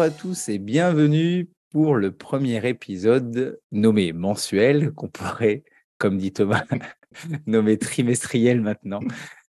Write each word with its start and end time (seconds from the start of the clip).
À 0.00 0.08
tous 0.08 0.48
et 0.48 0.58
bienvenue 0.58 1.50
pour 1.72 1.94
le 1.94 2.10
premier 2.10 2.66
épisode 2.66 3.60
nommé 3.70 4.14
mensuel, 4.14 4.92
qu'on 4.92 5.08
pourrait, 5.08 5.62
comme 5.98 6.16
dit 6.16 6.32
Thomas, 6.32 6.64
nommer 7.46 7.76
trimestriel 7.76 8.62
maintenant, 8.62 9.00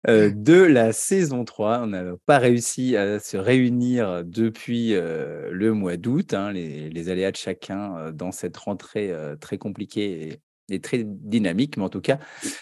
euh, 0.08 0.32
de 0.34 0.54
la 0.54 0.92
saison 0.92 1.44
3. 1.44 1.82
On 1.82 1.86
n'a 1.86 2.02
pas 2.26 2.38
réussi 2.38 2.96
à 2.96 3.20
se 3.20 3.36
réunir 3.36 4.24
depuis 4.24 4.94
euh, 4.94 5.50
le 5.52 5.72
mois 5.72 5.96
d'août, 5.96 6.34
hein, 6.34 6.50
les, 6.50 7.08
aléas 7.10 7.30
de 7.30 7.36
chacun 7.36 7.96
euh, 7.96 8.10
dans 8.10 8.32
cette 8.32 8.56
rentrée 8.56 9.14
très 9.40 9.56
compliquée 9.56 10.40
et, 10.70 10.80
très 10.80 11.04
dynamique. 11.04 11.76
Mais 11.76 11.84
en 11.84 11.88
tout 11.88 12.00
cas, 12.00 12.18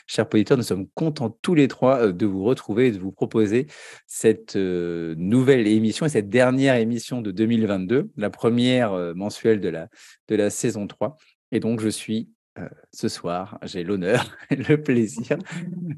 chers 0.06 0.26
auditeurs, 0.32 0.56
nous 0.56 0.62
sommes 0.62 0.88
contents 0.94 1.30
tous 1.30 1.54
les 1.54 1.68
trois 1.68 2.12
de 2.12 2.26
vous 2.26 2.44
retrouver 2.44 2.88
et 2.88 2.92
de 2.92 2.98
vous 2.98 3.12
proposer 3.12 3.66
cette 4.06 4.56
nouvelle 4.56 5.66
émission 5.66 6.06
et 6.06 6.08
cette 6.08 6.28
dernière 6.28 6.76
émission 6.76 7.20
de 7.20 7.30
2022, 7.30 8.10
la 8.16 8.30
première 8.30 8.92
mensuelle 9.14 9.60
de 9.60 9.68
la, 9.68 9.88
de 10.28 10.36
la 10.36 10.50
saison 10.50 10.86
3. 10.86 11.16
Et 11.52 11.60
donc, 11.60 11.80
je 11.80 11.88
suis 11.88 12.30
euh, 12.58 12.68
ce 12.92 13.08
soir, 13.08 13.58
j'ai 13.62 13.84
l'honneur 13.84 14.36
et 14.50 14.56
le 14.56 14.82
plaisir 14.82 15.38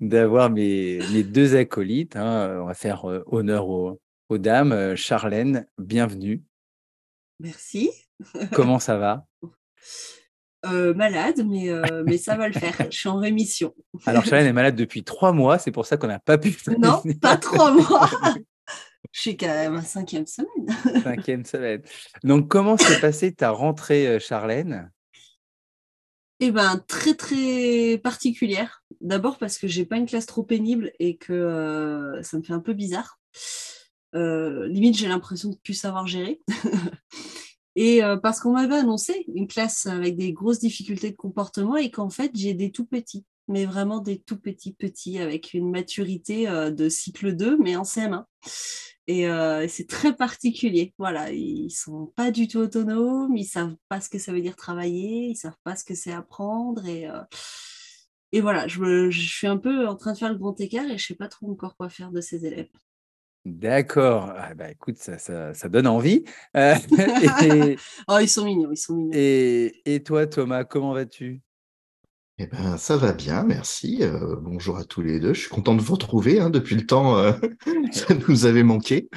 d'avoir 0.00 0.50
mes, 0.50 0.98
mes, 1.12 1.22
deux 1.22 1.56
acolytes. 1.56 2.16
Hein. 2.16 2.60
On 2.62 2.66
va 2.66 2.74
faire 2.74 3.08
euh, 3.10 3.22
honneur 3.26 3.68
aux, 3.68 3.98
dames. 4.30 4.72
Euh, 4.72 4.96
Charlène, 4.96 5.66
bienvenue. 5.78 6.42
Merci. 7.38 7.90
Comment 8.52 8.78
ça 8.78 8.98
va? 8.98 9.26
malade, 10.64 11.44
mais, 11.46 11.70
mais 12.06 12.18
ça 12.18 12.36
va 12.36 12.48
le 12.48 12.54
faire. 12.54 12.76
Je 12.90 12.96
suis 12.96 13.08
en 13.08 13.16
rémission. 13.16 13.74
Alors, 14.06 14.24
Charlène 14.24 14.46
est 14.46 14.52
malade 14.52 14.76
depuis 14.76 15.04
trois 15.04 15.32
mois, 15.32 15.58
c'est 15.58 15.70
pour 15.70 15.86
ça 15.86 15.96
qu'on 15.96 16.08
n'a 16.08 16.18
pas 16.18 16.38
pu. 16.38 16.56
Non, 16.78 17.02
pas 17.20 17.36
trois 17.36 17.72
mois. 17.72 18.10
Je 19.12 19.20
suis 19.20 19.36
quand 19.36 19.48
même 19.48 19.74
à 19.76 19.82
cinquième 19.82 20.26
semaine. 20.26 21.02
cinquième 21.02 21.44
semaine. 21.44 21.82
Donc, 22.22 22.48
comment 22.48 22.76
s'est 22.76 23.00
passée 23.00 23.32
ta 23.32 23.50
rentrée, 23.50 24.20
Charlène? 24.20 24.90
Eh 26.42 26.50
ben, 26.50 26.82
très 26.88 27.14
très 27.14 27.98
particulière. 28.02 28.82
D'abord 29.02 29.36
parce 29.36 29.58
que 29.58 29.68
j'ai 29.68 29.84
pas 29.84 29.98
une 29.98 30.06
classe 30.06 30.24
trop 30.24 30.42
pénible 30.42 30.90
et 30.98 31.18
que 31.18 31.34
euh, 31.34 32.22
ça 32.22 32.38
me 32.38 32.42
fait 32.42 32.54
un 32.54 32.60
peu 32.60 32.72
bizarre. 32.72 33.20
Euh, 34.14 34.66
limite, 34.66 34.96
j'ai 34.96 35.06
l'impression 35.06 35.50
de 35.50 35.56
plus 35.56 35.74
savoir 35.74 36.06
gérer. 36.06 36.40
Et 37.76 38.02
euh, 38.02 38.16
parce 38.16 38.40
qu'on 38.40 38.52
m'avait 38.52 38.76
annoncé 38.76 39.24
une 39.34 39.46
classe 39.46 39.86
avec 39.86 40.16
des 40.16 40.32
grosses 40.32 40.58
difficultés 40.58 41.10
de 41.10 41.16
comportement 41.16 41.76
et 41.76 41.90
qu'en 41.90 42.10
fait, 42.10 42.30
j'ai 42.34 42.54
des 42.54 42.72
tout 42.72 42.86
petits, 42.86 43.24
mais 43.48 43.64
vraiment 43.64 44.00
des 44.00 44.18
tout 44.18 44.38
petits 44.38 44.72
petits 44.72 45.18
avec 45.18 45.54
une 45.54 45.70
maturité 45.70 46.46
de 46.46 46.88
cycle 46.88 47.34
2, 47.34 47.58
mais 47.58 47.76
en 47.76 47.82
CM1. 47.82 48.24
Euh, 49.10 49.62
et 49.62 49.68
c'est 49.68 49.88
très 49.88 50.14
particulier. 50.14 50.94
Voilà, 50.98 51.32
ils 51.32 51.70
sont 51.70 52.06
pas 52.16 52.30
du 52.30 52.48
tout 52.48 52.58
autonomes, 52.58 53.36
ils 53.36 53.44
savent 53.44 53.76
pas 53.88 54.00
ce 54.00 54.08
que 54.08 54.18
ça 54.18 54.32
veut 54.32 54.40
dire 54.40 54.56
travailler, 54.56 55.28
ils 55.30 55.36
savent 55.36 55.56
pas 55.64 55.76
ce 55.76 55.84
que 55.84 55.94
c'est 55.94 56.12
apprendre. 56.12 56.86
Et, 56.86 57.08
euh, 57.08 57.22
voilà, 58.40 58.68
je, 58.68 59.10
je, 59.10 59.20
suis 59.20 59.46
un 59.46 59.56
peu 59.58 59.86
en 59.88 59.96
train 59.96 60.12
de 60.12 60.18
faire 60.18 60.30
le 60.32 60.38
grand 60.38 60.58
écart 60.60 60.88
et 60.88 60.98
je 60.98 61.06
sais 61.06 61.14
pas 61.14 61.28
trop 61.28 61.50
encore 61.50 61.76
quoi 61.76 61.88
faire 61.88 62.12
de 62.12 62.20
ces 62.20 62.46
élèves. 62.46 62.68
D'accord. 63.44 64.32
Ah 64.36 64.54
bah, 64.54 64.70
écoute, 64.70 64.98
ça, 64.98 65.18
ça, 65.18 65.54
ça 65.54 65.68
donne 65.68 65.86
envie. 65.86 66.24
Euh, 66.56 66.74
oh, 68.08 68.18
ils 68.20 68.28
sont 68.28 68.44
mignons, 68.44 68.70
ils 68.70 68.76
sont 68.76 68.94
mignons. 68.94 69.12
Et, 69.14 69.82
et 69.86 70.02
toi, 70.02 70.26
Thomas, 70.26 70.64
comment 70.64 70.92
vas-tu? 70.92 71.42
Eh 72.42 72.46
ben, 72.46 72.78
ça 72.78 72.96
va 72.96 73.12
bien, 73.12 73.42
merci. 73.42 73.98
Euh, 74.00 74.34
bonjour 74.40 74.78
à 74.78 74.84
tous 74.84 75.02
les 75.02 75.20
deux. 75.20 75.34
Je 75.34 75.40
suis 75.40 75.50
content 75.50 75.74
de 75.74 75.82
vous 75.82 75.92
retrouver. 75.92 76.40
Hein, 76.40 76.48
depuis 76.48 76.74
le 76.74 76.86
temps, 76.86 77.18
euh, 77.18 77.32
ça 77.92 78.14
nous 78.14 78.46
avait 78.46 78.62
manqué. 78.62 79.10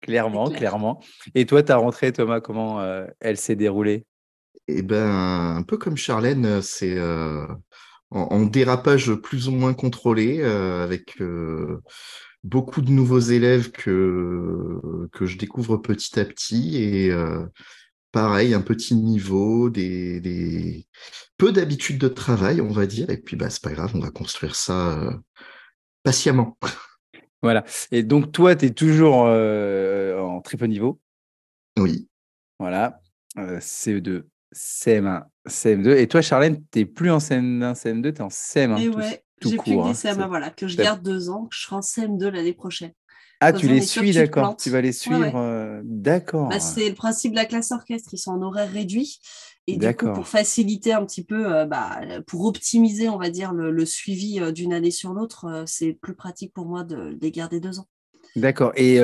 clairement, 0.00 0.48
clairement. 0.50 1.02
Et 1.34 1.46
toi, 1.46 1.64
ta 1.64 1.78
rentrée, 1.78 2.12
Thomas, 2.12 2.40
comment 2.40 2.80
euh, 2.80 3.06
elle 3.18 3.36
s'est 3.38 3.56
déroulée? 3.56 4.06
Eh 4.68 4.82
ben, 4.82 5.10
un 5.56 5.64
peu 5.64 5.76
comme 5.76 5.96
Charlène, 5.96 6.62
c'est 6.62 6.96
en, 8.10 8.42
dérapage 8.46 9.12
plus 9.14 9.48
ou 9.48 9.50
moins 9.50 9.74
contrôlé, 9.74 10.44
avec 10.44 11.20
beaucoup 12.44 12.80
de 12.80 12.90
nouveaux 12.90 13.18
élèves 13.18 13.72
que, 13.72 14.80
que 15.12 15.26
je 15.26 15.36
découvre 15.36 15.76
petit 15.78 16.20
à 16.20 16.24
petit 16.24 16.76
et 16.76 17.12
pareil, 18.14 18.54
un 18.54 18.62
petit 18.62 18.94
niveau, 18.94 19.70
des, 19.70 20.86
peu 21.36 21.50
d'habitudes 21.50 21.98
de 21.98 22.06
travail, 22.06 22.60
on 22.60 22.70
va 22.70 22.86
dire, 22.86 23.10
et 23.10 23.16
puis 23.16 23.36
bah, 23.36 23.50
c'est 23.50 23.62
pas 23.62 23.72
grave, 23.72 23.90
on 23.94 23.98
va 23.98 24.10
construire 24.10 24.54
ça 24.54 24.98
euh, 24.98 25.12
patiemment. 26.02 26.56
Voilà. 27.42 27.62
Et 27.92 28.02
donc, 28.02 28.32
toi, 28.32 28.56
tu 28.56 28.64
es 28.64 28.70
toujours 28.70 29.26
euh, 29.26 30.18
en 30.18 30.40
triple 30.40 30.66
niveau 30.66 30.98
Oui. 31.78 32.08
Voilà. 32.58 33.02
Euh, 33.36 33.58
CE2, 33.58 34.22
CM1, 34.54 35.24
CM2. 35.46 35.94
Et 35.98 36.08
toi, 36.08 36.22
Charlène, 36.22 36.64
tu 36.72 36.78
n'es 36.78 36.84
plus 36.86 37.10
en 37.10 37.18
CM1, 37.18 37.74
CM2, 37.74 38.02
tu 38.02 38.08
es 38.08 38.20
en 38.22 38.28
CM1. 38.28 38.80
Et 38.80 38.88
ouais, 38.88 39.23
j'ai 39.42 39.56
plus 39.56 39.58
que 39.58 39.70
des 39.70 39.92
CM1, 39.94 40.20
hein, 40.20 40.26
voilà, 40.28 40.50
que 40.50 40.68
je 40.68 40.76
garde 40.76 41.02
deux 41.02 41.28
ans, 41.30 41.46
que 41.46 41.56
je 41.56 41.62
serai 41.62 41.76
en 41.76 41.80
CM2 41.80 42.28
l'année 42.28 42.52
prochaine. 42.52 42.92
Ah, 43.40 43.52
tu 43.52 43.68
les 43.68 43.80
suis, 43.80 44.12
d'accord. 44.12 44.56
Tu 44.56 44.70
vas 44.70 44.80
les 44.80 44.92
suivre, 44.92 45.36
euh, 45.36 45.80
d'accord. 45.84 46.48
Bah, 46.48 46.60
c'est 46.60 46.88
le 46.88 46.94
principe 46.94 47.32
de 47.32 47.36
la 47.36 47.44
classe 47.44 47.72
orchestre. 47.72 48.10
Ils 48.12 48.18
sont 48.18 48.32
en 48.32 48.42
horaire 48.42 48.70
réduit. 48.70 49.20
Et 49.66 49.76
du 49.76 49.94
coup, 49.94 50.12
pour 50.12 50.28
faciliter 50.28 50.92
un 50.92 51.04
petit 51.04 51.24
peu, 51.24 51.52
euh, 51.52 51.66
bah, 51.66 52.00
pour 52.26 52.44
optimiser, 52.44 53.08
on 53.08 53.18
va 53.18 53.30
dire, 53.30 53.52
le, 53.52 53.84
suivi 53.86 54.40
euh, 54.40 54.52
d'une 54.52 54.72
année 54.72 54.90
sur 54.90 55.12
l'autre, 55.12 55.64
c'est 55.66 55.92
plus 55.92 56.14
pratique 56.14 56.52
pour 56.52 56.66
moi 56.66 56.84
de, 56.84 57.18
les 57.20 57.30
garder 57.30 57.60
deux 57.60 57.78
ans. 57.78 57.86
D'accord. 58.36 58.72
Et 58.76 58.98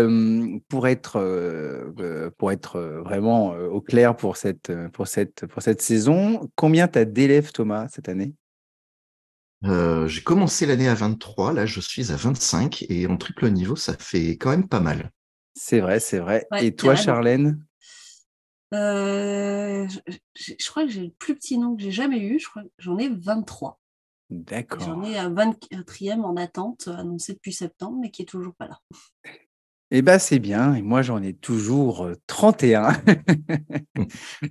pour 0.68 0.88
être, 0.88 2.32
pour 2.36 2.50
être 2.50 2.80
vraiment 3.04 3.50
au 3.50 3.80
clair 3.80 4.16
pour 4.16 4.36
cette, 4.36 4.72
pour, 4.92 5.06
cette, 5.06 5.46
pour 5.46 5.62
cette 5.62 5.82
saison, 5.82 6.50
combien 6.56 6.88
tu 6.88 6.98
as 6.98 7.04
d'élèves, 7.04 7.52
Thomas, 7.52 7.86
cette 7.88 8.08
année? 8.08 8.34
Euh, 9.64 10.08
j'ai 10.08 10.22
commencé 10.22 10.66
l'année 10.66 10.88
à 10.88 10.94
23, 10.94 11.52
là 11.52 11.66
je 11.66 11.80
suis 11.80 12.12
à 12.12 12.16
25 12.16 12.86
et 12.88 13.06
en 13.06 13.16
triple 13.16 13.50
niveau, 13.50 13.76
ça 13.76 13.94
fait 13.98 14.30
quand 14.32 14.50
même 14.50 14.68
pas 14.68 14.80
mal. 14.80 15.10
C'est 15.54 15.80
vrai, 15.80 16.00
c'est 16.00 16.18
vrai. 16.18 16.46
et 16.60 16.74
toi, 16.74 16.94
Charlène? 16.94 17.62
Euh, 18.72 19.88
je, 20.36 20.70
crois 20.70 20.84
que 20.84 20.90
j'ai 20.90 21.02
le 21.06 21.12
plus 21.18 21.34
petit 21.34 21.58
nom 21.58 21.76
que 21.76 21.82
j'ai 21.82 21.90
jamais 21.90 22.20
eu. 22.20 22.38
Je 22.38 22.48
crois 22.48 22.62
j'en 22.78 22.96
ai 22.98 23.08
23. 23.08 23.80
D'accord. 24.30 24.80
J'en 24.80 25.02
ai 25.02 25.18
un 25.18 25.30
24e 25.34 26.22
en 26.22 26.36
attente, 26.36 26.88
annoncé 26.88 27.34
depuis 27.34 27.52
septembre, 27.52 27.98
mais 28.00 28.10
qui 28.10 28.22
est 28.22 28.26
toujours 28.26 28.54
pas 28.54 28.68
là. 28.68 28.78
Eh 29.90 30.02
bien, 30.02 30.20
c'est 30.20 30.38
bien. 30.38 30.74
Et 30.74 30.82
moi, 30.82 31.02
j'en 31.02 31.20
ai 31.20 31.34
toujours 31.34 32.08
31. 32.28 32.92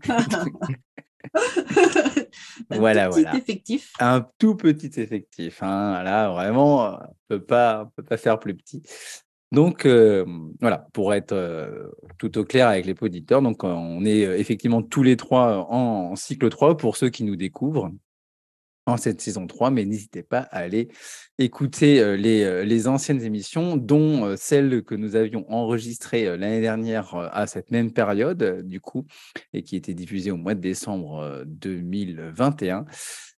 un 2.69 2.77
voilà, 2.77 3.09
petit 3.09 3.37
effectif. 3.37 3.93
Un 3.99 4.25
tout 4.37 4.55
petit 4.55 4.99
effectif. 4.99 5.61
Hein. 5.63 6.03
Là, 6.03 6.29
vraiment, 6.29 6.85
on 6.85 6.91
ne 7.33 7.37
peut 7.37 7.43
pas 7.43 7.89
faire 8.17 8.39
plus 8.39 8.55
petit. 8.55 8.81
Donc, 9.51 9.85
euh, 9.85 10.25
voilà, 10.61 10.87
pour 10.93 11.13
être 11.13 11.31
euh, 11.31 11.89
tout 12.19 12.37
au 12.37 12.43
clair 12.43 12.67
avec 12.67 12.85
les 12.85 12.95
auditeurs, 13.01 13.41
donc 13.41 13.63
on 13.63 14.05
est 14.05 14.25
euh, 14.25 14.37
effectivement 14.37 14.83
tous 14.83 15.01
les 15.01 15.17
trois 15.17 15.65
en, 15.69 16.11
en 16.11 16.15
cycle 16.15 16.49
3 16.49 16.77
pour 16.77 16.97
ceux 16.97 17.09
qui 17.09 17.23
nous 17.23 17.35
découvrent 17.35 17.91
cette 18.97 19.21
saison 19.21 19.47
3, 19.47 19.71
mais 19.71 19.85
n'hésitez 19.85 20.23
pas 20.23 20.39
à 20.39 20.59
aller 20.59 20.89
écouter 21.37 22.17
les, 22.17 22.65
les, 22.65 22.87
anciennes 22.87 23.21
émissions, 23.21 23.77
dont 23.77 24.35
celle 24.35 24.83
que 24.83 24.95
nous 24.95 25.15
avions 25.15 25.45
enregistrée 25.49 26.25
l'année 26.37 26.59
dernière 26.59 27.15
à 27.15 27.47
cette 27.47 27.71
même 27.71 27.93
période, 27.93 28.61
du 28.65 28.81
coup, 28.81 29.05
et 29.53 29.63
qui 29.63 29.77
était 29.77 29.93
diffusée 29.93 30.31
au 30.31 30.37
mois 30.37 30.53
de 30.53 30.59
décembre 30.59 31.43
2021. 31.47 32.85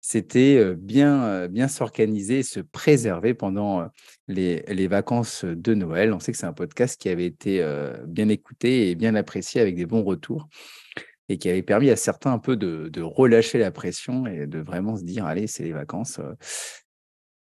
C'était 0.01 0.73
bien, 0.75 1.47
bien 1.47 1.67
s'organiser 1.67 2.41
se 2.41 2.59
préserver 2.59 3.35
pendant 3.35 3.87
les, 4.27 4.63
les, 4.67 4.87
vacances 4.87 5.45
de 5.45 5.75
Noël. 5.75 6.11
On 6.11 6.19
sait 6.19 6.31
que 6.31 6.39
c'est 6.39 6.47
un 6.47 6.53
podcast 6.53 6.99
qui 6.99 7.07
avait 7.07 7.27
été 7.27 7.63
bien 8.07 8.27
écouté 8.29 8.89
et 8.89 8.95
bien 8.95 9.13
apprécié 9.13 9.61
avec 9.61 9.75
des 9.75 9.85
bons 9.85 10.03
retours 10.03 10.47
et 11.31 11.37
qui 11.37 11.49
avait 11.49 11.63
permis 11.63 11.89
à 11.89 11.95
certains 11.95 12.33
un 12.33 12.39
peu 12.39 12.57
de, 12.57 13.01
relâcher 13.01 13.57
la 13.57 13.71
pression 13.71 14.27
et 14.27 14.47
de 14.47 14.59
vraiment 14.59 14.97
se 14.97 15.03
dire 15.03 15.25
allez, 15.25 15.47
c'est 15.47 15.63
les 15.63 15.71
vacances. 15.71 16.19
Euh, 16.19 16.33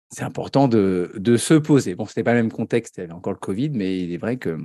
c'est 0.10 0.24
important 0.24 0.68
de, 0.68 1.36
se 1.38 1.54
poser. 1.56 1.96
Bon, 1.96 2.06
ce 2.06 2.12
n'était 2.12 2.24
pas 2.24 2.34
le 2.34 2.42
même 2.42 2.52
contexte, 2.52 2.98
il 2.98 3.02
y 3.02 3.04
avait 3.04 3.14
encore 3.14 3.34
le 3.34 3.40
Covid, 3.40 3.70
mais 3.72 4.00
il 4.00 4.14
est 4.14 4.18
vrai 4.18 4.38
que 4.38 4.58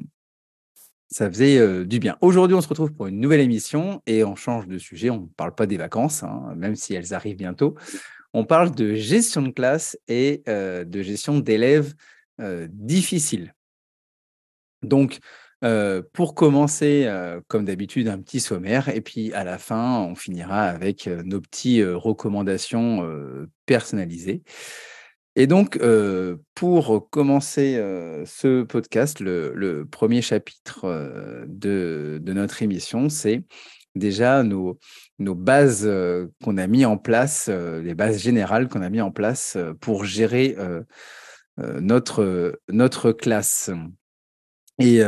ça 1.09 1.29
faisait 1.29 1.59
euh, 1.59 1.85
du 1.85 1.99
bien. 1.99 2.17
Aujourd'hui, 2.21 2.55
on 2.55 2.61
se 2.61 2.69
retrouve 2.69 2.93
pour 2.93 3.09
une 3.09 3.19
nouvelle 3.19 3.41
émission 3.41 4.01
et 4.07 4.23
on 4.23 4.37
change 4.37 4.69
de 4.69 4.79
sujet. 4.79 5.11
On 5.11 5.23
ne 5.23 5.27
parle 5.27 5.55
pas 5.55 5.67
des 5.67 5.77
vacances, 5.77 6.23
hein, 6.23 6.55
même 6.57 6.77
si 6.77 6.95
elles 6.95 7.15
arrivent 7.15 7.37
bientôt. 7.37 7.75
On 8.33 8.45
parle 8.45 8.73
de 8.73 8.95
gestion 8.95 9.43
de 9.43 9.51
classe 9.51 9.99
et 10.07 10.45
euh, 10.49 10.85
de 10.85 11.03
gestion 11.03 11.39
d'élèves 11.39 11.95
difficiles. 12.71 13.55
Donc, 14.83 15.21
pour 16.13 16.35
commencer, 16.35 17.11
comme 17.49 17.65
d'habitude, 17.65 18.09
un 18.09 18.19
petit 18.19 18.41
sommaire, 18.41 18.89
et 18.89 19.01
puis 19.01 19.33
à 19.35 19.45
la 19.45 19.59
fin, 19.59 20.01
on 20.01 20.15
finira 20.15 20.63
avec 20.65 21.07
nos 21.07 21.41
petites 21.41 21.85
recommandations 21.85 23.07
personnalisées. 23.67 24.43
Et 25.37 25.47
donc, 25.47 25.79
pour 26.55 27.11
commencer 27.11 27.75
ce 28.27 28.63
podcast, 28.63 29.21
le, 29.21 29.87
premier 29.91 30.23
chapitre 30.23 31.45
de, 31.47 32.21
notre 32.27 32.63
émission, 32.63 33.09
c'est 33.09 33.45
déjà 33.95 34.43
nos, 34.43 34.79
nos 35.19 35.35
bases 35.35 35.91
qu'on 36.43 36.57
a 36.57 36.67
mis 36.67 36.85
en 36.85 36.97
place, 36.97 37.49
les 37.49 37.95
bases 37.95 38.19
générales 38.19 38.69
qu'on 38.69 38.83
a 38.83 38.91
mis 38.91 39.01
en 39.01 39.11
place 39.11 39.57
pour 39.81 40.05
gérer 40.05 40.57
notre, 41.59 42.59
notre 42.69 43.13
classe. 43.13 43.71
Et, 44.81 45.01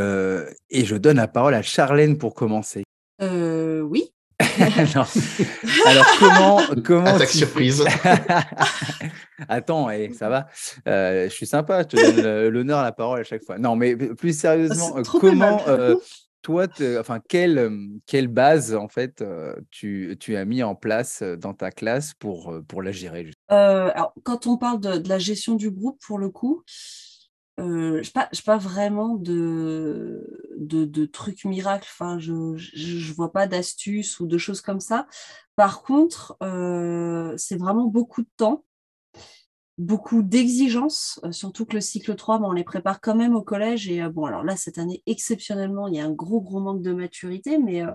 et 0.71 0.85
je 0.85 0.97
donne 0.97 1.17
la 1.17 1.29
parole 1.29 1.55
à 1.55 1.63
Charlène 1.63 2.19
pour 2.19 2.35
commencer. 2.35 2.85
oui. 3.21 4.13
Alors 5.87 6.07
comment 6.19 6.61
comment 6.85 7.07
Attaque 7.07 7.29
surprise. 7.29 7.85
Attends, 9.49 9.91
et 9.91 10.09
eh, 10.11 10.15
ça 10.15 10.29
va. 10.29 10.49
Euh, 10.89 11.25
je 11.29 11.35
suis 11.35 11.47
sympa, 11.47 11.83
je 11.83 11.89
te 11.89 11.97
donne 11.97 12.49
l'honneur 12.49 12.79
à 12.79 12.85
la 12.85 12.93
parole 12.93 13.21
à 13.21 13.25
chaque 13.25 13.45
fois. 13.45 13.59
Non, 13.59 13.77
mais 13.77 13.97
plus 13.97 14.39
sérieusement, 14.39 15.03
comment 15.21 15.61
euh, 15.69 15.97
toi, 16.43 16.67
enfin 16.99 17.21
quelle 17.29 17.71
quelle 18.07 18.29
base 18.29 18.75
en 18.75 18.89
fait 18.89 19.23
euh, 19.23 19.55
tu, 19.71 20.17
tu, 20.19 20.37
as 20.37 20.45
mis 20.45 20.63
en 20.63 20.75
place 20.75 21.23
dans 21.23 21.55
ta 21.55 21.71
classe 21.71 22.15
pour 22.15 22.55
pour 22.67 22.83
la 22.83 22.93
gérer 22.93 23.31
alors, 23.49 24.15
quand 24.23 24.47
on 24.47 24.57
parle 24.57 24.81
de, 24.81 24.99
de, 24.99 25.09
la 25.09 25.19
gestion 25.19 25.55
du 25.55 25.71
groupe, 25.71 26.01
pour 26.07 26.19
le 26.19 26.31
coup, 26.31 26.63
euh, 27.61 28.03
je 28.03 28.11
n'ai 28.17 28.43
pas, 28.45 28.57
vraiment 28.57 29.15
de, 29.15 30.49
de, 30.57 31.05
trucs 31.07 31.45
miracles, 31.45 31.89
je 32.19 32.33
ne 32.33 33.15
vois 33.15 33.33
pas 33.33 33.47
d'astuces 33.47 34.21
ou 34.21 34.27
de 34.27 34.39
choses 34.39 34.61
comme 34.61 34.81
ça. 34.81 35.07
Par 35.57 35.83
contre, 35.83 36.37
euh, 36.43 37.35
c'est 37.37 37.57
vraiment 37.57 37.87
beaucoup 37.87 38.23
de 38.23 38.31
temps 38.37 38.65
beaucoup 39.79 40.23
d'exigences, 40.23 41.19
euh, 41.25 41.33
surtout 41.33 41.65
que 41.65 41.75
le 41.75 41.81
cycle 41.81 42.15
3, 42.15 42.41
on 42.43 42.53
les 42.53 42.65
prépare 42.65 43.01
quand 43.01 43.15
même 43.15 43.35
au 43.35 43.43
collège. 43.43 43.89
Et 43.89 44.03
euh, 44.03 44.11
bon, 44.11 44.27
alors 44.27 44.45
là, 44.45 44.57
cette 44.57 44.79
année, 44.79 45.03
exceptionnellement, 45.07 45.89
il 45.89 45.97
y 45.97 46.01
a 46.01 46.05
un 46.05 46.11
gros, 46.11 46.41
gros 46.41 46.61
manque 46.61 46.83
de 46.83 46.93
maturité, 46.93 47.59
mais, 47.59 47.83
euh, 47.83 47.91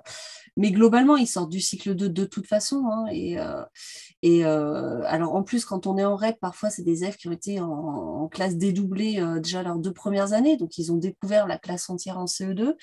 globalement, 0.57 1.17
ils 1.17 1.27
sortent 1.27 1.51
du 1.51 1.61
cycle 1.61 1.95
2 1.95 2.09
de 2.09 2.25
toute 2.25 2.47
façon. 2.47 2.83
Hein, 2.91 3.05
et 3.11 4.43
alors, 4.43 5.35
en 5.35 5.43
plus, 5.43 5.65
quand 5.65 5.87
on 5.87 5.97
est 5.97 6.05
en 6.05 6.15
REP, 6.15 6.39
parfois, 6.39 6.69
c'est 6.69 6.83
des 6.83 7.03
élèves 7.03 7.17
qui 7.17 7.27
ont 7.27 7.31
été 7.31 7.59
en, 7.59 8.27
classe 8.29 8.57
dédoublée 8.57 9.23
déjà 9.41 9.63
leurs 9.63 9.77
deux 9.77 9.93
premières 9.93 10.33
années, 10.33 10.57
donc 10.57 10.77
ils 10.77 10.91
ont 10.91 10.97
découvert 10.97 11.47
la 11.47 11.57
classe 11.57 11.89
entière 11.89 12.17
en 12.17 12.25
CE2. 12.25 12.75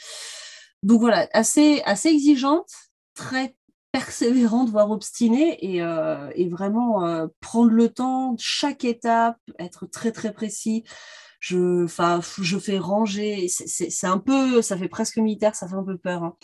Donc 0.83 1.01
voilà, 1.01 1.29
assez, 1.33 1.83
assez 1.85 2.09
exigeante, 2.09 2.71
très 3.15 3.55
persévérante, 3.95 4.71
voire 4.71 4.91
obstinée, 4.91 5.57
et, 5.65 5.81
euh, 5.81 6.29
vraiment 6.51 7.07
euh, 7.07 7.29
prendre 7.41 7.71
le 7.71 7.89
temps, 7.89 8.35
chaque 8.41 8.85
étape, 8.85 9.39
être 9.61 9.87
très 9.87 10.11
très 10.11 10.33
précis. 10.33 10.83
Je, 11.39 11.87
je 12.41 12.59
fais 12.59 12.79
ranger, 12.79 13.47
c'est 13.49 14.07
un 14.09 14.19
peu, 14.19 14.63
ça 14.63 14.77
fait 14.77 14.89
presque 14.89 15.19
militaire, 15.19 15.55
ça 15.55 15.69
fait 15.69 15.77
un 15.77 15.85
peu 15.85 15.97
peur. 15.97 16.25
Hein. 16.25 16.37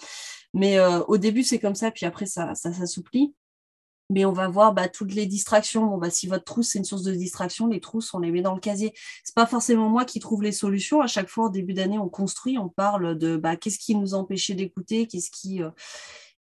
Mais 0.55 0.79
euh, 0.79 1.01
au 1.09 1.19
début, 1.19 1.43
c'est 1.43 1.59
comme 1.59 1.75
ça, 1.75 1.91
puis 1.91 2.07
après, 2.07 2.27
ça, 2.27 2.55
ça 2.55 2.73
s'assouplit. 2.73 3.35
Mais 4.11 4.25
on 4.25 4.33
va 4.33 4.47
voir 4.47 4.73
bah, 4.73 4.89
toutes 4.89 5.15
les 5.15 5.27
distractions. 5.27 5.87
Bon, 5.87 5.99
bah, 5.99 6.11
si 6.11 6.29
votre 6.29 6.45
trousse, 6.45 6.69
c'est 6.69 6.79
une 6.79 6.85
source 6.85 7.03
de 7.03 7.15
distraction, 7.15 7.67
les 7.67 7.81
trousses, 7.81 8.15
on 8.15 8.21
les 8.21 8.31
met 8.31 8.43
dans 8.43 8.55
le 8.55 8.61
casier. 8.61 8.93
C'est 9.25 9.35
pas 9.35 9.47
forcément 9.47 9.89
moi 9.89 10.05
qui 10.05 10.21
trouve 10.21 10.45
les 10.45 10.53
solutions. 10.53 11.01
À 11.01 11.09
chaque 11.09 11.29
fois, 11.29 11.47
au 11.47 11.51
début 11.51 11.75
d'année, 11.75 11.99
on 11.99 12.09
construit, 12.09 12.59
on 12.59 12.69
parle 12.69 13.19
de 13.19 13.37
bah, 13.37 13.57
qu'est-ce 13.57 13.79
qui 13.79 13.97
nous 13.97 14.15
empêchait 14.15 14.55
d'écouter, 14.55 15.09
qu'est-ce 15.09 15.31
qui 15.33 15.63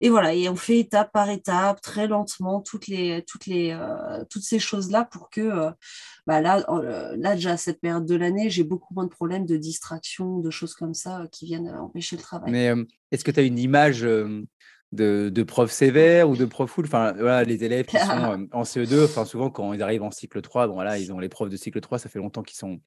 et 0.01 0.09
voilà, 0.09 0.33
et 0.33 0.47
on 0.47 0.55
fait 0.55 0.79
étape 0.79 1.11
par 1.11 1.29
étape, 1.29 1.81
très 1.81 2.07
lentement, 2.07 2.61
toutes, 2.61 2.87
les, 2.87 3.23
toutes, 3.27 3.45
les, 3.47 3.71
euh, 3.71 4.23
toutes 4.29 4.43
ces 4.43 4.59
choses-là 4.59 5.03
pour 5.11 5.29
que, 5.29 5.41
euh, 5.41 5.71
bah 6.25 6.39
là, 6.39 6.63
euh, 6.69 7.17
là, 7.17 7.35
déjà, 7.35 7.57
cette 7.57 7.81
période 7.81 8.05
de 8.05 8.15
l'année, 8.15 8.49
j'ai 8.49 8.63
beaucoup 8.63 8.93
moins 8.93 9.03
de 9.03 9.09
problèmes 9.09 9.45
de 9.45 9.57
distraction, 9.57 10.39
de 10.39 10.49
choses 10.49 10.73
comme 10.73 10.93
ça 10.93 11.27
qui 11.33 11.45
viennent 11.45 11.69
empêcher 11.69 12.15
le 12.15 12.21
travail. 12.21 12.49
Mais 12.51 12.73
est-ce 13.11 13.25
que 13.25 13.31
tu 13.31 13.41
as 13.41 13.43
une 13.43 13.59
image 13.59 14.01
de, 14.01 14.45
de 14.93 15.43
prof 15.43 15.69
sévère 15.69 16.29
ou 16.29 16.37
de 16.37 16.45
prof 16.45 16.71
full 16.71 16.85
Enfin, 16.85 17.11
voilà, 17.13 17.43
les 17.43 17.65
élèves 17.65 17.85
qui 17.85 17.97
sont 17.97 18.47
en 18.53 18.63
CE2, 18.63 19.03
enfin, 19.03 19.25
souvent, 19.25 19.49
quand 19.49 19.73
ils 19.73 19.83
arrivent 19.83 20.03
en 20.03 20.11
cycle 20.11 20.41
3, 20.41 20.67
bon, 20.67 20.75
voilà, 20.75 20.97
ils 20.97 21.11
ont 21.11 21.19
les 21.19 21.29
profs 21.29 21.49
de 21.49 21.57
cycle 21.57 21.81
3, 21.81 21.99
ça 21.99 22.07
fait 22.07 22.19
longtemps 22.19 22.43
qu'ils 22.43 22.57
sont 22.57 22.79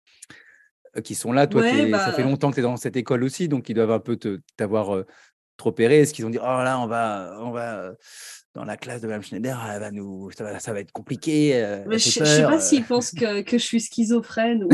qui 1.05 1.15
sont 1.15 1.33
là. 1.33 1.47
Toi, 1.47 1.63
ça 1.63 1.71
fait 1.71 1.91
bah 1.91 2.23
longtemps 2.23 2.51
que 2.51 2.57
tu 2.57 2.61
es 2.61 2.63
dans 2.63 2.77
cette 2.77 2.97
école 2.97 3.25
aussi, 3.25 3.49
donc 3.49 3.71
ils 3.71 3.75
doivent 3.75 3.93
un 3.93 3.99
peu 3.99 4.19
t'avoir 4.59 5.05
trop 5.57 5.75
Est-ce 5.79 6.13
qu'ils 6.15 6.27
ont 6.27 6.31
dit, 6.31 6.39
oh 6.41 6.45
là, 6.45 6.79
on 6.81 6.87
va, 6.87 7.37
on 7.41 7.51
va 7.51 7.93
dans 8.55 8.65
la 8.65 8.77
classe 8.77 9.01
de 9.01 9.07
Mme 9.07 9.23
Schneider, 9.23 9.59
elle 9.73 9.81
va 9.81 9.91
nous, 9.91 10.31
ça, 10.33 10.45
va, 10.45 10.59
ça 10.59 10.73
va 10.73 10.81
être 10.81 10.93
compliqué. 10.93 11.53
je 11.87 11.91
ne 11.91 11.99
sais 11.99 12.43
pas 12.43 12.61
s'ils 12.61 12.85
pensent 12.85 13.13
que, 13.13 13.41
que, 13.43 13.57
je 13.57 13.65
suis 13.65 13.81
schizophrène. 13.81 14.69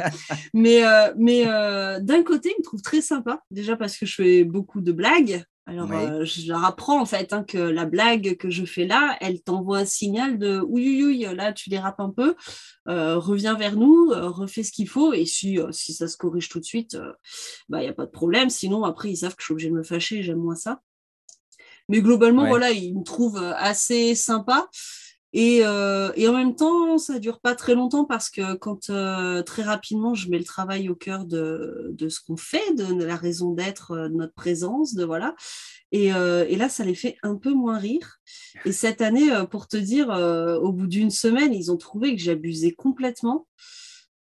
mais 0.54 0.84
euh, 0.84 1.12
mais 1.16 1.44
euh, 1.46 2.00
d'un 2.00 2.22
côté, 2.22 2.50
ils 2.50 2.60
me 2.60 2.64
trouvent 2.64 2.82
très 2.82 3.00
sympa, 3.00 3.40
déjà 3.50 3.76
parce 3.76 3.96
que 3.96 4.04
je 4.04 4.14
fais 4.14 4.44
beaucoup 4.44 4.80
de 4.80 4.92
blagues. 4.92 5.42
Alors, 5.66 5.90
euh, 5.92 6.26
je 6.26 6.46
leur 6.48 6.62
apprends 6.62 7.00
en 7.00 7.06
fait 7.06 7.32
hein, 7.32 7.42
que 7.42 7.56
la 7.56 7.86
blague 7.86 8.36
que 8.36 8.50
je 8.50 8.66
fais 8.66 8.86
là, 8.86 9.16
elle 9.22 9.40
t'envoie 9.40 9.78
un 9.78 9.84
signal 9.86 10.38
de 10.38 10.60
oui, 10.60 11.02
oui, 11.02 11.24
oui, 11.26 11.34
là 11.34 11.54
tu 11.54 11.70
dérapes 11.70 12.00
un 12.00 12.10
peu, 12.10 12.34
euh, 12.86 13.16
reviens 13.16 13.54
vers 13.54 13.74
nous, 13.74 14.10
euh, 14.10 14.28
refais 14.28 14.62
ce 14.62 14.72
qu'il 14.72 14.88
faut, 14.88 15.14
et 15.14 15.24
si, 15.24 15.58
si 15.70 15.94
ça 15.94 16.06
se 16.06 16.18
corrige 16.18 16.50
tout 16.50 16.60
de 16.60 16.64
suite, 16.64 16.98
bah, 17.70 17.80
il 17.80 17.84
n'y 17.84 17.88
a 17.88 17.94
pas 17.94 18.04
de 18.04 18.10
problème. 18.10 18.50
Sinon, 18.50 18.84
après, 18.84 19.10
ils 19.10 19.16
savent 19.16 19.34
que 19.34 19.40
je 19.40 19.46
suis 19.46 19.52
obligée 19.52 19.70
de 19.70 19.74
me 19.74 19.82
fâcher, 19.82 20.22
j'aime 20.22 20.38
moins 20.38 20.54
ça. 20.54 20.82
Mais 21.88 22.02
globalement, 22.02 22.46
voilà, 22.46 22.70
ils 22.70 22.98
me 22.98 23.02
trouvent 23.02 23.42
assez 23.56 24.14
sympa. 24.14 24.68
Euh, 25.36 26.12
et, 26.16 26.28
en 26.28 26.32
même 26.32 26.54
temps, 26.54 26.98
ça 26.98 27.18
dure 27.18 27.40
pas 27.40 27.54
très 27.54 27.74
longtemps 27.74 28.04
parce 28.04 28.30
que 28.30 28.54
quand 28.54 28.90
euh, 28.90 29.42
très 29.42 29.62
rapidement 29.62 30.14
je 30.14 30.30
mets 30.30 30.38
le 30.38 30.44
travail 30.44 30.88
au 30.88 30.94
cœur 30.94 31.24
de, 31.24 31.94
ce 32.08 32.20
qu'on 32.20 32.36
fait, 32.36 32.74
de, 32.74 33.04
la 33.04 33.16
raison 33.16 33.52
d'être, 33.52 33.92
euh, 33.92 34.08
de 34.08 34.14
notre 34.14 34.34
présence, 34.34 34.94
de 34.94 35.04
voilà. 35.04 35.34
Et, 35.92 36.06
et, 36.08 36.56
là, 36.56 36.68
ça 36.68 36.84
les 36.84 36.96
fait 36.96 37.16
un 37.22 37.36
peu 37.36 37.52
moins 37.52 37.78
rire. 37.78 38.18
Et 38.64 38.72
cette 38.72 39.00
année, 39.00 39.28
pour 39.48 39.68
te 39.68 39.76
dire, 39.76 40.08
au 40.08 40.72
bout 40.72 40.88
d'une 40.88 41.10
semaine, 41.10 41.54
ils 41.54 41.70
ont 41.70 41.76
trouvé 41.76 42.16
que 42.16 42.20
j'abusais 42.20 42.72
complètement 42.72 43.46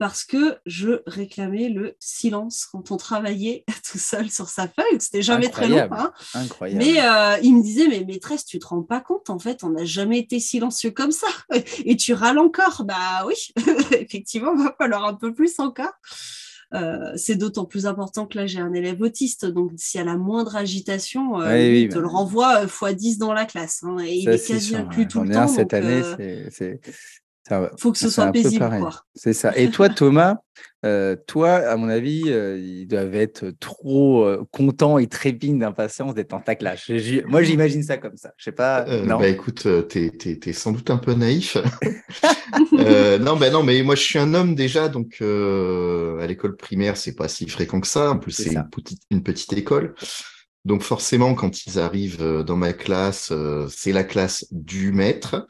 parce 0.02 0.25
que 0.25 0.56
je 0.66 1.00
réclamais 1.06 1.69
le 1.69 1.94
silence 2.00 2.66
quand 2.66 2.90
on 2.90 2.96
travaillait 2.96 3.64
tout 3.88 3.99
seul 3.99 4.28
sur 4.32 4.49
sa 4.49 4.66
feuille. 4.66 4.99
C'était 4.99 5.22
jamais 5.22 5.49
très 5.49 5.69
long. 5.69 5.87
Hein. 5.93 6.12
Incroyable. 6.34 6.84
Mais 6.84 7.00
euh, 7.00 7.38
il 7.44 7.55
me 7.55 7.62
disait, 7.62 7.86
mais 7.86 8.03
maîtresse, 8.03 8.44
tu 8.44 8.58
te 8.58 8.67
rends 8.67 8.82
pas 8.82 8.98
compte, 8.98 9.31
en 9.31 9.38
fait, 9.38 9.62
on 9.62 9.70
n'a 9.70 9.84
jamais 9.84 10.19
été 10.19 10.41
silencieux 10.41 10.91
comme 10.91 11.12
ça. 11.12 11.29
Et 11.84 11.96
tu 11.96 12.15
râles 12.15 12.41
encore. 12.41 12.82
Bah 12.84 13.24
oui, 13.29 13.53
effectivement, 13.93 14.55
il 14.56 14.65
va 14.65 14.74
falloir 14.77 15.05
un 15.05 15.15
peu 15.15 15.32
plus 15.32 15.60
encore. 15.60 15.94
Euh, 16.74 17.12
c'est 17.15 17.36
d'autant 17.36 17.65
plus 17.65 17.86
important 17.86 18.27
que 18.27 18.38
là 18.38 18.46
j'ai 18.46 18.58
un 18.58 18.72
élève 18.72 19.03
autiste, 19.03 19.44
donc 19.44 19.72
s'il 19.77 20.00
y 20.00 20.03
a 20.03 20.06
la 20.06 20.17
moindre 20.17 20.56
agitation, 20.56 21.38
euh, 21.38 21.60
il 21.60 21.91
te 21.91 21.98
le 21.98 22.05
bah 22.05 22.12
renvoie 22.12 22.65
x10 22.65 23.19
dans 23.19 23.34
la 23.34 23.44
classe. 23.44 23.84
Hein, 23.84 23.98
et 24.03 24.15
il 24.15 24.29
est 24.29 24.44
quasi 24.44 24.74
inclus 24.74 25.06
tout 25.06 25.20
le 25.20 25.31
temps. 25.31 25.46
Cette 25.46 25.74
année, 25.74 26.03
c'est 26.50 26.81
il 27.51 27.69
faut 27.79 27.93
que 27.93 27.99
ce 27.99 28.08
soit 28.08 28.31
paisible. 28.31 28.70
C'est 29.15 29.32
ça. 29.32 29.56
Et 29.56 29.70
toi, 29.70 29.89
Thomas, 29.89 30.37
euh, 30.84 31.17
toi, 31.27 31.55
à 31.55 31.77
mon 31.77 31.89
avis, 31.89 32.25
euh, 32.27 32.58
ils 32.58 32.87
doivent 32.87 33.15
être 33.15 33.51
trop 33.61 34.25
euh, 34.25 34.44
contents 34.51 34.99
et 34.99 35.06
trépignent 35.06 35.58
d'impatience 35.58 36.15
d'être 36.15 36.32
en 36.32 36.41
ta 36.41 36.56
classe. 36.56 36.91
Moi, 37.27 37.43
j'imagine 37.43 37.82
ça 37.82 37.99
comme 37.99 38.17
ça. 38.17 38.32
Je 38.37 38.44
sais 38.44 38.53
pas. 38.53 38.84
non. 39.05 39.19
Bah 39.19 39.29
écoute, 39.29 39.67
tu 39.89 40.13
es, 40.44 40.53
sans 40.53 40.72
doute 40.72 40.91
un 40.91 40.96
peu 40.96 41.15
naïf. 41.15 41.56
non, 42.72 43.37
bah 43.37 43.51
non, 43.51 43.63
mais 43.63 43.82
moi, 43.82 43.94
je 43.94 44.03
suis 44.03 44.19
un 44.19 44.34
homme 44.34 44.55
déjà, 44.55 44.89
donc 44.89 45.20
à 45.22 46.27
l'école 46.27 46.56
primaire, 46.56 46.96
c'est 46.96 47.15
pas 47.15 47.29
si 47.29 47.49
fréquent 47.49 47.81
que 47.81 47.87
ça. 47.87 48.11
En 48.11 48.19
plus, 48.19 48.32
c'est 48.32 48.53
une 48.53 48.69
petite, 48.69 49.03
une 49.11 49.22
petite 49.22 49.53
école. 49.53 49.94
Donc 50.65 50.82
forcément, 50.82 51.34
quand 51.34 51.67
ils 51.67 51.79
arrivent 51.79 52.43
dans 52.44 52.56
ma 52.56 52.72
classe, 52.72 53.32
c'est 53.69 53.93
la 53.93 54.05
classe 54.05 54.46
du 54.51 54.93
maître. 54.93 55.46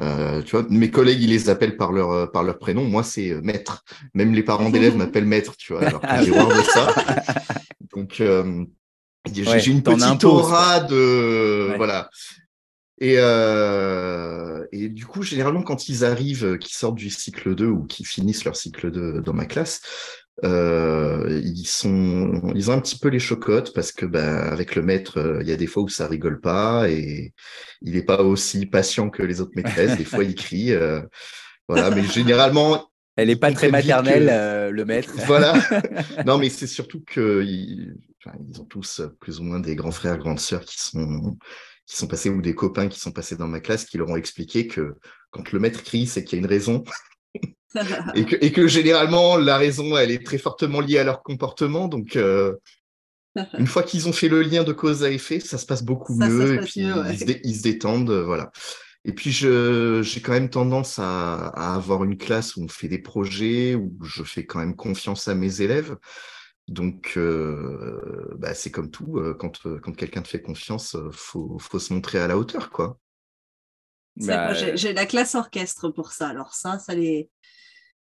Euh, 0.00 0.42
tu 0.42 0.56
vois, 0.56 0.66
mes 0.70 0.90
collègues, 0.90 1.22
ils 1.22 1.30
les 1.30 1.48
appellent 1.48 1.76
par 1.76 1.92
leur, 1.92 2.10
euh, 2.10 2.26
par 2.26 2.42
leur 2.42 2.58
prénom. 2.58 2.84
Moi, 2.84 3.02
c'est 3.02 3.30
euh, 3.30 3.40
maître. 3.42 3.84
Même 4.14 4.34
les 4.34 4.42
parents 4.42 4.70
d'élèves 4.70 4.96
m'appellent 4.96 5.26
maître, 5.26 5.56
tu 5.56 5.72
vois, 5.72 5.84
alors 5.84 6.00
que 6.00 6.24
j'ai 6.24 6.32
horreur 6.32 6.58
de 6.58 6.62
ça. 6.62 6.94
Donc, 7.94 8.20
euh, 8.20 8.64
j'ai 9.32 9.70
une 9.70 9.82
petite 9.82 10.24
aura 10.24 10.80
de... 10.80 11.74
Voilà. 11.76 12.10
Et, 13.00 13.16
euh, 13.18 14.64
et 14.72 14.88
du 14.88 15.06
coup, 15.06 15.22
généralement, 15.22 15.62
quand 15.62 15.88
ils 15.88 16.04
arrivent, 16.04 16.58
qui 16.58 16.74
sortent 16.74 16.94
du 16.96 17.10
cycle 17.10 17.54
2 17.54 17.66
ou 17.66 17.84
qui 17.84 18.04
finissent 18.04 18.44
leur 18.44 18.56
cycle 18.56 18.90
2 18.90 19.20
dans 19.20 19.32
ma 19.32 19.46
classe, 19.46 19.80
euh, 20.42 21.40
ils 21.44 21.66
sont, 21.66 22.52
ils 22.54 22.70
ont 22.70 22.74
un 22.74 22.80
petit 22.80 22.98
peu 22.98 23.08
les 23.08 23.20
chocottes 23.20 23.72
parce 23.72 23.92
que 23.92 24.04
ben, 24.04 24.36
avec 24.38 24.74
le 24.74 24.82
maître, 24.82 25.18
euh, 25.18 25.38
il 25.42 25.48
y 25.48 25.52
a 25.52 25.56
des 25.56 25.68
fois 25.68 25.84
où 25.84 25.88
ça 25.88 26.08
rigole 26.08 26.40
pas 26.40 26.88
et 26.90 27.32
il 27.82 27.94
n'est 27.94 28.02
pas 28.02 28.22
aussi 28.22 28.66
patient 28.66 29.10
que 29.10 29.22
les 29.22 29.40
autres 29.40 29.52
maîtresses. 29.54 29.96
des 29.96 30.04
fois, 30.04 30.24
il 30.24 30.34
crie. 30.34 30.72
Euh, 30.72 31.02
voilà, 31.68 31.90
mais 31.90 32.04
généralement. 32.04 32.90
Elle 33.16 33.28
n'est 33.28 33.36
pas 33.36 33.52
très 33.52 33.70
maternelle, 33.70 34.72
le 34.72 34.84
maître. 34.84 35.14
Voilà. 35.26 35.54
non, 36.26 36.38
mais 36.38 36.48
c'est 36.48 36.66
surtout 36.66 37.02
que 37.06 37.44
ils, 37.44 37.94
ils 38.50 38.60
ont 38.60 38.64
tous 38.64 39.02
plus 39.20 39.38
ou 39.38 39.44
moins 39.44 39.60
des 39.60 39.76
grands 39.76 39.92
frères, 39.92 40.18
grandes 40.18 40.40
sœurs 40.40 40.64
qui 40.64 40.80
sont 40.80 41.36
qui 41.86 41.96
sont 41.96 42.06
passés 42.06 42.30
ou 42.30 42.40
des 42.40 42.54
copains 42.54 42.88
qui 42.88 42.98
sont 42.98 43.12
passés 43.12 43.36
dans 43.36 43.46
ma 43.46 43.60
classe 43.60 43.84
qui 43.84 43.98
leur 43.98 44.08
ont 44.08 44.16
expliqué 44.16 44.66
que 44.66 44.94
quand 45.30 45.52
le 45.52 45.58
maître 45.58 45.82
crie, 45.82 46.06
c'est 46.06 46.24
qu'il 46.24 46.38
y 46.38 46.40
a 46.40 46.44
une 46.44 46.50
raison 46.50 46.82
et, 48.14 48.24
que, 48.24 48.36
et, 48.40 48.52
que, 48.52 48.66
généralement, 48.66 49.36
la 49.36 49.56
raison, 49.56 49.96
elle 49.96 50.10
est 50.10 50.24
très 50.24 50.38
fortement 50.38 50.80
liée 50.80 50.98
à 50.98 51.04
leur 51.04 51.22
comportement. 51.22 51.88
Donc, 51.88 52.16
euh, 52.16 52.54
une 53.58 53.66
fois 53.66 53.82
qu'ils 53.82 54.08
ont 54.08 54.12
fait 54.12 54.28
le 54.28 54.42
lien 54.42 54.62
de 54.62 54.72
cause 54.72 55.02
à 55.04 55.10
effet, 55.10 55.40
ça 55.40 55.58
se 55.58 55.66
passe 55.66 55.82
beaucoup 55.82 56.14
mieux. 56.14 56.54
et 56.54 56.58
puis, 56.58 56.86
ils, 57.44 57.56
se 57.56 57.62
détendent. 57.62 58.12
voilà. 58.12 58.52
Et 59.04 59.12
puis, 59.12 59.30
j'ai 59.30 60.20
quand 60.22 60.32
même 60.32 60.50
tendance 60.50 60.98
à, 60.98 61.48
à, 61.48 61.74
avoir 61.74 62.04
une 62.04 62.16
classe 62.16 62.56
où 62.56 62.62
on 62.64 62.68
fait 62.68 62.88
des 62.88 63.00
projets, 63.00 63.74
où 63.74 63.92
je 64.02 64.22
fais 64.22 64.46
quand 64.46 64.60
même 64.60 64.76
confiance 64.76 65.28
à 65.28 65.34
mes 65.34 65.60
élèves. 65.60 65.96
Donc, 66.68 67.14
euh, 67.16 68.34
bah, 68.38 68.54
c'est 68.54 68.70
comme 68.70 68.90
tout, 68.90 69.18
euh, 69.18 69.34
quand, 69.34 69.66
euh, 69.66 69.78
quand 69.80 69.92
quelqu'un 69.92 70.22
te 70.22 70.28
fait 70.28 70.40
confiance, 70.40 70.96
il 70.98 71.12
faut, 71.12 71.58
faut, 71.58 71.78
se 71.78 71.92
montrer 71.92 72.18
à 72.18 72.26
la 72.26 72.38
hauteur, 72.38 72.70
quoi. 72.70 72.98
Bah, 74.16 74.54
j'ai 74.54 74.92
la 74.92 75.06
classe 75.06 75.34
orchestre 75.34 75.90
pour 75.90 76.12
ça. 76.12 76.28
Alors 76.28 76.54
ça, 76.54 76.78
ça 76.78 76.94
les... 76.94 77.28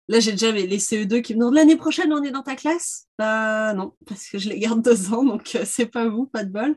Là, 0.09 0.21
j'ai 0.21 0.33
déjà 0.33 0.53
les 0.53 0.79
CE2 0.79 1.23
qui 1.23 1.35
me 1.35 1.41
demandent 1.41 1.55
l'année 1.55 1.77
prochaine, 1.77 2.13
on 2.13 2.23
est 2.23 2.31
dans 2.31 2.43
ta 2.43 2.57
classe? 2.57 3.07
Bah 3.19 3.73
non, 3.75 3.95
parce 4.07 4.29
que 4.29 4.39
je 4.39 4.49
les 4.49 4.59
garde 4.59 4.83
deux 4.85 5.13
ans, 5.13 5.25
donc 5.25 5.59
c'est 5.65 5.87
pas 5.87 6.09
vous, 6.09 6.27
pas 6.27 6.45
de 6.45 6.51
bol. 6.51 6.77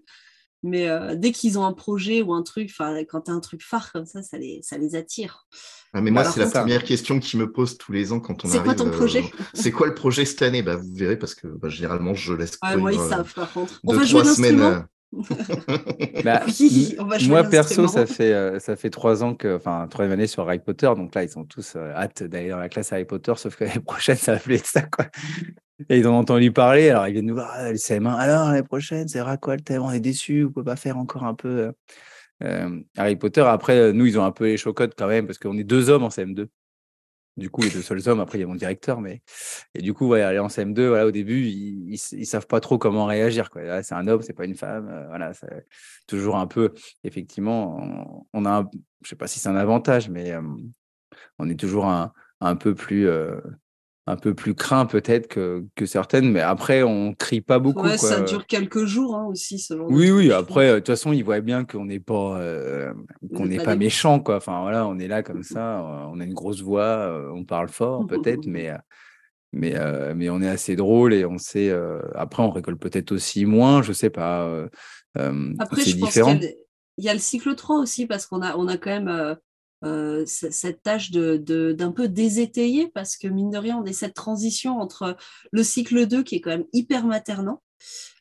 Mais 0.64 0.90
dès 1.16 1.32
qu'ils 1.32 1.60
ont 1.60 1.66
un 1.66 1.74
projet 1.74 2.22
ou 2.22 2.34
un 2.34 2.42
truc, 2.42 2.72
quand 3.10 3.22
tu 3.22 3.32
as 3.32 3.34
un 3.34 3.40
truc 3.40 3.62
phare 3.64 3.92
comme 3.92 4.06
ça, 4.06 4.24
ça 4.24 4.38
les, 4.38 4.60
ça 4.64 4.78
les 4.78 4.96
attire. 4.96 5.46
Ah, 5.94 6.02
mais 6.02 6.12
moi, 6.12 6.26
c'est 6.26 6.40
la 6.40 6.50
première 6.50 6.84
question 6.84 7.20
qui 7.20 7.38
me 7.38 7.52
pose 7.52 7.78
tous 7.78 7.92
les 7.92 8.12
ans 8.12 8.20
quand 8.20 8.44
on 8.44 8.50
arrive. 8.50 8.60
C'est 8.60 8.66
quoi 8.66 8.76
ton 8.76 8.90
projet? 8.90 9.24
C'est 9.54 9.72
quoi 9.72 9.88
le 9.88 9.94
projet 9.94 10.26
cette 10.26 10.42
année? 10.42 10.64
Bah, 10.64 10.76
Vous 10.76 10.94
verrez, 10.94 11.18
parce 11.18 11.36
que 11.36 11.48
bah, 11.48 11.70
généralement, 11.70 12.16
je 12.16 12.34
laisse. 12.34 12.58
Ouais, 12.64 12.76
moi, 12.76 12.92
ils 12.92 13.00
savent, 13.00 13.34
par 13.34 13.54
contre. 13.54 13.80
On 13.86 13.94
va 13.94 14.04
jouer 14.04 14.24
semaines. 14.26 14.86
bah, 16.24 16.42
oui, 16.60 16.96
moi 17.28 17.44
perso, 17.44 17.88
ça 17.88 18.06
fait 18.06 18.60
ça 18.60 18.76
fait 18.76 18.90
trois 18.90 19.24
ans 19.24 19.36
que, 19.36 19.56
enfin 19.56 19.88
troisième 19.90 20.14
année 20.14 20.28
sur 20.28 20.44
Harry 20.44 20.60
Potter, 20.60 20.92
donc 20.98 21.16
là 21.16 21.24
ils 21.24 21.30
sont 21.30 21.46
tous 21.46 21.78
hâte 21.78 22.24
d'aller 22.24 22.50
dans 22.50 22.58
la 22.58 22.68
classe 22.68 22.92
Harry 22.92 23.06
Potter, 23.06 23.34
sauf 23.38 23.56
que 23.56 23.64
l'année 23.64 23.80
prochaine 23.80 24.18
ça 24.18 24.34
va 24.34 24.40
plus 24.40 24.56
être 24.56 24.66
ça 24.66 24.82
quoi. 24.82 25.06
Et 25.90 26.00
ils 26.00 26.08
ont 26.08 26.16
entendu 26.18 26.52
parler, 26.52 26.90
alors 26.90 27.08
ils 27.08 27.14
viennent 27.14 27.28
nous 27.28 27.36
voir, 27.36 27.52
ah, 27.54 27.72
le 27.72 27.78
CM1, 27.78 28.16
alors 28.16 28.48
l'année 28.48 28.64
prochaine, 28.64 29.08
c'est 29.08 29.22
quoi 29.40 29.56
le 29.56 29.62
thème 29.62 29.84
On 29.84 29.92
est 29.92 30.00
déçus, 30.00 30.46
on 30.46 30.52
peut 30.52 30.64
pas 30.64 30.76
faire 30.76 30.98
encore 30.98 31.24
un 31.24 31.36
peu 31.36 31.72
euh, 32.44 32.80
Harry 32.98 33.16
Potter. 33.16 33.42
Après, 33.42 33.94
nous, 33.94 34.06
ils 34.06 34.18
ont 34.18 34.24
un 34.24 34.32
peu 34.32 34.46
les 34.46 34.58
chocottes 34.58 34.94
quand 34.98 35.08
même, 35.08 35.28
parce 35.28 35.38
qu'on 35.38 35.58
est 35.58 35.64
deux 35.64 35.90
hommes 35.90 36.04
en 36.04 36.10
CM2. 36.10 36.48
Du 37.38 37.50
coup, 37.52 37.62
les 37.62 37.70
deux 37.70 37.82
seuls 37.84 38.02
hommes, 38.10 38.20
après, 38.20 38.40
il 38.40 38.42
y 38.42 38.44
a 38.44 38.48
mon 38.48 38.56
directeur. 38.56 39.00
Mais... 39.00 39.22
Et 39.76 39.82
du 39.82 39.94
coup, 39.94 40.08
ouais, 40.08 40.22
aller 40.22 40.40
en 40.40 40.48
CM2, 40.48 40.88
voilà, 40.88 41.06
au 41.06 41.12
début, 41.12 41.46
ils, 41.46 41.94
ils, 41.94 42.26
savent 42.26 42.48
pas 42.48 42.60
trop 42.60 42.78
comment 42.78 43.06
réagir. 43.06 43.50
C'est 43.84 43.94
un 43.94 44.08
homme, 44.08 44.22
c'est 44.22 44.34
pas 44.34 44.46
une 44.46 44.56
femme. 44.56 44.90
Euh, 44.90 45.08
voilà, 45.08 45.34
c'est 45.34 45.68
toujours 46.08 46.38
un 46.38 46.48
peu, 46.48 46.74
effectivement, 47.04 48.26
on, 48.34 48.46
a, 48.46 48.50
un, 48.50 48.70
je 49.04 49.10
sais 49.10 49.16
pas 49.16 49.28
si 49.28 49.40
c'est 49.40 49.50
un 49.50 49.56
avantage, 49.56 50.10
mais 50.10 50.32
euh, 50.32 50.42
on 51.38 51.48
est 51.48 51.60
toujours 51.60 51.86
un, 51.86 52.12
un 52.42 52.56
peu 52.56 52.74
plus 52.74 53.08
un 54.08 54.16
peu 54.16 54.34
plus 54.34 54.56
craint 54.56 54.86
peut-être 54.86 55.28
que, 55.28 55.66
que, 55.76 55.86
certaines, 55.86 56.32
mais 56.32 56.40
après, 56.40 56.82
on 56.82 57.14
crie 57.14 57.42
pas 57.42 57.60
beaucoup. 57.60 57.84
Ouais, 57.84 57.98
ça 57.98 58.22
dure 58.22 58.48
quelques 58.48 58.86
jours 58.86 59.18
hein, 59.18 59.26
aussi, 59.26 59.60
genre 59.60 59.86
Oui, 59.90 60.10
oui, 60.12 60.32
après, 60.32 60.72
de 60.72 60.76
toute 60.78 60.88
façon, 60.88 61.12
ils 61.12 61.26
voient 61.26 61.42
bien 61.42 61.66
qu'on 61.66 61.86
n'est 61.86 62.00
pas, 62.00 62.40
euh, 62.40 62.94
qu'on 63.36 63.46
n'est 63.46 63.60
pas, 63.60 63.76
méchant, 63.76 64.22
quoi. 64.22 64.38
Enfin, 64.38 64.62
voilà, 64.62 64.88
on 64.88 64.98
est 64.98 65.10
là 65.10 65.24
comme 65.24 65.44
ça, 65.44 65.80
euh, 65.80 66.06
on 66.10 66.22
a 66.22 66.24
une 66.24 66.34
grosse 66.34 66.62
voix, 66.62 66.84
euh, 66.84 67.30
on 67.34 67.44
parle 67.44 67.68
fort 67.68 68.08
peut-être, 68.08 68.46
mais, 68.48 68.72
mais, 69.52 69.76
mais 70.16 70.30
on 70.30 70.42
est 70.42 70.50
assez 70.50 70.78
drôle 70.78 71.14
et 71.14 71.26
on 71.26 71.38
sait. 71.38 71.76
après, 72.16 72.44
on 72.44 72.50
récolte 72.50 72.80
peut-être 72.80 73.12
aussi 73.12 73.46
moins, 73.46 73.82
je 73.82 73.92
sais 73.92 74.10
pas. 74.10 74.50
après, 75.16 75.82
je 75.82 75.96
différent. 75.96 76.32
pense 76.32 76.40
qu'il 76.40 76.56
y, 77.00 77.10
a 77.10 77.14
le 77.14 77.20
cycle 77.20 77.54
3 77.56 77.82
aussi, 77.82 78.08
parce 78.08 78.26
qu'on 78.26 78.42
a, 78.42 78.56
on 78.56 78.70
a 78.70 78.78
quand 78.78 79.02
même 79.02 79.38
euh, 79.84 80.24
cette 80.26 80.82
tâche 80.82 81.12
d'un 81.12 81.92
peu 81.92 82.08
désétayer 82.08 82.90
parce 82.94 83.16
que 83.18 83.28
mine 83.28 83.52
de 83.52 83.58
rien, 83.58 83.78
on 83.78 83.86
est 83.86 83.94
cette 83.94 84.16
transition 84.16 84.80
entre 84.80 85.16
le 85.52 85.64
cycle 85.64 86.08
2 86.08 86.24
qui 86.24 86.36
est 86.36 86.42
quand 86.42 86.52
même 86.52 86.68
hyper 86.74 87.06
maternant. 87.06 87.62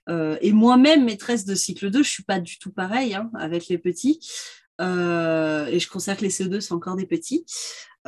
Euh, 0.08 0.36
et 0.40 0.52
moi-même, 0.52 1.04
maîtresse 1.04 1.44
de 1.44 1.54
cycle 1.54 1.90
2, 1.90 2.02
je 2.02 2.10
suis 2.10 2.22
pas 2.22 2.38
du 2.38 2.58
tout 2.58 2.70
pareil 2.70 3.14
hein, 3.14 3.30
avec 3.34 3.68
les 3.68 3.78
petits. 3.78 4.20
Euh, 4.80 5.66
et 5.66 5.78
je 5.78 5.88
considère 5.88 6.18
que 6.18 6.22
les 6.22 6.30
CE2 6.30 6.60
sont 6.60 6.76
encore 6.76 6.96
des 6.96 7.06
petits. 7.06 7.46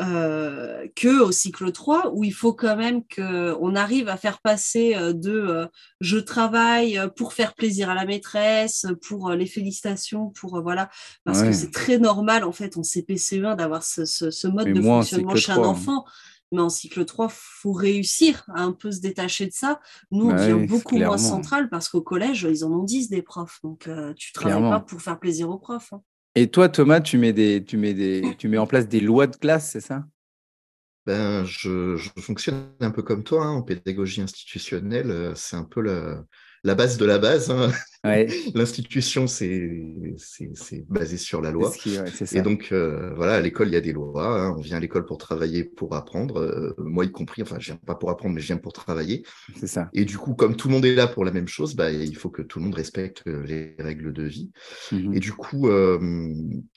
Euh, 0.01 0.87
que 0.95 1.21
au 1.21 1.33
cycle 1.33 1.73
3 1.73 2.13
où 2.15 2.23
il 2.23 2.33
faut 2.33 2.53
quand 2.53 2.77
même 2.77 3.03
qu'on 3.05 3.75
arrive 3.75 4.09
à 4.09 4.17
faire 4.17 4.41
passer 4.41 4.95
euh, 4.95 5.13
de 5.13 5.33
euh, 5.33 5.67
je 6.01 6.19
travaille 6.19 7.01
pour 7.17 7.33
faire 7.33 7.55
plaisir 7.55 7.91
à 7.91 7.95
la 7.95 8.05
maîtresse, 8.05 8.87
pour 9.03 9.31
les 9.33 9.47
félicitations, 9.47 10.29
pour 10.31 10.63
voilà, 10.63 10.89
parce 11.25 11.43
que 11.43 11.53
c'est 11.53 11.73
très 11.73 11.99
normal 11.99 12.45
en 12.45 12.53
fait 12.53 12.77
en 12.77 12.83
CPCE1 12.83 13.57
d'avoir 13.57 13.83
ce, 13.83 14.05
ce, 14.05 14.47
mode 14.47 14.73
de 14.73 14.81
fonctionnement 14.81 15.35
chez 15.35 15.53
un 15.53 15.63
hein. 15.63 15.67
enfant. 15.67 16.05
Mais 16.51 16.63
en 16.63 16.71
cycle 16.71 17.05
3, 17.05 17.29
faut 17.31 17.73
réussir 17.73 18.47
à 18.55 18.63
un 18.63 18.73
peu 18.73 18.91
se 18.91 19.01
détacher 19.01 19.47
de 19.47 19.53
ça. 19.53 19.81
Nous, 20.11 20.31
on 20.31 20.33
devient 20.33 20.67
beaucoup 20.67 20.97
moins 20.97 21.19
central 21.19 21.69
parce 21.69 21.91
qu'au 21.91 22.01
collège, 22.01 22.47
ils 22.49 22.65
en 22.65 22.71
ont 22.71 22.85
10 22.85 23.11
des 23.11 23.21
profs. 23.21 23.59
Donc, 23.63 23.91
tu 24.17 24.33
travailles 24.33 24.71
pas 24.71 24.81
pour 24.81 25.03
faire 25.03 25.19
plaisir 25.19 25.51
aux 25.51 25.59
profs. 25.59 25.93
Hein. 25.93 26.03
Et 26.35 26.51
toi, 26.51 26.69
Thomas, 26.69 27.01
tu 27.01 27.19
mets, 27.19 27.33
des, 27.33 27.65
tu, 27.65 27.77
mets 27.77 27.95
des, 27.95 28.35
tu 28.39 28.49
mets 28.49 28.59
en 28.59 28.67
place 28.67 28.89
des 28.89 29.01
lois 29.01 29.27
de 29.27 29.37
classe, 29.37 29.71
c'est 29.71 29.81
ça? 29.81 30.05
Ben, 31.07 31.45
je, 31.45 31.97
fonctionne 32.19 32.71
un 32.81 32.91
peu 32.91 33.03
comme 33.03 33.25
toi, 33.25 33.47
hein, 33.47 33.51
en 33.51 33.63
pédagogie 33.63 34.21
institutionnelle, 34.21 35.11
euh, 35.11 35.35
c'est 35.35 35.57
un 35.57 35.65
peu 35.65 35.81
la, 35.81 36.23
la 36.65 36.75
base 36.75 36.97
de 36.97 37.05
la 37.05 37.19
base. 37.19 37.51
Hein. 37.51 37.71
L'institution, 38.55 39.27
c'est 39.27 39.73
basé 40.89 41.17
sur 41.17 41.41
la 41.43 41.51
loi. 41.51 41.73
et 42.33 42.43
donc, 42.43 42.69
euh, 42.73 43.13
voilà, 43.15 43.35
à 43.35 43.41
l'école, 43.41 43.69
il 43.69 43.75
y 43.75 43.77
a 43.77 43.81
des 43.81 43.93
lois. 43.93 44.27
Hein. 44.27 44.55
On 44.57 44.61
vient 44.61 44.77
à 44.77 44.81
l'école 44.81 45.05
pour 45.05 45.19
travailler, 45.19 45.65
pour 45.65 45.95
apprendre. 45.95 46.41
Euh, 46.41 46.75
moi 46.79 47.05
y 47.05 47.11
compris, 47.11 47.43
enfin, 47.43 47.57
je 47.59 47.67
viens 47.67 47.77
pas 47.77 47.95
pour 47.95 48.11
apprendre, 48.11 48.35
mais 48.35 48.41
je 48.41 48.47
viens 48.47 48.57
pour 48.57 48.73
travailler. 48.73 49.25
C'est 49.59 49.67
ça. 49.67 49.91
Et 49.93 50.05
du 50.05 50.17
coup, 50.17 50.35
comme 50.35 50.57
tout 50.57 50.69
le 50.69 50.75
monde 50.75 50.85
est 50.85 50.95
là 50.95 51.07
pour 51.07 51.25
la 51.25 51.33
même 51.33 51.49
chose, 51.49 51.75
bah, 51.75 51.91
il 51.91 52.17
faut 52.17 52.31
que 52.31 52.43
tout 52.43 52.61
le 52.61 52.67
monde 52.67 52.75
respecte 52.75 53.25
euh, 53.27 53.43
les 53.45 53.75
règles 53.79 54.13
de 54.13 54.23
vie. 54.23 54.51
Mmh 54.93 55.15
et 55.15 55.21
du 55.21 55.33
coup, 55.33 55.69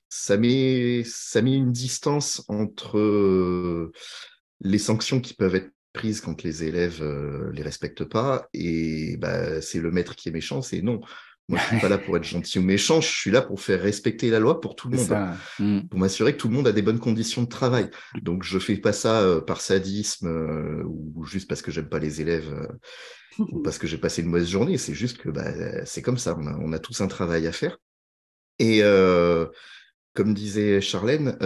ça, 0.09 0.37
met, 0.37 1.03
ça 1.05 1.41
met 1.41 1.53
une 1.53 1.71
distance 1.71 2.43
entre 2.47 3.91
les 4.61 4.77
sanctions 4.77 5.19
qui 5.19 5.33
peuvent 5.33 5.55
être 5.55 5.71
prise 5.93 6.21
quand 6.21 6.43
les 6.43 6.63
élèves 6.63 7.01
euh, 7.01 7.51
les 7.53 7.63
respectent 7.63 8.05
pas 8.05 8.47
et 8.53 9.17
bah, 9.17 9.61
c'est 9.61 9.79
le 9.79 9.91
maître 9.91 10.15
qui 10.15 10.29
est 10.29 10.31
méchant, 10.31 10.61
c'est 10.61 10.81
non. 10.81 11.01
Moi, 11.49 11.59
je 11.59 11.65
suis 11.65 11.79
pas 11.81 11.89
là 11.89 11.97
pour 11.97 12.15
être 12.15 12.23
gentil 12.23 12.59
ou 12.59 12.61
méchant, 12.61 13.01
je 13.01 13.09
suis 13.09 13.31
là 13.31 13.41
pour 13.41 13.59
faire 13.59 13.81
respecter 13.81 14.29
la 14.29 14.39
loi 14.39 14.61
pour 14.61 14.75
tout 14.75 14.89
le 14.89 14.97
monde, 14.97 15.35
mmh. 15.59 15.87
pour 15.89 15.99
m'assurer 15.99 16.33
que 16.33 16.37
tout 16.37 16.47
le 16.47 16.53
monde 16.53 16.67
a 16.67 16.71
des 16.71 16.81
bonnes 16.81 16.99
conditions 16.99 17.43
de 17.43 17.49
travail. 17.49 17.89
Donc, 18.21 18.43
je 18.43 18.57
fais 18.57 18.77
pas 18.77 18.93
ça 18.93 19.21
euh, 19.21 19.41
par 19.41 19.59
sadisme 19.59 20.27
euh, 20.27 20.83
ou 20.85 21.25
juste 21.25 21.49
parce 21.49 21.61
que 21.61 21.71
j'aime 21.71 21.89
pas 21.89 21.99
les 21.99 22.21
élèves 22.21 22.69
ou 23.39 23.61
parce 23.61 23.77
que 23.77 23.87
j'ai 23.87 23.97
passé 23.97 24.21
une 24.21 24.29
mauvaise 24.29 24.47
journée. 24.47 24.77
C'est 24.77 24.93
juste 24.93 25.17
que 25.17 25.29
bah, 25.29 25.85
c'est 25.85 26.01
comme 26.01 26.17
ça, 26.17 26.37
on 26.39 26.47
a, 26.47 26.55
on 26.57 26.71
a, 26.71 26.79
tous 26.79 27.01
un 27.01 27.07
travail 27.07 27.47
à 27.47 27.51
faire. 27.51 27.77
Et 28.59 28.81
comme 30.13 30.33
disait 30.33 30.79
Charlène, 30.79 31.37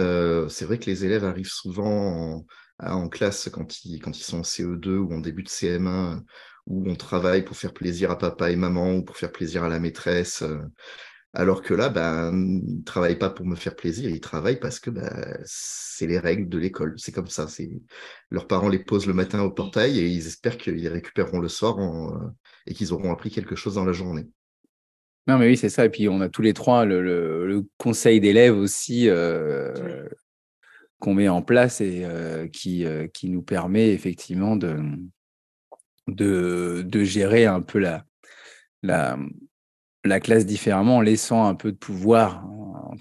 c'est 0.48 0.66
vrai 0.66 0.78
que 0.78 0.88
les 0.88 1.04
élèves 1.04 1.24
arrivent 1.24 1.50
souvent 1.50 2.36
en, 2.36 2.46
en 2.78 3.08
classe 3.08 3.48
quand 3.50 3.84
ils, 3.84 4.00
quand 4.00 4.18
ils 4.18 4.22
sont 4.22 4.38
en 4.38 4.42
CE2 4.42 4.88
ou 4.96 5.12
en 5.12 5.20
début 5.20 5.42
de 5.42 5.48
CM1, 5.48 6.22
où 6.66 6.88
on 6.88 6.96
travaille 6.96 7.44
pour 7.44 7.56
faire 7.56 7.72
plaisir 7.72 8.10
à 8.10 8.18
papa 8.18 8.50
et 8.50 8.56
maman 8.56 8.96
ou 8.96 9.04
pour 9.04 9.16
faire 9.16 9.32
plaisir 9.32 9.64
à 9.64 9.68
la 9.68 9.78
maîtresse. 9.78 10.42
Euh, 10.42 10.58
alors 11.32 11.62
que 11.62 11.74
là, 11.74 11.90
ben, 11.90 12.32
ils 12.32 12.78
ne 12.78 12.84
travaillent 12.84 13.18
pas 13.18 13.30
pour 13.30 13.46
me 13.46 13.56
faire 13.56 13.76
plaisir, 13.76 14.08
ils 14.08 14.20
travaillent 14.20 14.58
parce 14.58 14.80
que 14.80 14.90
ben, 14.90 15.38
c'est 15.44 16.06
les 16.06 16.18
règles 16.18 16.48
de 16.48 16.58
l'école. 16.58 16.94
C'est 16.96 17.12
comme 17.12 17.26
ça. 17.26 17.46
Leurs 18.30 18.46
parents 18.46 18.68
les 18.68 18.78
posent 18.78 19.06
le 19.06 19.12
matin 19.12 19.42
au 19.42 19.50
portail 19.50 19.98
et 19.98 20.06
ils 20.06 20.26
espèrent 20.26 20.56
qu'ils 20.56 20.74
les 20.74 20.88
récupéreront 20.88 21.40
le 21.40 21.48
soir 21.48 21.76
et 22.66 22.74
qu'ils 22.74 22.92
auront 22.94 23.12
appris 23.12 23.30
quelque 23.30 23.54
chose 23.54 23.74
dans 23.74 23.84
la 23.84 23.92
journée. 23.92 24.26
Non, 25.26 25.38
mais 25.38 25.48
oui, 25.48 25.56
c'est 25.56 25.68
ça. 25.68 25.84
Et 25.84 25.90
puis, 25.90 26.08
on 26.08 26.20
a 26.20 26.28
tous 26.28 26.42
les 26.42 26.52
trois 26.52 26.84
le, 26.84 27.64
conseil 27.78 28.20
d'élèves 28.20 28.56
aussi, 28.56 29.08
euh, 29.08 30.08
qu'on 30.98 31.14
met 31.14 31.28
en 31.28 31.42
place 31.42 31.80
et 31.80 32.02
euh, 32.04 32.48
qui, 32.48 32.84
euh, 32.84 33.06
qui 33.08 33.28
nous 33.28 33.42
permet 33.42 33.90
effectivement 33.90 34.56
de, 34.56 34.80
gérer 37.04 37.46
un 37.46 37.60
peu 37.60 37.78
la, 37.78 38.04
la, 38.82 39.18
la 40.04 40.20
classe 40.20 40.46
différemment 40.46 40.98
en 40.98 41.00
laissant 41.00 41.46
un 41.46 41.54
peu 41.54 41.72
de 41.72 41.76
pouvoir, 41.76 42.46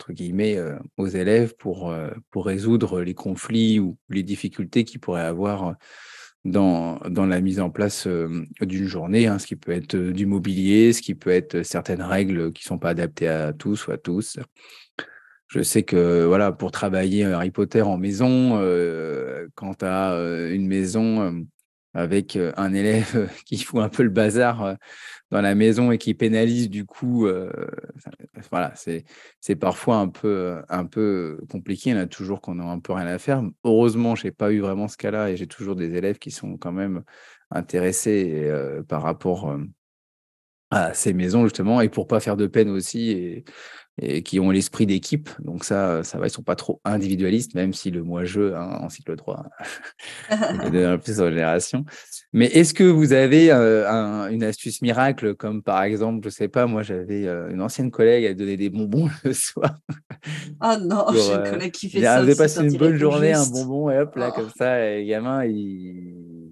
euh, 0.10 0.80
aux 0.98 1.08
élèves 1.08 1.56
pour, 1.58 1.96
résoudre 2.36 3.02
les 3.02 3.14
conflits 3.14 3.80
ou 3.80 3.98
les 4.10 4.24
difficultés 4.24 4.84
qu'ils 4.84 5.00
pourraient 5.00 5.22
avoir 5.22 5.76
dans, 6.44 7.00
dans 7.10 7.26
la 7.26 7.40
mise 7.40 7.62
en 7.62 7.70
place 7.70 8.08
d'une 8.62 8.88
journée, 8.88 9.28
hein, 9.28 9.40
ce 9.40 9.48
qui 9.48 9.56
peut 9.56 9.72
être 9.72 9.96
du 9.96 10.26
mobilier, 10.26 10.92
ce 10.92 11.02
qui 11.02 11.16
peut 11.16 11.30
être 11.30 11.64
certaines 11.64 12.02
règles 12.02 12.52
qui 12.52 12.66
ne 12.66 12.68
sont 12.68 12.78
pas 12.78 12.90
adaptées 12.90 13.30
à 13.30 13.54
tous 13.54 13.88
ou 13.88 13.92
à 13.92 13.98
tous. 13.98 14.38
Je 15.48 15.62
sais 15.62 15.84
que 15.84 16.26
voilà, 16.26 16.52
pour 16.52 16.72
travailler 16.72 17.24
Harry 17.26 17.52
Potter 17.52 17.82
en 17.82 17.98
maison, 17.98 18.58
euh, 18.60 19.48
quand 19.56 19.76
tu 19.76 19.86
as 19.86 20.16
une 20.52 20.68
maison 20.68 21.22
euh, 21.22 21.32
avec 21.94 22.38
un 22.58 22.74
élève 22.74 23.30
qui 23.46 23.58
fout 23.60 23.80
un 23.82 23.90
peu 23.90 24.04
le 24.04 24.10
bazar 24.10 24.76
dans 25.32 25.42
la 25.42 25.56
maison 25.56 25.92
et 25.92 25.98
qui 25.98 26.14
pénalise 26.14 26.70
du 26.70 26.86
coup, 26.86 27.28
voilà, 28.52 28.74
c'est 28.76 29.56
parfois 29.56 29.98
un 29.98 30.08
peu, 30.10 30.62
un 30.68 30.86
peu 30.86 31.40
compliqué. 31.50 31.94
En 31.94 31.98
a 31.98 32.06
toujours 32.08 32.42
qu'on 32.42 32.60
a 32.60 32.64
un 32.64 32.80
peu 32.80 32.94
rien 32.94 33.08
à 33.08 33.18
faire. 33.18 33.44
Heureusement, 33.64 34.16
je 34.16 34.26
n'ai 34.26 34.32
pas 34.32 34.52
eu 34.52 34.60
vraiment 34.60 34.88
ce 34.88 34.98
cas-là 34.98 35.30
et 35.30 35.38
j'ai 35.38 35.48
toujours 35.48 35.76
des 35.76 35.94
élèves 35.94 36.18
qui 36.18 36.32
sont 36.32 36.58
quand 36.58 36.74
même 36.74 37.04
intéressés 37.52 38.52
par 38.90 39.04
rapport 39.04 39.56
à 40.72 40.94
ces 40.94 41.14
maisons, 41.14 41.44
justement, 41.44 41.82
et 41.82 41.90
pour 41.90 42.08
pas 42.08 42.20
faire 42.20 42.36
de 42.36 42.48
peine 42.48 42.70
aussi. 42.70 43.44
Et 44.02 44.24
qui 44.24 44.40
ont 44.40 44.52
l'esprit 44.52 44.86
d'équipe. 44.86 45.30
Donc 45.40 45.64
ça, 45.64 46.04
ça 46.04 46.18
va, 46.18 46.28
ils 46.28 46.30
sont 46.30 46.44
pas 46.44 46.56
trop 46.56 46.82
individualistes, 46.84 47.56
même 47.56 47.74
si 47.74 47.92
le 47.92 48.04
moi-je 48.04 48.54
hein, 48.54 48.80
en 48.82 48.90
cycle 48.90 49.16
3 49.16 49.46
est 50.30 50.98
plus 50.98 51.22
en 51.22 51.30
génération. 51.30 51.86
Mais 52.34 52.48
est-ce 52.48 52.74
que 52.74 52.84
vous 52.84 53.14
avez 53.14 53.52
euh, 53.52 54.30
une 54.30 54.44
astuce 54.44 54.82
miracle, 54.82 55.36
comme 55.36 55.64
par 55.64 55.84
exemple, 55.84 56.26
je 56.26 56.30
sais 56.30 56.50
pas, 56.50 56.66
moi 56.66 56.82
j'avais 56.84 57.28
euh, 57.28 57.50
une 57.50 57.62
ancienne 57.62 57.92
collègue, 57.92 58.26
elle 58.26 58.36
donnait 58.36 58.58
des 58.58 58.70
bonbons 58.70 59.10
le 59.24 59.34
soir. 59.34 59.78
Ah 60.60 60.78
non, 60.78 61.06
j'ai 61.14 61.34
une 61.34 61.40
euh, 61.40 61.52
collègue 61.52 61.72
qui 61.72 61.90
fait 61.90 62.02
ça. 62.02 62.18
Elle 62.18 62.24
avait 62.24 62.36
passé 62.36 62.62
une 62.62 62.78
bonne 62.78 62.98
journée, 62.98 63.34
un 63.34 63.46
bonbon, 63.46 63.90
et 63.90 64.00
hop, 64.00 64.16
là, 64.16 64.32
comme 64.32 64.50
oh. 64.50 64.58
ça, 64.58 64.86
et 64.86 65.00
les 65.00 65.06
gamins, 65.06 65.46
ils 65.46 66.45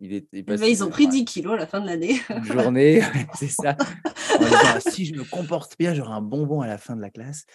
eh 0.00 0.42
ben, 0.42 0.62
ils 0.62 0.84
ont 0.84 0.90
pris 0.90 1.08
10 1.08 1.24
kilos 1.24 1.54
à 1.54 1.56
la 1.56 1.66
fin 1.66 1.80
de 1.80 1.86
l'année. 1.86 2.20
Une 2.30 2.44
journée, 2.44 3.02
c'est 3.34 3.48
ça. 3.48 3.76
si 4.90 5.06
je 5.06 5.14
me 5.14 5.24
comporte 5.24 5.76
bien, 5.78 5.94
j'aurai 5.94 6.12
un 6.12 6.20
bonbon 6.20 6.60
à 6.60 6.66
la 6.66 6.78
fin 6.78 6.96
de 6.96 7.00
la 7.00 7.10
classe. 7.10 7.46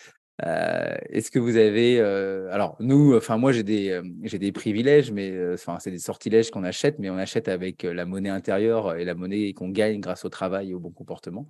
Euh, 0.43 0.98
est-ce 1.10 1.29
que 1.29 1.38
vous 1.38 1.55
avez. 1.55 2.00
Euh, 2.00 2.51
alors, 2.51 2.75
nous, 2.79 3.15
enfin, 3.15 3.38
moi, 3.38 3.51
j'ai 3.51 3.62
des, 3.62 3.89
euh, 3.89 4.01
j'ai 4.24 4.39
des 4.39 4.51
privilèges, 4.51 5.12
mais 5.12 5.53
enfin, 5.53 5.77
c'est 5.79 5.91
des 5.91 6.00
sortilèges 6.00 6.50
qu'on 6.50 6.63
achète, 6.63 6.98
mais 6.98 7.12
on 7.12 7.17
achète 7.17 7.48
avec 7.48 7.83
la 7.83 8.05
monnaie 8.05 8.29
intérieure 8.29 8.95
et 8.95 9.05
la 9.05 9.13
monnaie 9.13 9.53
qu'on 9.53 9.69
gagne 9.69 10.00
grâce 10.00 10.25
au 10.25 10.29
travail 10.29 10.71
et 10.71 10.74
au 10.74 10.79
bon 10.79 10.91
comportement. 10.91 11.48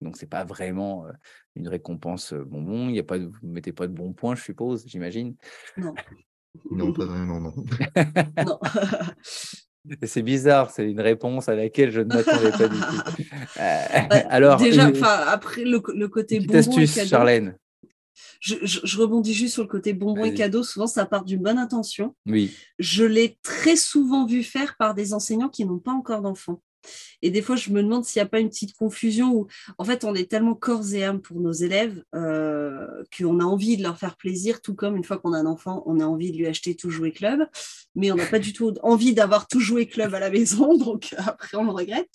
Donc, 0.00 0.16
c'est 0.16 0.30
pas 0.30 0.44
vraiment 0.44 1.06
une 1.56 1.66
récompense 1.66 2.32
bonbon. 2.32 2.88
Il 2.88 2.94
y 2.94 3.00
a 3.00 3.02
pas, 3.02 3.18
vous 3.18 3.32
ne 3.42 3.52
mettez 3.52 3.72
pas 3.72 3.88
de 3.88 3.92
bons 3.92 4.12
points, 4.12 4.36
je 4.36 4.44
suppose, 4.44 4.84
j'imagine. 4.86 5.34
Non. 5.76 5.94
Non, 6.70 6.92
pas 6.92 7.06
vraiment, 7.06 7.40
non. 7.40 7.52
non. 8.46 8.58
C'est 10.02 10.22
bizarre, 10.22 10.70
c'est 10.70 10.90
une 10.90 11.00
réponse 11.00 11.48
à 11.48 11.54
laquelle 11.54 11.90
je 11.90 12.00
ne 12.00 12.14
m'attendais 12.14 12.50
pas 12.50 12.68
du 12.68 12.78
tout. 12.78 12.86
Euh, 13.60 14.20
alors, 14.28 14.58
déjà, 14.58 14.90
après 15.26 15.64
le, 15.64 15.80
côté 15.80 16.38
bonbon 16.38 16.58
astuce, 16.58 16.96
et 16.96 17.00
cadeau, 17.00 17.08
Charlène. 17.08 17.56
Je, 18.40 18.96
rebondis 18.98 19.34
juste 19.34 19.54
sur 19.54 19.62
le 19.62 19.68
côté 19.68 19.94
bonbon 19.94 20.24
et 20.24 20.34
cadeau. 20.34 20.62
Souvent, 20.62 20.86
ça 20.86 21.06
part 21.06 21.24
d'une 21.24 21.42
bonne 21.42 21.58
intention. 21.58 22.14
Oui. 22.26 22.54
Je 22.78 23.04
l'ai 23.04 23.38
très 23.42 23.76
souvent 23.76 24.26
vu 24.26 24.42
faire 24.42 24.76
par 24.78 24.94
des 24.94 25.12
enseignants 25.12 25.48
qui 25.48 25.64
n'ont 25.64 25.78
pas 25.78 25.92
encore 25.92 26.22
d'enfants. 26.22 26.60
Et 27.22 27.30
des 27.30 27.42
fois, 27.42 27.56
je 27.56 27.70
me 27.70 27.82
demande 27.82 28.04
s'il 28.04 28.20
n'y 28.20 28.26
a 28.26 28.28
pas 28.28 28.40
une 28.40 28.48
petite 28.48 28.76
confusion 28.76 29.32
où, 29.32 29.46
en 29.78 29.84
fait, 29.84 30.04
on 30.04 30.14
est 30.14 30.30
tellement 30.30 30.54
corps 30.54 30.94
et 30.94 31.04
âme 31.04 31.20
pour 31.20 31.40
nos 31.40 31.52
élèves 31.52 32.02
euh, 32.14 32.86
qu'on 33.16 33.40
a 33.40 33.44
envie 33.44 33.76
de 33.76 33.82
leur 33.82 33.98
faire 33.98 34.16
plaisir, 34.16 34.60
tout 34.60 34.74
comme 34.74 34.96
une 34.96 35.04
fois 35.04 35.18
qu'on 35.18 35.32
a 35.32 35.38
un 35.38 35.46
enfant, 35.46 35.82
on 35.86 36.00
a 36.00 36.04
envie 36.04 36.32
de 36.32 36.36
lui 36.36 36.46
acheter 36.46 36.74
tout 36.74 36.90
jouet 36.90 37.12
club, 37.12 37.46
mais 37.94 38.12
on 38.12 38.16
n'a 38.16 38.26
pas 38.26 38.38
du 38.38 38.52
tout 38.52 38.74
envie 38.82 39.14
d'avoir 39.14 39.48
tout 39.48 39.60
jouet 39.60 39.86
club 39.86 40.14
à 40.14 40.20
la 40.20 40.30
maison, 40.30 40.76
donc 40.78 41.14
après, 41.18 41.56
on 41.56 41.64
le 41.64 41.70
regrette. 41.70 42.08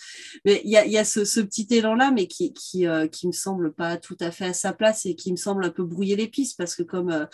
Mais 0.45 0.61
il 0.63 0.71
y 0.71 0.77
a, 0.77 1.05
ce, 1.05 1.41
petit 1.41 1.67
élan-là, 1.69 2.11
mais 2.11 2.27
qui, 2.27 2.53
qui, 2.53 2.87
euh, 2.87 3.07
qui 3.07 3.27
me 3.27 3.33
semble 3.33 3.73
pas 3.73 3.97
tout 3.97 4.17
à 4.19 4.31
fait 4.31 4.45
à 4.45 4.53
sa 4.53 4.73
place 4.73 5.05
et 5.05 5.15
qui 5.15 5.31
me 5.31 5.37
semble 5.37 5.65
un 5.65 5.69
peu 5.69 5.83
brouiller 5.83 6.15
les 6.15 6.27
pistes, 6.27 6.57
parce 6.57 6.75
que 6.75 6.83
comme, 6.83 7.11
euh, 7.11 7.25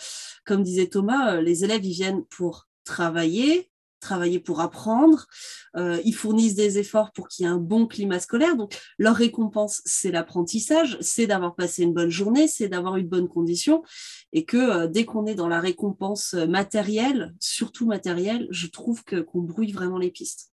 comme 0.44 0.62
disait 0.62 0.88
Thomas, 0.88 1.40
les 1.40 1.64
élèves, 1.64 1.84
ils 1.84 1.92
viennent 1.92 2.24
pour 2.26 2.68
travailler, 2.84 3.69
travailler 4.00 4.40
pour 4.40 4.60
apprendre, 4.60 5.26
euh, 5.76 6.00
ils 6.04 6.14
fournissent 6.14 6.54
des 6.54 6.78
efforts 6.78 7.12
pour 7.12 7.28
qu'il 7.28 7.44
y 7.44 7.48
ait 7.48 7.52
un 7.52 7.58
bon 7.58 7.86
climat 7.86 8.18
scolaire. 8.18 8.56
Donc, 8.56 8.76
leur 8.98 9.14
récompense, 9.14 9.82
c'est 9.84 10.10
l'apprentissage, 10.10 10.98
c'est 11.00 11.26
d'avoir 11.26 11.54
passé 11.54 11.84
une 11.84 11.94
bonne 11.94 12.10
journée, 12.10 12.48
c'est 12.48 12.68
d'avoir 12.68 12.96
une 12.96 13.08
bonne 13.08 13.28
condition. 13.28 13.82
Et 14.32 14.44
que 14.44 14.56
euh, 14.56 14.86
dès 14.86 15.04
qu'on 15.04 15.26
est 15.26 15.34
dans 15.34 15.48
la 15.48 15.60
récompense 15.60 16.34
matérielle, 16.34 17.34
surtout 17.38 17.86
matérielle, 17.86 18.48
je 18.50 18.66
trouve 18.66 19.04
que 19.04 19.20
qu'on 19.20 19.42
brouille 19.42 19.72
vraiment 19.72 19.98
les 19.98 20.10
pistes. 20.10 20.50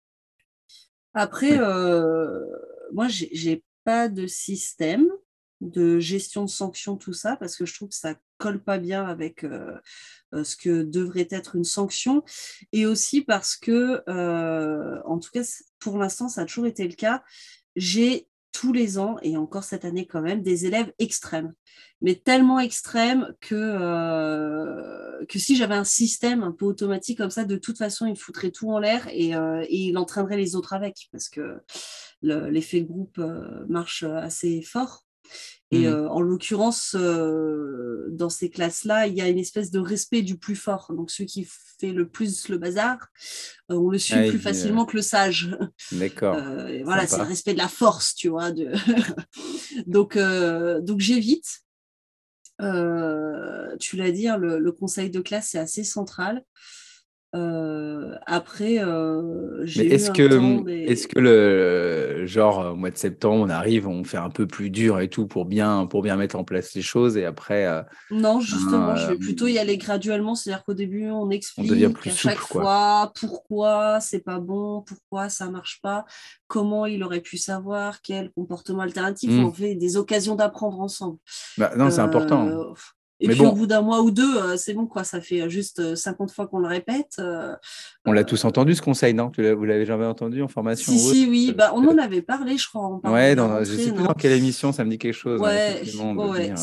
Après, 1.14 1.58
euh, 1.58 2.44
moi, 2.92 3.08
j'ai 3.08 3.64
pas 3.84 4.08
de 4.08 4.26
système 4.26 5.06
de 5.60 5.98
gestion 5.98 6.44
de 6.44 6.50
sanctions, 6.50 6.96
tout 6.96 7.12
ça, 7.12 7.36
parce 7.36 7.56
que 7.56 7.66
je 7.66 7.74
trouve 7.74 7.88
que 7.88 7.94
ça 7.94 8.14
colle 8.40 8.62
pas 8.62 8.78
bien 8.78 9.04
avec 9.04 9.44
euh, 9.44 9.76
euh, 10.34 10.42
ce 10.42 10.56
que 10.56 10.82
devrait 10.82 11.28
être 11.30 11.54
une 11.54 11.64
sanction, 11.64 12.24
et 12.72 12.86
aussi 12.86 13.20
parce 13.22 13.54
que, 13.56 14.02
euh, 14.08 15.00
en 15.04 15.18
tout 15.18 15.30
cas, 15.30 15.42
pour 15.78 15.98
l'instant, 15.98 16.28
ça 16.28 16.40
a 16.40 16.44
toujours 16.46 16.66
été 16.66 16.88
le 16.88 16.94
cas, 16.94 17.22
j'ai 17.76 18.26
tous 18.52 18.72
les 18.72 18.98
ans, 18.98 19.16
et 19.22 19.36
encore 19.36 19.62
cette 19.62 19.84
année 19.84 20.06
quand 20.06 20.22
même, 20.22 20.42
des 20.42 20.66
élèves 20.66 20.92
extrêmes, 20.98 21.52
mais 22.00 22.16
tellement 22.16 22.58
extrêmes 22.58 23.32
que, 23.40 25.24
que 25.26 25.38
si 25.38 25.54
j'avais 25.54 25.76
un 25.76 25.84
système 25.84 26.42
un 26.42 26.50
peu 26.50 26.64
automatique 26.64 27.18
comme 27.18 27.30
ça, 27.30 27.44
de 27.44 27.56
toute 27.56 27.78
façon, 27.78 28.06
il 28.06 28.16
foutrait 28.16 28.50
tout 28.50 28.70
en 28.72 28.80
l'air 28.80 29.06
et, 29.08 29.30
et 29.30 29.76
il 29.88 29.96
entraînerait 29.98 30.36
les 30.36 30.56
autres 30.56 30.72
avec, 30.72 31.08
parce 31.12 31.28
que 31.28 31.60
l'effet 32.22 32.82
groupe 32.82 33.20
marche 33.68 34.02
assez 34.02 34.62
fort. 34.62 35.04
Et 35.72 35.86
mmh. 35.86 35.92
euh, 35.92 36.08
en 36.08 36.20
l'occurrence, 36.20 36.96
euh, 36.98 38.08
dans 38.10 38.28
ces 38.28 38.50
classes-là, 38.50 39.06
il 39.06 39.14
y 39.14 39.20
a 39.20 39.28
une 39.28 39.38
espèce 39.38 39.70
de 39.70 39.78
respect 39.78 40.22
du 40.22 40.36
plus 40.36 40.56
fort. 40.56 40.92
Donc, 40.96 41.12
celui 41.12 41.26
qui 41.26 41.48
fait 41.78 41.92
le 41.92 42.08
plus 42.08 42.48
le 42.48 42.58
bazar, 42.58 42.98
euh, 43.70 43.76
on 43.76 43.88
le 43.88 43.98
suit 43.98 44.14
ah, 44.16 44.28
plus 44.28 44.40
facilement 44.40 44.84
que 44.84 44.96
le 44.96 45.02
sage. 45.02 45.56
D'accord. 45.92 46.36
voilà, 46.84 47.06
c'est 47.06 47.18
le 47.18 47.22
respect 47.22 47.52
de 47.52 47.58
la 47.58 47.68
force, 47.68 48.14
tu 48.16 48.28
vois. 48.28 48.50
De... 48.50 48.72
donc, 49.86 50.18
donc 50.84 50.98
j'évite. 50.98 51.60
tu 52.58 53.96
l'as 53.96 54.10
dit, 54.10 54.26
hein, 54.26 54.38
le, 54.38 54.72
conseil 54.72 55.10
de 55.10 55.20
classe, 55.20 55.50
c'est 55.50 55.58
assez 55.58 55.84
central. 55.84 56.42
Euh, 57.36 58.16
après, 58.26 58.82
euh, 58.82 59.64
j'ai 59.64 59.94
est-ce 59.94 60.10
que, 60.10 60.68
est-ce 60.68 61.06
que 61.06 61.18
le 61.20 62.26
genre 62.26 62.72
au 62.72 62.76
mois 62.76 62.90
de 62.90 62.96
septembre, 62.96 63.44
on 63.46 63.48
arrive, 63.48 63.86
on 63.86 64.02
fait 64.02 64.16
un 64.16 64.30
peu 64.30 64.48
plus 64.48 64.70
dur 64.70 64.98
et 64.98 65.08
tout 65.08 65.28
pour 65.28 65.44
bien, 65.44 65.86
pour 65.86 66.02
bien 66.02 66.16
mettre 66.16 66.34
en 66.36 66.42
place 66.42 66.74
les 66.74 66.82
choses 66.82 67.16
et 67.16 67.24
après. 67.24 67.66
Euh, 67.66 67.82
non, 68.10 68.40
justement, 68.40 68.96
je 68.96 69.06
vais 69.08 69.16
plutôt 69.16 69.46
y 69.46 69.58
aller 69.58 69.76
graduellement. 69.76 70.34
C'est-à-dire 70.34 70.64
qu'au 70.64 70.74
début, 70.74 71.08
on 71.10 71.30
explique 71.30 71.70
à 71.70 72.10
chaque 72.10 72.38
fois 72.38 73.12
pourquoi 73.20 74.00
c'est 74.00 74.24
pas 74.24 74.40
bon, 74.40 74.82
pourquoi 74.82 75.28
ça 75.28 75.48
marche 75.50 75.80
pas, 75.82 76.04
comment 76.48 76.86
il 76.86 77.04
aurait 77.04 77.20
pu 77.20 77.38
savoir, 77.38 78.02
quel 78.02 78.30
comportement 78.32 78.82
alternatif. 78.82 79.30
Mmh. 79.30 79.44
On 79.44 79.52
fait 79.52 79.74
des 79.76 79.96
occasions 79.96 80.34
d'apprendre 80.34 80.80
ensemble. 80.80 81.18
Bah, 81.58 81.72
non, 81.76 81.90
c'est 81.90 82.00
important. 82.00 82.74
Et 83.20 83.28
puis 83.28 83.40
au 83.40 83.52
bout 83.52 83.66
d'un 83.66 83.82
mois 83.82 84.00
ou 84.00 84.10
deux, 84.10 84.36
euh, 84.36 84.56
c'est 84.56 84.72
bon, 84.72 84.86
quoi. 84.86 85.04
Ça 85.04 85.20
fait 85.20 85.48
juste 85.50 85.94
50 85.94 86.30
euh, 86.30 86.32
fois 86.32 86.46
qu'on 86.46 86.58
le 86.58 86.68
répète. 86.68 87.16
Euh, 87.18 87.54
on 88.06 88.12
l'a 88.12 88.24
tous 88.24 88.44
entendu 88.46 88.74
ce 88.74 88.80
conseil, 88.80 89.12
non? 89.12 89.30
Vous 89.36 89.64
l'avez 89.64 89.84
jamais 89.84 90.06
entendu 90.06 90.42
en 90.42 90.48
formation 90.48 90.90
Si, 90.90 90.98
si, 90.98 91.26
oui. 91.28 91.54
Bah, 91.56 91.72
on 91.74 91.86
en 91.86 91.98
avait 91.98 92.22
parlé, 92.22 92.56
je 92.56 92.66
crois. 92.66 92.82
En 93.02 93.12
ouais, 93.12 93.36
dans, 93.36 93.62
je 93.62 93.76
sais 93.76 93.92
plus 93.92 94.04
dans 94.04 94.14
quelle 94.14 94.32
émission, 94.32 94.72
ça 94.72 94.84
me 94.84 94.90
dit 94.90 94.98
quelque 94.98 95.14
chose. 95.14 95.40
Hein, 95.42 95.44
ouais, 95.44 95.82
ouais. 96.30 96.54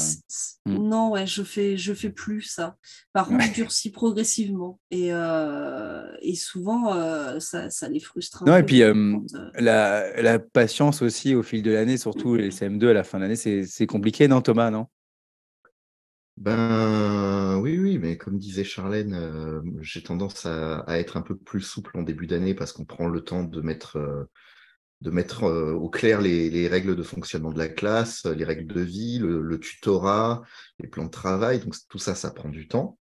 Hmm. 0.66 0.78
Non, 0.78 1.12
ouais, 1.12 1.28
je 1.28 1.44
fais, 1.44 1.78
je 1.78 1.94
fais 1.94 2.10
plus 2.10 2.42
ça. 2.42 2.76
Par 3.14 3.28
contre, 3.28 3.46
je 3.46 3.54
durcis 3.54 3.92
progressivement. 3.92 4.80
Et, 4.90 5.10
et 5.10 6.36
souvent, 6.36 7.40
ça, 7.40 7.70
ça, 7.70 7.88
les 7.88 8.00
frustre. 8.00 8.44
Non, 8.46 8.58
et 8.58 8.64
puis 8.64 8.82
la, 9.60 10.22
la, 10.22 10.40
patience 10.40 11.02
aussi 11.02 11.36
au 11.36 11.44
fil 11.44 11.62
de 11.62 11.72
l'année, 11.72 11.98
surtout 11.98 12.36
les 12.36 12.50
CM2 12.50 12.90
à 12.90 12.94
la 12.94 13.04
fin 13.04 13.20
de 13.20 13.24
l'année, 13.24 13.66
c'est 13.66 13.88
compliqué, 13.88 14.28
non, 14.28 14.42
Thomas, 14.42 14.72
non? 14.72 14.88
Ben 16.38 17.58
oui, 17.58 17.80
oui, 17.80 17.98
mais 17.98 18.16
comme 18.16 18.38
disait 18.38 18.64
Charlène, 18.64 19.16
euh, 19.16 19.60
j'ai 19.82 20.04
tendance 20.04 20.46
à, 20.46 20.86
être 20.90 21.18
un 21.18 21.24
peu 21.24 21.36
plus 21.36 21.62
souple 21.62 21.98
en 21.98 22.04
début 22.04 22.28
d'année 22.28 22.54
parce 22.54 22.72
qu'on 22.72 22.86
prend 22.86 23.08
le 23.08 23.24
temps 23.24 23.44
de 23.44 23.60
mettre, 23.62 23.98
euh, 23.98 24.26
euh, 25.08 25.74
au 25.74 25.90
clair 25.90 26.22
les, 26.22 26.68
règles 26.68 26.96
de 26.96 27.02
fonctionnement 27.02 27.52
de 27.52 27.58
la 27.58 27.70
classe, 27.70 28.24
les 28.26 28.44
règles 28.46 28.72
de 28.72 28.82
vie, 28.82 29.18
le, 29.18 29.60
tutorat, 29.60 30.44
les 30.80 30.88
plans 30.88 31.06
de 31.06 31.10
travail. 31.10 31.60
Donc 31.60 31.74
tout 31.90 31.98
ça, 31.98 32.14
ça 32.14 32.30
prend 32.30 32.50
du 32.50 32.68
temps. 32.68 33.00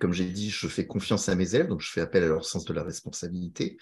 Comme 0.00 0.12
j'ai 0.12 0.24
dit, 0.26 0.50
je 0.50 0.66
fais 0.66 0.88
confiance 0.88 1.28
à 1.28 1.36
mes 1.36 1.54
élèves, 1.54 1.68
donc 1.68 1.82
je 1.82 1.90
fais 1.92 2.00
appel 2.00 2.24
à 2.24 2.28
leur 2.28 2.44
sens 2.44 2.64
de 2.64 2.74
la 2.74 2.82
responsabilité. 2.82 3.78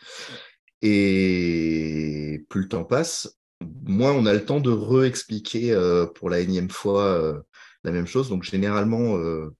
Et 0.82 2.44
plus 2.50 2.62
le 2.62 2.68
temps 2.68 2.84
passe, 2.84 3.38
moins 3.62 4.12
on 4.12 4.26
a 4.26 4.34
le 4.34 4.44
temps 4.44 4.60
de 4.60 4.70
re-expliquer 4.70 5.74
pour 6.14 6.28
la 6.28 6.40
énième 6.40 6.70
fois 6.70 7.42
la 7.84 7.92
même 7.92 8.06
chose. 8.06 8.28
Donc 8.28 8.42
généralement, 8.42 9.16
euh, 9.18 9.54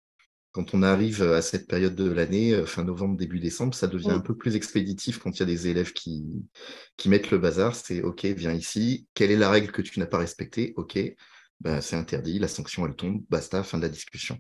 quand 0.53 0.75
on 0.75 0.83
arrive 0.83 1.23
à 1.23 1.43
cette 1.43 1.69
période 1.69 1.95
de 1.95 2.11
l'année, 2.11 2.53
euh, 2.53 2.67
fin 2.67 2.85
novembre, 2.85 3.17
début 3.17 3.39
décembre, 3.39 3.75
ça 3.75 3.87
devient 3.87 4.11
un 4.11 4.21
peu 4.21 4.37
plus 4.37 4.57
expéditif 4.57 5.19
quand 5.19 5.37
il 5.37 5.41
y 5.41 5.43
a 5.43 5.47
des 5.47 5.69
élèves 5.69 5.93
qui, 5.93 6.25
qui 6.97 7.09
mettent 7.09 7.31
le 7.31 7.39
bazar. 7.39 7.77
C'est 7.77 8.03
OK, 8.03 8.25
viens 8.25 8.53
ici. 8.53 9.07
Quelle 9.15 9.31
est 9.31 9.37
la 9.37 9.51
règle 9.51 9.71
que 9.71 9.83
tu 9.83 10.01
n'as 10.01 10.07
pas 10.07 10.19
respectée? 10.19 10.73
OK, 10.77 10.99
ben, 11.61 11.81
c'est 11.81 11.97
interdit, 11.97 12.39
la 12.39 12.49
sanction 12.49 12.87
elle 12.87 12.97
tombe, 12.97 13.23
basta, 13.29 13.63
fin 13.63 13.79
de 13.79 13.83
la 13.83 13.89
discussion. 13.89 14.39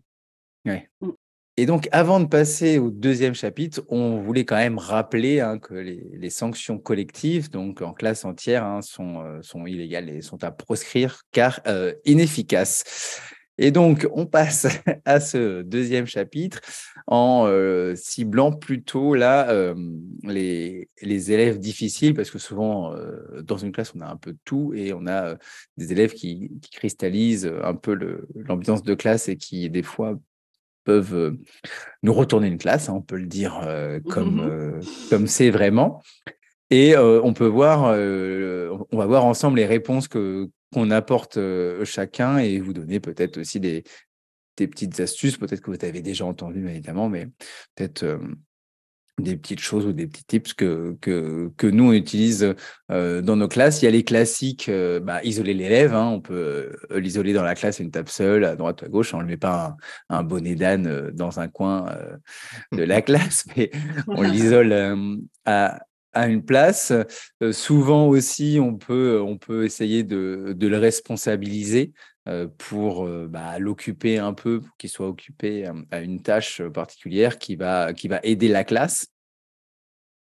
Ouais. 0.65 0.91
Mm. 1.01 1.11
Et 1.57 1.67
donc, 1.67 1.89
avant 1.93 2.19
de 2.19 2.27
passer 2.27 2.79
au 2.79 2.91
deuxième 2.91 3.35
chapitre, 3.35 3.83
on 3.89 4.21
voulait 4.21 4.45
quand 4.45 4.57
même 4.57 4.77
rappeler 4.77 5.39
hein, 5.39 5.61
que 5.61 5.75
les, 5.75 6.31
sanctions 6.31 6.79
collectives, 6.79 7.49
donc 7.49 7.81
en 7.81 7.93
classe 7.93 8.25
entière, 8.25 8.65
hein, 8.65 8.83
sont, 8.83 9.21
euh, 9.21 9.41
sont 9.41 9.65
illégales 9.65 10.11
et 10.11 10.21
sont 10.21 10.43
à 10.43 10.51
proscrire 10.51 11.23
car 11.31 11.61
inefficaces. 12.05 13.21
Et 13.59 13.71
donc, 13.71 14.09
on 14.13 14.27
passe 14.27 14.67
à 15.05 15.21
ce 15.21 15.63
deuxième 15.63 16.07
chapitre 16.07 16.61
en 17.07 17.47
euh, 17.47 17.95
ciblant 17.95 18.53
plutôt 18.53 19.15
là 19.15 19.51
euh, 19.51 19.75
les, 20.23 20.89
les, 21.03 21.33
élèves 21.33 21.59
difficiles, 21.59 22.15
parce 22.15 22.31
que 22.31 22.39
souvent, 22.39 22.95
euh, 22.95 23.43
dans 23.43 23.57
une 23.57 23.73
classe, 23.73 23.93
on 23.95 24.01
a 24.01 24.07
un 24.07 24.17
peu 24.17 24.33
de 24.33 24.39
tout 24.45 24.73
et 24.75 24.93
on 24.93 25.07
a 25.07 25.37
des 25.77 25.93
élèves 25.93 26.15
qui, 26.15 26.51
qui 26.63 26.71
cristallisent 26.71 27.51
un 27.63 27.75
peu 27.75 27.95
l'ambiance 28.35 28.83
de 28.83 28.95
classe 28.95 29.29
et 29.29 29.37
qui, 29.37 29.71
des 29.71 29.83
fois, 29.83 30.19
peuvent 30.85 31.37
nous 32.03 32.13
retourner 32.13 32.49
une 32.49 32.59
classe, 32.59 32.89
hein, 32.91 32.95
on 32.97 33.01
peut 33.01 33.17
le 33.17 33.27
dire 33.27 33.67
comme 34.11 34.81
comme 35.09 35.27
c'est 35.27 35.49
vraiment. 35.49 36.03
Et 36.71 36.95
on 36.97 37.33
peut 37.33 37.47
voir, 37.47 37.85
on 37.85 38.99
va 38.99 39.07
voir 39.07 39.25
ensemble 39.25 39.57
les 39.57 39.67
réponses 39.67 40.09
que 40.09 40.51
qu'on 40.75 40.91
apporte 40.91 41.39
chacun 41.85 42.39
et 42.39 42.61
vous 42.61 42.73
donner 42.73 43.01
peut-être 43.01 43.39
aussi 43.39 43.61
des, 43.61 43.85
des 44.57 44.69
petites 44.69 44.99
astuces, 45.01 45.37
peut-être 45.37 45.61
que 45.61 45.71
vous 45.71 45.85
avez 45.85 46.03
déjà 46.03 46.25
entendu 46.25 46.69
évidemment, 46.69 47.09
mais 47.09 47.29
peut-être 47.75 48.19
des 49.21 49.37
petites 49.37 49.61
choses 49.61 49.87
ou 49.87 49.93
des 49.93 50.09
petits 50.09 50.25
tips 50.25 50.55
que, 50.55 50.97
que, 51.01 51.53
que 51.57 51.67
nous 51.69 51.91
on 51.91 51.93
utilise 51.93 52.55
dans 52.89 53.37
nos 53.37 53.47
classes. 53.47 53.81
Il 53.81 53.85
y 53.85 53.89
a 53.89 53.93
les 53.93 54.03
classiques, 54.03 54.71
bah, 55.03 55.23
isoler 55.23 55.55
l'élève, 55.55 55.95
hein. 55.95 56.09
on 56.09 56.21
peut 56.21 56.77
l'isoler 56.91 57.33
dans 57.33 57.45
la 57.45 57.55
classe, 57.55 57.79
une 57.79 57.93
table 57.93 58.09
seule, 58.09 58.45
à 58.45 58.57
droite 58.57 58.83
ou 58.83 58.87
à 58.87 58.89
gauche, 58.89 59.15
on 59.15 59.21
ne 59.21 59.27
met 59.27 59.37
pas 59.37 59.77
un, 60.09 60.25
bonnet 60.25 60.57
d'âne 60.57 61.11
dans 61.13 61.39
un 61.39 61.49
coin 61.49 61.97
de 62.73 62.83
la 62.83 63.03
classe, 63.03 63.47
mais 63.57 63.71
on 64.09 64.23
l'isole 64.23 64.75
à, 65.45 65.81
à 66.15 66.29
une 66.29 66.45
place. 66.45 66.93
Euh, 67.43 67.53
souvent 67.53 68.07
aussi, 68.09 68.59
on 68.61 68.77
peut, 68.77 69.21
on 69.21 69.37
peut 69.37 69.65
essayer 69.65 70.03
de, 70.03 70.55
de 70.57 70.67
le 70.67 70.79
responsabiliser 70.79 71.93
euh, 72.29 72.49
pour 72.59 73.07
euh, 73.07 73.27
bah, 73.29 73.59
l'occuper 73.59 74.19
un 74.19 74.33
peu, 74.33 74.61
pour 74.61 74.77
qu'il 74.77 74.91
soit 74.91 75.09
occupé 75.09 75.69
à 75.91 76.01
une 76.01 76.23
tâche 76.23 76.63
particulière 76.63 77.39
qui 77.39 77.57
va, 77.57 77.93
qui 77.93 78.09
va 78.09 78.21
aider 78.23 78.49
la 78.49 78.65
classe 78.65 79.09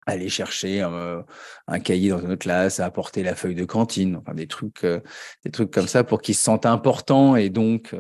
aller 0.09 0.29
chercher 0.29 0.79
un, 0.79 1.79
cahier 1.81 2.11
dans 2.11 2.19
une 2.19 2.31
autre 2.31 2.39
classe, 2.39 2.79
à 2.79 2.85
apporter 2.85 3.23
la 3.23 3.35
feuille 3.35 3.55
de 3.55 3.65
cantine, 3.65 4.15
enfin 4.15 4.33
des 4.33 4.47
trucs, 4.47 4.85
des 5.43 5.51
trucs 5.51 5.69
comme 5.69 5.89
ça 5.89 6.05
pour 6.05 6.21
qu'il 6.21 6.33
se 6.33 6.43
sente 6.43 6.65
important 6.65 7.35
et 7.35 7.49
donc 7.49 7.93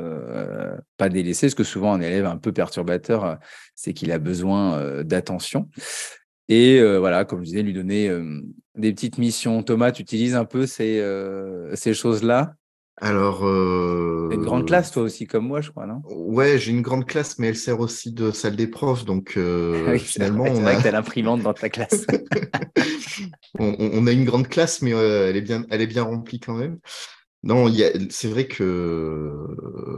pas 0.95 1.09
délaissé. 1.09 1.47
Parce 1.47 1.55
que 1.55 1.65
souvent 1.65 1.91
un 1.91 1.99
élève 1.99 2.25
un 2.25 2.37
peu 2.37 2.53
perturbateur, 2.53 3.37
c'est 3.75 3.93
qu'il 3.93 4.13
a 4.13 4.19
besoin 4.19 5.03
d'attention. 5.03 5.69
Et 6.49 6.79
euh, 6.79 6.99
voilà, 6.99 7.25
comme 7.25 7.39
je 7.39 7.45
disais, 7.45 7.61
lui 7.61 7.73
donner 7.73 8.09
euh, 8.09 8.41
des 8.75 8.93
petites 8.93 9.17
missions. 9.17 9.63
Thomas, 9.63 9.91
tu 9.91 10.01
utilises 10.01 10.35
un 10.35 10.45
peu 10.45 10.65
ces, 10.65 10.99
euh, 10.99 11.75
ces 11.75 11.93
choses-là? 11.93 12.53
Alors, 12.99 13.45
euh... 13.45 14.29
une 14.31 14.41
grande 14.41 14.65
classe, 14.65 14.91
toi 14.91 15.03
aussi, 15.03 15.27
comme 15.27 15.45
moi, 15.45 15.61
je 15.61 15.69
crois, 15.69 15.85
non? 15.85 16.01
Ouais, 16.05 16.57
j'ai 16.57 16.71
une 16.71 16.81
grande 16.81 17.05
classe, 17.05 17.37
mais 17.37 17.47
elle 17.47 17.55
sert 17.55 17.79
aussi 17.79 18.11
de 18.11 18.31
salle 18.31 18.55
des 18.55 18.65
profs, 18.65 19.05
donc 19.05 19.33
euh, 19.37 19.97
finalement, 19.99 20.45
on 20.45 20.65
a 20.65 20.81
que 20.81 20.87
l'imprimante 20.87 21.43
dans 21.43 21.53
ta 21.53 21.69
classe. 21.69 22.07
on, 23.59 23.75
on, 23.79 24.07
a 24.07 24.11
une 24.11 24.25
grande 24.25 24.47
classe, 24.47 24.81
mais 24.81 24.91
elle 24.91 25.35
est 25.35 25.41
bien, 25.41 25.63
elle 25.69 25.81
est 25.81 25.87
bien 25.87 26.03
remplie 26.03 26.39
quand 26.39 26.55
même. 26.55 26.79
Non, 27.43 27.71
c'est 28.09 28.29
vrai 28.29 28.47
que 28.47 29.31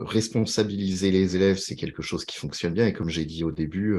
responsabiliser 0.05 1.09
les 1.09 1.37
élèves, 1.37 1.57
c'est 1.57 1.77
quelque 1.77 2.01
chose 2.01 2.25
qui 2.25 2.37
fonctionne 2.37 2.73
bien. 2.73 2.85
Et 2.85 2.91
comme 2.91 3.09
j'ai 3.09 3.23
dit 3.23 3.45
au 3.45 3.51
début, 3.51 3.97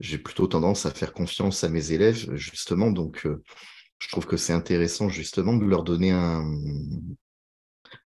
j'ai 0.00 0.18
plutôt 0.18 0.46
tendance 0.46 0.86
à 0.86 0.90
faire 0.90 1.12
confiance 1.12 1.64
à 1.64 1.68
mes 1.68 1.92
élèves, 1.92 2.34
justement. 2.34 2.90
Donc, 2.90 3.26
euh, 3.26 3.42
je 3.98 4.08
trouve 4.08 4.26
que 4.26 4.36
c'est 4.36 4.52
intéressant, 4.52 5.08
justement, 5.08 5.54
de 5.54 5.64
leur 5.64 5.84
donner 5.84 6.10
un, 6.10 6.44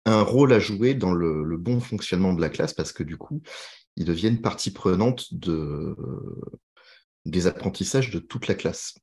un 0.06 0.22
rôle 0.22 0.54
à 0.54 0.60
jouer 0.60 0.94
dans 0.94 1.14
le, 1.14 1.58
bon 1.58 1.80
fonctionnement 1.80 2.34
de 2.34 2.42
la 2.42 2.50
classe, 2.50 2.74
parce 2.74 2.92
que 2.92 3.04
du 3.04 3.18
coup, 3.18 3.42
ils 3.96 4.06
deviennent 4.06 4.42
partie 4.42 4.72
prenante 4.72 5.34
de, 5.34 5.96
des 7.26 7.48
apprentissages 7.48 8.12
de 8.12 8.20
toute 8.20 8.48
la 8.48 8.56
classe. 8.56 8.96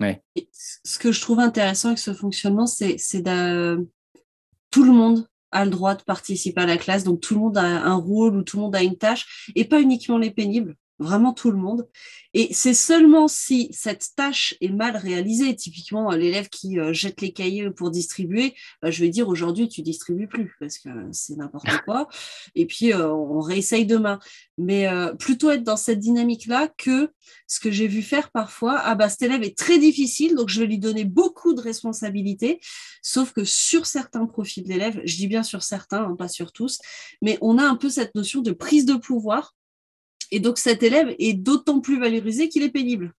Ouais. 0.00 0.22
ce 0.50 0.98
que 0.98 1.12
je 1.12 1.20
trouve 1.20 1.38
intéressant 1.38 1.88
avec 1.88 1.98
ce 1.98 2.12
fonctionnement, 2.12 2.66
c'est 2.66 2.96
que 2.96 3.86
tout 4.70 4.84
le 4.84 4.92
monde 4.92 5.28
a 5.50 5.64
le 5.64 5.70
droit 5.70 5.94
de 5.94 6.02
participer 6.02 6.62
à 6.62 6.66
la 6.66 6.78
classe, 6.78 7.04
donc 7.04 7.20
tout 7.20 7.34
le 7.34 7.40
monde 7.40 7.58
a 7.58 7.84
un 7.84 7.94
rôle 7.94 8.36
ou 8.36 8.42
tout 8.42 8.56
le 8.56 8.62
monde 8.62 8.74
a 8.76 8.82
une 8.82 8.96
tâche, 8.96 9.50
et 9.54 9.64
pas 9.64 9.80
uniquement 9.80 10.18
les 10.18 10.30
pénibles 10.30 10.76
vraiment 11.02 11.32
tout 11.32 11.50
le 11.50 11.58
monde. 11.58 11.88
Et 12.34 12.54
c'est 12.54 12.72
seulement 12.72 13.28
si 13.28 13.68
cette 13.72 14.10
tâche 14.16 14.54
est 14.62 14.70
mal 14.70 14.96
réalisée, 14.96 15.54
typiquement 15.54 16.10
l'élève 16.12 16.48
qui 16.48 16.78
euh, 16.78 16.94
jette 16.94 17.20
les 17.20 17.32
cahiers 17.32 17.70
pour 17.70 17.90
distribuer, 17.90 18.54
bah, 18.80 18.90
je 18.90 19.02
vais 19.04 19.10
dire 19.10 19.28
aujourd'hui 19.28 19.68
tu 19.68 19.82
distribues 19.82 20.28
plus 20.28 20.54
parce 20.58 20.78
que 20.78 20.88
c'est 21.12 21.36
n'importe 21.36 21.68
quoi. 21.84 22.08
Et 22.54 22.64
puis 22.64 22.94
euh, 22.94 23.12
on 23.12 23.40
réessaye 23.40 23.84
demain. 23.84 24.18
Mais 24.56 24.88
euh, 24.88 25.12
plutôt 25.12 25.50
être 25.50 25.62
dans 25.62 25.76
cette 25.76 25.98
dynamique-là 25.98 26.68
que 26.78 27.10
ce 27.46 27.60
que 27.60 27.70
j'ai 27.70 27.86
vu 27.86 28.00
faire 28.00 28.30
parfois, 28.30 28.78
ah 28.78 28.94
bah 28.94 29.10
cet 29.10 29.22
élève 29.22 29.42
est 29.42 29.56
très 29.56 29.78
difficile, 29.78 30.34
donc 30.34 30.48
je 30.48 30.60
vais 30.60 30.66
lui 30.66 30.78
donner 30.78 31.04
beaucoup 31.04 31.52
de 31.52 31.60
responsabilités. 31.60 32.60
Sauf 33.02 33.32
que 33.32 33.44
sur 33.44 33.84
certains 33.84 34.24
profils 34.26 34.64
d'élèves, 34.64 35.00
je 35.04 35.16
dis 35.16 35.26
bien 35.26 35.42
sur 35.42 35.62
certains, 35.62 36.04
hein, 36.04 36.16
pas 36.16 36.28
sur 36.28 36.52
tous, 36.52 36.78
mais 37.20 37.36
on 37.42 37.58
a 37.58 37.64
un 37.64 37.76
peu 37.76 37.90
cette 37.90 38.14
notion 38.14 38.40
de 38.40 38.52
prise 38.52 38.86
de 38.86 38.94
pouvoir 38.94 39.54
et 40.32 40.40
donc 40.40 40.58
cet 40.58 40.82
élève 40.82 41.14
est 41.18 41.34
d'autant 41.34 41.80
plus 41.80 42.00
valorisé 42.00 42.48
qu'il 42.48 42.64
est 42.64 42.70
pénible. 42.70 43.12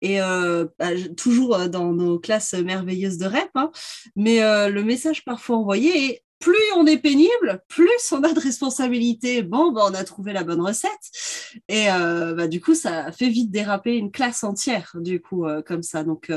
Et 0.00 0.20
euh, 0.20 0.66
bah, 0.78 0.90
toujours 1.16 1.56
euh, 1.56 1.68
dans 1.68 1.92
nos 1.92 2.18
classes 2.18 2.54
merveilleuses 2.54 3.18
de 3.18 3.26
REP, 3.26 3.50
hein, 3.54 3.70
mais 4.14 4.42
euh, 4.42 4.68
le 4.68 4.84
message 4.84 5.24
parfois 5.24 5.56
envoyé 5.56 6.10
est 6.10 6.22
plus 6.38 6.54
on 6.76 6.86
est 6.86 6.98
pénible, 6.98 7.62
plus 7.66 8.12
on 8.12 8.22
a 8.22 8.32
de 8.32 8.38
responsabilités. 8.38 9.42
Bon, 9.42 9.72
bah, 9.72 9.82
on 9.90 9.94
a 9.94 10.04
trouvé 10.04 10.32
la 10.32 10.44
bonne 10.44 10.60
recette. 10.60 10.90
Et 11.68 11.86
bah, 11.86 12.46
du 12.46 12.60
coup, 12.60 12.74
ça 12.74 13.10
fait 13.10 13.30
vite 13.30 13.50
déraper 13.50 13.96
une 13.96 14.10
classe 14.10 14.44
entière, 14.44 14.92
du 14.96 15.22
coup, 15.22 15.46
comme 15.64 15.82
ça. 15.82 16.04
Donc, 16.04 16.30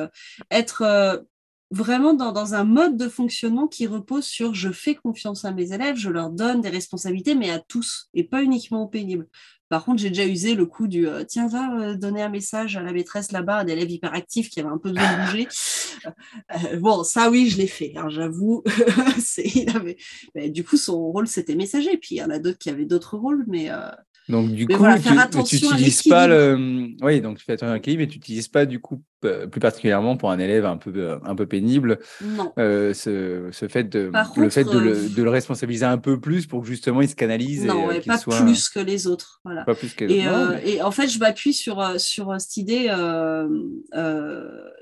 être 0.49 1.25
vraiment 1.69 2.13
dans, 2.13 2.31
dans, 2.31 2.53
un 2.53 2.63
mode 2.63 2.95
de 2.95 3.09
fonctionnement 3.09 3.67
qui 3.67 3.87
repose 3.87 4.25
sur 4.25 4.53
je 4.53 4.71
fais 4.71 4.95
confiance 4.95 5.43
à 5.43 5.51
mes 5.51 5.73
élèves, 5.73 5.97
je 5.97 6.09
leur 6.09 6.29
donne 6.29 6.61
des 6.61 6.69
responsabilités, 6.69 7.35
mais 7.35 7.51
à 7.51 7.59
tous, 7.59 8.07
et 8.13 8.23
pas 8.23 8.41
uniquement 8.41 8.83
aux 8.83 8.87
pénibles. 8.87 9.27
Par 9.69 9.85
contre, 9.85 10.01
j'ai 10.01 10.09
déjà 10.09 10.25
usé 10.25 10.55
le 10.55 10.65
coup 10.65 10.87
du 10.87 11.07
euh, 11.07 11.23
tiens, 11.23 11.47
va 11.47 11.79
euh, 11.79 11.95
donner 11.95 12.23
un 12.23 12.29
message 12.29 12.75
à 12.75 12.81
la 12.81 12.91
maîtresse 12.91 13.31
là-bas, 13.31 13.59
un 13.59 13.67
élève 13.67 13.89
hyperactif 13.89 14.49
qui 14.49 14.59
avait 14.59 14.69
un 14.69 14.79
peu 14.79 14.89
besoin 14.89 15.17
de 15.17 15.25
bouger. 15.25 15.47
Euh, 16.55 16.77
bon, 16.77 17.03
ça 17.03 17.29
oui, 17.29 17.49
je 17.49 17.57
l'ai 17.57 17.67
fait, 17.67 17.93
hein, 17.97 18.07
j'avoue. 18.07 18.63
du 20.35 20.63
coup, 20.63 20.77
son 20.77 21.11
rôle, 21.11 21.27
c'était 21.27 21.55
messager. 21.55 21.97
Puis 21.97 22.15
il 22.15 22.17
y 22.19 22.23
en 22.23 22.29
a 22.29 22.39
d'autres 22.39 22.57
qui 22.57 22.69
avaient 22.69 22.85
d'autres 22.85 23.17
rôles, 23.17 23.43
mais 23.47 23.69
donc, 24.29 24.51
du 24.51 24.67
coup, 24.67 24.85
tu 25.45 25.55
n'utilises 25.55 26.03
pas 26.03 26.27
le. 26.27 26.89
Oui, 27.01 27.19
donc 27.19 27.39
tu 27.39 27.45
fais 27.45 27.53
attention 27.53 27.71
à 27.71 27.75
l'équilibre, 27.75 28.01
mais 28.01 28.07
tu 28.07 28.17
n'utilises 28.17 28.47
pas, 28.47 28.65
du 28.65 28.79
coup, 28.79 29.01
plus 29.21 29.59
particulièrement 29.59 30.15
pour 30.15 30.31
un 30.31 30.39
élève 30.39 30.65
un 30.65 30.77
peu, 30.77 31.19
un 31.23 31.35
peu 31.35 31.45
pénible, 31.45 31.99
euh, 32.57 32.93
ce, 32.93 33.49
ce, 33.51 33.67
fait 33.67 33.83
de, 33.83 34.11
le 34.37 34.49
fait 34.49 34.63
de 34.63 34.77
le, 34.77 34.95
euh, 34.95 35.09
de 35.09 35.23
le, 35.23 35.29
responsabiliser 35.29 35.85
un 35.85 35.97
peu 35.97 36.19
plus 36.19 36.45
pour 36.45 36.61
que 36.61 36.67
justement 36.67 37.01
il 37.01 37.09
se 37.09 37.15
canalise. 37.15 37.65
Non, 37.65 37.91
et, 37.91 37.99
pas 38.01 38.17
plus 38.17 38.69
que 38.69 38.79
les 38.79 39.07
autres. 39.07 39.41
Voilà. 39.43 39.63
Pas 39.65 39.75
plus 39.75 39.93
que 39.93 40.05
et, 40.05 40.27
euh, 40.27 40.57
et 40.63 40.81
en 40.81 40.91
fait, 40.91 41.07
je 41.07 41.19
m'appuie 41.19 41.53
sur, 41.53 41.99
sur 41.99 42.39
cette 42.39 42.57
idée, 42.57 42.87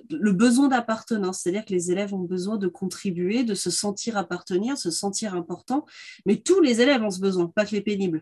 le 0.09 0.31
besoin 0.31 0.67
d'appartenance. 0.67 1.39
C'est-à-dire 1.41 1.65
que 1.65 1.73
les 1.73 1.91
élèves 1.91 2.13
ont 2.13 2.19
besoin 2.19 2.57
de 2.57 2.67
contribuer, 2.67 3.43
de 3.43 3.55
se 3.55 3.71
sentir 3.71 4.17
appartenir, 4.17 4.77
se 4.77 4.91
sentir 4.91 5.33
important. 5.35 5.85
Mais 6.25 6.37
tous 6.37 6.61
les 6.61 6.81
élèves 6.81 7.01
ont 7.01 7.11
ce 7.11 7.19
besoin, 7.19 7.47
pas 7.47 7.65
que 7.65 7.71
les 7.71 7.81
pénibles. 7.81 8.21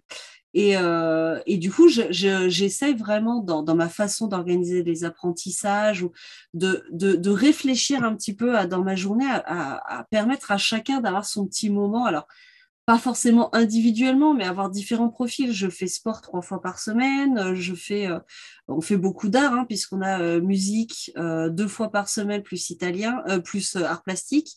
Et, 0.55 0.77
euh, 0.77 1.37
et, 1.45 1.57
du 1.57 1.69
coup, 1.69 1.89
j'essaie 1.89 2.93
vraiment 2.93 3.41
dans, 3.41 3.75
ma 3.75 3.89
façon 3.89 4.27
d'organiser 4.27 4.83
les 4.83 5.03
apprentissages 5.03 6.01
ou 6.01 6.13
de, 6.53 7.29
réfléchir 7.29 8.05
un 8.05 8.15
petit 8.15 8.33
peu 8.33 8.65
dans 8.65 8.81
ma 8.81 8.95
journée 8.95 9.27
à, 9.29 10.07
permettre 10.09 10.51
à 10.51 10.57
chacun 10.57 11.01
d'avoir 11.01 11.25
son 11.25 11.45
petit 11.45 11.69
moment. 11.69 12.05
Alors, 12.05 12.25
pas 12.85 12.97
forcément 12.97 13.53
individuellement, 13.53 14.33
mais 14.33 14.45
avoir 14.45 14.69
différents 14.69 15.09
profils. 15.09 15.51
Je 15.51 15.67
fais 15.67 15.87
sport 15.87 16.21
trois 16.21 16.41
fois 16.41 16.61
par 16.61 16.79
semaine. 16.79 17.53
Je 17.53 17.73
fais, 17.73 18.07
euh, 18.07 18.19
on 18.69 18.79
fait 18.79 18.95
beaucoup 18.95 19.27
d'art 19.27 19.53
hein, 19.53 19.65
puisqu'on 19.65 20.01
a 20.01 20.21
euh, 20.21 20.39
musique 20.39 21.11
deux 21.17 21.67
fois 21.67 21.89
par 21.89 22.07
semaine 22.07 22.43
plus 22.43 22.69
italien, 22.69 23.23
plus 23.43 23.75
art 23.75 24.03
plastique. 24.03 24.55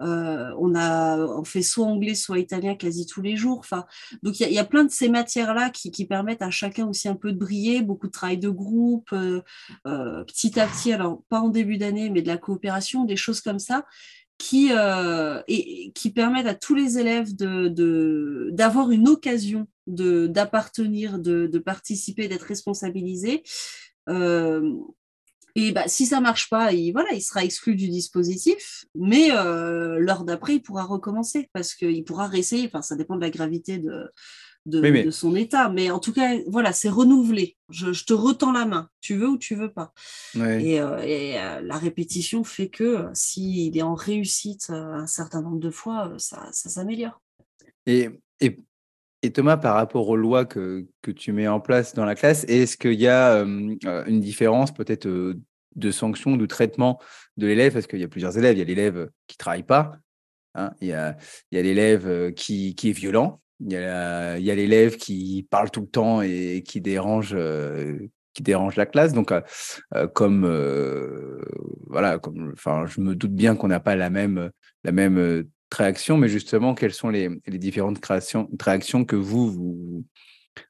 Euh, 0.00 0.52
on, 0.58 0.74
a, 0.74 1.18
on 1.18 1.44
fait 1.44 1.62
soit 1.62 1.86
anglais, 1.86 2.14
soit 2.14 2.38
italien 2.38 2.74
quasi 2.74 3.06
tous 3.06 3.22
les 3.22 3.36
jours. 3.36 3.58
Enfin, 3.58 3.86
donc 4.22 4.40
il 4.40 4.52
y, 4.52 4.58
a 4.58 4.64
plein 4.64 4.84
de 4.84 4.90
ces 4.90 5.08
matières-là 5.08 5.70
qui, 5.70 6.06
permettent 6.06 6.42
à 6.42 6.50
chacun 6.50 6.86
aussi 6.86 7.08
un 7.08 7.14
peu 7.14 7.32
de 7.32 7.38
briller, 7.38 7.82
beaucoup 7.82 8.06
de 8.06 8.12
travail 8.12 8.38
de 8.38 8.48
groupe, 8.48 9.08
euh, 9.12 9.42
euh, 9.86 10.22
petit 10.24 10.60
à 10.60 10.66
petit, 10.66 10.92
alors 10.92 11.22
pas 11.28 11.40
en 11.40 11.48
début 11.48 11.78
d'année, 11.78 12.10
mais 12.10 12.22
de 12.22 12.28
la 12.28 12.36
coopération, 12.36 13.04
des 13.04 13.16
choses 13.16 13.40
comme 13.40 13.58
ça. 13.58 13.84
Qui, 14.38 14.70
et, 15.48 15.92
qui 15.94 16.12
permettent 16.12 16.46
à 16.46 16.54
tous 16.54 16.74
les 16.74 16.98
élèves 16.98 17.34
de, 17.34 18.50
d'avoir 18.52 18.90
une 18.90 19.08
occasion 19.08 19.66
d'appartenir, 19.86 21.18
de, 21.18 21.46
de 21.46 21.58
participer, 21.58 22.28
d'être 22.28 22.42
responsabilisés 22.42 23.44
Et 25.56 25.72
bah, 25.72 25.84
si 25.86 26.04
ça 26.04 26.20
marche 26.20 26.50
pas, 26.50 26.72
il, 26.72 26.92
voilà, 26.92 27.14
il 27.14 27.22
sera 27.22 27.42
exclu 27.42 27.76
du 27.76 27.88
dispositif, 27.88 28.84
mais 28.94 29.30
euh, 29.32 29.98
l'heure 29.98 30.24
d'après, 30.24 30.56
il 30.56 30.62
pourra 30.62 30.84
recommencer 30.84 31.48
parce 31.54 31.74
qu'il 31.74 32.04
pourra 32.04 32.28
réessayer. 32.28 32.66
Enfin, 32.66 32.82
ça 32.82 32.94
dépend 32.94 33.16
de 33.16 33.22
la 33.22 33.30
gravité 33.30 33.78
de, 33.78 34.12
de, 34.66 35.10
son 35.10 35.34
état. 35.34 35.70
Mais 35.70 35.90
en 35.90 35.98
tout 35.98 36.12
cas, 36.12 36.34
voilà, 36.46 36.74
c'est 36.74 36.90
renouvelé. 36.90 37.56
Je, 37.70 38.04
te 38.04 38.12
retends 38.12 38.52
la 38.52 38.66
main. 38.66 38.90
Tu 39.00 39.16
veux 39.16 39.28
ou 39.28 39.38
tu 39.38 39.54
veux 39.54 39.72
pas. 39.72 39.94
Et, 40.34 40.78
euh, 40.78 40.98
euh, 40.98 41.60
la 41.62 41.78
répétition 41.78 42.44
fait 42.44 42.68
que 42.68 43.06
s'il 43.14 43.78
est 43.78 43.82
en 43.82 43.94
réussite 43.94 44.68
un 44.68 45.06
certain 45.06 45.40
nombre 45.40 45.58
de 45.58 45.70
fois, 45.70 46.12
ça, 46.18 46.50
ça 46.52 46.68
s'améliore. 46.68 47.22
Et, 47.86 48.10
et, 48.40 48.58
Thomas, 49.32 49.56
par 49.56 49.74
rapport 49.74 50.08
aux 50.08 50.16
lois 50.16 50.44
que, 50.44 50.86
que, 51.02 51.10
tu 51.10 51.32
mets 51.32 51.48
en 51.48 51.60
place 51.60 51.94
dans 51.94 52.04
la 52.04 52.14
classe, 52.14 52.44
est-ce 52.44 52.76
qu'il 52.76 53.00
y 53.00 53.08
a 53.08 53.38
une 53.38 54.20
différence 54.20 54.72
peut-être 54.72 55.06
de 55.06 55.90
sanction, 55.90 56.36
de 56.36 56.46
traitement 56.46 57.00
de 57.36 57.46
l'élève? 57.46 57.72
Parce 57.72 57.86
qu'il 57.86 58.00
y 58.00 58.04
a 58.04 58.08
plusieurs 58.08 58.38
élèves. 58.38 58.56
Il 58.56 58.58
y 58.58 58.62
a 58.62 58.64
l'élève 58.64 59.10
qui 59.26 59.34
ne 59.34 59.38
travaille 59.38 59.62
pas. 59.62 59.92
Hein, 60.56 60.72
il 60.80 60.88
y 60.88 60.92
a, 60.92 61.16
l'élève 61.52 62.32
qui, 62.32 62.74
qui, 62.74 62.88
est 62.88 62.92
violent, 62.92 63.42
il 63.60 63.72
y 63.72 63.76
a, 63.76 64.38
l'élève 64.38 64.96
qui 64.96 65.46
parle 65.50 65.70
tout 65.70 65.82
le 65.82 65.86
temps 65.86 66.22
et 66.22 66.62
qui 66.66 66.80
dérange, 66.80 67.34
euh, 67.34 67.98
qui 68.34 68.42
dérange 68.42 68.76
la 68.76 68.86
classe. 68.86 69.12
Donc, 69.12 69.32
euh, 69.32 69.40
euh, 69.94 70.06
comme 70.08 70.46
voilà, 71.86 72.18
comme, 72.18 72.52
enfin, 72.52 72.86
je 72.86 73.00
me 73.00 73.14
doute 73.14 73.34
bien 73.34 73.54
qu'on 73.54 73.68
n'a 73.68 73.80
pas 73.80 73.96
la 73.96 74.10
même, 74.10 74.50
la 74.84 74.92
même 74.92 75.44
mais 76.18 76.28
justement, 76.28 76.74
quelles 76.74 76.94
sont 76.94 77.08
les, 77.08 77.28
les 77.46 77.58
différentes 77.58 78.00
créations, 78.00 78.48
réactions 78.60 79.04
que 79.04 79.16
vous, 79.16 79.50
vous, 79.50 80.04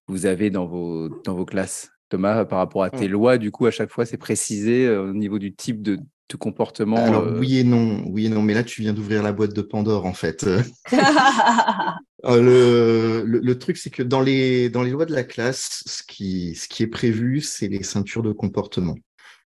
vous 0.07 0.27
avez 0.27 0.51
dans 0.51 0.67
vos, 0.67 1.09
dans 1.25 1.35
vos 1.35 1.45
classes 1.45 1.91
Thomas, 2.09 2.45
par 2.45 2.59
rapport 2.59 2.85
à 2.85 2.91
tes 2.91 3.09
mmh. 3.09 3.13
lois, 3.13 3.39
du 3.39 3.51
coup, 3.51 3.67
à 3.67 3.71
chaque 3.73 3.91
fois, 3.91 4.07
c'est 4.07 4.17
précisé 4.17 4.89
au 4.89 5.13
niveau 5.13 5.39
du 5.41 5.55
type 5.55 5.83
de, 5.83 5.99
de 6.29 6.37
comportement 6.37 6.97
Alors 6.97 7.27
oui 7.39 7.59
et 7.59 7.65
non, 7.65 8.03
oui 8.07 8.27
et 8.27 8.29
non, 8.29 8.43
mais 8.43 8.55
là 8.55 8.65
tu 8.65 8.83
viens 8.83 8.93
d'ouvrir 8.93 9.23
la 9.23 9.33
boîte 9.33 9.55
de 9.55 9.63
Pandore 9.63 10.07
en 10.07 10.15
fait. 10.15 10.47
Euh, 12.25 13.23
le, 13.25 13.59
truc 13.59 13.77
c'est 13.77 13.91
que 13.91 14.03
dans 14.03 14.21
les, 14.21 14.69
dans 14.69 14.83
les 14.83 14.91
lois 14.91 15.07
de 15.07 15.15
la 15.15 15.23
classe, 15.23 15.85
ce 15.87 16.03
qui, 16.03 16.57
ce 16.57 16.67
qui 16.67 16.83
est 16.83 16.89
prévu, 16.89 17.41
c'est 17.41 17.69
les 17.69 17.85
ceintures 17.85 18.25
de 18.25 18.33
comportement. 18.33 18.97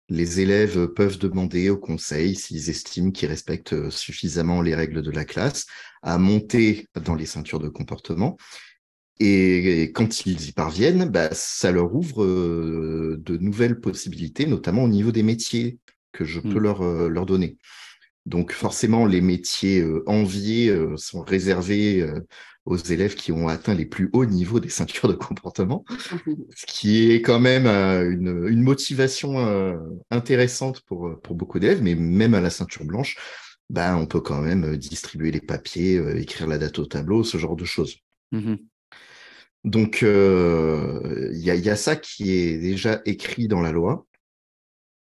Les 0.09 0.41
élèves 0.41 0.89
peuvent 0.89 1.19
demander 1.19 1.69
au 1.69 1.77
conseil, 1.77 2.37
s'ils 2.37 2.71
estiment 2.71 3.11
qu'ils 3.11 3.29
respectent 3.29 3.91
suffisamment 3.91 4.63
les 4.63 4.75
règles 4.75 5.03
de 5.03 5.11
la 5.11 5.25
classe, 5.25 5.67
à 6.03 6.19
monter 6.19 6.87
dans 7.05 7.15
les 7.15 7.27
ceintures 7.27 7.59
de 7.59 7.69
comportement. 7.69 8.37
Et 9.19 9.93
quand 9.95 10.27
ils 10.27 10.49
y 10.49 10.53
parviennent, 10.53 11.09
bah, 11.09 11.31
ça 11.33 11.73
leur 11.73 11.95
ouvre 11.95 12.23
euh, 12.23 13.17
de 13.19 13.37
nouvelles 13.39 13.81
possibilités, 13.81 14.47
notamment 14.47 14.85
au 14.85 14.89
niveau 14.89 15.11
des 15.11 15.23
métiers 15.23 15.79
que 16.13 16.25
je 16.25 16.41
peux 16.41 16.49
mmh. 16.49 16.59
leur, 16.59 16.83
euh, 16.83 17.09
leur 17.09 17.27
donner. 17.27 17.57
Donc 18.27 18.53
forcément, 18.53 19.07
les 19.07 19.21
métiers 19.21 19.81
euh, 19.81 20.03
enviés 20.07 20.69
euh, 20.69 20.97
sont 20.97 21.23
réservés 21.23 22.05
aux 22.67 22.77
élèves 22.77 23.15
qui 23.15 23.33
ont 23.33 23.49
atteint 23.49 23.75
les 23.75 23.87
plus 23.87 24.11
hauts 24.13 24.27
niveaux 24.27 24.61
des 24.61 24.69
ceintures 24.69 25.09
de 25.09 25.15
comportement, 25.15 25.85
ce 26.57 26.67
qui 26.67 27.11
est 27.11 27.23
quand 27.23 27.41
même 27.41 27.67
une, 27.67 28.47
une, 28.49 28.63
motivation 28.63 29.81
intéressante 30.11 30.81
pour, 30.83 31.21
pour 31.23 31.37
beaucoup 31.37 31.59
d'élèves, 31.59 31.83
mais 31.83 31.95
même 31.95 32.35
à 32.35 32.41
la 32.41 32.51
ceinture 32.51 32.85
blanche, 32.85 33.17
ben, 33.71 33.97
on 33.97 34.07
peut 34.07 34.21
quand 34.21 34.41
même 34.41 34.77
distribuer 34.77 35.31
les 35.31 35.41
papiers, 35.41 35.97
écrire 36.21 36.47
la 36.47 36.59
date 36.59 36.79
au 36.79 36.87
tableau, 36.87 37.25
ce 37.25 37.39
genre 37.39 37.57
de 37.57 37.65
choses. 37.65 37.97
Mmh 38.33 38.57
Donc, 39.65 40.03
il 40.03 41.39
y, 41.39 41.51
y, 41.51 41.71
a 41.71 41.77
ça 41.77 41.97
qui 41.97 42.33
est 42.33 42.59
déjà 42.59 43.01
écrit 43.07 43.49
dans 43.49 43.61
la 43.61 43.73
loi. 43.73 44.07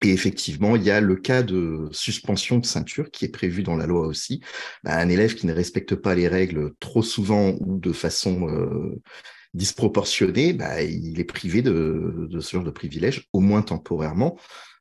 Et 0.02 0.12
effectivement, 0.12 0.76
il 0.76 0.82
y 0.82 0.90
a 0.90 1.00
le 1.00 1.16
cas 1.16 1.42
de 1.42 1.88
suspension 1.92 2.58
de 2.58 2.64
ceinture 2.64 3.10
qui 3.10 3.26
est 3.26 3.28
prévu 3.28 3.62
dans 3.62 3.76
la 3.76 3.86
loi 3.86 4.06
aussi. 4.06 4.40
Bah, 4.82 4.96
un 4.96 5.08
élève 5.08 5.34
qui 5.34 5.46
ne 5.46 5.52
respecte 5.52 5.94
pas 5.94 6.14
les 6.14 6.26
règles 6.26 6.72
trop 6.80 7.02
souvent 7.02 7.54
ou 7.60 7.78
de 7.78 7.92
façon 7.92 8.48
euh, 8.48 8.98
disproportionnée, 9.52 10.54
bah, 10.54 10.82
il 10.82 11.20
est 11.20 11.24
privé 11.24 11.60
de, 11.60 12.28
ce 12.40 12.50
genre 12.52 12.64
de 12.64 12.70
privilège, 12.70 13.28
au 13.34 13.40
moins 13.40 13.60
temporairement, 13.60 14.38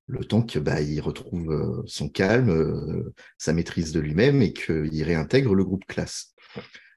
le 0.08 0.24
temps 0.24 0.42
qu'il 0.42 0.62
bah, 0.62 0.78
retrouve 1.02 1.52
euh, 1.52 1.84
son 1.86 2.08
calme, 2.08 2.50
euh, 2.50 3.14
sa 3.38 3.52
maîtrise 3.52 3.92
de 3.92 4.00
lui-même 4.00 4.42
et 4.42 4.54
qu'il 4.54 5.04
réintègre 5.04 5.54
le 5.54 5.66
groupe 5.66 5.86
classe. 5.86 6.34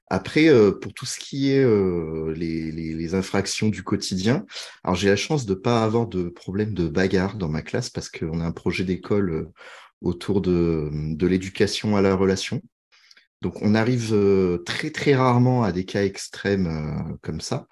Après, 0.09 0.47
euh, 0.47 0.71
pour 0.71 0.93
tout 0.93 1.05
ce 1.05 1.17
qui 1.17 1.51
est 1.51 1.63
euh, 1.63 2.33
les, 2.35 3.15
infractions 3.15 3.69
du 3.69 3.83
quotidien, 3.83 4.45
alors 4.83 4.95
j'ai 4.95 5.09
la 5.09 5.15
chance 5.15 5.45
de 5.45 5.53
ne 5.53 5.59
pas 5.59 5.83
avoir 5.83 6.07
de 6.07 6.29
problème 6.29 6.73
de 6.73 6.87
bagarre 6.87 7.35
dans 7.35 7.49
ma 7.49 7.61
classe 7.61 7.89
parce 7.89 8.09
qu'on 8.09 8.39
a 8.39 8.45
un 8.45 8.51
projet 8.51 8.83
d'école 8.83 9.29
euh, 9.31 9.51
autour 10.01 10.41
de, 10.41 10.89
l'éducation 11.21 11.95
à 11.95 12.01
la 12.01 12.15
relation. 12.15 12.61
Donc 13.41 13.61
on 13.61 13.75
arrive 13.75 14.15
très 14.65 14.89
très 14.89 15.15
rarement 15.15 15.63
à 15.63 15.71
des 15.71 15.85
cas 15.85 16.03
extrêmes 16.03 17.17
comme 17.21 17.41
ça. 17.41 17.67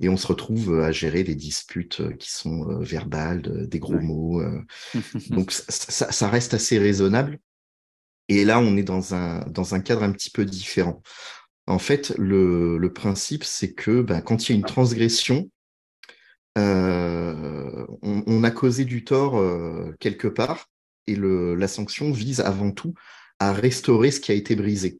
Et 0.00 0.08
on 0.08 0.16
se 0.16 0.26
retrouve 0.26 0.80
à 0.80 0.92
gérer 0.92 1.24
des 1.24 1.36
disputes 1.36 2.16
qui 2.18 2.30
sont 2.30 2.80
verbales, 2.80 3.68
des 3.68 3.78
gros 3.78 4.00
mots. 4.00 4.42
donc 5.30 5.52
ça, 5.52 6.28
reste 6.28 6.54
assez 6.54 6.78
raisonnable. 6.78 7.38
Et 8.28 8.44
là, 8.44 8.58
on 8.58 8.76
est 8.76 8.82
dans 8.82 9.14
un, 9.14 9.46
dans 9.46 9.74
un 9.74 9.80
cadre 9.80 10.02
un 10.02 10.12
petit 10.12 10.30
peu 10.30 10.44
différent. 10.44 11.02
En 11.66 11.78
fait, 11.78 12.14
le, 12.16 12.88
principe, 12.94 13.44
c'est 13.44 13.72
que 13.72 14.00
ben, 14.02 14.20
quand 14.20 14.48
il 14.48 14.52
y 14.52 14.54
a 14.54 14.58
une 14.58 14.64
transgression, 14.64 15.50
euh, 16.58 17.86
on, 18.02 18.44
a 18.44 18.50
causé 18.50 18.84
du 18.84 19.04
tort 19.04 19.38
euh, 19.38 19.94
quelque 20.00 20.28
part 20.28 20.70
et 21.06 21.16
la 21.16 21.68
sanction 21.68 22.12
vise 22.12 22.40
avant 22.40 22.70
tout 22.70 22.94
à 23.38 23.52
restaurer 23.52 24.10
ce 24.10 24.20
qui 24.20 24.32
a 24.32 24.34
été 24.34 24.56
brisé. 24.56 24.98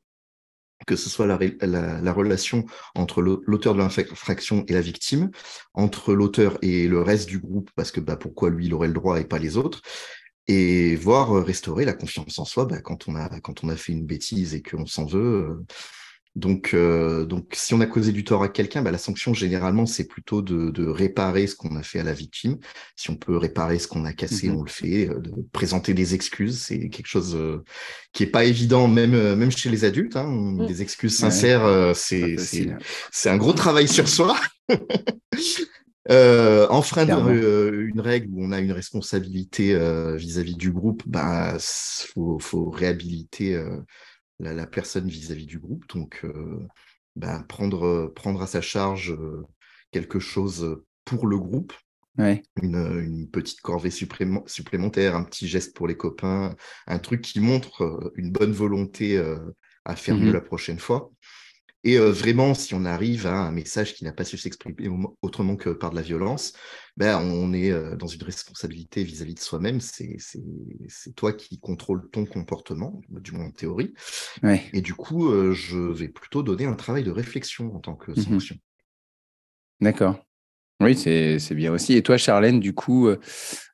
Que 0.86 0.94
ce 0.94 1.08
soit 1.08 1.26
la, 1.26 2.12
relation 2.12 2.66
entre 2.94 3.22
l'auteur 3.22 3.74
de 3.74 3.78
l'infraction 3.78 4.64
et 4.68 4.72
la 4.72 4.82
victime, 4.82 5.30
entre 5.72 6.14
l'auteur 6.14 6.58
et 6.62 6.86
le 6.86 7.00
reste 7.00 7.28
du 7.28 7.38
groupe, 7.38 7.70
parce 7.74 7.90
que 7.90 8.00
bah, 8.00 8.16
pourquoi 8.16 8.50
lui 8.50 8.66
il 8.66 8.74
aurait 8.74 8.88
le 8.88 8.94
droit 8.94 9.18
et 9.18 9.24
pas 9.24 9.38
les 9.38 9.56
autres, 9.56 9.80
et 10.48 10.94
voir 10.96 11.32
restaurer 11.44 11.84
la 11.84 11.94
confiance 11.94 12.38
en 12.38 12.44
soi 12.44 12.66
bah, 12.66 12.80
quand, 12.82 13.08
on 13.08 13.16
a, 13.16 13.40
quand 13.40 13.64
on 13.64 13.68
a 13.68 13.76
fait 13.76 13.92
une 13.92 14.04
bêtise 14.04 14.54
et 14.54 14.62
qu'on 14.62 14.86
s'en 14.86 15.06
veut. 15.06 15.48
Euh, 15.48 15.64
donc, 16.36 16.72
euh, 16.74 17.24
donc, 17.24 17.46
si 17.54 17.72
on 17.72 17.80
a 17.80 17.86
causé 17.86 18.12
du 18.12 18.22
tort 18.22 18.42
à 18.42 18.50
quelqu'un, 18.50 18.82
bah, 18.82 18.90
la 18.90 18.98
sanction 18.98 19.32
généralement 19.32 19.86
c'est 19.86 20.06
plutôt 20.06 20.42
de, 20.42 20.86
réparer 20.86 21.46
ce 21.46 21.56
qu'on 21.56 21.74
a 21.76 21.82
fait 21.82 21.98
à 21.98 22.02
la 22.02 22.12
victime. 22.12 22.58
Si 22.94 23.08
on 23.08 23.16
peut 23.16 23.38
réparer 23.38 23.78
ce 23.78 23.88
qu'on 23.88 24.04
a 24.04 24.12
cassé, 24.12 24.48
mmh 24.48 24.56
on 24.56 24.62
le 24.62 24.68
fait. 24.68 25.08
Euh, 25.08 25.18
de 25.18 25.32
présenter 25.52 25.94
des 25.94 26.14
excuses, 26.14 26.60
c'est 26.60 26.90
quelque 26.90 27.06
chose 27.06 27.34
euh, 27.34 27.64
qui 28.12 28.22
est 28.22 28.28
pas 28.28 28.44
évident, 28.44 28.86
même 28.86 29.34
même 29.34 29.50
chez 29.50 29.70
les 29.70 29.86
adultes. 29.86 30.16
Hein. 30.16 30.26
Mmh. 30.28 30.66
Des 30.66 30.82
excuses 30.82 31.16
sincères, 31.16 31.92
c'est 31.96 32.36
c'est 33.10 33.30
un 33.30 33.38
gros 33.38 33.54
travail 33.54 33.88
sur 33.88 34.06
soi. 34.06 34.36
Euh, 36.08 36.68
enfreindre 36.68 37.30
une 37.30 38.00
règle 38.00 38.28
où 38.30 38.44
on 38.44 38.52
a 38.52 38.60
une 38.60 38.70
responsabilité 38.70 39.76
vis-à-vis 40.14 40.54
du 40.54 40.70
groupe, 40.70 41.02
bah 41.04 41.56
faut, 41.58 42.38
faut 42.38 42.70
réhabiliter 42.70 43.60
la, 44.38 44.66
personne 44.66 45.08
vis-à-vis 45.08 45.46
du 45.46 45.58
groupe. 45.58 45.88
Donc, 45.88 46.20
euh, 46.24 46.66
ben, 47.14 47.42
prendre, 47.42 48.12
prendre 48.14 48.42
à 48.42 48.46
sa 48.46 48.60
charge 48.60 49.12
euh, 49.12 49.44
quelque 49.90 50.18
chose 50.18 50.82
pour 51.04 51.26
le 51.26 51.38
groupe, 51.38 51.72
une, 52.62 53.28
petite 53.30 53.60
corvée 53.60 53.90
supplémentaire, 53.90 55.16
un 55.16 55.24
petit 55.24 55.46
geste 55.46 55.76
pour 55.76 55.86
les 55.86 55.96
copains, 55.96 56.54
un 56.86 56.98
truc 56.98 57.20
qui 57.20 57.40
montre 57.40 57.82
euh, 57.82 58.12
une 58.16 58.32
bonne 58.32 58.52
volonté 58.52 59.22
à 59.84 59.96
faire 59.96 60.16
mieux 60.16 60.30
mmh 60.30 60.34
la 60.34 60.40
prochaine 60.40 60.78
fois. 60.78 61.10
Et 61.88 61.98
vraiment, 61.98 62.52
si 62.52 62.74
on 62.74 62.84
arrive 62.84 63.28
à 63.28 63.36
un 63.36 63.52
message 63.52 63.94
qui 63.94 64.02
n'a 64.02 64.12
pas 64.12 64.24
su 64.24 64.36
s'exprimer 64.36 64.90
autrement 65.22 65.54
que 65.54 65.70
par 65.70 65.90
de 65.90 65.94
la 65.94 66.02
violence, 66.02 66.52
ben, 66.96 67.20
on 67.20 67.52
est 67.52 67.70
dans 67.96 68.08
une 68.08 68.24
responsabilité 68.24 69.04
vis-à-vis 69.04 69.34
de 69.34 69.38
soi-même. 69.38 69.80
C'est 69.80 70.18
toi 71.14 71.32
qui 71.32 71.60
contrôles 71.60 72.10
ton 72.10 72.26
comportement, 72.26 73.00
du 73.08 73.30
moins 73.30 73.46
en 73.46 73.50
théorie. 73.52 73.94
Et 74.72 74.80
du 74.80 74.94
coup, 74.94 75.30
je 75.52 75.78
vais 75.78 76.08
plutôt 76.08 76.42
donner 76.42 76.64
un 76.64 76.74
travail 76.74 77.04
de 77.04 77.12
réflexion 77.12 77.72
en 77.76 77.78
tant 77.78 77.94
que 77.94 78.10
mmh 78.10 78.16
sanction. 78.16 78.56
D'accord. 79.80 80.18
Oui, 80.86 80.96
c'est 80.96 81.54
bien 81.54 81.72
aussi. 81.72 81.94
Et 81.94 82.02
toi, 82.02 82.16
Charlène, 82.16 82.60
du 82.60 82.72
coup, 82.72 83.08
euh, 83.08 83.18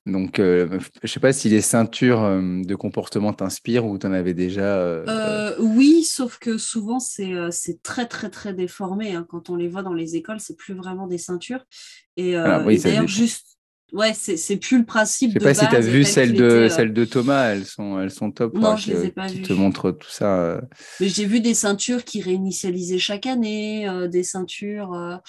donc, 0.07 0.39
euh, 0.39 0.67
je 0.71 0.99
ne 1.03 1.09
sais 1.09 1.21
pas 1.21 1.33
si 1.33 1.49
les 1.51 1.61
ceintures 1.61 2.23
euh, 2.23 2.63
de 2.63 2.75
comportement 2.75 3.33
t'inspirent 3.33 3.85
ou 3.85 3.99
tu 3.99 4.07
en 4.07 4.13
avais 4.13 4.35
déjà. 4.35 5.03
oui, 5.59 6.05
sauf 6.05 6.39
que 6.39 6.57
souvent, 6.57 6.99
c'est 6.99 7.83
très, 7.83 8.07
très, 8.07 8.31
très 8.31 8.55
déformé. 8.55 9.15
Hein. 9.15 9.27
Quand 9.29 9.51
on 9.51 9.57
les 9.57 9.69
voit 9.69 9.83
dans 9.83 9.95
les 9.95 10.17
écoles, 10.17 10.41
c'est 10.41 10.57
plus 10.57 10.75
vraiment 10.75 11.07
des 11.07 11.19
ceintures. 11.19 11.65
Et, 12.17 12.33
d'ailleurs, 12.33 13.09
juste, 13.09 13.59
ouais, 13.93 14.15
c'est 14.15 14.57
plus 14.57 14.79
le 14.79 14.87
principe. 14.87 15.33
Je 15.35 15.39
sais 15.39 15.45
pas 15.45 15.55
si 15.55 15.69
tu 15.69 15.77
as 15.77 15.81
vu 15.81 16.05
celle 16.05 16.33
de, 16.33 16.69
celle 16.71 16.95
de 16.95 17.05
Thomas, 17.05 17.49
elles 17.49 17.67
sont, 17.67 18.01
elles 18.01 18.11
sont 18.11 18.31
top. 18.31 18.55
Non, 18.55 18.77
je 18.77 18.93
les 18.93 19.05
ai 19.07 19.11
pas 19.11 19.27
vues. 19.27 19.43
te 19.43 19.53
montre 19.53 19.91
tout 19.91 20.11
ça. 20.11 20.63
Mais 20.99 21.09
j'ai 21.09 21.27
vu 21.27 21.41
des 21.41 21.55
ceintures 21.55 22.05
qui 22.05 22.23
réinitialisaient 22.23 22.99
chaque 22.99 23.27
année, 23.27 23.87
des 24.11 24.23
ceintures 24.23 25.21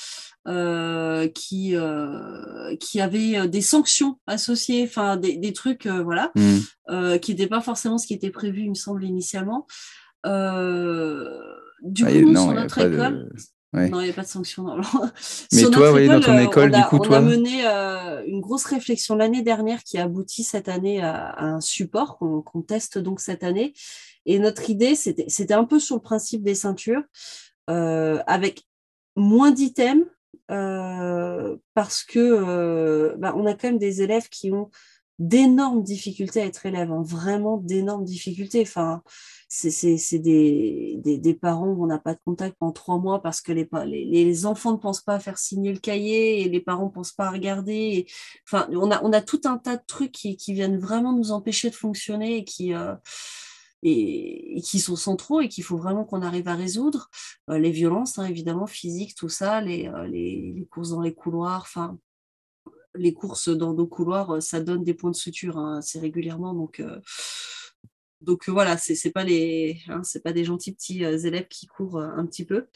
qui, 0.45 1.75
qui 2.79 3.01
avaient 3.01 3.47
des 3.47 3.61
sanctions 3.61 4.19
associées, 4.27 4.83
enfin 4.83 5.17
des, 5.17 5.37
des, 5.37 5.53
trucs, 5.53 5.87
voilà, 5.87 6.31
mmh. 6.35 7.19
qui 7.19 7.31
n'étaient 7.31 7.47
pas 7.47 7.61
forcément 7.61 7.97
ce 7.97 8.07
qui 8.07 8.13
était 8.13 8.29
prévu, 8.29 8.63
il 8.63 8.69
me 8.69 8.75
semble, 8.75 9.03
initialement. 9.03 9.67
du 10.25 10.29
ah, 10.31 11.61
coup, 11.83 12.31
non, 12.31 12.43
sur 12.43 12.53
notre 12.53 12.79
école. 12.79 13.29
Non, 13.73 14.01
il 14.01 14.03
n'y 14.03 14.09
a 14.11 14.13
pas 14.13 14.21
de 14.21 14.27
sanction. 14.27 14.65
Mais 15.51 15.63
toi, 15.63 15.91
oui, 15.93 16.07
dans 16.07 16.19
ton 16.19 16.37
école, 16.37 16.71
du 16.71 16.81
coup, 16.83 16.97
on 16.97 17.11
a 17.11 17.21
mené 17.21 17.65
euh, 17.65 18.23
une 18.27 18.39
grosse 18.39 18.65
réflexion 18.65 19.15
l'année 19.15 19.41
dernière 19.41 19.83
qui 19.83 19.97
aboutit 19.97 20.43
cette 20.43 20.69
année 20.69 21.01
à, 21.01 21.35
un 21.39 21.59
support 21.59 22.17
qu'on 22.17 22.61
teste 22.61 22.99
donc 22.99 23.19
cette 23.19 23.43
année. 23.43 23.73
Et 24.25 24.37
notre 24.37 24.69
idée, 24.69 24.95
c'était 24.95 25.53
un 25.53 25.65
peu 25.65 25.79
sur 25.79 25.95
le 25.95 26.01
principe 26.01 26.43
des 26.43 26.55
ceintures, 26.55 27.01
euh, 27.69 28.19
avec 28.27 28.63
moins 29.15 29.51
d'items, 29.51 30.05
euh, 30.51 31.55
parce 31.73 32.03
que 32.03 33.15
bah, 33.17 33.33
on 33.35 33.45
a 33.45 33.53
quand 33.53 33.69
même 33.69 33.77
des 33.77 34.01
élèves 34.01 34.29
qui 34.29 34.51
ont 34.51 34.69
d'énormes 35.19 35.83
difficultés 35.83 36.41
à 36.41 36.45
être 36.45 36.65
élèves, 36.65 36.91
hein, 36.91 37.03
vraiment 37.05 37.57
d'énormes 37.57 38.03
difficultés. 38.03 38.61
Enfin, 38.61 39.03
c'est 39.47 40.19
des, 40.19 40.99
des, 41.03 41.17
des, 41.19 41.33
parents 41.35 41.67
où 41.67 41.83
on 41.83 41.87
n'a 41.87 41.99
pas 41.99 42.15
de 42.15 42.19
contact 42.25 42.57
pendant 42.57 42.71
trois 42.71 42.97
mois 42.97 43.21
parce 43.21 43.39
que 43.39 43.51
les, 43.51 43.69
les, 43.85 44.05
les, 44.05 44.45
enfants 44.47 44.71
ne 44.71 44.77
pensent 44.77 45.01
pas 45.01 45.15
à 45.15 45.19
faire 45.19 45.37
signer 45.37 45.71
le 45.71 45.79
cahier 45.79 46.41
et 46.41 46.49
les 46.49 46.59
parents 46.59 46.85
ne 46.85 46.91
pensent 46.91 47.11
pas 47.11 47.27
à 47.27 47.31
regarder. 47.31 48.07
enfin, 48.47 48.67
on 48.71 48.89
a, 48.89 49.03
on 49.03 49.13
a 49.13 49.21
tout 49.21 49.41
un 49.45 49.57
tas 49.57 49.77
de 49.77 49.83
trucs 49.85 50.11
qui, 50.11 50.35
qui 50.35 50.53
viennent 50.53 50.79
vraiment 50.79 51.13
nous 51.13 51.31
empêcher 51.31 51.69
de 51.69 51.75
fonctionner 51.75 52.37
et 52.37 52.43
qui, 52.43 52.73
euh, 52.73 52.95
et, 53.83 54.61
qui 54.63 54.79
sont 54.79 54.95
centraux 54.95 55.41
et 55.41 55.49
qu'il 55.49 55.63
faut 55.63 55.77
vraiment 55.77 56.05
qu'on 56.05 56.21
arrive 56.21 56.47
à 56.47 56.55
résoudre. 56.55 57.09
Euh, 57.49 57.57
les 57.57 57.71
violences, 57.71 58.17
hein, 58.17 58.25
évidemment, 58.25 58.67
physiques, 58.67 59.15
tout 59.15 59.29
ça, 59.29 59.61
les, 59.61 59.87
euh, 59.87 60.07
les, 60.07 60.53
les 60.55 60.65
courses 60.65 60.89
dans 60.89 61.01
les 61.01 61.13
couloirs, 61.13 61.61
enfin, 61.61 61.97
les 62.95 63.13
courses 63.13 63.49
dans 63.49 63.73
nos 63.73 63.87
couloirs, 63.87 64.41
ça 64.41 64.61
donne 64.61 64.83
des 64.83 64.93
points 64.93 65.11
de 65.11 65.15
suture 65.15 65.57
hein, 65.57 65.77
assez 65.79 65.99
régulièrement. 65.99 66.53
Donc, 66.53 66.81
donc 68.23 68.47
voilà, 68.47 68.77
c'est 68.77 68.95
n'est 69.03 69.11
pas 69.11 69.23
les, 69.23 69.81
hein, 69.89 70.01
pas 70.23 70.33
des 70.33 70.45
gentils 70.45 70.73
petits 70.73 71.03
euh, 71.03 71.17
élèves 71.17 71.47
qui 71.49 71.67
courent 71.67 71.97
euh, 71.97 72.09
un 72.15 72.25
petit 72.25 72.45
peu. 72.45 72.67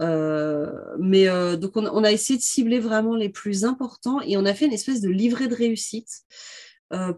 Euh, 0.00 0.72
mais 0.98 1.26
donc 1.58 1.76
on, 1.76 2.04
a 2.04 2.10
essayé 2.10 2.38
de 2.38 2.42
cibler 2.42 2.78
vraiment 2.78 3.16
les 3.16 3.28
plus 3.28 3.66
importants 3.66 4.22
et 4.22 4.38
on 4.38 4.46
a 4.46 4.54
fait 4.54 4.64
une 4.64 4.72
espèce 4.72 5.02
de 5.02 5.10
livret 5.10 5.46
de 5.46 5.54
réussite 5.54 6.22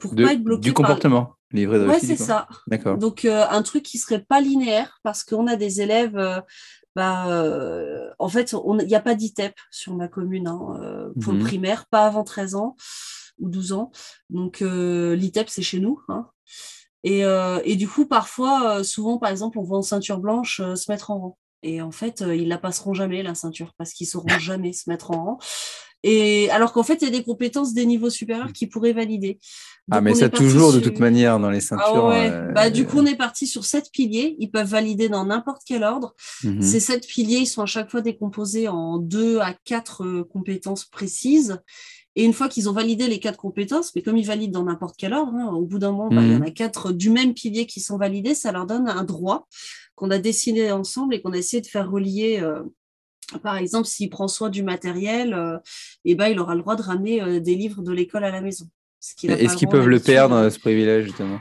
pour 0.00 0.14
ne 0.14 0.24
pas 0.24 0.32
être 0.32 0.42
bloqué 0.42 0.62
du 0.62 0.72
comportement. 0.72 1.36
Livret 1.52 1.78
de 1.78 1.86
ouais, 1.86 2.00
c'est 2.00 2.16
ça. 2.16 2.48
D'accord. 2.66 2.98
Donc 2.98 3.24
un 3.24 3.62
truc 3.62 3.82
qui 3.82 3.98
serait 3.98 4.22
pas 4.22 4.40
linéaire 4.40 4.98
parce 5.02 5.24
qu'on 5.24 5.46
a 5.46 5.56
des 5.56 5.80
élèves. 5.80 6.42
bah, 6.96 8.14
en 8.18 8.28
fait, 8.28 8.52
il 8.52 8.86
n'y 8.86 8.94
a 8.94 9.00
pas 9.00 9.14
d'ITEP 9.14 9.54
sur 9.70 9.94
ma 9.94 10.08
commune 10.08 10.48
hein, 10.48 11.10
pour 11.20 11.32
le 11.32 11.40
mmh 11.40 11.44
primaire, 11.44 11.86
pas 11.86 12.06
avant 12.06 12.24
13 12.24 12.54
ans 12.54 12.76
ou 13.38 13.48
12 13.48 13.72
ans. 13.72 13.90
Donc 14.30 14.60
l'ITEP, 14.60 15.48
c'est 15.48 15.62
chez 15.62 15.80
nous. 15.80 16.00
Hein. 16.08 16.28
Et, 17.04 17.24
euh, 17.24 17.60
et, 17.64 17.76
du 17.76 17.88
coup, 17.88 18.06
parfois, 18.06 18.78
euh, 18.78 18.82
souvent, 18.82 19.18
par 19.18 19.30
exemple, 19.30 19.58
on 19.58 19.62
voit 19.62 19.78
en 19.78 19.82
ceinture 19.82 20.18
blanche 20.18 20.60
euh, 20.60 20.76
se 20.76 20.90
mettre 20.90 21.10
en 21.10 21.18
rang. 21.18 21.38
Et 21.64 21.80
en 21.80 21.92
fait, 21.92 22.24
ils 22.26 22.48
la 22.48 22.58
passeront 22.58 22.94
jamais, 22.94 23.22
la 23.22 23.34
ceinture, 23.34 23.72
parce 23.78 23.92
qu'ils 23.92 24.06
sauront 24.06 24.26
jamais 24.40 24.72
se 24.72 24.88
mettre 24.88 25.10
en 25.10 25.24
rang. 25.24 25.38
Et 26.02 26.50
alors 26.50 26.72
qu'en 26.72 26.82
fait, 26.82 26.94
il 27.00 27.04
y 27.04 27.08
a 27.08 27.10
des 27.10 27.22
compétences 27.22 27.74
des 27.74 27.86
niveaux 27.86 28.10
supérieurs 28.10 28.52
qui 28.52 28.66
pourraient 28.66 28.92
valider. 28.92 29.38
ah, 29.90 30.00
mais 30.00 30.14
ça 30.14 30.28
toujours 30.28 30.72
de 30.72 30.80
toute 30.80 30.98
manière 30.98 31.38
dans 31.38 31.50
les 31.50 31.58
ah 31.58 31.76
ceintures. 31.78 32.52
bah, 32.54 32.70
du 32.70 32.86
coup, 32.86 32.98
on 32.98 33.06
est 33.06 33.16
parti 33.16 33.46
sur 33.46 33.64
sept 33.64 33.90
piliers. 33.92 34.36
Ils 34.38 34.50
peuvent 34.50 34.68
valider 34.68 35.08
dans 35.08 35.24
n'importe 35.24 35.62
quel 35.66 35.84
ordre. 35.84 36.14
Mmh 36.42 36.60
Ces 36.60 36.80
sept 36.80 37.06
piliers, 37.06 37.38
ils 37.38 37.46
sont 37.46 37.62
à 37.62 37.66
chaque 37.66 37.90
fois 37.90 38.00
décomposés 38.00 38.68
en 38.68 38.98
deux 38.98 39.38
à 39.38 39.54
quatre 39.64 40.22
compétences 40.22 40.84
précises. 40.84 41.58
Et 42.14 42.24
une 42.24 42.34
fois 42.34 42.48
qu'ils 42.48 42.68
ont 42.68 42.72
validé 42.72 43.08
les 43.08 43.20
quatre 43.20 43.38
compétences, 43.38 43.94
mais 43.94 44.02
comme 44.02 44.16
ils 44.16 44.26
valident 44.26 44.52
dans 44.52 44.64
n'importe 44.64 44.96
quel 44.98 45.14
ordre, 45.14 45.32
hein, 45.34 45.50
au 45.54 45.64
bout 45.64 45.78
d'un 45.78 45.92
moment, 45.92 46.08
bah, 46.08 46.22
il 46.22 46.32
y 46.32 46.34
en 46.34 46.40
mhm. 46.40 46.42
a 46.42 46.50
quatre 46.50 46.92
du 46.92 47.10
même 47.10 47.32
pilier 47.32 47.66
qui 47.66 47.80
sont 47.80 47.96
validés, 47.96 48.34
ça 48.34 48.52
leur 48.52 48.66
donne 48.66 48.88
un 48.88 49.04
droit 49.04 49.46
qu'on 49.94 50.10
a 50.10 50.18
dessiné 50.18 50.72
ensemble 50.72 51.14
et 51.14 51.22
qu'on 51.22 51.32
a 51.32 51.38
essayé 51.38 51.60
de 51.60 51.66
faire 51.66 51.90
relier. 51.90 52.40
Euh, 52.42 52.62
par 53.38 53.56
exemple, 53.56 53.86
s'il 53.86 54.10
prend 54.10 54.28
soin 54.28 54.50
du 54.50 54.62
matériel, 54.62 55.34
euh, 55.34 55.58
eh 56.04 56.14
ben, 56.14 56.28
il 56.28 56.38
aura 56.38 56.54
le 56.54 56.60
droit 56.60 56.76
de 56.76 56.82
ramener 56.82 57.22
euh, 57.22 57.40
des 57.40 57.54
livres 57.54 57.82
de 57.82 57.92
l'école 57.92 58.24
à 58.24 58.30
la 58.30 58.40
maison. 58.40 58.66
Est-ce 59.00 59.56
qu'ils 59.56 59.68
peuvent 59.68 59.88
le 59.88 59.98
perdre, 59.98 60.48
ce 60.48 60.58
privilège, 60.58 61.06
justement? 61.06 61.40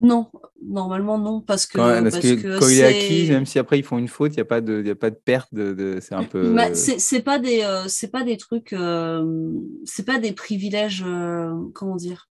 Non, 0.00 0.30
normalement 0.62 1.18
non, 1.18 1.40
parce 1.40 1.66
que, 1.66 1.76
parce 1.76 2.20
que, 2.20 2.58
quand 2.60 2.68
il 2.68 2.78
est 2.78 2.84
acquis, 2.84 3.30
même 3.30 3.46
si 3.46 3.58
après 3.58 3.80
ils 3.80 3.84
font 3.84 3.98
une 3.98 4.06
faute, 4.06 4.32
il 4.32 4.36
n'y 4.36 4.42
a 4.42 4.44
pas 4.44 4.60
de, 4.60 4.80
y 4.84 4.90
a 4.90 4.94
pas 4.94 5.10
de 5.10 5.16
perte 5.16 5.52
de, 5.52 5.98
c'est 6.00 6.14
un 6.14 6.22
peu. 6.22 6.54
Bah, 6.54 6.72
c'est 6.72 7.22
pas 7.22 7.40
des, 7.40 7.62
euh, 7.64 7.88
pas 8.12 8.22
des 8.22 8.36
trucs, 8.36 8.72
euh, 8.72 9.52
c'est 9.84 10.06
pas 10.06 10.20
des 10.20 10.32
privilèges, 10.32 11.04
comment 11.74 11.96
dire? 11.96 12.28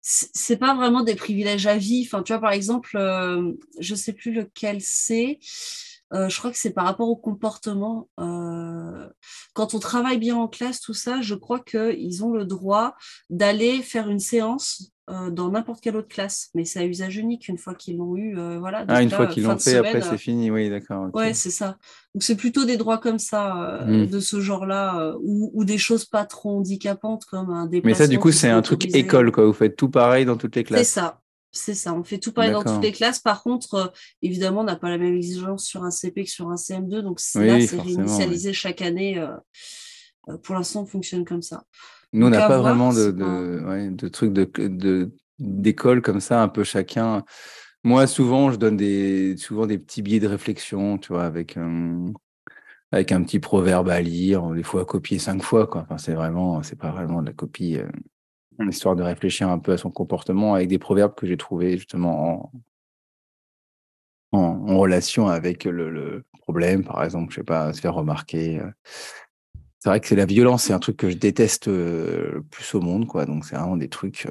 C'est 0.00 0.56
pas 0.56 0.74
vraiment 0.74 1.04
des 1.04 1.14
privilèges 1.14 1.68
à 1.68 1.76
vie. 1.76 2.02
Enfin, 2.04 2.24
tu 2.24 2.32
vois, 2.32 2.40
par 2.40 2.52
exemple, 2.52 2.98
je 3.78 3.94
sais 3.94 4.12
plus 4.12 4.32
lequel 4.32 4.78
c'est. 4.80 5.38
Je 6.12 6.38
crois 6.38 6.50
que 6.50 6.58
c'est 6.58 6.72
par 6.72 6.84
rapport 6.84 7.08
au 7.08 7.16
comportement. 7.16 8.08
quand 8.16 9.74
on 9.74 9.78
travaille 9.78 10.18
bien 10.18 10.36
en 10.36 10.48
classe, 10.48 10.80
tout 10.80 10.94
ça, 10.94 11.20
je 11.20 11.34
crois 11.34 11.60
qu'ils 11.60 12.24
ont 12.24 12.32
le 12.32 12.44
droit 12.44 12.96
d'aller 13.28 13.82
faire 13.82 14.08
une 14.08 14.18
séance 14.20 14.92
euh, 15.10 15.30
dans 15.30 15.50
n'importe 15.50 15.80
quelle 15.80 15.96
autre 15.96 16.08
classe, 16.08 16.50
mais 16.54 16.64
c'est 16.64 16.78
à 16.78 16.84
usage 16.84 17.16
unique 17.16 17.48
une 17.48 17.58
fois 17.58 17.74
qu'ils 17.74 17.96
l'ont 17.96 18.16
eu. 18.16 18.38
Euh, 18.38 18.58
voilà, 18.60 18.84
ah, 18.86 19.02
une 19.02 19.10
fois 19.10 19.26
qu'ils 19.26 19.42
l'ont 19.42 19.58
fait, 19.58 19.76
après 19.76 20.02
c'est 20.02 20.18
fini, 20.18 20.50
oui, 20.50 20.70
d'accord. 20.70 21.08
Ouais, 21.14 21.34
c'est 21.34 21.50
ça. 21.50 21.78
Donc 22.14 22.22
c'est 22.22 22.36
plutôt 22.36 22.64
des 22.64 22.76
droits 22.76 22.98
comme 22.98 23.18
ça, 23.18 23.80
euh, 23.80 24.04
hmm. 24.04 24.06
de 24.06 24.20
ce 24.20 24.40
genre-là, 24.40 25.14
ou, 25.22 25.64
des 25.64 25.78
choses 25.78 26.04
pas 26.04 26.24
trop 26.24 26.58
handicapantes 26.58 27.24
comme 27.24 27.50
un 27.50 27.66
déplacement. 27.66 27.88
Mais 27.88 27.94
ça, 27.94 28.06
du 28.06 28.20
coup, 28.20 28.30
c'est 28.30 28.50
un 28.50 28.62
truc 28.62 28.94
école, 28.94 29.32
quoi. 29.32 29.46
Vous 29.46 29.52
faites 29.52 29.74
tout 29.74 29.88
pareil 29.88 30.26
dans 30.26 30.36
toutes 30.36 30.54
les 30.54 30.64
classes. 30.64 30.86
C'est 30.86 31.00
ça. 31.00 31.20
C'est 31.52 31.74
ça, 31.74 31.92
on 31.94 32.04
fait 32.04 32.18
tout 32.18 32.32
pareil 32.32 32.52
dans 32.52 32.62
toutes 32.62 32.82
les 32.82 32.92
classes. 32.92 33.18
Par 33.18 33.42
contre, 33.42 33.92
évidemment, 34.22 34.60
on 34.60 34.64
n'a 34.64 34.76
pas 34.76 34.88
la 34.88 34.98
même 34.98 35.16
exigence 35.16 35.64
sur 35.64 35.82
un 35.84 35.90
CP 35.90 36.24
que 36.24 36.30
sur 36.30 36.48
un 36.48 36.54
CM2. 36.54 37.00
Donc 37.00 37.20
là, 37.34 37.60
c'est 37.60 37.80
réinitialisé 37.80 38.52
chaque 38.52 38.82
année. 38.82 39.24
pour 40.42 40.54
l'instant, 40.54 40.82
on 40.82 40.86
fonctionne 40.86 41.24
comme 41.24 41.42
ça. 41.42 41.64
Nous, 42.12 42.26
on 42.26 42.30
n'a 42.30 42.48
pas 42.48 42.58
vraiment 42.58 42.92
de, 42.92 43.10
de, 43.10 43.90
de 43.90 44.08
trucs 44.08 44.32
de, 44.32 45.10
d'école 45.38 46.02
comme 46.02 46.20
ça, 46.20 46.42
un 46.42 46.48
peu 46.48 46.64
chacun. 46.64 47.24
Moi, 47.82 48.06
souvent, 48.06 48.52
je 48.52 48.56
donne 48.56 48.76
des, 48.76 49.36
souvent 49.36 49.66
des 49.66 49.78
petits 49.78 50.02
billets 50.02 50.20
de 50.20 50.28
réflexion, 50.28 50.98
tu 50.98 51.12
vois, 51.12 51.24
avec, 51.24 51.56
un, 51.56 52.12
avec 52.92 53.10
un 53.10 53.22
petit 53.22 53.38
proverbe 53.38 53.88
à 53.88 54.00
lire, 54.00 54.50
des 54.50 54.62
fois 54.62 54.82
à 54.82 54.84
copier 54.84 55.18
cinq 55.18 55.42
fois. 55.42 55.66
Quoi. 55.66 55.82
Enfin, 55.82 55.98
c'est 55.98 56.12
vraiment, 56.12 56.62
c'est 56.62 56.78
pas 56.78 56.90
vraiment 56.90 57.22
de 57.22 57.28
la 57.28 57.32
copie, 57.32 57.78
euh, 57.78 57.88
histoire 58.68 58.96
de 58.96 59.02
réfléchir 59.02 59.48
un 59.48 59.58
peu 59.58 59.72
à 59.72 59.78
son 59.78 59.90
comportement 59.90 60.54
avec 60.54 60.68
des 60.68 60.78
proverbes 60.78 61.14
que 61.14 61.26
j'ai 61.26 61.36
trouvés 61.36 61.78
justement 61.78 62.52
en, 64.32 64.78
relation 64.78 65.28
avec 65.28 65.64
le, 65.64 66.24
problème, 66.40 66.84
par 66.84 67.02
exemple, 67.04 67.32
je 67.32 67.36
sais 67.36 67.44
pas, 67.44 67.72
se 67.72 67.80
faire 67.80 67.94
remarquer. 67.94 68.60
Euh, 68.60 68.70
c'est 69.78 69.88
vrai 69.88 70.00
que 70.00 70.06
c'est 70.06 70.16
la 70.16 70.26
violence, 70.26 70.64
c'est 70.64 70.72
un 70.72 70.78
truc 70.78 70.96
que 70.96 71.10
je 71.10 71.16
déteste 71.16 71.68
le 71.68 72.44
plus 72.50 72.74
au 72.74 72.80
monde, 72.80 73.06
quoi. 73.06 73.26
Donc 73.26 73.44
c'est 73.44 73.56
vraiment 73.56 73.76
des 73.76 73.88
trucs. 73.88 74.26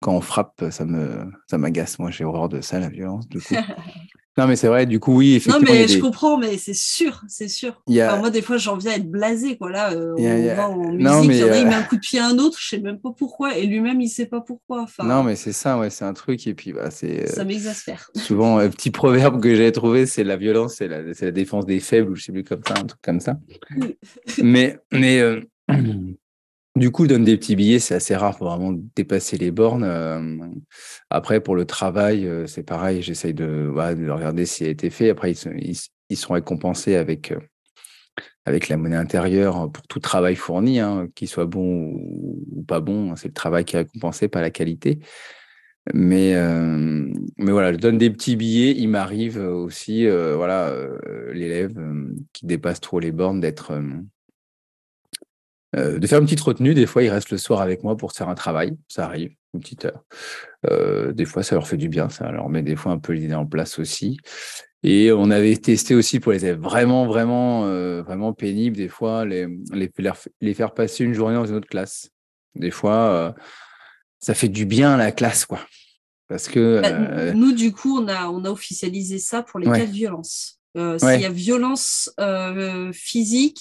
quand 0.00 0.14
on 0.14 0.20
frappe, 0.20 0.64
ça 0.70 0.84
me, 0.84 1.30
ça 1.48 1.58
m'agace. 1.58 1.98
Moi, 1.98 2.10
j'ai 2.10 2.24
horreur 2.24 2.48
de 2.48 2.60
ça, 2.60 2.78
la 2.78 2.88
violence. 2.88 3.28
Du 3.28 3.40
coup. 3.40 3.54
Non, 4.38 4.46
mais 4.46 4.56
c'est 4.56 4.68
vrai, 4.68 4.86
du 4.86 4.98
coup, 4.98 5.16
oui. 5.16 5.42
Non, 5.46 5.60
mais 5.60 5.86
je 5.86 5.98
comprends, 5.98 6.38
mais 6.38 6.56
c'est 6.56 6.74
sûr, 6.74 7.22
c'est 7.28 7.48
sûr. 7.48 7.82
moi, 7.86 8.30
des 8.30 8.40
fois, 8.40 8.56
j'en 8.56 8.76
viens 8.76 8.92
à 8.92 8.94
être 8.96 9.10
blasé, 9.10 9.58
quoi. 9.58 9.70
Là, 9.70 9.92
on 9.94 10.54
va 10.54 10.68
en 10.68 10.78
musique, 10.78 11.00
non, 11.00 11.24
mais, 11.24 11.38
il 11.38 11.40
y 11.40 11.44
en 11.44 11.52
a, 11.52 11.56
il 11.58 11.66
met 11.66 11.74
un 11.74 11.82
coup 11.82 11.96
de 11.96 12.00
pied 12.00 12.18
à 12.18 12.26
un 12.26 12.38
autre, 12.38 12.58
je 12.60 12.68
sais 12.68 12.78
même 12.78 12.98
pas 12.98 13.10
pourquoi, 13.16 13.56
et 13.56 13.66
lui-même, 13.66 14.00
il 14.00 14.08
sait 14.08 14.26
pas 14.26 14.40
pourquoi. 14.40 14.82
Enfin, 14.82 15.04
non, 15.04 15.22
mais 15.22 15.36
c'est 15.36 15.52
ça, 15.52 15.78
ouais, 15.78 15.90
c'est 15.90 16.06
un 16.06 16.14
truc, 16.14 16.46
et 16.46 16.54
puis, 16.54 16.72
bah, 16.72 16.90
c'est. 16.90 17.26
Ça 17.26 17.44
m'exaspère. 17.44 18.10
Souvent, 18.16 18.58
un 18.58 18.70
petit 18.70 18.90
proverbe 18.90 19.42
que 19.42 19.54
j'ai 19.54 19.70
trouvé, 19.70 20.06
c'est 20.06 20.24
la 20.24 20.36
violence, 20.36 20.76
c'est 20.76 20.88
la, 20.88 21.02
la, 21.02 21.30
défense 21.30 21.66
des 21.66 21.80
faibles, 21.80 22.12
ou 22.12 22.14
je 22.14 22.24
sais 22.24 22.32
plus 22.32 22.44
comme 22.44 22.62
ça, 22.66 22.74
un 22.78 22.86
truc 22.86 23.00
comme 23.02 23.20
ça. 23.20 23.36
mais, 24.42 24.78
mais, 24.92 25.20
Du 26.74 26.90
coup, 26.90 27.06
donne 27.06 27.24
des 27.24 27.36
petits 27.36 27.54
billets, 27.54 27.78
c'est 27.78 27.94
assez 27.94 28.16
rare 28.16 28.36
pour 28.38 28.48
vraiment 28.48 28.72
dépasser 28.96 29.36
les 29.36 29.50
bornes. 29.50 29.84
Euh, 29.84 30.38
après, 31.10 31.40
pour 31.40 31.54
le 31.54 31.66
travail, 31.66 32.26
euh, 32.26 32.46
c'est 32.46 32.62
pareil, 32.62 33.02
j'essaye 33.02 33.34
de, 33.34 33.44
de, 33.44 34.10
regarder 34.10 34.46
s'il 34.46 34.66
a 34.68 34.70
été 34.70 34.88
fait. 34.88 35.10
Après, 35.10 35.32
ils, 35.32 36.16
sont 36.16 36.32
récompensés 36.32 36.96
avec, 36.96 37.30
euh, 37.32 37.40
avec 38.46 38.70
la 38.70 38.78
monnaie 38.78 38.96
intérieure 38.96 39.70
pour 39.70 39.86
tout 39.86 40.00
travail 40.00 40.34
fourni, 40.34 40.80
hein, 40.80 41.08
qu'il 41.14 41.28
soit 41.28 41.44
bon 41.44 41.92
ou, 41.92 42.64
pas 42.66 42.80
bon. 42.80 43.16
C'est 43.16 43.28
le 43.28 43.34
travail 43.34 43.66
qui 43.66 43.76
est 43.76 43.80
récompensé, 43.80 44.28
pas 44.28 44.40
la 44.40 44.50
qualité. 44.50 44.98
Mais, 45.92 46.34
mais 47.38 47.52
voilà, 47.52 47.72
je 47.72 47.78
donne 47.78 47.98
des 47.98 48.08
petits 48.08 48.36
billets. 48.36 48.74
Il 48.78 48.88
m'arrive 48.88 49.36
aussi, 49.38 50.06
voilà, 50.06 50.72
l'élève 51.32 51.74
qui 52.32 52.46
dépasse 52.46 52.80
trop 52.80 53.00
les 53.00 53.10
bornes 53.10 53.40
d'être 53.40 53.72
de 55.74 56.06
faire 56.06 56.18
une 56.18 56.26
petite 56.26 56.40
retenue. 56.40 56.74
Des 56.74 56.86
fois, 56.86 57.02
ils 57.02 57.10
restent 57.10 57.30
le 57.30 57.38
soir 57.38 57.60
avec 57.60 57.82
moi 57.82 57.96
pour 57.96 58.12
faire 58.12 58.28
un 58.28 58.34
travail. 58.34 58.76
Ça 58.88 59.06
arrive, 59.06 59.32
une 59.54 59.60
petite 59.60 59.86
heure. 59.86 60.04
des 61.12 61.24
fois, 61.24 61.42
ça 61.42 61.54
leur 61.54 61.66
fait 61.66 61.76
du 61.76 61.88
bien. 61.88 62.08
Ça 62.08 62.30
leur 62.30 62.48
met 62.48 62.62
des 62.62 62.76
fois 62.76 62.92
un 62.92 62.98
peu 62.98 63.12
l'idée 63.12 63.34
en 63.34 63.46
place 63.46 63.78
aussi. 63.78 64.18
Et 64.84 65.12
on 65.12 65.30
avait 65.30 65.56
testé 65.56 65.94
aussi 65.94 66.18
pour 66.18 66.32
les 66.32 66.44
élèves 66.44 66.60
vraiment, 66.60 67.06
vraiment, 67.06 67.62
vraiment 68.02 68.32
pénibles, 68.32 68.76
des 68.76 68.88
fois, 68.88 69.24
les, 69.24 69.46
les, 69.72 69.90
les, 70.40 70.54
faire 70.54 70.74
passer 70.74 71.04
une 71.04 71.14
journée 71.14 71.36
dans 71.36 71.46
une 71.46 71.54
autre 71.54 71.68
classe. 71.68 72.10
Des 72.54 72.70
fois, 72.70 73.34
ça 74.18 74.34
fait 74.34 74.48
du 74.48 74.66
bien 74.66 74.94
à 74.94 74.96
la 74.96 75.12
classe, 75.12 75.46
quoi. 75.46 75.60
Parce 76.28 76.48
que. 76.48 76.80
Bah, 76.80 77.32
nous, 77.34 77.52
du 77.52 77.72
coup, 77.72 77.98
on 77.98 78.08
a, 78.08 78.28
on 78.28 78.44
a 78.44 78.50
officialisé 78.50 79.18
ça 79.18 79.42
pour 79.42 79.60
les 79.60 79.66
cas 79.66 79.86
de 79.86 79.92
violence. 79.92 80.58
S'il 80.74 81.20
y 81.20 81.26
a 81.26 81.30
violence 81.30 82.10
physique, 82.92 83.60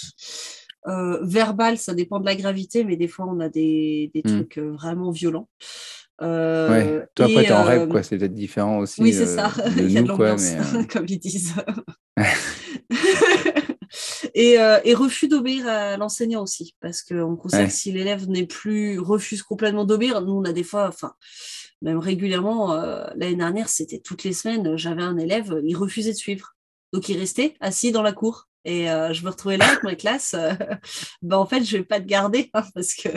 euh, 0.87 1.19
verbal, 1.21 1.77
ça 1.77 1.93
dépend 1.93 2.19
de 2.19 2.25
la 2.25 2.35
gravité, 2.35 2.83
mais 2.83 2.95
des 2.95 3.07
fois, 3.07 3.27
on 3.29 3.39
a 3.39 3.49
des, 3.49 4.11
des 4.13 4.21
mmh. 4.25 4.35
trucs 4.35 4.57
vraiment 4.57 5.11
violents. 5.11 5.47
Euh, 6.21 6.69
ouais. 6.69 7.05
Toi, 7.15 7.25
après, 7.25 7.43
t'es 7.45 7.51
en 7.51 7.63
rêve, 7.63 7.87
quoi. 7.87 8.03
C'est 8.03 8.17
peut-être 8.17 8.33
différent 8.33 8.79
aussi. 8.79 9.01
Oui, 9.01 9.13
c'est 9.13 9.27
ça. 9.27 9.51
Il 9.77 9.91
y 9.91 9.97
a 9.97 10.01
l'ambiance, 10.01 10.53
comme 10.91 11.05
ils 11.07 11.19
disent. 11.19 11.53
et, 14.35 14.53
et, 14.53 14.93
refus 14.93 15.27
d'obéir 15.27 15.67
à 15.67 15.97
l'enseignant 15.97 16.43
aussi, 16.43 16.75
parce 16.79 17.01
qu'on 17.03 17.35
considère 17.35 17.67
que 17.67 17.73
si 17.73 17.91
l'élève 17.91 18.29
n'est 18.29 18.45
plus 18.45 18.99
refuse 18.99 19.41
complètement 19.41 19.85
d'obéir, 19.85 20.21
nous 20.21 20.33
on 20.33 20.43
a 20.43 20.53
des 20.53 20.63
fois, 20.63 20.87
enfin 20.87 21.13
même 21.81 21.97
régulièrement, 21.97 22.75
l'année 23.15 23.35
dernière, 23.35 23.67
c'était 23.69 23.97
toutes 23.99 24.23
les 24.23 24.33
semaines, 24.33 24.77
j'avais 24.77 25.01
un 25.01 25.17
élève, 25.17 25.59
il 25.63 25.75
refusait 25.75 26.11
de 26.11 26.17
suivre, 26.17 26.55
donc 26.93 27.09
il 27.09 27.17
restait 27.17 27.55
assis 27.59 27.91
dans 27.91 28.03
la 28.03 28.13
cour 28.13 28.50
et 28.63 28.89
euh, 28.89 29.11
je 29.11 29.23
me 29.23 29.29
retrouvais 29.29 29.57
là 29.57 29.67
avec 29.67 29.83
ma 29.83 29.95
classe. 29.95 30.35
Euh, 30.37 30.53
ben, 31.21 31.37
en 31.37 31.45
fait, 31.45 31.63
je 31.63 31.77
vais 31.77 31.83
pas 31.83 31.99
te 31.99 32.05
garder 32.05 32.49
hein, 32.53 32.63
parce 32.75 32.93
que 32.93 33.09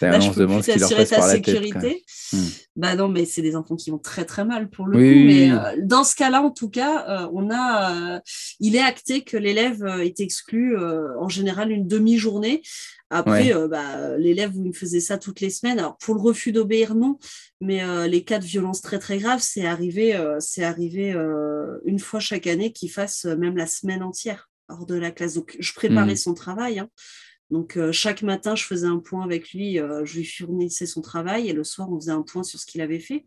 là, 0.00 0.20
je 0.20 0.30
peux 0.30 0.46
plus 0.46 0.60
t'assurer 0.60 1.06
ta 1.06 1.22
sécurité. 1.22 2.04
Hmm. 2.32 2.46
Bah 2.76 2.94
non, 2.96 3.08
mais 3.08 3.24
c'est 3.24 3.42
des 3.42 3.56
enfants 3.56 3.76
qui 3.76 3.90
vont 3.90 3.98
très 3.98 4.24
très 4.24 4.44
mal 4.44 4.70
pour 4.70 4.86
le 4.86 4.92
coup. 4.92 4.98
mais 4.98 5.50
euh, 5.50 5.80
dans 5.82 6.04
ce 6.04 6.14
cas-là, 6.14 6.42
en 6.42 6.50
tout 6.50 6.70
cas, 6.70 7.28
on 7.32 7.50
a, 7.52 8.20
il 8.60 8.76
est 8.76 8.82
acté 8.82 9.22
que 9.22 9.36
l'élève 9.36 9.84
est 10.00 10.20
exclu 10.20 10.76
en 10.76 11.28
général 11.28 11.70
une 11.70 11.86
demi-journée. 11.86 12.62
Après, 13.10 13.52
bah, 13.68 14.16
l'élève, 14.18 14.50
vous 14.50 14.64
me 14.64 14.72
faisait 14.72 15.00
ça 15.00 15.18
toutes 15.18 15.40
les 15.40 15.50
semaines. 15.50 15.78
Alors, 15.78 15.96
pour 15.98 16.14
le 16.14 16.20
refus 16.20 16.50
d'obéir, 16.50 16.94
non. 16.94 17.18
Mais 17.60 17.82
les 18.08 18.24
cas 18.24 18.40
de 18.40 18.44
violence 18.44 18.80
très 18.80 18.98
très 18.98 19.18
graves, 19.18 19.40
c'est 19.40 19.66
arrivé, 19.66 20.18
c'est 20.40 20.64
arrivé 20.64 21.16
une 21.84 22.00
fois 22.00 22.18
chaque 22.18 22.48
année 22.48 22.72
qu'il 22.72 22.90
fasse 22.90 23.24
même 23.24 23.56
la 23.56 23.66
semaine 23.66 24.02
entière 24.02 24.48
hors 24.68 24.86
de 24.86 24.94
la 24.94 25.10
classe. 25.10 25.34
Donc, 25.34 25.56
je 25.58 25.72
préparais 25.72 26.14
mmh. 26.14 26.16
son 26.16 26.34
travail. 26.34 26.78
Hein. 26.78 26.88
Donc, 27.50 27.76
euh, 27.76 27.92
chaque 27.92 28.22
matin, 28.22 28.54
je 28.54 28.64
faisais 28.64 28.86
un 28.86 28.98
point 28.98 29.22
avec 29.22 29.52
lui, 29.52 29.78
euh, 29.78 30.04
je 30.04 30.18
lui 30.18 30.24
fournissais 30.24 30.86
son 30.86 31.02
travail 31.02 31.48
et 31.48 31.52
le 31.52 31.64
soir, 31.64 31.90
on 31.90 32.00
faisait 32.00 32.12
un 32.12 32.22
point 32.22 32.42
sur 32.42 32.58
ce 32.58 32.66
qu'il 32.66 32.80
avait 32.80 33.00
fait. 33.00 33.26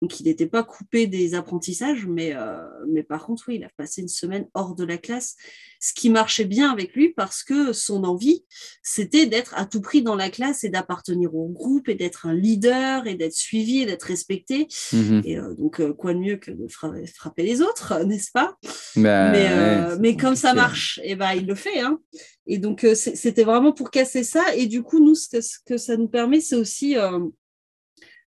Donc, 0.00 0.20
il 0.20 0.26
n'était 0.26 0.46
pas 0.46 0.62
coupé 0.62 1.06
des 1.06 1.34
apprentissages, 1.34 2.06
mais, 2.06 2.32
euh, 2.34 2.58
mais 2.88 3.02
par 3.02 3.24
contre, 3.26 3.44
oui, 3.48 3.56
il 3.56 3.64
a 3.64 3.70
passé 3.76 4.00
une 4.00 4.08
semaine 4.08 4.46
hors 4.54 4.74
de 4.74 4.84
la 4.84 4.96
classe, 4.96 5.36
ce 5.80 5.92
qui 5.92 6.08
marchait 6.08 6.44
bien 6.44 6.70
avec 6.70 6.94
lui 6.94 7.08
parce 7.10 7.42
que 7.42 7.72
son 7.72 8.04
envie, 8.04 8.44
c'était 8.82 9.26
d'être 9.26 9.54
à 9.56 9.66
tout 9.66 9.80
prix 9.80 10.02
dans 10.02 10.14
la 10.14 10.30
classe 10.30 10.62
et 10.62 10.68
d'appartenir 10.68 11.34
au 11.34 11.48
groupe 11.48 11.88
et 11.88 11.94
d'être 11.94 12.26
un 12.26 12.34
leader 12.34 13.06
et 13.06 13.14
d'être 13.14 13.34
suivi 13.34 13.80
et 13.82 13.86
d'être 13.86 14.04
respecté. 14.04 14.68
Mmh 14.92 15.20
et 15.24 15.38
euh, 15.38 15.54
donc, 15.54 15.80
euh, 15.80 15.92
quoi 15.92 16.14
de 16.14 16.20
mieux 16.20 16.36
que 16.36 16.52
de 16.52 16.68
frapper 16.68 17.42
les 17.42 17.60
autres, 17.60 17.98
n'est-ce 18.06 18.30
pas? 18.30 18.56
Bah, 18.94 19.30
Mais, 19.32 19.96
mais 19.98 20.16
comme 20.16 20.36
ça 20.36 20.54
marche, 20.54 20.98
et 21.02 21.12
eh 21.12 21.16
ben, 21.16 21.32
il 21.32 21.46
le 21.46 21.54
fait. 21.54 21.80
Hein. 21.80 21.98
Et 22.46 22.58
donc, 22.58 22.86
c'était 22.94 23.44
vraiment 23.44 23.72
pour 23.72 23.90
casser 23.90 24.22
ça. 24.22 24.54
Et 24.54 24.66
du 24.66 24.82
coup, 24.82 25.04
nous, 25.04 25.14
ce 25.14 25.38
que 25.66 25.76
ça 25.76 25.96
nous 25.96 26.08
permet, 26.08 26.40
c'est 26.40 26.56
aussi 26.56 26.96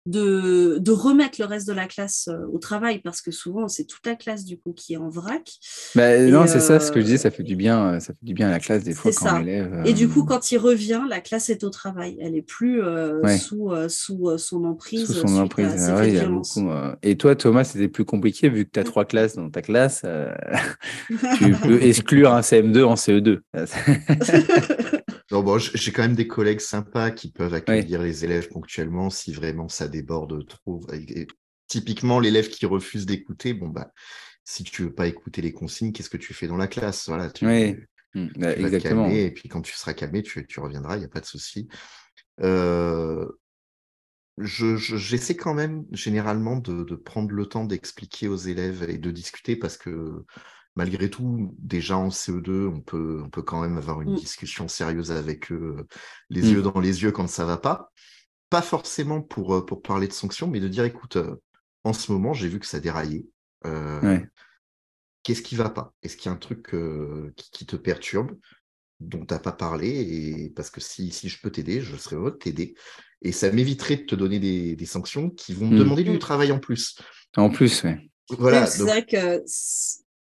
de, 0.09 0.79
de, 0.79 0.91
remettre 0.91 1.39
le 1.39 1.45
reste 1.45 1.69
de 1.69 1.73
la 1.73 1.87
classe 1.87 2.29
euh, 2.29 2.47
au 2.53 2.59
travail 2.59 3.01
parce 3.05 3.21
que 3.21 3.31
souvent 3.31 3.69
c'est 3.69 3.85
toute 3.85 4.07
la 4.07 4.15
classe 4.15 4.45
du 4.45 4.59
coup 4.59 4.73
qui 4.73 4.95
est 4.95 4.97
en 4.97 5.11
vrac. 5.11 5.51
Bah, 5.95 6.19
non, 6.19 6.47
c'est 6.47 6.61
ça 6.61 6.81
ce 6.81 6.91
que 6.91 7.01
je 7.01 7.05
disais, 7.05 7.19
ça 7.19 7.31
fait 7.31 7.43
du 7.43 7.57
bien, 7.57 7.95
euh, 7.95 8.01
ça 8.01 8.15
fait 8.15 8.25
du 8.25 8.33
bien 8.35 8.49
à 8.49 8.51
la 8.51 8.59
classe 8.59 8.85
des 8.85 8.95
fois 8.95 9.11
quand 9.13 9.39
l'élève. 9.39 9.83
Et 9.85 9.93
du 9.93 10.09
coup, 10.09 10.23
euh, 10.23 10.27
quand 10.27 10.51
il 10.51 10.59
revient, 10.59 11.03
la 11.09 11.21
classe 11.21 11.51
est 11.51 11.63
au 11.63 11.71
travail, 11.71 12.17
elle 12.21 12.35
est 12.35 12.43
plus 12.43 12.81
sous, 13.39 13.71
sous 13.89 14.39
son 14.39 14.65
emprise. 14.65 15.07
Sous 15.07 15.29
son 15.29 15.39
emprise. 15.39 15.89
Ah 15.89 16.07
y 16.07 16.19
a 16.19 16.27
beaucoup, 16.27 16.71
Et 17.03 17.17
toi, 17.17 17.37
Thomas, 17.37 17.65
c'était 17.65 17.89
plus 17.89 18.05
compliqué 18.05 18.49
vu 18.49 18.65
que 18.65 18.71
tu 18.73 18.81
as 18.81 18.85
trois 18.85 19.05
classes 19.05 19.37
dans 19.37 19.51
ta 19.51 19.63
classe. 19.63 20.05
tu 21.39 21.53
peux 21.53 21.83
exclure 21.83 22.33
un 22.33 22.41
CM2 22.41 22.85
en 22.85 22.95
CE2. 22.95 23.41
Bon, 25.31 25.59
j'ai 25.59 25.93
quand 25.93 26.03
même 26.03 26.15
des 26.15 26.27
collègues 26.27 26.61
sympas 26.61 27.11
qui 27.11 27.31
peuvent 27.31 27.55
accueillir 27.55 28.03
les 28.03 28.25
élèves 28.25 28.49
ponctuellement 28.49 29.11
si 29.11 29.33
vraiment 29.33 29.69
ça 29.69 29.89
déborde 29.89 30.47
trop. 30.47 30.81
typiquement, 31.67 32.19
l'élève 32.21 32.49
qui 32.49 32.67
refuse 32.67 33.07
d'écouter, 33.07 33.55
bon, 33.55 33.69
bah, 33.69 33.93
si 34.45 34.65
tu 34.65 34.85
veux 34.85 34.95
pas 34.95 35.07
écouter 35.07 35.43
les 35.43 35.53
consignes, 35.53 35.93
qu'est-ce 35.93 36.11
que 36.11 36.17
tu 36.17 36.33
fais 36.33 36.47
dans 36.47 36.57
la 36.57 36.69
classe? 36.69 37.09
Voilà, 37.09 37.31
tu, 37.31 37.47
oui. 37.47 37.77
Mmh, 38.15 38.29
bah, 38.37 38.55
vas 38.55 38.71
te 38.71 38.83
calmer, 38.83 39.25
et 39.25 39.31
puis 39.31 39.49
quand 39.49 39.61
tu 39.61 39.75
seras 39.75 39.93
calmé, 39.93 40.23
tu, 40.23 40.47
tu 40.47 40.61
reviendras, 40.61 40.97
il 40.97 41.01
n'y 41.01 41.05
a 41.05 41.11
pas 41.11 41.21
de 41.21 41.27
souci. 41.27 41.69
Euh, 42.41 43.27
j'essaie 44.39 45.37
quand 45.37 45.55
même 45.55 45.85
généralement 45.93 46.57
de, 46.57 46.85
de 46.85 46.95
prendre 46.95 47.31
le 47.33 47.47
temps 47.47 47.65
d'expliquer 47.65 48.29
aux 48.29 48.37
élèves 48.37 48.87
et 48.89 48.99
de 48.99 49.11
discuter 49.11 49.57
parce 49.57 49.77
que 49.77 50.25
malgré 50.79 51.11
tout, 51.11 51.53
déjà 51.59 51.99
en 51.99 52.09
CE2, 52.09 52.69
on 52.69 52.81
peut, 52.81 53.21
on 53.25 53.29
peut 53.29 53.43
quand 53.43 53.61
même 53.61 53.77
avoir 53.77 54.01
une 54.01 54.13
mmh. 54.13 54.21
discussion 54.21 54.69
sérieuse 54.69 55.11
avec 55.11 55.51
eux, 55.51 55.89
les 56.31 56.43
mmh. 56.43 56.53
yeux 56.53 56.63
dans 56.63 56.79
les 56.79 57.03
yeux 57.03 57.11
quand 57.11 57.27
ça 57.27 57.45
va 57.45 57.57
pas. 57.57 57.91
Pas 58.49 58.63
forcément 58.63 59.21
pour, 59.21 59.57
euh, 59.57 59.67
pour 59.67 59.83
parler 59.83 60.07
de 60.07 60.13
sanctions, 60.13 60.47
mais 60.47 60.61
de 60.61 60.69
dire, 60.69 60.85
écoute, 60.85 61.17
euh, 61.17 61.35
en 61.83 61.93
ce 61.93 62.13
moment, 62.13 62.33
j'ai 62.33 62.47
vu 62.47 62.61
que 62.61 62.67
ça 62.67 62.79
déraillait. 62.79 63.27
Euh, 63.67 64.21
qu'est-ce 65.25 65.43
qui 65.43 65.57
va 65.57 65.69
pas? 65.69 65.93
Est-ce 66.05 66.17
qu'il 66.17 66.27
y 66.27 66.33
a 66.33 66.37
un 66.37 66.39
truc 66.39 66.73
qui, 67.35 67.67
te 67.67 67.75
perturbe 67.75 68.39
dont 69.01 69.27
tu 69.27 69.35
n'as 69.35 69.41
pas 69.41 69.53
parlé? 69.53 69.89
Et 69.89 70.51
parce 70.51 70.71
que 70.71 70.81
si, 70.81 71.11
si 71.11 71.29
je 71.29 71.41
peux 71.41 71.51
t'aider, 71.51 71.81
je 71.81 71.97
serais 71.97 72.15
heureux 72.15 72.31
de 72.31 72.37
t'aider. 72.37 72.77
Et 73.21 73.33
ça 73.33 73.51
m'éviterait 73.51 73.97
de 73.97 74.05
te 74.05 74.15
donner 74.15 74.39
des, 74.39 74.87
sanctions 74.87 75.29
qui 75.29 75.55
vont 75.55 75.67
me 75.67 75.75
mmh. 75.75 75.79
demander 75.79 76.05
du 76.05 76.19
travail 76.21 76.53
en 76.53 76.61
plus. 76.61 76.97
En 77.37 77.51
plus, 77.51 77.83
oui. 77.83 78.13
Voilà. 78.31 78.67
C'est 78.67 78.85
vrai 78.85 79.05
que 79.05 79.43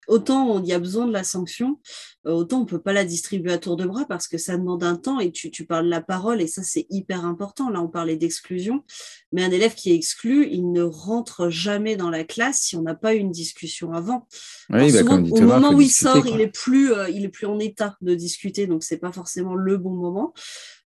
autant 0.09 0.61
il 0.61 0.67
y 0.67 0.73
a 0.73 0.79
besoin 0.79 1.07
de 1.07 1.13
la 1.13 1.25
sanction, 1.25 1.79
euh, 2.27 2.33
autant 2.33 2.63
on 2.63 2.65
peut 2.67 2.81
pas 2.81 2.93
la 2.93 3.05
distribuer 3.05 3.53
à 3.53 3.59
tour 3.59 3.77
de 3.77 3.85
bras 3.85 4.05
parce 4.09 4.29
que 4.29 4.39
ça 4.39 4.57
demande 4.57 4.83
un 4.85 4.97
temps 4.97 5.21
et 5.21 5.31
tu, 5.31 5.51
tu 5.51 5.65
parles 5.65 5.87
de 5.87 5.91
la 5.91 6.01
parole 6.01 6.41
et 6.41 6.47
ça 6.47 6.63
c'est 6.63 6.87
hyper 6.91 7.25
important. 7.25 7.71
Là 7.71 7.81
on 7.81 7.89
parlait 7.89 8.17
d'exclusion, 8.17 8.85
mais 9.33 9.45
un 9.45 9.51
élève 9.51 9.75
qui 9.75 9.93
est 9.93 9.95
exclu, 9.95 10.49
il 10.51 10.73
ne 10.73 10.83
rentre 10.83 11.51
jamais 11.51 11.97
dans 11.97 12.11
la 12.11 12.25
classe 12.25 12.59
si 12.59 12.77
on 12.77 12.83
n'a 12.83 12.95
pas 12.95 13.15
eu 13.15 13.19
une 13.19 13.33
discussion 13.33 13.93
avant. 13.93 14.27
Bah, 14.69 14.85
au 14.85 15.41
moment 15.41 15.73
où 15.73 15.81
il 15.81 15.91
sort, 15.91 16.27
il 16.27 16.41
est 16.41 16.53
plus, 16.53 16.93
euh, 16.93 17.09
il 17.09 17.25
est 17.25 17.29
plus 17.29 17.47
en 17.47 17.59
état 17.59 17.97
de 18.01 18.15
discuter, 18.15 18.67
donc 18.67 18.83
c'est 18.83 18.99
pas 18.99 19.13
forcément 19.13 19.55
le 19.55 19.77
bon 19.77 19.95
moment. 19.95 20.33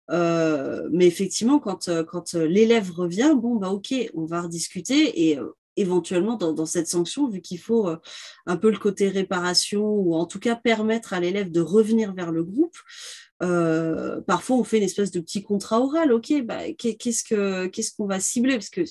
Euh, 0.08 0.88
mais 0.92 1.06
effectivement, 1.06 1.58
quand, 1.58 1.90
quand 2.06 2.34
l'élève 2.34 2.92
revient, 2.92 3.34
bon, 3.36 3.56
bah 3.56 3.70
ok, 3.70 3.92
on 4.14 4.24
va 4.24 4.42
rediscuter 4.42 5.30
et 5.30 5.38
éventuellement 5.76 6.36
dans, 6.36 6.66
cette 6.66 6.88
sanction, 6.88 7.28
vu 7.28 7.40
qu'il 7.40 7.58
faut 7.58 7.88
euh, 7.88 7.96
un 8.46 8.56
peu 8.56 8.70
le 8.70 8.78
côté 8.78 9.08
réparation 9.08 9.84
ou 9.84 10.14
en 10.14 10.26
tout 10.26 10.40
cas 10.40 10.56
permettre 10.56 11.12
à 11.12 11.20
l'élève 11.20 11.50
de 11.50 11.60
revenir 11.60 12.14
vers 12.14 12.32
le 12.32 12.42
groupe. 12.42 12.76
Euh, 13.42 14.20
parfois, 14.22 14.56
on 14.56 14.64
fait 14.64 14.78
une 14.78 14.84
espèce 14.84 15.10
de 15.10 15.20
petit 15.20 15.42
contrat 15.42 15.80
oral. 15.80 16.12
Ok, 16.12 16.32
bah, 16.44 16.72
qu'est-ce 16.72 17.22
que 17.22 17.66
qu'est-ce 17.66 17.94
qu'on 17.94 18.06
va 18.06 18.20
cibler? 18.20 18.54
Parce 18.54 18.70
que 18.70 18.82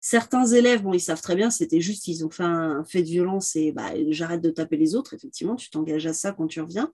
certains 0.00 0.46
élèves, 0.46 0.82
bon, 0.82 0.92
ils 0.92 1.00
savent 1.00 1.22
très 1.22 1.36
bien, 1.36 1.50
c'était 1.50 1.80
juste, 1.80 2.08
ils 2.08 2.26
ont 2.26 2.30
fait 2.30 2.42
un 2.42 2.84
fait 2.84 3.02
de 3.02 3.08
violence 3.08 3.56
et 3.56 3.72
bah, 3.72 3.92
j'arrête 4.08 4.42
de 4.42 4.50
taper 4.50 4.76
les 4.76 4.94
autres. 4.94 5.14
Effectivement, 5.14 5.56
tu 5.56 5.70
t'engages 5.70 6.06
à 6.06 6.12
ça 6.12 6.32
quand 6.32 6.46
tu 6.46 6.60
reviens. 6.60 6.92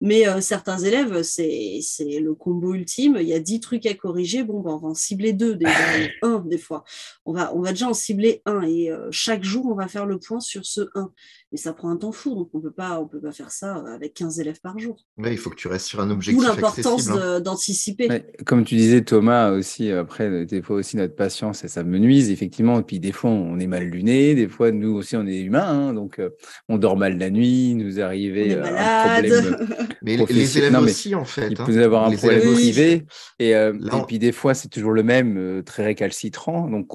Mais 0.00 0.26
euh, 0.26 0.40
certains 0.40 0.78
élèves, 0.78 1.22
c'est 1.22 1.80
le 2.20 2.34
combo 2.34 2.74
ultime. 2.74 3.18
Il 3.20 3.28
y 3.28 3.34
a 3.34 3.38
dix 3.38 3.60
trucs 3.60 3.84
à 3.84 3.94
corriger. 3.94 4.44
Bon, 4.44 4.60
ben, 4.60 4.70
on 4.70 4.78
va 4.78 4.88
en 4.88 4.94
cibler 4.94 5.32
deux 5.32 5.56
déjà, 5.56 5.72
un 6.22 6.40
des 6.40 6.58
fois. 6.58 6.84
On 7.26 7.32
va, 7.32 7.54
on 7.54 7.60
va 7.60 7.70
déjà 7.70 7.88
en 7.88 7.94
cibler 7.94 8.40
un 8.46 8.62
et 8.62 8.90
euh, 8.90 9.08
chaque 9.10 9.44
jour, 9.44 9.66
on 9.66 9.74
va 9.74 9.88
faire 9.88 10.06
le 10.06 10.18
point 10.18 10.40
sur 10.40 10.64
ce 10.64 10.88
un. 10.94 11.12
Mais 11.52 11.58
ça 11.58 11.72
prend 11.72 11.90
un 11.90 11.96
temps 11.96 12.12
fou, 12.12 12.34
donc 12.36 12.50
on 12.54 12.60
peut 12.60 12.70
pas, 12.70 13.00
on 13.00 13.08
peut 13.08 13.20
pas 13.20 13.32
faire 13.32 13.50
ça 13.50 13.82
avec 13.92 14.14
15 14.14 14.38
élèves 14.38 14.60
par 14.60 14.78
jour. 14.78 14.96
il 15.18 15.36
faut 15.36 15.50
que 15.50 15.56
tu 15.56 15.66
restes 15.66 15.86
sur 15.86 16.00
un 16.00 16.08
objectif. 16.08 16.40
D'où 16.40 16.48
l'importance 16.48 17.08
hein. 17.08 17.40
d'anticiper. 17.40 18.08
comme 18.46 18.64
tu 18.64 18.76
disais, 18.76 19.02
Thomas 19.02 19.50
aussi, 19.50 19.90
après, 19.90 20.46
des 20.46 20.62
fois 20.62 20.76
aussi 20.76 20.96
notre 20.96 21.16
patience, 21.16 21.64
et 21.64 21.68
ça 21.68 21.82
me 21.82 21.98
nuise, 21.98 22.30
effectivement. 22.30 22.78
Et 22.78 22.84
puis 22.84 23.00
des 23.00 23.10
fois, 23.10 23.30
on 23.30 23.58
est 23.58 23.66
mal 23.66 23.84
luné, 23.84 24.36
des 24.36 24.48
fois, 24.48 24.70
nous 24.70 24.94
aussi, 24.94 25.16
on 25.16 25.26
est 25.26 25.40
humains, 25.40 25.88
hein, 25.88 25.92
donc 25.92 26.20
euh, 26.20 26.30
on 26.68 26.78
dort 26.78 26.96
mal 26.96 27.18
la 27.18 27.30
nuit, 27.30 27.74
nous 27.74 28.00
arrivait 28.00 28.54
un 28.54 29.14
problème. 29.14 29.88
Mais 30.02 30.16
les 30.16 30.58
élèves 30.58 30.78
aussi, 30.78 31.14
en 31.14 31.24
fait. 31.24 31.48
Il 31.50 31.60
hein. 31.60 31.64
peut 31.64 31.72
y 31.72 31.82
avoir 31.82 32.06
un 32.06 32.16
problème 32.16 32.54
privé. 32.54 33.04
Et, 33.38 33.54
euh, 33.54 33.72
et, 33.74 34.06
puis, 34.06 34.18
des 34.18 34.32
fois, 34.32 34.54
c'est 34.54 34.68
toujours 34.68 34.92
le 34.92 35.02
même, 35.02 35.36
euh, 35.38 35.62
très 35.62 35.84
récalcitrant. 35.84 36.68
Donc, 36.68 36.88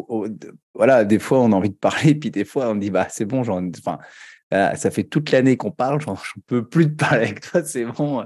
voilà, 0.74 1.06
des 1.06 1.20
fois, 1.20 1.40
on 1.40 1.52
a 1.52 1.56
envie 1.56 1.70
de 1.70 1.76
parler. 1.76 2.16
Puis, 2.16 2.32
des 2.32 2.46
fois, 2.46 2.70
on 2.70 2.76
dit, 2.76 2.90
bah, 2.90 3.08
c'est 3.10 3.26
bon, 3.26 3.42
enfin, 3.42 4.00
ça 4.52 4.92
fait 4.92 5.04
toute 5.04 5.32
l'année 5.32 5.58
qu'on 5.58 5.72
parle, 5.72 6.02
j'en 6.02 6.18
peux 6.48 6.66
plus 6.66 6.88
de 6.88 6.96
parler 6.96 7.24
avec 7.24 7.42
toi, 7.42 7.64
c'est 7.64 7.86
bon. 7.86 8.26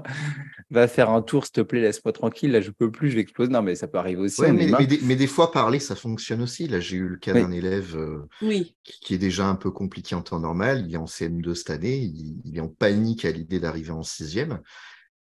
Va 0.70 0.88
faire 0.88 1.10
un 1.10 1.22
tour, 1.22 1.44
s'il 1.44 1.52
te 1.52 1.60
plaît, 1.60 1.80
laisse-moi 1.80 2.12
tranquille, 2.12 2.52
là 2.52 2.60
je 2.60 2.70
peux 2.70 2.90
plus, 2.90 3.10
je 3.10 3.16
vais 3.16 3.22
exploser. 3.22 3.50
Non, 3.50 3.62
mais 3.62 3.74
ça 3.74 3.88
peut 3.88 3.98
arriver 3.98 4.20
aussi. 4.20 4.42
mais, 4.42 5.16
des, 5.16 5.26
fois, 5.26 5.50
parler, 5.50 5.80
ça 5.80 5.96
fonctionne 5.96 6.42
aussi. 6.42 6.68
Là, 6.68 6.80
j'ai 6.80 6.96
eu 6.96 7.08
le 7.08 7.16
cas 7.16 7.32
d'un 7.32 7.50
élève 7.50 7.96
euh, 7.96 8.64
qui, 8.84 9.14
est 9.14 9.18
déjà 9.18 9.46
un 9.46 9.56
peu 9.56 9.70
compliqué 9.70 10.14
en 10.14 10.22
temps 10.22 10.40
normal. 10.40 10.84
Il 10.86 10.94
est 10.94 10.98
en 10.98 11.06
CM2 11.06 11.54
cette 11.54 11.70
année, 11.70 11.98
il, 12.44 12.56
est 12.56 12.60
en 12.60 12.68
panique 12.68 13.24
à 13.24 13.30
l'idée 13.30 13.60
d'arriver 13.60 13.90
en 13.90 14.02
sixième. 14.02 14.60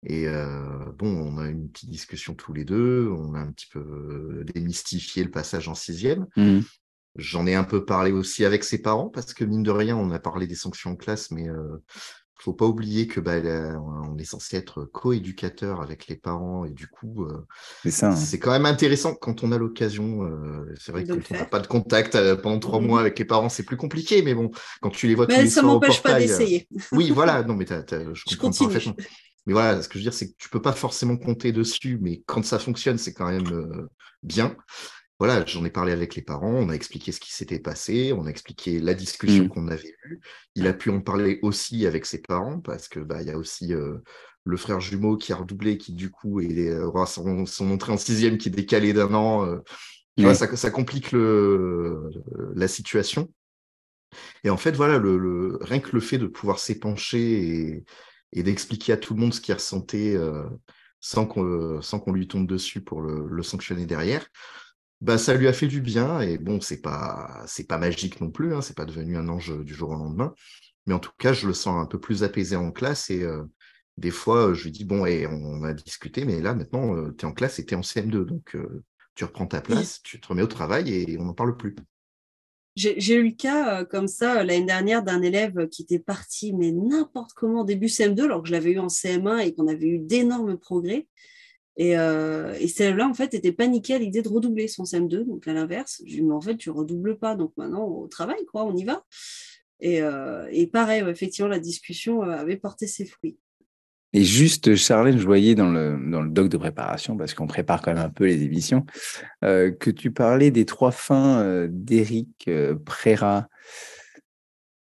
Et 0.05 0.27
euh, 0.27 0.91
bon, 0.97 1.07
on 1.07 1.37
a 1.39 1.47
une 1.47 1.69
petite 1.69 1.89
discussion 1.89 2.35
tous 2.35 2.53
les 2.53 2.65
deux, 2.65 3.09
on 3.09 3.33
a 3.33 3.39
un 3.39 3.51
petit 3.51 3.67
peu 3.67 4.43
démystifié 4.53 5.23
le 5.23 5.31
passage 5.31 5.67
en 5.67 5.75
sixième. 5.75 6.27
Mmh. 6.35 6.59
J'en 7.17 7.47
ai 7.47 7.55
un 7.55 7.63
peu 7.63 7.83
parlé 7.83 8.11
aussi 8.11 8.45
avec 8.45 8.63
ses 8.63 8.79
parents, 8.79 9.09
parce 9.09 9.33
que 9.33 9.43
mine 9.43 9.63
de 9.63 9.71
rien, 9.71 9.97
on 9.97 10.11
a 10.11 10.19
parlé 10.19 10.45
des 10.45 10.55
sanctions 10.55 10.91
en 10.91 10.95
classe, 10.95 11.31
mais 11.31 11.49
euh, 11.49 11.77
faut 12.39 12.53
pas 12.53 12.65
oublier 12.65 13.07
que 13.07 13.19
bah, 13.19 13.37
on 13.39 14.17
est 14.17 14.23
censé 14.23 14.57
être 14.57 14.85
co-éducateur 14.85 15.81
avec 15.81 16.07
les 16.07 16.15
parents 16.15 16.65
et 16.65 16.69
du 16.69 16.87
coup, 16.87 17.25
euh, 17.25 17.45
hein. 18.03 18.15
c'est 18.15 18.39
quand 18.39 18.51
même 18.51 18.65
intéressant 18.65 19.15
quand 19.15 19.43
on 19.43 19.51
a 19.51 19.57
l'occasion. 19.57 20.23
Euh, 20.23 20.73
c'est 20.79 20.91
vrai 20.91 21.03
que 21.03 21.13
quand 21.13 21.31
on 21.31 21.37
n'a 21.39 21.45
pas 21.45 21.59
de 21.59 21.67
contact 21.67 22.15
euh, 22.15 22.35
pendant 22.35 22.59
trois 22.59 22.79
mois 22.79 22.99
avec 22.99 23.17
les 23.17 23.25
parents, 23.25 23.49
c'est 23.49 23.63
plus 23.63 23.77
compliqué, 23.77 24.21
mais 24.21 24.35
bon, 24.35 24.51
quand 24.81 24.89
tu 24.89 25.07
les 25.07 25.15
vois 25.15 25.25
tous 25.25 25.35
les 25.35 25.49
ça 25.49 25.63
m'empêche 25.63 26.01
pas 26.01 26.19
d'essayer. 26.19 26.67
oui, 26.91 27.09
voilà, 27.13 27.43
non, 27.43 27.55
mais 27.55 27.65
je, 27.67 28.37
comprends 28.37 28.65
parfaitement. 28.65 28.95
Mais 29.45 29.53
voilà, 29.53 29.81
ce 29.81 29.87
que 29.87 29.93
je 29.93 29.99
veux 29.99 30.03
dire, 30.03 30.13
c'est 30.13 30.29
que 30.29 30.35
tu 30.37 30.49
peux 30.49 30.61
pas 30.61 30.73
forcément 30.73 31.17
compter 31.17 31.51
dessus, 31.51 31.97
mais 32.01 32.21
quand 32.25 32.43
ça 32.45 32.59
fonctionne, 32.59 32.97
c'est 32.97 33.13
quand 33.13 33.29
même 33.29 33.87
bien 34.21 34.55
voilà, 35.19 35.43
j'en 35.45 35.65
ai 35.65 35.71
parlé 35.71 35.91
avec 35.91 36.15
les 36.15 36.21
parents, 36.21 36.53
on 36.53 36.69
a 36.69 36.73
expliqué 36.73 37.11
ce 37.11 37.19
qui 37.19 37.33
s'était 37.33 37.59
passé, 37.59 38.13
on 38.13 38.25
a 38.25 38.29
expliqué 38.29 38.79
la 38.79 38.93
discussion 38.93 39.45
mmh. 39.45 39.49
qu'on 39.49 39.67
avait 39.67 39.95
eue. 40.05 40.19
Il 40.53 40.67
a 40.67 40.73
pu 40.73 40.91
en 40.91 41.01
parler 41.01 41.39
aussi 41.41 41.87
avec 41.87 42.05
ses 42.05 42.21
parents 42.21 42.59
parce 42.59 42.87
que 42.87 42.99
bah 42.99 43.21
il 43.21 43.27
y 43.27 43.31
a 43.31 43.37
aussi 43.37 43.73
euh, 43.73 43.97
le 44.43 44.57
frère 44.57 44.79
jumeau 44.79 45.17
qui 45.17 45.33
a 45.33 45.37
redoublé, 45.37 45.79
qui 45.79 45.93
du 45.93 46.11
coup 46.11 46.39
est, 46.39 46.71
aura 46.77 47.07
son, 47.07 47.45
entrée 47.71 47.91
en 47.91 47.97
sixième 47.97 48.37
qui 48.37 48.49
est 48.49 48.51
décalée 48.51 48.93
d'un 48.93 49.13
an. 49.15 49.43
Euh. 49.45 49.57
vois, 50.19 50.35
ça, 50.35 50.55
ça, 50.55 50.69
complique 50.69 51.11
le, 51.11 52.11
la 52.55 52.67
situation. 52.67 53.31
Et 54.43 54.51
en 54.51 54.57
fait, 54.57 54.75
voilà, 54.75 54.99
le, 54.99 55.57
rien 55.61 55.79
que 55.79 55.91
le 55.93 55.99
fait 55.99 56.19
de 56.19 56.27
pouvoir 56.27 56.59
s'épancher 56.59 57.83
et, 58.33 58.43
d'expliquer 58.43 58.93
à 58.93 58.97
tout 58.97 59.15
le 59.15 59.19
monde 59.19 59.33
ce 59.33 59.41
qu'il 59.41 59.55
ressentait 59.55 60.15
euh, 60.15 60.43
sans 60.99 61.25
qu'on 61.25 61.81
sans 61.81 61.99
qu'on 61.99 62.13
lui 62.13 62.27
tombe 62.27 62.47
dessus 62.47 62.81
pour 62.81 63.01
le, 63.01 63.27
le 63.27 63.43
sanctionner 63.43 63.85
derrière, 63.85 64.27
bah, 65.01 65.17
ça 65.17 65.35
lui 65.35 65.47
a 65.47 65.53
fait 65.53 65.67
du 65.67 65.81
bien. 65.81 66.21
Et 66.21 66.37
bon, 66.37 66.59
c'est 66.61 66.81
pas, 66.81 67.43
c'est 67.47 67.67
pas 67.67 67.77
magique 67.77 68.19
non 68.21 68.31
plus, 68.31 68.53
hein, 68.53 68.61
c'est 68.61 68.75
pas 68.75 68.85
devenu 68.85 69.17
un 69.17 69.29
ange 69.29 69.57
du 69.63 69.73
jour 69.73 69.91
au 69.91 69.95
lendemain. 69.95 70.33
Mais 70.85 70.93
en 70.93 70.99
tout 70.99 71.11
cas, 71.19 71.33
je 71.33 71.47
le 71.47 71.53
sens 71.53 71.81
un 71.81 71.85
peu 71.85 71.99
plus 71.99 72.23
apaisé 72.23 72.55
en 72.55 72.71
classe. 72.71 73.09
Et 73.09 73.23
euh, 73.23 73.43
des 73.97 74.11
fois, 74.11 74.53
je 74.53 74.63
lui 74.63 74.71
dis, 74.71 74.85
bon, 74.85 75.05
et 75.05 75.27
on 75.27 75.63
a 75.63 75.73
discuté, 75.73 76.25
mais 76.25 76.41
là, 76.41 76.55
maintenant, 76.55 76.95
euh, 76.95 77.13
tu 77.17 77.25
es 77.25 77.27
en 77.27 77.33
classe 77.33 77.59
et 77.59 77.65
tu 77.65 77.73
es 77.73 77.77
en 77.77 77.81
CM2. 77.81 78.25
Donc, 78.25 78.55
euh, 78.55 78.83
tu 79.15 79.23
reprends 79.23 79.47
ta 79.47 79.61
place, 79.61 80.01
tu 80.03 80.19
te 80.19 80.27
remets 80.27 80.43
au 80.43 80.47
travail 80.47 80.93
et 80.93 81.17
on 81.19 81.25
n'en 81.25 81.33
parle 81.33 81.57
plus. 81.57 81.75
J'ai 82.75 83.15
eu 83.15 83.23
le 83.23 83.31
cas 83.31 83.85
comme 83.85 84.07
ça 84.07 84.43
l'année 84.43 84.67
dernière 84.67 85.01
d'un 85.01 85.23
élève 85.23 85.67
qui 85.69 85.81
était 85.81 85.97
parti, 85.97 86.53
mais 86.53 86.71
n'importe 86.71 87.33
comment, 87.33 87.63
début 87.63 87.87
CM2, 87.87 88.25
alors 88.25 88.43
que 88.43 88.49
je 88.49 88.53
l'avais 88.53 88.73
eu 88.73 88.79
en 88.79 88.85
CM1 88.85 89.39
et 89.39 89.55
qu'on 89.55 89.67
avait 89.67 89.87
eu 89.87 89.97
d'énormes 89.97 90.59
progrès. 90.59 91.07
Et, 91.77 91.97
euh, 91.97 92.55
et 92.59 92.67
celle-là, 92.67 93.07
en 93.07 93.13
fait, 93.13 93.35
était 93.35 93.51
paniquée 93.51 93.93
à 93.93 93.99
l'idée 93.99 94.23
de 94.23 94.29
redoubler 94.29 94.67
son 94.67 94.83
CM2. 94.83 95.25
Donc, 95.25 95.47
à 95.47 95.53
l'inverse, 95.53 96.01
je 96.05 96.15
lui 96.15 96.23
mais 96.23 96.33
en 96.33 96.41
fait, 96.41 96.57
tu 96.57 96.71
redoubles 96.71 97.17
pas. 97.19 97.35
Donc, 97.35 97.53
maintenant, 97.55 97.85
au 97.85 98.07
travail, 98.07 98.43
quoi, 98.51 98.65
on 98.65 98.75
y 98.75 98.83
va. 98.83 99.03
Et, 99.79 100.01
euh, 100.01 100.47
pareil, 100.73 101.03
effectivement, 101.07 101.49
la 101.49 101.59
discussion 101.59 102.23
euh, 102.23 102.31
avait 102.31 102.57
porté 102.57 102.87
ses 102.87 103.05
fruits. 103.05 103.37
Et 104.13 104.23
juste, 104.23 104.75
Charlène, 104.75 105.19
je 105.19 105.25
voyais 105.25 105.53
dans 105.53 105.69
le, 105.69 106.29
doc 106.29 106.49
de 106.49 106.57
préparation, 106.57 107.15
parce 107.15 107.35
qu'on 107.35 107.45
prépare 107.45 107.81
quand 107.83 107.93
même 107.93 108.03
un 108.03 108.09
peu 108.09 108.25
les 108.25 108.41
émissions, 108.41 108.85
que 109.41 109.89
tu 109.91 110.11
parlais 110.11 110.49
des 110.49 110.65
trois 110.65 110.91
fins 110.91 111.67
d'Éric 111.69 112.49
Préra. 112.85 113.49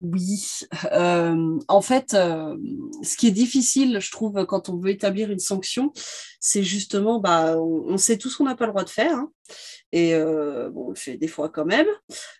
Oui, 0.02 0.62
en 0.92 1.82
fait, 1.82 2.12
ce 2.12 3.18
qui 3.18 3.28
est 3.28 3.32
difficile, 3.32 4.00
je 4.00 4.12
trouve, 4.12 4.46
quand 4.46 4.70
on 4.70 4.78
veut 4.78 4.92
établir 4.92 5.32
une 5.32 5.40
sanction, 5.40 5.92
c'est 6.40 6.62
justement, 6.64 7.20
bah, 7.20 7.58
on, 7.58 7.98
sait 7.98 8.18
tout 8.20 8.30
ce 8.30 8.38
qu'on 8.38 8.44
n'a 8.44 8.56
pas 8.56 8.68
le 8.68 8.74
droit 8.74 8.84
de 8.84 8.92
faire, 8.92 9.16
hein, 9.16 9.32
et 9.92 10.14
bon, 10.16 10.88
on 10.88 10.90
le 10.90 10.96
fait 10.96 11.18
des 11.18 11.28
fois 11.28 11.50
quand 11.50 11.66
même, 11.66 11.88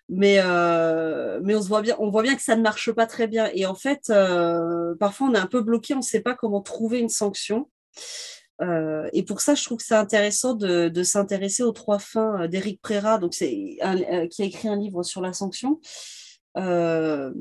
mais 0.08 0.40
on 0.40 1.60
voit 1.60 1.82
bien, 1.82 2.36
que 2.36 2.42
ça 2.42 2.54
ne 2.54 2.62
marche 2.62 2.92
pas 2.92 3.06
très 3.06 3.26
bien, 3.26 3.50
et 3.52 3.66
en 3.66 3.74
fait, 3.74 4.12
parfois 5.00 5.26
on 5.28 5.34
est 5.34 5.38
un 5.38 5.46
peu 5.46 5.62
bloqué, 5.62 5.94
on 5.94 5.98
ne 5.98 6.02
sait 6.02 6.20
pas 6.20 6.36
comment 6.36 6.60
trouver 6.62 7.00
une 7.00 7.08
sanction. 7.08 7.68
et 9.12 9.24
pour 9.24 9.40
ça, 9.40 9.56
je 9.56 9.64
trouve 9.64 9.78
que 9.78 9.84
c'est 9.84 9.94
intéressant 9.94 10.54
de, 10.54 11.02
s'intéresser 11.02 11.64
aux 11.64 11.72
trois 11.72 11.98
fins 11.98 12.46
d'Éric 12.46 12.80
Préra, 12.80 13.18
qui 13.32 13.80
a 13.82 14.22
écrit 14.38 14.68
un 14.68 14.76
livre 14.76 15.02
sur 15.02 15.20
la 15.20 15.32
sanction. 15.32 15.80
Euh, 16.58 17.32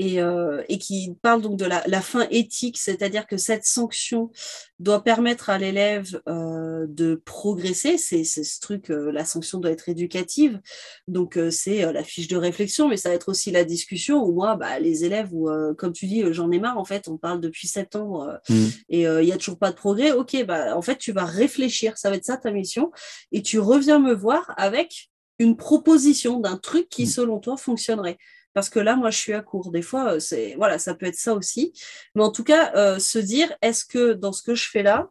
et, 0.00 0.20
euh, 0.20 0.64
et, 0.68 0.78
qui 0.78 1.14
parle 1.22 1.40
donc 1.40 1.56
de 1.56 1.66
la, 1.66 2.00
fin 2.00 2.26
éthique, 2.32 2.78
c'est-à-dire 2.78 3.28
que 3.28 3.36
cette 3.36 3.64
sanction 3.64 4.32
doit 4.80 5.04
permettre 5.04 5.50
à 5.50 5.58
l'élève 5.58 6.20
euh, 6.28 6.84
de 6.88 7.14
progresser. 7.14 7.96
C'est 7.96 8.24
ce 8.24 8.58
truc, 8.58 8.88
la 8.88 9.24
sanction 9.24 9.60
doit 9.60 9.70
être 9.70 9.88
éducative, 9.88 10.60
donc 11.06 11.38
c'est 11.52 11.92
la 11.92 12.02
fiche 12.02 12.26
de 12.26 12.36
réflexion, 12.36 12.88
mais 12.88 12.96
ça 12.96 13.10
va 13.10 13.14
être 13.14 13.28
aussi 13.28 13.52
la 13.52 13.62
discussion 13.62 14.20
où 14.24 14.32
moi, 14.32 14.56
bah, 14.56 14.80
les 14.80 15.04
élèves, 15.04 15.28
où, 15.32 15.48
comme 15.78 15.92
tu 15.92 16.06
dis, 16.06 16.24
j'en 16.32 16.50
ai 16.50 16.58
marre, 16.58 16.78
en 16.78 16.84
fait, 16.84 17.06
on 17.06 17.16
parle 17.16 17.40
depuis 17.40 17.68
septembre 17.68 18.40
mmh. 18.48 18.64
et 18.88 19.02
il 19.02 19.24
n'y 19.24 19.32
a 19.32 19.36
toujours 19.36 19.60
pas 19.60 19.70
de 19.70 19.76
progrès. 19.76 20.10
Ok, 20.10 20.44
bah, 20.44 20.76
en 20.76 20.82
fait, 20.82 20.98
tu 20.98 21.12
vas 21.12 21.24
réfléchir, 21.24 21.96
ça 21.98 22.10
va 22.10 22.16
être 22.16 22.24
ça 22.24 22.36
ta 22.36 22.50
mission, 22.50 22.90
et 23.30 23.42
tu 23.42 23.60
reviens 23.60 24.00
me 24.00 24.12
voir 24.12 24.52
avec 24.56 25.12
une 25.38 25.56
proposition 25.56 26.40
d'un 26.40 26.56
truc 26.56 26.88
qui, 26.88 27.04
mm. 27.04 27.08
selon 27.08 27.38
toi, 27.38 27.56
fonctionnerait. 27.56 28.18
Parce 28.54 28.70
que 28.70 28.78
là, 28.78 28.96
moi, 28.96 29.10
je 29.10 29.18
suis 29.18 29.32
à 29.34 29.42
court. 29.42 29.70
Des 29.72 29.82
fois, 29.82 30.14
euh, 30.14 30.20
c'est 30.20 30.54
voilà, 30.56 30.78
ça 30.78 30.94
peut 30.94 31.06
être 31.06 31.16
ça 31.16 31.34
aussi. 31.34 31.72
Mais 32.14 32.22
en 32.22 32.30
tout 32.30 32.44
cas, 32.44 32.72
euh, 32.76 32.98
se 32.98 33.18
dire, 33.18 33.52
est-ce 33.60 33.84
que 33.84 34.12
dans 34.12 34.32
ce 34.32 34.42
que 34.42 34.54
je 34.54 34.70
fais 34.70 34.82
là, 34.84 35.10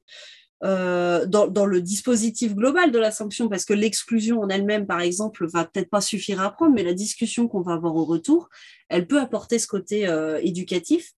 euh, 0.63 1.25
dans, 1.25 1.47
dans, 1.47 1.65
le 1.65 1.81
dispositif 1.81 2.55
global 2.55 2.89
de 2.91 2.97
la 2.97 3.11
sanction, 3.11 3.49
parce 3.49 3.65
que 3.65 3.73
l'exclusion 3.73 4.39
en 4.39 4.47
elle-même, 4.47 4.87
par 4.87 5.01
exemple, 5.01 5.45
va 5.45 5.65
peut-être 5.65 5.89
pas 5.89 5.99
suffire 5.99 6.39
à 6.39 6.45
apprendre, 6.45 6.73
mais 6.73 6.83
la 6.83 6.93
discussion 6.93 7.49
qu'on 7.49 7.61
va 7.61 7.73
avoir 7.73 7.93
au 7.97 8.05
retour, 8.05 8.49
elle 8.87 9.05
peut 9.05 9.19
apporter 9.19 9.59
ce 9.59 9.67
côté 9.67 10.07
éducatif. 10.41 11.11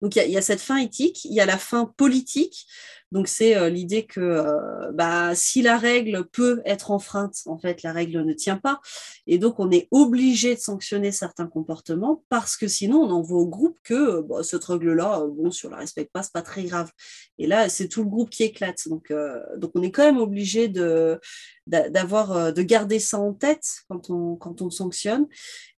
Donc 0.00 0.14
il 0.14 0.30
y, 0.30 0.36
a 0.36 0.42
cette 0.42 0.60
fin 0.60 0.76
éthique, 0.76 1.24
il 1.24 1.34
y 1.34 1.40
a 1.40 1.46
la 1.46 1.58
fin 1.58 1.92
politique. 1.96 2.66
Donc 3.12 3.28
c'est 3.28 3.56
euh, 3.56 3.68
l'idée 3.68 4.04
que 4.04 4.20
euh, 4.20 4.90
bah, 4.92 5.34
si 5.34 5.62
la 5.62 5.78
règle 5.78 6.26
peut 6.26 6.60
être 6.64 6.90
enfreinte, 6.90 7.36
en 7.46 7.56
fait 7.56 7.82
la 7.82 7.92
règle 7.92 8.22
ne 8.24 8.32
tient 8.32 8.56
pas, 8.56 8.80
et 9.26 9.38
donc 9.38 9.60
on 9.60 9.70
est 9.70 9.86
obligé 9.92 10.56
de 10.56 10.60
sanctionner 10.60 11.12
certains 11.12 11.46
comportements 11.46 12.24
parce 12.28 12.56
que 12.56 12.66
sinon 12.66 12.98
on 13.02 13.10
envoie 13.10 13.38
au 13.38 13.46
groupe 13.46 13.78
que 13.84 13.94
euh, 13.94 14.22
bah, 14.22 14.42
cette 14.42 14.64
règle-là, 14.64 15.24
bon 15.28 15.50
si 15.52 15.66
on 15.66 15.70
la 15.70 15.76
respecte 15.76 16.12
pas, 16.12 16.22
c'est 16.24 16.32
pas 16.32 16.42
très 16.42 16.64
grave. 16.64 16.90
Et 17.38 17.46
là 17.46 17.68
c'est 17.68 17.88
tout 17.88 18.02
le 18.02 18.08
groupe 18.08 18.30
qui 18.30 18.42
éclate. 18.42 18.88
Donc 18.88 19.12
donc 19.56 19.70
on 19.74 19.82
est 19.82 19.90
quand 19.90 20.04
même 20.04 20.18
obligé 20.18 20.68
de 20.68 21.20
d'avoir 21.66 22.52
de 22.52 22.62
garder 22.62 22.98
ça 22.98 23.18
en 23.18 23.32
tête 23.34 23.82
quand 23.88 24.10
on 24.10 24.36
quand 24.36 24.62
on 24.62 24.70
sanctionne. 24.70 25.26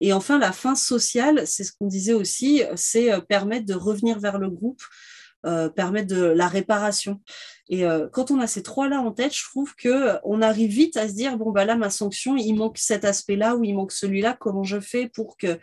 Et 0.01 0.13
enfin 0.13 0.37
la 0.37 0.51
fin 0.51 0.75
sociale, 0.75 1.45
c'est 1.45 1.63
ce 1.63 1.71
qu'on 1.73 1.87
disait 1.87 2.13
aussi, 2.13 2.61
c'est 2.75 3.09
permettre 3.27 3.65
de 3.65 3.73
revenir 3.73 4.19
vers 4.19 4.37
le 4.37 4.49
groupe 4.49 4.81
euh, 5.45 5.69
permettre 5.69 6.07
de 6.07 6.23
la 6.23 6.47
réparation. 6.47 7.21
Et 7.69 7.85
euh, 7.85 8.07
quand 8.11 8.31
on 8.31 8.39
a 8.39 8.47
ces 8.47 8.63
trois-là 8.63 8.99
en 8.99 9.11
tête, 9.11 9.35
je 9.35 9.43
trouve 9.43 9.75
que 9.75 9.87
euh, 9.87 10.17
on 10.23 10.41
arrive 10.41 10.71
vite 10.71 10.97
à 10.97 11.07
se 11.07 11.13
dire 11.13 11.37
bon 11.37 11.51
bah 11.51 11.63
là 11.63 11.75
ma 11.75 11.91
sanction, 11.91 12.35
il 12.35 12.53
manque 12.53 12.79
cet 12.79 13.05
aspect-là 13.05 13.55
ou 13.55 13.63
il 13.63 13.75
manque 13.75 13.91
celui-là. 13.91 14.35
Comment 14.39 14.63
je 14.63 14.79
fais 14.79 15.07
pour 15.07 15.37
que 15.37 15.59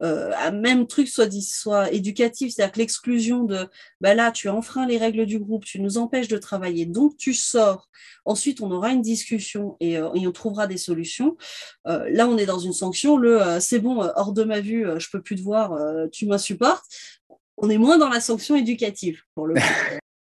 un 0.00 0.52
même 0.52 0.86
truc 0.86 1.08
soit 1.08 1.28
soit 1.42 1.92
éducatif, 1.92 2.54
c'est-à-dire 2.54 2.72
que 2.72 2.78
l'exclusion 2.78 3.42
de 3.42 3.68
bah 4.00 4.14
là 4.14 4.30
tu 4.30 4.48
enfreins 4.48 4.86
les 4.86 4.96
règles 4.96 5.26
du 5.26 5.40
groupe, 5.40 5.64
tu 5.64 5.80
nous 5.80 5.98
empêches 5.98 6.28
de 6.28 6.38
travailler, 6.38 6.86
donc 6.86 7.16
tu 7.16 7.34
sors. 7.34 7.88
Ensuite 8.24 8.60
on 8.60 8.70
aura 8.70 8.90
une 8.90 9.02
discussion 9.02 9.76
et, 9.80 9.94
et 9.94 10.00
on 10.28 10.30
trouvera 10.30 10.68
des 10.68 10.76
solutions. 10.76 11.36
là 11.84 12.28
on 12.28 12.38
est 12.38 12.46
dans 12.46 12.60
une 12.60 12.72
sanction, 12.72 13.16
le 13.16 13.58
c'est 13.58 13.80
bon 13.80 14.08
hors 14.14 14.32
de 14.32 14.44
ma 14.44 14.60
vue, 14.60 14.86
je 14.98 15.10
peux 15.10 15.20
plus 15.20 15.34
te 15.34 15.42
voir, 15.42 15.76
tu 16.12 16.26
m'insupportes 16.26 17.17
on 17.58 17.70
est 17.70 17.78
moins 17.78 17.98
dans 17.98 18.08
la 18.08 18.20
sanction 18.20 18.56
éducative 18.56 19.20
pour 19.34 19.46
le 19.46 19.54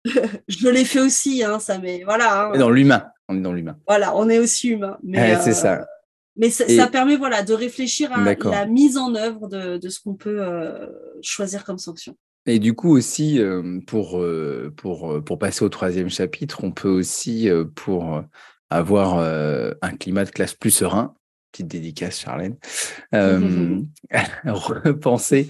je 0.47 0.69
l'ai 0.69 0.85
fait 0.85 1.01
aussi, 1.01 1.43
hein, 1.43 1.59
ça 1.59 1.77
mais 1.77 2.03
voilà. 2.03 2.45
Hein. 2.45 2.57
Dans 2.57 2.69
l'humain, 2.69 3.07
on 3.27 3.37
est 3.37 3.41
dans 3.41 3.53
l'humain. 3.53 3.77
Voilà, 3.87 4.15
on 4.15 4.29
est 4.29 4.39
aussi 4.39 4.69
humain. 4.69 4.97
Mais 5.03 5.37
c'est 5.41 5.53
ça. 5.53 5.81
Euh, 5.81 5.85
mais 6.37 6.49
ça, 6.49 6.87
permet 6.87 7.17
voilà 7.17 7.43
de 7.43 7.53
réfléchir 7.53 8.13
à 8.13 8.33
la 8.33 8.65
mise 8.65 8.97
en 8.97 9.13
œuvre 9.15 9.49
de, 9.49 9.89
ce 9.89 9.99
qu'on 9.99 10.13
peut 10.13 10.41
euh, 10.41 10.87
choisir 11.21 11.65
comme 11.65 11.77
sanction. 11.77 12.15
Et 12.45 12.59
du 12.59 12.73
coup 12.73 12.95
aussi, 12.95 13.39
euh, 13.39 13.79
pour, 13.85 14.23
pour, 14.77 15.21
pour 15.23 15.37
passer 15.37 15.65
au 15.65 15.69
troisième 15.69 16.09
chapitre, 16.09 16.63
on 16.63 16.71
peut 16.71 16.89
aussi, 16.89 17.49
pour 17.75 18.23
avoir 18.69 19.19
un 19.19 19.97
climat 19.97 20.23
de 20.23 20.29
classe 20.29 20.53
plus 20.53 20.71
serein, 20.71 21.13
petite 21.51 21.67
dédicace 21.67 22.21
Charlène, 22.21 22.55
repenser 24.45 25.49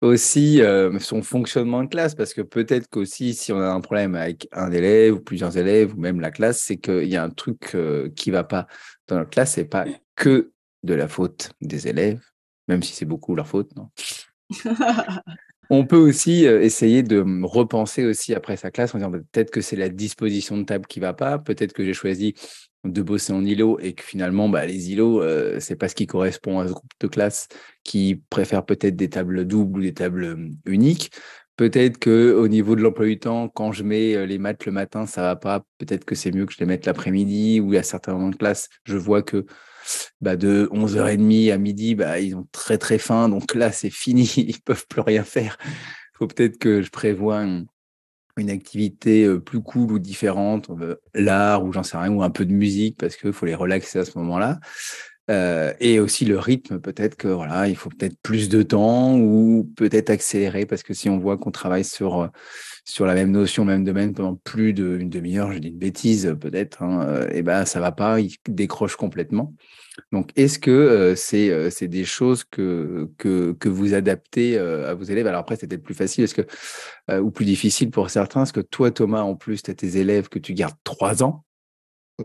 aussi 0.00 0.60
son 1.00 1.22
fonctionnement 1.22 1.82
de 1.84 1.88
classe, 1.88 2.14
parce 2.14 2.34
que 2.34 2.42
peut-être 2.42 2.88
qu'aussi, 2.88 3.34
si 3.34 3.52
on 3.52 3.60
a 3.60 3.68
un 3.68 3.80
problème 3.80 4.14
avec 4.14 4.48
un 4.52 4.72
élève 4.72 5.14
ou 5.14 5.20
plusieurs 5.20 5.56
élèves, 5.58 5.94
ou 5.94 6.00
même 6.00 6.20
la 6.20 6.30
classe, 6.30 6.62
c'est 6.62 6.78
qu'il 6.78 7.08
y 7.08 7.16
a 7.16 7.22
un 7.22 7.30
truc 7.30 7.76
qui 8.16 8.30
ne 8.30 8.34
va 8.34 8.44
pas 8.44 8.66
dans 9.08 9.18
la 9.18 9.24
classe, 9.26 9.52
c'est 9.54 9.64
pas 9.64 9.84
que 10.16 10.52
de 10.82 10.94
la 10.94 11.08
faute 11.08 11.50
des 11.60 11.88
élèves, 11.88 12.22
même 12.68 12.82
si 12.82 12.94
c'est 12.94 13.04
beaucoup 13.04 13.34
leur 13.34 13.46
faute, 13.46 13.74
non? 13.76 13.90
On 15.72 15.86
peut 15.86 15.96
aussi 15.96 16.44
essayer 16.44 17.04
de 17.04 17.24
repenser 17.44 18.04
aussi 18.04 18.34
après 18.34 18.56
sa 18.56 18.72
classe 18.72 18.92
en 18.94 18.98
disant 18.98 19.10
bah, 19.10 19.18
peut-être 19.30 19.50
que 19.50 19.60
c'est 19.60 19.76
la 19.76 19.88
disposition 19.88 20.58
de 20.58 20.64
table 20.64 20.86
qui 20.86 20.98
va 20.98 21.14
pas, 21.14 21.38
peut-être 21.38 21.72
que 21.72 21.84
j'ai 21.84 21.94
choisi 21.94 22.34
de 22.84 23.02
bosser 23.02 23.32
en 23.32 23.44
îlot 23.44 23.78
et 23.78 23.92
que 23.92 24.02
finalement 24.02 24.48
bah, 24.48 24.66
les 24.66 24.90
îlots 24.90 25.22
euh, 25.22 25.60
c'est 25.60 25.76
pas 25.76 25.88
ce 25.88 25.94
qui 25.94 26.06
correspond 26.06 26.58
à 26.58 26.66
ce 26.66 26.72
groupe 26.72 26.90
de 26.98 27.06
classe 27.06 27.46
qui 27.84 28.22
préfère 28.30 28.64
peut-être 28.64 28.96
des 28.96 29.10
tables 29.10 29.46
doubles 29.46 29.78
ou 29.80 29.82
des 29.82 29.94
tables 29.94 30.50
uniques. 30.66 31.12
Peut-être 31.60 31.98
que 31.98 32.32
au 32.32 32.48
niveau 32.48 32.74
de 32.74 32.80
l'emploi 32.80 33.04
du 33.04 33.18
temps, 33.18 33.50
quand 33.50 33.70
je 33.70 33.84
mets 33.84 34.26
les 34.26 34.38
maths 34.38 34.64
le 34.64 34.72
matin, 34.72 35.04
ça 35.04 35.20
va 35.20 35.36
pas. 35.36 35.62
Peut-être 35.76 36.06
que 36.06 36.14
c'est 36.14 36.32
mieux 36.32 36.46
que 36.46 36.54
je 36.54 36.58
les 36.58 36.64
mette 36.64 36.86
l'après-midi 36.86 37.60
ou 37.60 37.76
à 37.76 37.82
certains 37.82 38.14
moments 38.14 38.30
de 38.30 38.36
classe, 38.36 38.70
je 38.84 38.96
vois 38.96 39.22
que 39.22 39.44
bah, 40.22 40.36
de 40.36 40.70
11h30 40.72 41.52
à 41.52 41.58
midi, 41.58 41.94
bah, 41.94 42.18
ils 42.18 42.34
ont 42.34 42.48
très 42.50 42.78
très 42.78 42.96
faim. 42.96 43.28
Donc 43.28 43.54
là, 43.54 43.72
c'est 43.72 43.90
fini, 43.90 44.24
ils 44.38 44.62
peuvent 44.62 44.86
plus 44.88 45.02
rien 45.02 45.22
faire. 45.22 45.58
Il 45.66 46.16
faut 46.16 46.26
peut-être 46.28 46.56
que 46.56 46.80
je 46.80 46.90
prévoie 46.90 47.44
une 48.38 48.50
activité 48.50 49.28
plus 49.40 49.60
cool 49.60 49.92
ou 49.92 49.98
différente, 49.98 50.70
l'art 51.12 51.62
ou 51.62 51.74
j'en 51.74 51.82
sais 51.82 51.98
rien, 51.98 52.10
ou 52.10 52.22
un 52.22 52.30
peu 52.30 52.46
de 52.46 52.54
musique 52.54 52.96
parce 52.96 53.16
qu'il 53.16 53.34
faut 53.34 53.44
les 53.44 53.54
relaxer 53.54 53.98
à 53.98 54.06
ce 54.06 54.16
moment-là. 54.16 54.60
Et 55.30 56.00
aussi 56.00 56.24
le 56.24 56.38
rythme, 56.38 56.80
peut-être 56.80 57.16
que 57.16 57.28
voilà, 57.28 57.68
il 57.68 57.76
faut 57.76 57.90
peut-être 57.90 58.16
plus 58.22 58.48
de 58.48 58.62
temps 58.62 59.16
ou 59.16 59.70
peut-être 59.76 60.10
accélérer 60.10 60.66
parce 60.66 60.82
que 60.82 60.94
si 60.94 61.08
on 61.08 61.18
voit 61.18 61.38
qu'on 61.38 61.50
travaille 61.50 61.84
sur 61.84 62.30
sur 62.84 63.06
la 63.06 63.14
même 63.14 63.30
notion, 63.30 63.64
même 63.64 63.84
domaine 63.84 64.14
pendant 64.14 64.34
plus 64.34 64.72
d'une 64.72 65.08
demi-heure, 65.08 65.52
je 65.52 65.58
dis 65.58 65.68
une 65.68 65.78
bêtise 65.78 66.36
peut-être, 66.40 66.82
hein, 66.82 67.26
et 67.30 67.42
ben 67.42 67.64
ça 67.64 67.80
va 67.80 67.92
pas, 67.92 68.20
il 68.20 68.34
décroche 68.48 68.96
complètement. 68.96 69.54
Donc, 70.12 70.30
est-ce 70.36 70.58
que 70.58 71.14
c'est 71.16 71.88
des 71.88 72.04
choses 72.04 72.44
que, 72.44 73.10
que, 73.18 73.68
vous 73.68 73.94
adaptez 73.94 74.58
à 74.58 74.94
vos 74.94 75.04
élèves? 75.04 75.26
Alors 75.26 75.40
après, 75.40 75.56
c'est 75.56 75.66
peut-être 75.66 75.82
plus 75.82 75.94
facile 75.94 76.24
est-ce 76.24 76.34
que, 76.34 77.20
ou 77.20 77.30
plus 77.30 77.44
difficile 77.44 77.90
pour 77.90 78.10
certains? 78.10 78.42
Est-ce 78.42 78.52
que 78.52 78.60
toi, 78.60 78.90
Thomas, 78.90 79.22
en 79.22 79.36
plus, 79.36 79.62
tu 79.62 79.70
as 79.70 79.74
tes 79.74 79.98
élèves 79.98 80.28
que 80.28 80.38
tu 80.38 80.54
gardes 80.54 80.76
trois 80.84 81.22
ans? 81.22 81.44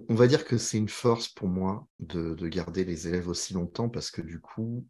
On 0.09 0.15
va 0.15 0.27
dire 0.27 0.45
que 0.45 0.57
c'est 0.57 0.77
une 0.77 0.89
force 0.89 1.27
pour 1.27 1.47
moi 1.47 1.87
de, 1.99 2.33
de, 2.35 2.47
garder 2.47 2.85
les 2.85 3.07
élèves 3.07 3.27
aussi 3.27 3.53
longtemps 3.53 3.89
parce 3.89 4.11
que 4.11 4.21
du 4.21 4.39
coup, 4.39 4.85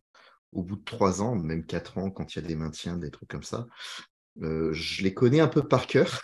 au 0.52 0.64
bout 0.64 0.78
de 0.78 0.84
trois 0.84 1.22
ans, 1.22 1.36
même 1.36 1.66
quatre 1.66 1.98
ans, 1.98 2.10
quand 2.10 2.36
il 2.36 2.42
y 2.42 2.46
a 2.46 2.48
des 2.48 2.56
maintiens, 2.56 2.98
des 2.98 3.12
trucs 3.12 3.30
comme 3.30 3.44
ça, 3.44 3.68
je 4.40 5.04
les 5.04 5.14
connais 5.14 5.40
un 5.40 5.48
peu 5.48 5.68
par 5.68 5.88
cœur. 5.88 6.22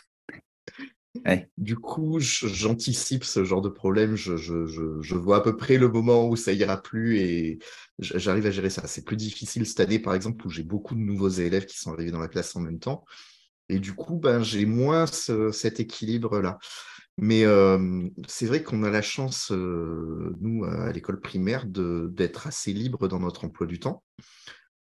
Du 1.57 1.75
coup, 1.75 2.19
j'anticipe 2.19 3.23
ce 3.23 3.43
genre 3.43 3.61
de 3.61 3.69
problème. 3.69 4.15
Je, 4.15 5.15
vois 5.15 5.37
à 5.37 5.41
peu 5.41 5.57
près 5.57 5.77
le 5.77 5.89
moment 5.89 6.27
où 6.27 6.35
ça 6.35 6.53
ira 6.53 6.81
plus 6.81 7.19
et 7.19 7.59
j'arrive 7.99 8.45
à 8.45 8.51
gérer 8.51 8.69
ça. 8.69 8.87
C'est 8.87 9.03
plus 9.03 9.17
difficile 9.17 9.65
cette 9.65 9.79
année, 9.81 9.99
par 9.99 10.15
exemple, 10.15 10.45
où 10.47 10.49
j'ai 10.49 10.63
beaucoup 10.63 10.95
de 10.95 11.01
nouveaux 11.01 11.29
élèves 11.29 11.65
qui 11.65 11.77
sont 11.77 11.93
arrivés 11.93 12.11
dans 12.11 12.19
la 12.19 12.27
classe 12.27 12.55
en 12.55 12.61
même 12.61 12.79
temps. 12.79 13.05
Et 13.69 13.79
du 13.79 13.93
coup, 13.93 14.17
ben, 14.17 14.41
j'ai 14.41 14.65
moins 14.65 15.05
cet 15.05 15.79
équilibre-là. 15.79 16.59
Mais 17.17 17.43
c'est 18.27 18.45
vrai 18.45 18.63
qu'on 18.63 18.83
a 18.83 18.89
la 18.89 19.01
chance, 19.01 19.51
nous, 19.51 20.63
à 20.65 20.91
l'école 20.91 21.19
primaire, 21.19 21.65
d'être 21.65 22.47
assez 22.47 22.73
libre 22.73 23.07
dans 23.07 23.19
notre 23.19 23.45
emploi 23.45 23.67
du 23.67 23.79
temps. 23.79 24.03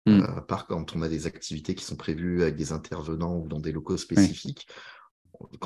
Mmh. 0.07 0.21
à 0.21 0.41
part 0.41 0.65
quand 0.65 0.95
on 0.95 1.03
a 1.03 1.07
des 1.07 1.27
activités 1.27 1.75
qui 1.75 1.85
sont 1.85 1.95
prévues 1.95 2.41
avec 2.41 2.55
des 2.55 2.71
intervenants 2.71 3.37
ou 3.37 3.47
dans 3.47 3.59
des 3.59 3.71
locaux 3.71 3.97
spécifiques 3.97 4.67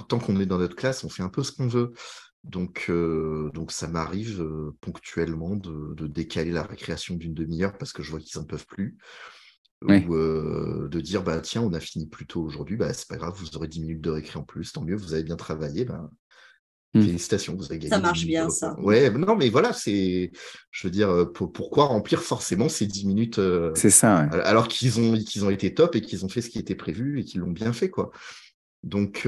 tant 0.07 0.19
qu'on 0.19 0.39
est 0.39 0.45
dans 0.45 0.57
notre 0.57 0.75
classe, 0.75 1.03
on 1.03 1.09
fait 1.09 1.23
un 1.23 1.29
peu 1.29 1.43
ce 1.43 1.51
qu'on 1.51 1.67
veut. 1.67 1.93
Donc, 2.43 2.85
euh, 2.89 3.49
donc 3.53 3.71
ça 3.71 3.87
m'arrive 3.87 4.41
euh, 4.41 4.75
ponctuellement 4.81 5.55
de, 5.55 6.07
décaler 6.07 6.51
la 6.51 6.63
récréation 6.63 7.15
d'une 7.15 7.33
demi-heure 7.33 7.77
parce 7.77 7.91
que 7.91 8.03
je 8.03 8.11
vois 8.11 8.19
qu'ils 8.19 8.39
n'en 8.39 8.45
peuvent 8.45 8.67
plus. 8.67 8.97
Ou 9.81 10.15
euh, 10.15 10.87
de 10.89 10.99
dire, 10.99 11.21
bah, 11.21 11.39
tiens, 11.41 11.61
on 11.61 11.73
a 11.73 11.79
fini 11.79 12.07
plus 12.07 12.25
tôt 12.25 12.41
aujourd'hui, 12.41 12.75
bah, 12.75 12.91
c'est 12.93 13.07
pas 13.07 13.17
grave, 13.17 13.35
vous 13.37 13.55
aurez 13.55 13.67
10 13.67 13.81
minutes 13.81 14.01
de 14.01 14.09
récré 14.09 14.39
en 14.39 14.43
plus, 14.43 14.71
tant 14.71 14.83
mieux, 14.83 14.95
vous 14.95 15.13
avez 15.13 15.23
bien 15.23 15.35
travaillé. 15.35 15.85
Bah, 15.85 15.97
mmh. 15.97 16.09
Félicitations, 17.01 17.55
vous 17.55 17.65
avez 17.65 17.79
gagné. 17.79 17.89
Ça 17.89 17.99
marche 17.99 18.25
bien, 18.25 18.49
ça. 18.49 18.75
Ouais, 18.79 19.09
non, 19.09 19.35
mais 19.35 19.49
voilà, 19.49 19.73
c'est. 19.73 20.31
Je 20.71 20.87
veux 20.87 20.91
dire, 20.91 21.27
pourquoi 21.33 21.85
remplir 21.85 22.21
forcément 22.21 22.69
ces 22.69 22.87
10 22.87 23.05
minutes 23.05 23.41
C'est 23.75 23.89
ça. 23.89 24.17
Alors 24.43 24.67
qu'ils 24.67 24.99
ont, 24.99 25.13
qu'ils 25.13 25.45
ont 25.45 25.49
été 25.49 25.73
top 25.73 25.95
et 25.95 26.01
qu'ils 26.01 26.25
ont 26.25 26.29
fait 26.29 26.41
ce 26.41 26.49
qui 26.49 26.59
était 26.59 26.75
prévu 26.75 27.19
et 27.19 27.23
qu'ils 27.23 27.41
l'ont 27.41 27.51
bien 27.51 27.73
fait, 27.73 27.89
quoi. 27.89 28.11
Donc, 28.83 29.27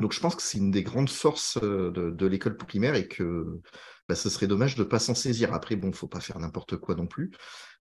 donc, 0.00 0.12
je 0.12 0.20
pense 0.20 0.34
que 0.34 0.42
c'est 0.42 0.58
une 0.58 0.70
des 0.70 0.82
grandes 0.82 1.10
forces 1.10 1.58
de, 1.60 2.26
l'école 2.26 2.56
primaire 2.56 2.94
et 2.94 3.06
que 3.06 3.60
bah, 4.08 4.14
ce 4.14 4.30
serait 4.30 4.46
dommage 4.46 4.74
de 4.74 4.82
ne 4.82 4.88
pas 4.88 4.98
s'en 4.98 5.14
saisir. 5.14 5.52
Après, 5.52 5.76
bon, 5.76 5.88
il 5.88 5.90
ne 5.90 5.96
faut 5.96 6.08
pas 6.08 6.20
faire 6.20 6.38
n'importe 6.38 6.76
quoi 6.76 6.94
non 6.94 7.06
plus. 7.06 7.30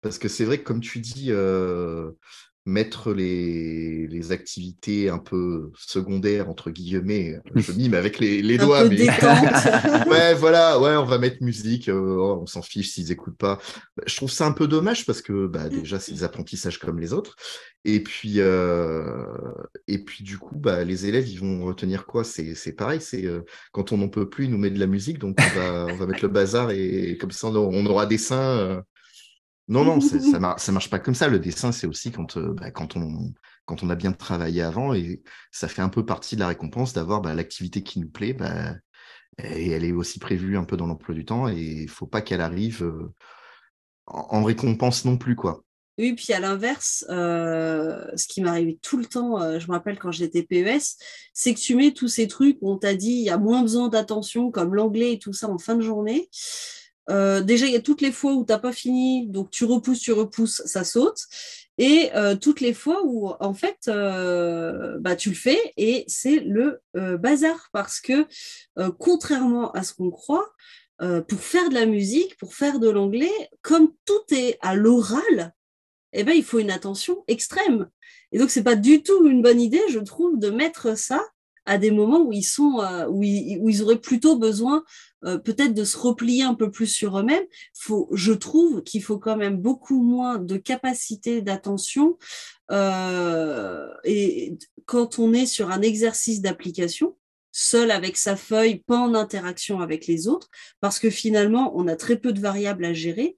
Parce 0.01 0.19
que 0.19 0.27
c'est 0.27 0.43
vrai 0.43 0.59
que, 0.59 0.63
comme 0.63 0.81
tu 0.81 0.99
dis, 0.99 1.31
mettre 2.65 3.13
les, 3.13 4.07
les, 4.07 4.31
activités 4.31 5.09
un 5.09 5.17
peu 5.17 5.71
secondaires, 5.77 6.49
entre 6.49 6.69
guillemets, 6.71 7.39
je 7.55 7.71
mime 7.71 7.93
avec 7.93 8.19
les, 8.19 8.41
les 8.41 8.57
doigts, 8.59 8.85
mais. 8.85 9.07
ouais, 10.09 10.33
voilà, 10.35 10.79
ouais, 10.79 10.95
on 10.95 11.05
va 11.05 11.17
mettre 11.17 11.41
musique, 11.41 11.89
oh, 11.91 12.39
on 12.41 12.45
s'en 12.45 12.61
fiche 12.61 12.91
s'ils 12.91 13.09
n'écoutent 13.09 13.37
pas. 13.37 13.59
Bah, 13.97 14.03
je 14.05 14.15
trouve 14.15 14.31
ça 14.31 14.45
un 14.45 14.51
peu 14.51 14.67
dommage 14.67 15.05
parce 15.05 15.21
que 15.21 15.47
bah, 15.47 15.69
déjà, 15.69 15.99
c'est 15.99 16.11
des 16.11 16.23
apprentissages 16.23 16.77
comme 16.77 16.99
les 16.99 17.13
autres. 17.13 17.35
Et 17.85 18.03
puis, 18.03 18.35
euh, 18.37 19.25
et 19.87 20.03
puis 20.03 20.23
du 20.23 20.37
coup, 20.37 20.57
bah, 20.57 20.83
les 20.83 21.05
élèves, 21.05 21.27
ils 21.27 21.39
vont 21.39 21.63
retenir 21.63 22.05
quoi? 22.05 22.23
C'est 22.23 22.73
pareil, 22.73 22.99
c'est 23.01 23.25
euh, 23.25 23.41
quand 23.71 23.93
on 23.93 23.97
n'en 23.97 24.09
peut 24.09 24.29
plus, 24.29 24.45
ils 24.45 24.51
nous 24.51 24.57
met 24.57 24.69
de 24.69 24.79
la 24.79 24.87
musique, 24.87 25.17
donc 25.17 25.37
on 25.39 25.59
va, 25.59 25.85
on 25.89 25.95
va 25.95 26.05
mettre 26.05 26.23
le 26.23 26.29
bazar 26.29 26.71
et, 26.71 27.17
comme 27.19 27.31
ça, 27.31 27.47
on 27.47 27.85
aura 27.85 28.05
des 28.05 28.17
seins. 28.17 28.83
Euh. 29.69 29.73
Non, 29.73 29.83
non, 29.83 30.01
ça 30.01 30.17
ne 30.17 30.71
marche 30.71 30.89
pas 30.89 30.99
comme 30.99 31.15
ça. 31.15 31.27
Le 31.27 31.39
dessin, 31.39 31.71
c'est 31.71 31.87
aussi 31.87 32.11
quand, 32.11 32.37
bah, 32.37 32.71
quand, 32.71 32.95
on, 32.95 33.33
quand 33.65 33.83
on 33.83 33.89
a 33.89 33.95
bien 33.95 34.11
travaillé 34.11 34.61
avant 34.61 34.93
et 34.93 35.21
ça 35.51 35.67
fait 35.67 35.81
un 35.81 35.89
peu 35.89 36.05
partie 36.05 36.35
de 36.35 36.41
la 36.41 36.47
récompense 36.47 36.93
d'avoir 36.93 37.21
bah, 37.21 37.33
l'activité 37.33 37.83
qui 37.83 37.99
nous 37.99 38.09
plaît. 38.09 38.33
Bah, 38.33 38.75
et 39.41 39.69
elle 39.69 39.85
est 39.85 39.91
aussi 39.91 40.19
prévue 40.19 40.57
un 40.57 40.65
peu 40.65 40.75
dans 40.75 40.87
l'emploi 40.87 41.15
du 41.15 41.25
temps 41.25 41.47
et 41.47 41.61
il 41.61 41.85
ne 41.85 41.89
faut 41.89 42.07
pas 42.07 42.21
qu'elle 42.21 42.41
arrive 42.41 42.91
en, 44.07 44.27
en 44.29 44.43
récompense 44.43 45.05
non 45.05 45.17
plus, 45.17 45.35
quoi. 45.35 45.63
Oui, 45.99 46.13
puis 46.13 46.31
à 46.31 46.39
l'inverse, 46.39 47.03
euh, 47.09 48.05
ce 48.15 48.25
qui 48.25 48.39
m'arrivait 48.39 48.79
tout 48.81 48.95
le 48.95 49.05
temps, 49.05 49.41
euh, 49.41 49.59
je 49.59 49.67
me 49.67 49.73
rappelle 49.73 49.99
quand 49.99 50.13
j'étais 50.13 50.43
PES, 50.43 50.95
c'est 51.33 51.53
que 51.53 51.59
tu 51.59 51.75
mets 51.75 51.91
tous 51.91 52.07
ces 52.07 52.29
trucs 52.29 52.57
où 52.61 52.71
on 52.71 52.77
t'a 52.77 52.95
dit 52.95 53.11
il 53.11 53.23
y 53.23 53.29
a 53.29 53.37
moins 53.37 53.63
besoin 53.63 53.89
d'attention, 53.89 54.49
comme 54.49 54.73
l'anglais 54.73 55.11
et 55.11 55.19
tout 55.19 55.33
ça 55.33 55.49
en 55.49 55.57
fin 55.57 55.75
de 55.75 55.81
journée. 55.81 56.29
Euh, 57.09 57.41
déjà, 57.41 57.65
il 57.65 57.73
y 57.73 57.75
a 57.75 57.81
toutes 57.81 58.01
les 58.01 58.11
fois 58.11 58.33
où 58.33 58.45
tu 58.45 58.51
n'as 58.51 58.59
pas 58.59 58.71
fini, 58.71 59.27
donc 59.27 59.49
tu 59.51 59.65
repousses, 59.65 59.99
tu 59.99 60.11
repousses, 60.11 60.61
ça 60.65 60.83
saute. 60.83 61.19
Et 61.77 62.11
toutes 62.41 62.59
les 62.59 62.73
fois 62.73 63.01
où, 63.05 63.31
en 63.39 63.53
fait, 63.53 63.89
bah, 64.99 65.15
tu 65.15 65.29
le 65.29 65.35
fais 65.35 65.73
et 65.77 66.03
c'est 66.07 66.41
le 66.41 66.81
bazar 66.93 67.69
parce 67.71 68.01
que, 68.01 68.27
contrairement 68.97 69.71
à 69.71 69.83
ce 69.83 69.93
qu'on 69.93 70.11
croit, 70.11 70.53
pour 70.99 71.39
faire 71.39 71.69
de 71.69 71.75
la 71.75 71.85
musique, 71.85 72.35
pour 72.37 72.53
faire 72.53 72.79
de 72.79 72.89
l'anglais, 72.89 73.31
comme 73.61 73.93
tout 74.03 74.25
est 74.31 74.57
à 74.59 74.75
l'oral, 74.75 75.53
eh 76.11 76.25
ben, 76.25 76.33
il 76.33 76.43
faut 76.43 76.59
une 76.59 76.71
attention 76.71 77.23
extrême. 77.29 77.89
Et 78.33 78.39
donc, 78.39 78.49
ce 78.49 78.59
n'est 78.59 78.65
pas 78.65 78.75
du 78.75 79.01
tout 79.01 79.25
une 79.25 79.41
bonne 79.41 79.61
idée, 79.61 79.81
je 79.89 79.99
trouve, 79.99 80.37
de 80.37 80.49
mettre 80.49 80.97
ça 80.97 81.25
à 81.65 81.77
des 81.77 81.91
moments 81.91 82.21
où 82.21 82.33
ils, 82.33 82.43
sont, 82.43 82.79
euh, 82.81 83.07
où 83.07 83.23
ils, 83.23 83.83
auraient 83.83 83.99
plutôt 83.99 84.37
besoin 84.37 84.83
euh, 85.25 85.37
peut-être 85.37 85.73
de 85.73 85.83
se 85.83 85.97
replier 85.97 86.43
un 86.43 86.53
peu 86.53 86.71
plus 86.71 86.87
sur 86.87 87.19
eux-mêmes. 87.19 87.43
Je 88.13 88.33
trouve 88.33 88.83
qu'il 88.83 89.03
faut 89.03 89.19
quand 89.19 89.37
même 89.37 89.57
beaucoup 89.57 90.01
moins 90.01 90.37
de 90.37 90.57
capacité 90.57 91.41
d'attention. 91.41 92.17
Euh, 92.71 93.87
et 94.03 94.57
quand 94.85 95.19
on 95.19 95.33
est 95.33 95.45
sur 95.45 95.71
un 95.71 95.81
exercice 95.81 96.41
d'application, 96.41 97.17
seul 97.59 97.91
avec 97.91 98.15
sa 98.15 98.37
feuille, 98.37 98.79
pas 98.79 98.97
en 98.97 99.13
interaction 99.13 99.81
avec 99.81 100.07
les 100.07 100.29
autres, 100.29 100.47
parce 100.79 100.97
que 100.97 101.09
finalement, 101.09 101.73
on 101.75 101.87
a 101.87 101.97
très 101.97 102.15
peu 102.15 102.31
de 102.31 102.39
variables 102.39 102.85
à 102.85 102.93
gérer, 102.93 103.37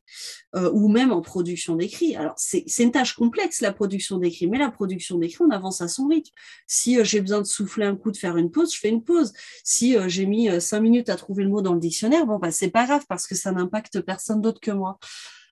euh, 0.55 0.69
ou 0.74 0.89
même 0.89 1.11
en 1.11 1.22
production 1.22 1.76
d'écrit. 1.76 2.15
Alors, 2.15 2.36
c'est 2.38 2.65
une 2.80 2.91
tâche 2.91 3.15
complexe, 3.15 3.61
la 3.61 3.74
production 3.74 4.19
d'écrit, 4.19 4.47
mais 4.47 4.59
la 4.59 4.69
production 4.69 5.17
d'écrit, 5.17 5.43
on 5.43 5.49
avance 5.49 5.82
à 5.82 5.88
son 5.88 6.07
rythme. 6.07 6.32
Si 6.67 6.99
euh, 6.99 7.03
j'ai 7.03 7.19
besoin 7.19 7.39
de 7.39 7.47
souffler 7.47 7.86
un 7.86 7.95
coup, 7.95 8.11
de 8.11 8.17
faire 8.17 8.38
une 8.38 8.51
pause, 8.51 8.74
je 8.76 8.80
fais 8.80 8.89
une 8.89 9.03
pause. 9.03 9.34
Si 9.63 9.97
euh, 9.97 10.07
j'ai 10.07 10.28
mis 10.28 10.49
cinq 10.61 10.82
minutes 10.82 11.09
à 11.09 11.15
trouver 11.15 11.43
le 11.43 11.49
mot 11.49 11.63
dans 11.63 11.74
le 11.74 11.80
dictionnaire, 11.80 12.28
bon, 12.28 12.38
bah, 12.38 12.51
c'est 12.51 12.69
pas 12.69 12.86
grave, 12.86 13.05
parce 13.09 13.26
que 13.26 13.34
ça 13.34 13.51
n'impacte 13.51 14.01
personne 14.01 14.39
d'autre 14.39 14.59
que 14.61 14.72
moi. 14.72 14.99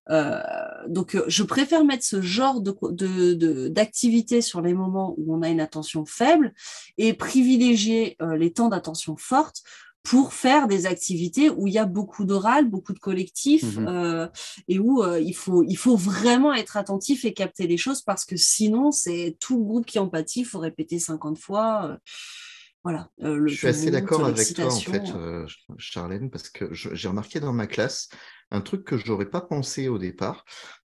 Euh, 0.10 0.41
donc, 0.88 1.16
euh, 1.16 1.24
je 1.28 1.43
préfère 1.43 1.84
mettre 1.86 2.03
ce 2.03 2.22
genre 2.22 2.62
d'activité 2.62 4.36
de, 4.38 4.41
sur 4.41 4.62
les 4.62 4.74
moments 4.74 5.14
où 5.18 5.36
on 5.36 5.41
a 5.41 5.49
une 5.49 5.62
attention 5.62 6.05
faible 6.05 6.53
et 6.97 7.14
privilégier 7.14 8.16
euh, 8.22 8.36
les 8.38 8.51
temps 8.51 8.70
d'attention 8.70 9.16
forte 9.18 9.62
pour 10.01 10.34
faire 10.34 10.68
des 10.68 10.86
activités 10.86 11.49
où 11.49 11.68
il 11.68 11.74
y 11.74 11.78
a 11.78 11.86
beaucoup 11.86 12.24
d'oral, 12.26 12.70
beaucoup 12.70 12.93
de 12.93 12.99
collectifs 12.99 13.78
Mhm. 13.78 13.88
euh, 13.88 14.28
et 14.68 14.80
où 14.80 15.03
euh, 15.03 15.20
il, 15.20 15.36
faut, 15.36 15.64
il 15.64 15.76
faut 15.76 15.97
vraiment 15.97 16.53
être 16.53 16.78
attentif 16.78 17.26
et 17.26 17.34
capter 17.34 17.68
les 17.68 17.78
choses 17.78 18.01
parce 18.01 18.24
que 18.26 18.38
sinon, 18.38 18.91
c'est 18.91 19.36
tout 19.39 19.57
le 19.57 19.64
groupe 19.66 19.86
qui 19.86 19.99
en 19.99 20.07
pâtit, 20.07 20.39
il 20.41 20.45
faut 20.45 20.60
répéter 20.60 20.99
50 20.99 21.38
fois. 21.38 21.86
euh, 21.86 21.97
voilà. 22.84 23.09
euh, 23.21 23.36
le 23.36 23.47
Je 23.47 23.55
suis 23.55 23.67
assez 23.67 23.91
d'accord 23.91 24.25
avec 24.25 24.53
toi, 24.53 24.73
en 24.73 24.80
fait, 24.80 25.09
euh. 25.15 25.45
euh, 25.45 25.47
Charlène, 25.77 26.30
parce 26.30 26.49
que 26.49 26.73
j'ai 26.73 27.07
remarqué 27.07 27.39
dans 27.39 27.53
ma 27.53 27.67
classe 27.67 28.09
un 28.51 28.61
truc 28.61 28.84
que 28.84 28.97
je 28.97 29.07
n'aurais 29.07 29.30
pas 29.30 29.41
pensé 29.41 29.88
au 29.89 29.97
départ, 29.97 30.45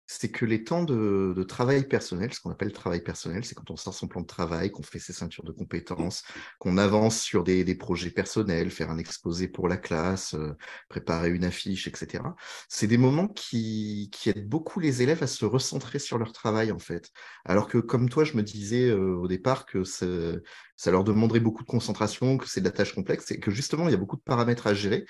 c'est 0.05 0.29
que 0.29 0.45
les 0.45 0.63
temps 0.63 0.83
de, 0.83 1.33
de 1.35 1.43
travail 1.43 1.87
personnel, 1.87 2.33
ce 2.33 2.39
qu'on 2.41 2.51
appelle 2.51 2.73
travail 2.73 3.01
personnel, 3.01 3.45
c'est 3.45 3.55
quand 3.55 3.71
on 3.71 3.77
sort 3.77 3.93
son 3.93 4.07
plan 4.07 4.21
de 4.21 4.27
travail, 4.27 4.69
qu'on 4.71 4.83
fait 4.83 4.99
ses 4.99 5.13
ceintures 5.13 5.43
de 5.43 5.51
compétences, 5.51 6.23
qu'on 6.59 6.77
avance 6.77 7.19
sur 7.19 7.43
des, 7.43 7.63
des 7.63 7.75
projets 7.75 8.11
personnels, 8.11 8.69
faire 8.69 8.91
un 8.91 8.97
exposé 8.97 9.47
pour 9.47 9.67
la 9.67 9.77
classe, 9.77 10.33
euh, 10.33 10.55
préparer 10.89 11.29
une 11.29 11.45
affiche, 11.45 11.87
etc. 11.87 12.23
C'est 12.67 12.87
des 12.87 12.97
moments 12.97 13.27
qui, 13.27 14.09
qui 14.11 14.29
aident 14.29 14.47
beaucoup 14.47 14.79
les 14.79 15.01
élèves 15.01 15.23
à 15.23 15.27
se 15.27 15.45
recentrer 15.45 15.99
sur 15.99 16.17
leur 16.17 16.33
travail, 16.33 16.71
en 16.71 16.79
fait. 16.79 17.09
Alors 17.45 17.67
que, 17.67 17.77
comme 17.77 18.09
toi, 18.09 18.23
je 18.23 18.35
me 18.35 18.43
disais 18.43 18.89
euh, 18.89 19.15
au 19.15 19.27
départ 19.27 19.65
que 19.65 19.83
ça 19.83 20.91
leur 20.91 21.03
demanderait 21.03 21.39
beaucoup 21.39 21.63
de 21.63 21.69
concentration, 21.69 22.37
que 22.37 22.47
c'est 22.47 22.61
de 22.61 22.65
la 22.65 22.71
tâche 22.71 22.93
complexe 22.93 23.31
et 23.31 23.39
que 23.39 23.51
justement, 23.51 23.87
il 23.87 23.91
y 23.91 23.95
a 23.95 23.97
beaucoup 23.97 24.17
de 24.17 24.21
paramètres 24.21 24.67
à 24.67 24.73
gérer. 24.73 25.05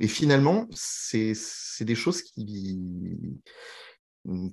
Et 0.00 0.08
finalement, 0.08 0.68
c'est 0.72 1.34
des 1.80 1.94
choses 1.96 2.22
qui, 2.22 2.80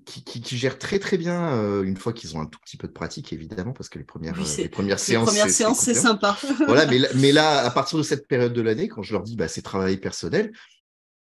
qui, 0.05 0.23
qui- 0.23 0.41
qui 0.41 0.57
gèrent 0.57 0.79
très 0.79 0.99
très 0.99 1.17
bien 1.17 1.53
euh, 1.53 1.83
une 1.83 1.97
fois 1.97 2.13
qu'ils 2.13 2.35
ont 2.37 2.41
un 2.41 2.45
tout 2.45 2.59
petit 2.59 2.77
peu 2.77 2.87
de 2.87 2.93
pratique, 2.93 3.33
évidemment, 3.33 3.73
parce 3.73 3.89
que 3.89 3.97
les 3.99 4.05
premières, 4.05 4.35
Oui, 4.37 4.43
euh, 4.59 4.61
les 4.63 4.69
premières 4.69 4.95
Les 4.97 5.01
séances, 5.03 5.25
premières 5.27 5.45
c'est- 5.47 5.51
séances, 5.51 5.79
c'est 5.79 5.93
concluant. 5.93 6.11
sympa. 6.13 6.37
Voilà, 6.67 6.85
mais, 6.85 6.99
là- 6.99 7.09
mais 7.15 7.31
là, 7.31 7.59
à 7.65 7.71
partir 7.71 7.97
de 7.97 8.03
cette 8.03 8.27
période 8.27 8.53
de 8.53 8.61
l'année, 8.61 8.87
quand 8.87 9.01
je 9.03 9.13
leur 9.13 9.23
dis 9.23 9.35
bah, 9.35 9.47
c'est 9.47 9.61
travail 9.61 9.97
personnel, 9.97 10.51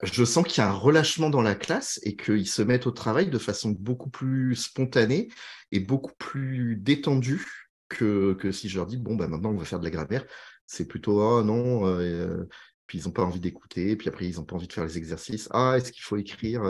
je 0.02 0.24
sens 0.24 0.44
qu'il 0.46 0.58
y 0.58 0.66
a 0.66 0.68
un 0.68 0.72
relâchement 0.74 1.30
dans 1.30 1.40
la 1.40 1.54
classe 1.54 1.98
et 2.02 2.16
qu'ils 2.16 2.48
se 2.48 2.60
mettent 2.62 2.86
au 2.86 2.90
travail 2.90 3.28
de 3.30 3.38
façon 3.38 3.70
beaucoup 3.70 4.10
plus 4.10 4.54
spontanée 4.56 5.28
et 5.72 5.80
beaucoup 5.80 6.12
plus 6.18 6.76
détendue 6.76 7.46
que, 7.88 8.34
que 8.34 8.52
si 8.52 8.68
je 8.68 8.76
leur 8.76 8.86
dis 8.86 8.98
bon, 8.98 9.14
bah, 9.16 9.28
maintenant 9.28 9.50
on 9.50 9.56
va 9.56 9.64
faire 9.64 9.78
de 9.80 9.84
la 9.84 9.90
grammaire. 9.90 10.24
C'est 10.66 10.86
plutôt 10.86 11.20
ah 11.22 11.42
non, 11.42 11.86
euh, 11.86 12.44
puis 12.86 12.98
ils 12.98 13.04
n'ont 13.04 13.12
pas 13.12 13.22
envie 13.22 13.40
d'écouter, 13.40 13.96
puis 13.96 14.08
après 14.08 14.26
ils 14.26 14.36
n'ont 14.36 14.44
pas 14.44 14.56
envie 14.56 14.66
de 14.68 14.72
faire 14.72 14.84
les 14.84 14.98
exercices. 14.98 15.48
Ah, 15.52 15.74
est-ce 15.78 15.92
qu'il 15.92 16.02
faut 16.02 16.16
écrire 16.16 16.62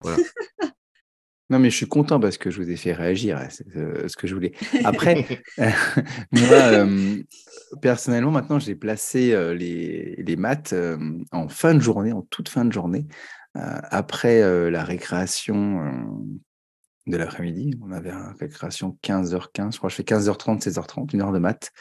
Voilà. 0.00 0.16
Non, 1.48 1.60
mais 1.60 1.70
je 1.70 1.76
suis 1.76 1.86
content 1.86 2.18
parce 2.18 2.38
que 2.38 2.50
je 2.50 2.60
vous 2.60 2.70
ai 2.70 2.76
fait 2.76 2.92
réagir. 2.92 3.40
C'est 3.50 3.76
euh, 3.76 4.08
ce 4.08 4.16
que 4.16 4.26
je 4.26 4.34
voulais. 4.34 4.52
Après, 4.84 5.24
moi, 6.32 6.52
euh, 6.52 7.22
personnellement, 7.80 8.32
maintenant, 8.32 8.58
j'ai 8.58 8.74
placé 8.74 9.32
euh, 9.32 9.54
les, 9.54 10.16
les 10.16 10.36
maths 10.36 10.72
euh, 10.72 10.98
en 11.30 11.48
fin 11.48 11.74
de 11.74 11.80
journée, 11.80 12.12
en 12.12 12.22
toute 12.22 12.48
fin 12.48 12.64
de 12.64 12.72
journée, 12.72 13.06
après 13.54 14.42
la 14.70 14.84
récréation 14.84 15.80
de 17.06 17.16
l'après-midi. 17.16 17.70
On 17.80 17.90
avait 17.90 18.10
une 18.10 18.34
récréation 18.38 18.98
15h15, 19.02 19.72
je 19.72 19.78
crois 19.78 19.88
que 19.88 19.96
je 19.96 19.96
fais 19.96 20.02
15h30, 20.02 20.62
16h30, 20.62 21.14
une 21.14 21.22
heure 21.22 21.32
de 21.32 21.38
maths, 21.38 21.72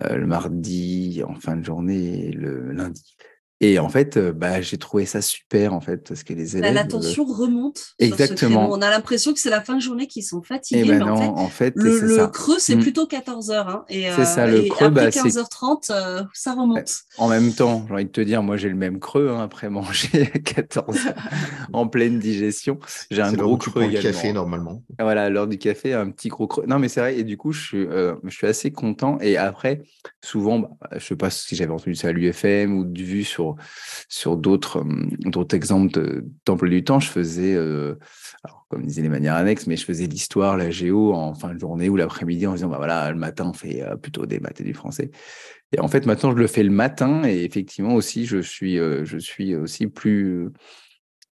le 0.00 0.26
mardi 0.26 1.24
en 1.26 1.34
fin 1.34 1.56
de 1.56 1.64
journée 1.64 2.28
et 2.28 2.30
le 2.30 2.70
lundi. 2.70 3.16
Et 3.60 3.78
en 3.78 3.88
fait, 3.88 4.18
bah, 4.18 4.60
j'ai 4.60 4.76
trouvé 4.76 5.06
ça 5.06 5.22
super, 5.22 5.72
en 5.72 5.80
fait, 5.80 6.06
parce 6.08 6.22
que 6.24 6.34
les 6.34 6.44
La- 6.46 6.58
élèves... 6.58 6.74
L'attention 6.74 7.24
remonte. 7.24 7.78
sur 7.78 7.86
ce 7.98 8.04
Exactement. 8.04 8.68
On 8.70 8.82
a 8.82 8.90
l'impression 8.90 9.32
que 9.32 9.40
c'est 9.40 9.48
la 9.50 9.62
fin 9.62 9.76
de 9.76 9.80
journée 9.80 10.06
qu'ils 10.06 10.24
sont 10.24 10.42
Et 10.42 10.46
fatigués, 10.46 10.84
mais 10.84 10.98
maintenant, 10.98 11.14
en 11.14 11.18
fait, 11.18 11.42
en 11.44 11.48
fait, 11.48 11.72
le, 11.76 11.90
c'est 11.98 12.06
le 12.06 12.16
ça. 12.16 12.26
creux, 12.28 12.58
c'est 12.58 12.76
Mm. 12.76 12.80
plutôt 12.80 13.06
14h. 13.06 13.68
Hein, 13.68 13.84
et, 13.88 14.10
C'est 14.14 14.26
ça, 14.26 14.46
le 14.46 14.64
et 14.64 14.68
creux, 14.68 14.86
après 14.88 15.06
bah, 15.06 15.10
c'est- 15.10 15.20
15h30, 15.22 15.90
euh, 15.90 16.22
ça 16.34 16.52
remonte. 16.52 17.00
En 17.18 17.28
même 17.28 17.52
temps, 17.54 17.84
j'ai 17.88 17.94
envie 17.94 18.04
de 18.04 18.10
te 18.10 18.20
dire, 18.20 18.42
moi 18.42 18.56
j'ai 18.58 18.68
le 18.68 18.74
même 18.74 18.98
creux 19.00 19.30
hein, 19.30 19.40
après 19.42 19.70
manger 19.70 20.30
à 20.34 20.38
14 20.38 21.06
heures 21.06 21.14
en 21.72 21.88
pleine 21.88 22.18
digestion. 22.18 22.78
J'ai 23.10 23.22
un 23.22 23.32
gros 23.32 23.56
creux 23.56 23.70
prends 23.70 23.80
le 23.80 23.86
également. 23.86 24.10
café 24.12 24.32
normalement. 24.34 24.82
Voilà, 24.98 25.24
à 25.24 25.30
l'heure 25.30 25.46
du 25.46 25.56
café, 25.58 25.94
un 25.94 26.10
petit 26.10 26.28
gros 26.28 26.46
creux. 26.46 26.64
Non, 26.66 26.78
mais 26.78 26.88
c'est 26.88 27.00
vrai, 27.00 27.18
et 27.18 27.24
du 27.24 27.36
coup, 27.38 27.52
je 27.52 27.64
suis, 27.64 27.86
euh, 27.86 28.14
je 28.24 28.36
suis 28.36 28.46
assez 28.46 28.70
content. 28.70 29.18
Et 29.20 29.36
après, 29.38 29.82
souvent, 30.22 30.58
bah, 30.58 30.68
je 30.96 30.98
sais 31.04 31.16
pas 31.16 31.30
si 31.30 31.56
j'avais 31.56 31.72
entendu 31.72 31.94
ça 31.94 32.08
à 32.08 32.12
l'UFM 32.12 32.76
ou 32.76 32.84
de 32.84 33.02
vu 33.02 33.24
sur, 33.24 33.45
sur 34.08 34.36
d'autres 34.36 34.84
d'autres 35.20 35.54
exemples 35.56 35.92
de- 35.92 36.24
d'emploi 36.44 36.68
du 36.68 36.82
temps, 36.84 37.00
je 37.00 37.08
faisais, 37.10 37.54
euh, 37.54 37.94
comme 38.68 38.84
disaient 38.84 39.02
les 39.02 39.08
manières 39.08 39.36
annexes, 39.36 39.66
mais 39.66 39.76
je 39.76 39.84
faisais 39.84 40.06
l'histoire, 40.06 40.56
la 40.56 40.70
géo 40.70 41.12
en 41.14 41.34
fin 41.34 41.54
de 41.54 41.58
journée 41.60 41.88
ou 41.88 41.96
l'après-midi 41.96 42.46
en 42.46 42.54
disant, 42.54 42.68
bah 42.68 42.78
voilà, 42.78 43.10
le 43.10 43.18
matin, 43.18 43.46
on 43.50 43.52
fait 43.52 43.82
euh, 43.82 43.96
plutôt 43.96 44.26
des 44.26 44.40
maths 44.40 44.60
et 44.60 44.64
du 44.64 44.74
français. 44.74 45.10
Et 45.72 45.80
en 45.80 45.88
fait, 45.88 46.06
maintenant, 46.06 46.32
je 46.32 46.36
le 46.36 46.46
fais 46.46 46.62
le 46.62 46.70
matin 46.70 47.24
et 47.24 47.44
effectivement 47.44 47.94
aussi, 47.94 48.26
je 48.26 48.38
suis, 48.38 48.78
euh, 48.78 49.04
je 49.04 49.18
suis 49.18 49.54
aussi 49.56 49.86
plus 49.88 50.48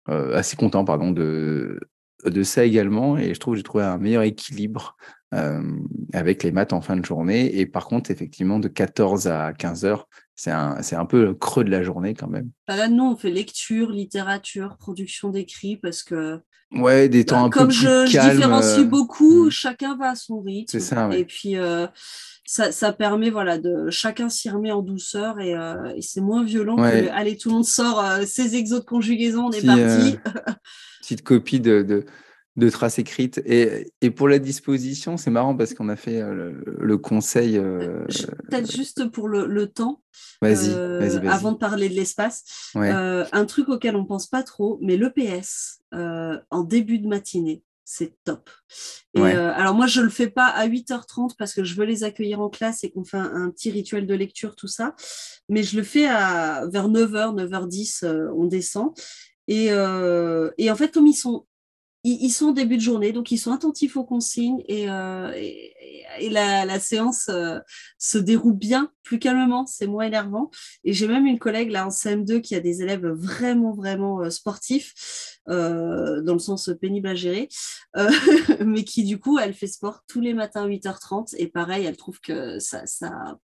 euh, 0.09 0.35
assez 0.35 0.55
content, 0.55 0.85
pardon, 0.85 1.11
de, 1.11 1.79
de 2.25 2.43
ça 2.43 2.65
également. 2.65 3.17
Et 3.17 3.33
je 3.33 3.39
trouve 3.39 3.53
que 3.53 3.57
j'ai 3.57 3.63
trouvé 3.63 3.83
un 3.83 3.97
meilleur 3.97 4.23
équilibre 4.23 4.97
euh, 5.33 5.61
avec 6.13 6.43
les 6.43 6.51
maths 6.51 6.73
en 6.73 6.81
fin 6.81 6.95
de 6.97 7.05
journée. 7.05 7.59
Et 7.59 7.65
par 7.65 7.85
contre, 7.85 8.11
effectivement, 8.11 8.59
de 8.59 8.67
14 8.67 9.27
à 9.27 9.53
15 9.53 9.85
heures, 9.85 10.07
c'est 10.39 10.51
un, 10.51 10.77
un 10.93 11.05
peu 11.05 11.25
le 11.25 11.33
creux 11.33 11.65
de 11.65 11.69
la 11.69 11.83
journée 11.83 12.13
quand 12.13 12.29
même. 12.29 12.49
Bah 12.65 12.77
là, 12.77 12.87
nous, 12.87 13.03
on 13.03 13.17
fait 13.17 13.29
lecture, 13.29 13.91
littérature, 13.91 14.77
production 14.77 15.29
d'écrits, 15.31 15.75
parce 15.75 16.01
que 16.01 16.39
Ouais, 16.71 17.09
des 17.09 17.25
temps 17.25 17.41
bah, 17.41 17.45
un 17.47 17.49
peu 17.49 17.59
comme 17.59 17.67
plus 17.69 17.77
je, 17.77 18.05
je 18.05 18.13
calmes. 18.13 18.35
différencie 18.37 18.79
euh, 18.79 18.83
beaucoup, 18.85 19.47
mm. 19.47 19.49
chacun 19.49 19.97
va 19.97 20.11
à 20.11 20.15
son 20.15 20.39
rythme. 20.39 20.67
C'est 20.71 20.79
ça, 20.79 21.09
ouais. 21.09 21.19
Et 21.21 21.25
puis, 21.25 21.57
euh, 21.57 21.87
ça, 22.45 22.71
ça 22.71 22.93
permet, 22.93 23.29
voilà, 23.29 23.57
de 23.57 23.89
chacun 23.89 24.29
s'y 24.29 24.49
remet 24.49 24.71
en 24.71 24.81
douceur 24.81 25.41
et, 25.41 25.55
euh, 25.55 25.91
et 25.95 26.01
c'est 26.01 26.21
moins 26.21 26.43
violent 26.45 26.77
Ouais. 26.79 26.91
que 26.91 27.05
le, 27.07 27.11
allez, 27.11 27.35
tout 27.35 27.49
le 27.49 27.55
monde 27.55 27.65
sort 27.65 28.01
ses 28.25 28.55
exos 28.55 28.79
de 28.79 28.85
conjugaison, 28.85 29.47
on 29.47 29.51
est 29.51 29.57
Petit, 29.61 29.67
parti. 29.67 30.19
petite 31.01 31.23
copie 31.23 31.59
de, 31.59 31.81
de, 31.81 32.05
de 32.55 32.69
traces 32.69 32.99
écrites. 32.99 33.41
Et, 33.45 33.91
et 34.01 34.11
pour 34.11 34.27
la 34.27 34.39
disposition, 34.39 35.15
c'est 35.17 35.31
marrant 35.31 35.55
parce 35.55 35.73
qu'on 35.73 35.87
a 35.89 35.95
fait 35.95 36.21
euh, 36.21 36.33
le, 36.33 36.63
le 36.79 36.97
conseil. 36.97 37.57
euh, 37.57 38.03
Peut-être 38.49 38.71
juste 38.71 39.09
pour 39.11 39.27
le, 39.29 39.45
le 39.45 39.67
temps, 39.67 40.01
Vas-y, 40.41 40.69
euh, 40.69 40.99
vas-y, 40.99 41.17
vas-y. 41.19 41.27
avant 41.27 41.51
de 41.53 41.57
parler 41.57 41.87
de 41.89 41.93
l'espace, 41.95 42.71
Ouais. 42.75 42.91
euh, 42.91 43.23
un 43.31 43.45
truc 43.45 43.69
auquel 43.69 43.95
on 43.95 44.05
pense 44.05 44.27
pas 44.27 44.43
trop, 44.43 44.77
mais 44.81 44.97
l'EPS 44.97 45.81
en 45.93 46.63
début 46.63 46.99
de 46.99 47.07
matinée, 47.07 47.63
c'est 47.85 48.13
top. 48.23 48.49
Et 49.15 49.21
Ouais. 49.21 49.35
euh, 49.35 49.51
alors 49.53 49.73
moi, 49.73 49.87
je 49.87 50.01
le 50.01 50.09
fais 50.09 50.29
pas 50.29 50.45
à 50.47 50.67
8h30 50.67 51.35
parce 51.37 51.53
que 51.53 51.63
je 51.63 51.75
veux 51.75 51.85
les 51.85 52.03
accueillir 52.03 52.39
en 52.41 52.49
classe 52.49 52.83
et 52.83 52.91
qu'on 52.91 53.03
fait 53.03 53.17
un, 53.17 53.33
un 53.45 53.49
petit 53.51 53.71
rituel 53.71 54.05
de 54.05 54.13
lecture, 54.13 54.55
tout 54.55 54.67
ça. 54.67 54.95
Mais 55.47 55.63
je 55.63 55.77
le 55.77 55.83
fais 55.83 56.07
à, 56.07 56.67
vers 56.67 56.89
9h, 56.89 57.35
9h10, 57.35 58.03
euh, 58.05 58.29
on 58.35 58.45
descend. 58.45 58.91
Et, 59.47 59.71
euh, 59.71 60.51
et 60.59 60.69
en 60.69 60.75
fait, 60.75 60.93
comme 60.93 61.07
ils 61.07 61.15
sont 61.15 61.45
ils, 62.09 62.25
ils 62.25 62.31
sont 62.31 62.51
début 62.51 62.77
de 62.77 62.81
journée, 62.81 63.11
donc 63.11 63.31
ils 63.31 63.37
sont 63.37 63.51
attentifs 63.51 63.97
aux 63.97 64.03
consignes 64.03 64.63
et, 64.67 64.89
euh, 64.89 65.31
la, 66.29 66.79
séance 66.79 67.27
euh, 67.29 67.59
se 67.97 68.17
déroule 68.17 68.55
bien, 68.55 68.91
plus 69.03 69.19
calmement, 69.19 69.65
c'est 69.65 69.87
moins 69.87 70.05
énervant. 70.05 70.49
Et 70.83 70.93
j'ai 70.93 71.07
même 71.07 71.25
une 71.25 71.39
collègue 71.39 71.71
là 71.71 71.85
en 71.85 71.89
CM2 71.89 72.41
qui 72.41 72.55
a 72.55 72.59
des 72.59 72.81
élèves 72.81 73.07
vraiment, 73.07 73.73
vraiment 73.73 74.21
euh, 74.21 74.29
sportifs, 74.29 75.39
dans 75.47 76.33
le 76.33 76.39
sens 76.39 76.69
pénible 76.79 77.07
à 77.07 77.15
gérer, 77.15 77.49
mais 78.63 78.83
qui 78.83 79.03
du 79.03 79.19
coup, 79.19 79.39
elle 79.39 79.55
fait 79.55 79.65
sport 79.65 80.01
tous 80.07 80.21
les 80.21 80.35
matins 80.35 80.63
à 80.63 80.67
8h30 80.67 81.33
et 81.37 81.47
pareil, 81.47 81.85
elle 81.85 81.97
trouve 81.97 82.19
que 82.21 82.59
ça 82.59 82.83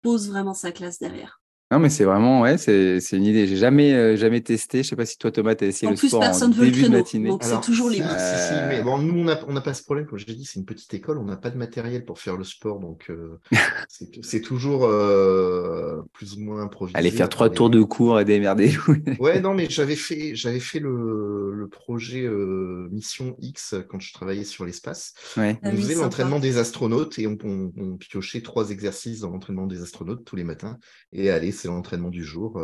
pose 0.02 0.30
vraiment 0.30 0.56
sa 0.56 0.72
classe 0.72 0.98
derrière. 0.98 1.41
Non, 1.72 1.80
mais 1.80 1.90
c'est 1.90 2.04
vraiment, 2.04 2.42
ouais, 2.42 2.58
c'est 2.58 3.00
c'est 3.00 3.16
une 3.18 3.24
idée. 3.24 3.48
J'ai 3.48 3.56
jamais, 3.56 3.94
euh, 3.94 4.16
jamais 4.18 4.42
testé. 4.42 4.84
Je 4.84 4.90
sais 4.90 4.96
pas 4.98 5.06
si 5.06 5.18
toi, 5.18 5.32
Thomas, 5.32 5.56
tu 5.56 5.64
as 5.64 5.68
essayé 5.68 5.88
En 5.88 5.92
le 5.92 5.98
plus, 5.98 6.10
sport 6.10 6.20
personne 6.20 6.52
en 6.52 6.56
veut 6.56 6.66
le 6.66 6.72
début 6.72 6.84
de 6.84 6.90
matinée. 6.90 7.30
donc 7.30 7.44
c'est 7.44 7.62
toujours 7.62 7.90
si, 7.90 7.96
libre. 7.98 8.10
Si, 8.10 8.16
si, 8.48 8.54
Euh, 8.54 8.68
mais 8.70 8.84
bon, 8.84 8.98
nous, 8.98 9.20
on 9.20 9.24
n'a 9.24 9.40
on 9.48 9.54
n'a 9.54 9.62
pas 9.62 9.74
ce 9.74 9.84
problème. 9.84 10.06
Comme 10.06 10.20
je 10.20 10.26
l'ai 10.26 10.36
dit, 10.36 10.46
c'est 10.46 10.60
une 10.60 10.66
petite 10.66 10.94
école, 10.94 11.18
on 11.18 11.24
n'a 11.24 11.38
pas 11.38 11.50
de 11.50 11.58
matériel 11.58 12.04
pour 12.06 12.20
faire 12.20 12.36
le 12.38 12.44
sport, 12.44 12.80
donc 12.80 13.06
euh, 13.10 13.40
c'est 13.90 14.10
c'est 14.22 14.42
toujours 14.42 14.84
euh, 14.86 16.02
plus 16.14 16.36
ou 16.36 16.42
moins 16.42 16.62
improvisé. 16.62 16.98
Aller 16.98 17.12
faire 17.12 17.30
trois 17.30 17.50
Mais- 17.50 17.56
tours 17.56 17.70
de 17.70 17.82
cours 17.84 18.20
et 18.20 18.26
démerder. 18.26 18.72
Ouais, 19.20 19.40
non, 19.40 19.54
mais 19.54 19.68
j'avais 19.70 19.96
fait, 19.96 20.36
j'avais 20.36 20.60
fait 20.60 20.80
le, 20.80 21.52
le 21.54 21.68
projet 21.68 22.24
euh, 22.26 22.88
Mission 22.92 23.36
X 23.40 23.76
quand 23.90 24.00
je 24.00 24.14
travaillais 24.14 24.44
sur 24.44 24.66
l'espace. 24.66 25.14
ouais. 25.38 25.58
Ah 25.64 25.70
On 25.72 25.76
faisait 25.78 25.96
l'entraînement 25.96 26.40
des 26.40 26.58
astronautes 26.58 27.18
et 27.20 27.28
on, 27.28 27.38
on- 27.44 27.72
on 27.78 27.98
piochait 27.98 28.42
trois 28.42 28.72
exercices 28.72 29.20
dans 29.22 29.30
l'entraînement 29.30 29.68
des 29.68 29.82
astronautes 29.82 30.26
tous 30.26 30.36
les 30.36 30.44
matins. 30.44 30.78
Et 31.14 31.30
allez, 31.30 31.52
c'est 31.62 31.68
l'entraînement 31.68 32.10
du 32.10 32.24
jour. 32.24 32.60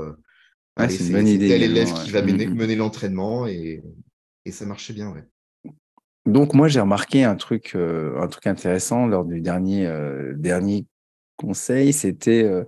allez, 0.75 0.93
c'est 0.93 1.05
une 1.07 1.13
bonne 1.13 1.27
idée 1.27 1.47
tel 1.47 1.63
également, 1.63 1.75
élève 1.75 1.93
ouais. 1.93 2.03
qui 2.03 2.11
va 2.11 2.21
mener, 2.21 2.47
Mhm. 2.47 2.55
mener 2.55 2.75
l'entraînement 2.75 3.47
et, 3.47 3.83
et 4.45 4.51
ça 4.51 4.65
marchait 4.65 4.93
bien, 4.93 5.11
ouais. 5.11 5.23
Donc 6.25 6.53
moi 6.53 6.67
j'ai 6.67 6.81
remarqué 6.81 7.23
un 7.23 7.35
truc, 7.35 7.71
euh, 7.75 8.19
un 8.21 8.27
truc 8.27 8.47
intéressant 8.47 9.07
lors 9.07 9.23
du 9.23 9.39
dernier 9.39 9.87
euh, 9.87 10.33
dernier 10.35 10.85
conseil, 11.37 11.93
c'était 11.93 12.43
euh, 12.43 12.65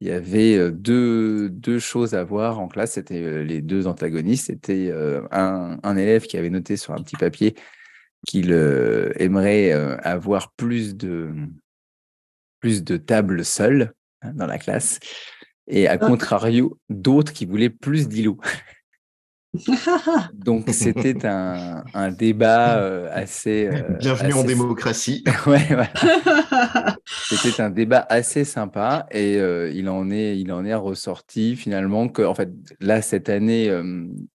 il 0.00 0.06
y 0.08 0.12
avait 0.12 0.70
deux 0.70 1.48
deux 1.50 1.78
choses 1.80 2.14
à 2.14 2.22
voir 2.22 2.60
en 2.60 2.68
classe. 2.68 2.92
C'était 2.92 3.42
les 3.42 3.62
deux 3.62 3.86
antagonistes. 3.88 4.46
C'était 4.46 4.92
un, 5.32 5.78
un 5.82 5.96
élève 5.96 6.26
qui 6.26 6.36
avait 6.36 6.50
noté 6.50 6.76
sur 6.76 6.92
un 6.94 7.02
petit 7.02 7.16
papier 7.16 7.54
qu'il 8.26 8.52
aimerait 8.52 9.72
avoir 9.72 10.52
plus 10.52 10.94
de 10.96 11.30
plus 12.60 12.84
de 12.84 12.96
tables 12.98 13.44
seules 13.44 13.92
hein, 14.22 14.32
dans 14.34 14.46
la 14.46 14.58
classe. 14.58 15.00
Et 15.70 15.88
à 15.88 15.96
contrario, 15.96 16.78
d'autres 16.88 17.32
qui 17.32 17.46
voulaient 17.46 17.70
plus 17.70 18.08
d'îlots. 18.08 18.38
Donc 20.32 20.68
c'était 20.70 21.26
un, 21.26 21.82
un, 21.92 22.10
débat 22.12 22.78
euh, 22.78 23.08
assez. 23.12 23.66
Euh, 23.66 23.96
Bienvenue 23.98 24.34
en 24.34 24.44
démocratie. 24.44 25.24
ouais, 25.46 25.66
c'était 27.06 27.60
un 27.62 27.70
débat 27.70 28.06
assez 28.08 28.44
sympa 28.44 29.06
et 29.10 29.38
euh, 29.38 29.70
il 29.74 29.88
en 29.88 30.10
est, 30.10 30.38
il 30.38 30.52
en 30.52 30.64
est 30.64 30.74
ressorti 30.74 31.56
finalement 31.56 32.08
que, 32.08 32.22
en 32.22 32.34
fait, 32.34 32.50
là 32.80 33.02
cette 33.02 33.28
année, 33.28 33.72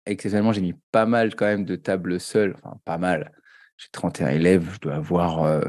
exceptionnellement, 0.05 0.51
j'ai 0.51 0.61
mis 0.61 0.75
pas 0.91 1.05
mal 1.05 1.35
quand 1.35 1.45
même 1.45 1.65
de 1.65 1.75
tables 1.75 2.19
seules, 2.19 2.55
enfin 2.61 2.75
pas 2.83 2.97
mal. 2.97 3.31
J'ai 3.77 3.89
31 3.91 4.29
élèves, 4.29 4.69
je 4.73 4.79
dois 4.79 4.95
avoir 4.95 5.61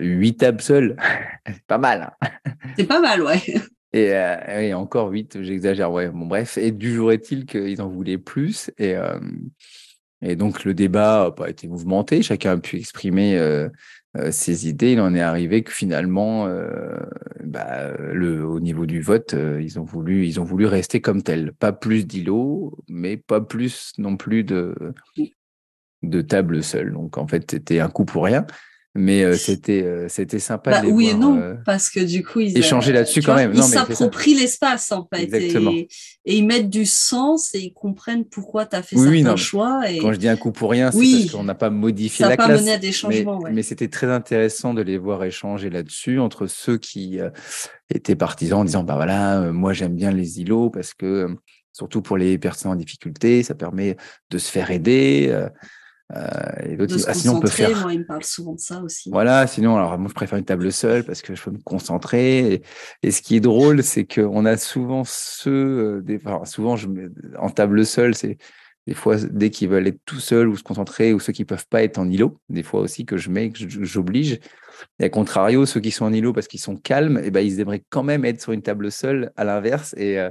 8 0.00 0.36
tables 0.36 0.60
seules. 0.60 0.96
C'est 1.46 1.64
pas 1.66 1.78
mal. 1.78 2.12
Hein. 2.20 2.28
C'est 2.76 2.86
pas 2.86 3.00
mal, 3.00 3.22
ouais. 3.22 3.40
Euh, 3.96 4.60
et, 4.60 4.72
encore 4.74 5.08
8, 5.08 5.42
j'exagère, 5.42 5.90
ouais. 5.90 6.10
Bon, 6.10 6.26
bref. 6.26 6.58
Et 6.58 6.70
du 6.70 6.94
jour 6.94 7.12
est-il 7.12 7.44
qu'ils 7.44 7.82
en 7.82 7.88
voulaient 7.88 8.18
plus. 8.18 8.70
Et, 8.78 8.94
euh, 8.94 9.18
et 10.22 10.36
donc, 10.36 10.64
le 10.64 10.74
débat 10.74 11.24
n'a 11.24 11.30
pas 11.32 11.50
été 11.50 11.66
mouvementé. 11.66 12.22
Chacun 12.22 12.52
a 12.52 12.58
pu 12.58 12.76
exprimer 12.76 13.36
euh, 13.36 13.68
ses 14.30 14.68
idées. 14.68 14.92
Il 14.92 15.00
en 15.00 15.14
est 15.14 15.20
arrivé 15.20 15.62
que 15.62 15.72
finalement, 15.72 16.48
bah, 17.42 17.90
le, 17.98 18.46
au 18.46 18.60
niveau 18.60 18.86
du 18.86 19.00
vote, 19.00 19.34
ils, 19.34 19.80
ont 19.80 19.84
voulu, 19.84 20.24
ils 20.24 20.38
ont 20.38 20.44
voulu 20.44 20.66
rester 20.66 21.00
comme 21.00 21.22
tel. 21.22 21.52
Pas 21.52 21.72
plus 21.72 22.06
d'îlots, 22.06 22.78
mais 22.88 23.16
pas 23.16 23.40
plus 23.40 23.92
non 23.98 24.16
plus 24.16 24.44
de, 24.44 24.74
de 26.02 26.20
table 26.22 26.62
seule. 26.62 26.92
Donc, 26.92 27.18
en 27.18 27.26
fait, 27.26 27.50
c'était 27.50 27.80
un 27.80 27.88
coup 27.88 28.04
pour 28.04 28.24
rien 28.24 28.46
mais 28.94 29.22
euh, 29.22 29.36
c'était 29.36 29.84
euh, 29.84 30.08
c'était 30.08 30.40
sympa 30.40 30.72
bah, 30.72 30.80
de 30.80 30.86
les 30.86 30.92
oui 30.92 31.10
voir, 31.10 31.16
et 31.16 31.18
non 31.20 31.38
euh, 31.38 31.54
parce 31.64 31.90
que 31.90 32.00
du 32.00 32.24
coup 32.24 32.40
ils 32.40 32.58
échanger 32.58 32.92
là-dessus 32.92 33.22
quand 33.22 33.36
même 33.36 33.52
ils 33.54 33.62
s'approprient 33.62 34.34
l'espace 34.34 34.90
en 34.90 35.06
fait 35.12 35.22
Exactement. 35.22 35.70
Et, 35.70 35.88
et, 36.24 36.36
ils 36.36 36.44
mettent 36.44 36.68
du 36.68 36.84
sens 36.84 37.54
et 37.54 37.60
ils 37.60 37.72
comprennent 37.72 38.24
pourquoi 38.24 38.66
tu 38.66 38.74
as 38.74 38.82
fait 38.82 38.96
oui, 38.96 39.22
certains 39.22 39.36
choix 39.36 39.88
et... 39.88 39.98
quand 39.98 40.12
je 40.12 40.18
dis 40.18 40.28
un 40.28 40.36
coup 40.36 40.50
pour 40.50 40.72
rien 40.72 40.90
c'est 40.90 40.98
oui, 40.98 41.20
parce 41.20 41.36
qu'on 41.36 41.44
n'a 41.44 41.54
pas 41.54 41.70
modifié 41.70 42.24
ça 42.24 42.30
la 42.30 42.36
pas 42.36 42.46
classe 42.46 42.62
mené 42.62 42.72
à 42.72 42.78
des 42.78 42.90
changements, 42.90 43.38
mais, 43.38 43.44
ouais. 43.44 43.52
mais 43.52 43.62
c'était 43.62 43.88
très 43.88 44.08
intéressant 44.08 44.74
de 44.74 44.82
les 44.82 44.98
voir 44.98 45.22
échanger 45.22 45.70
là-dessus 45.70 46.18
entre 46.18 46.48
ceux 46.48 46.76
qui 46.76 47.20
étaient 47.94 48.16
partisans 48.16 48.60
en 48.60 48.64
disant 48.64 48.82
bah 48.82 48.96
voilà 48.96 49.52
moi 49.52 49.72
j'aime 49.72 49.94
bien 49.94 50.10
les 50.10 50.40
îlots 50.40 50.68
parce 50.68 50.94
que 50.94 51.28
surtout 51.72 52.02
pour 52.02 52.16
les 52.16 52.38
personnes 52.38 52.72
en 52.72 52.76
difficulté 52.76 53.44
ça 53.44 53.54
permet 53.54 53.96
de 54.30 54.38
se 54.38 54.50
faire 54.50 54.72
aider 54.72 55.32
euh, 56.16 56.20
et 56.66 56.76
ah, 57.06 57.14
sinon 57.14 57.36
on 57.36 57.40
peut 57.40 57.48
faire. 57.48 57.82
Moi, 57.82 57.92
il 57.92 58.00
me 58.00 58.04
parle 58.04 58.24
souvent 58.24 58.54
de 58.54 58.60
ça 58.60 58.80
aussi. 58.82 59.10
Voilà, 59.10 59.46
sinon, 59.46 59.76
alors 59.76 59.96
moi, 59.98 60.08
je 60.08 60.14
préfère 60.14 60.38
une 60.38 60.44
table 60.44 60.72
seule 60.72 61.04
parce 61.04 61.22
que 61.22 61.34
je 61.34 61.42
peux 61.42 61.52
me 61.52 61.62
concentrer. 61.62 62.62
Et, 63.02 63.10
ce 63.10 63.22
qui 63.22 63.36
est 63.36 63.40
drôle, 63.40 63.82
c'est 63.82 64.04
qu'on 64.04 64.44
a 64.44 64.56
souvent 64.56 65.04
ceux, 65.04 65.50
euh, 65.50 66.02
des, 66.02 66.16
enfin, 66.24 66.44
souvent, 66.44 66.76
je, 66.76 66.88
en 67.38 67.50
table 67.50 67.86
seule, 67.86 68.14
c'est 68.14 68.38
des 68.86 68.94
fois, 68.94 69.16
dès 69.30 69.50
qu'ils 69.50 69.68
veulent 69.68 69.86
être 69.86 70.00
tout 70.04 70.18
seuls 70.18 70.48
ou 70.48 70.56
se 70.56 70.62
concentrer, 70.62 71.12
ou 71.12 71.20
ceux 71.20 71.32
qui 71.32 71.44
peuvent 71.44 71.66
pas 71.68 71.82
être 71.82 71.98
en 71.98 72.08
îlot, 72.08 72.40
des 72.48 72.62
fois 72.62 72.80
aussi 72.80 73.04
que 73.04 73.16
je 73.16 73.30
mets, 73.30 73.50
que 73.50 73.58
j'oblige. 73.68 74.40
Et 74.98 75.04
à 75.04 75.08
contrario, 75.10 75.66
ceux 75.66 75.80
qui 75.80 75.90
sont 75.90 76.06
en 76.06 76.12
îlot 76.12 76.32
parce 76.32 76.48
qu'ils 76.48 76.60
sont 76.60 76.76
calmes, 76.76 77.18
et 77.18 77.26
eh 77.26 77.30
ben, 77.30 77.40
ils 77.40 77.60
aimeraient 77.60 77.84
quand 77.90 78.02
même 78.02 78.24
être 78.24 78.40
sur 78.40 78.52
une 78.52 78.62
table 78.62 78.90
seule 78.90 79.30
à 79.36 79.44
l'inverse. 79.44 79.94
Et, 79.96 80.18
euh, 80.18 80.30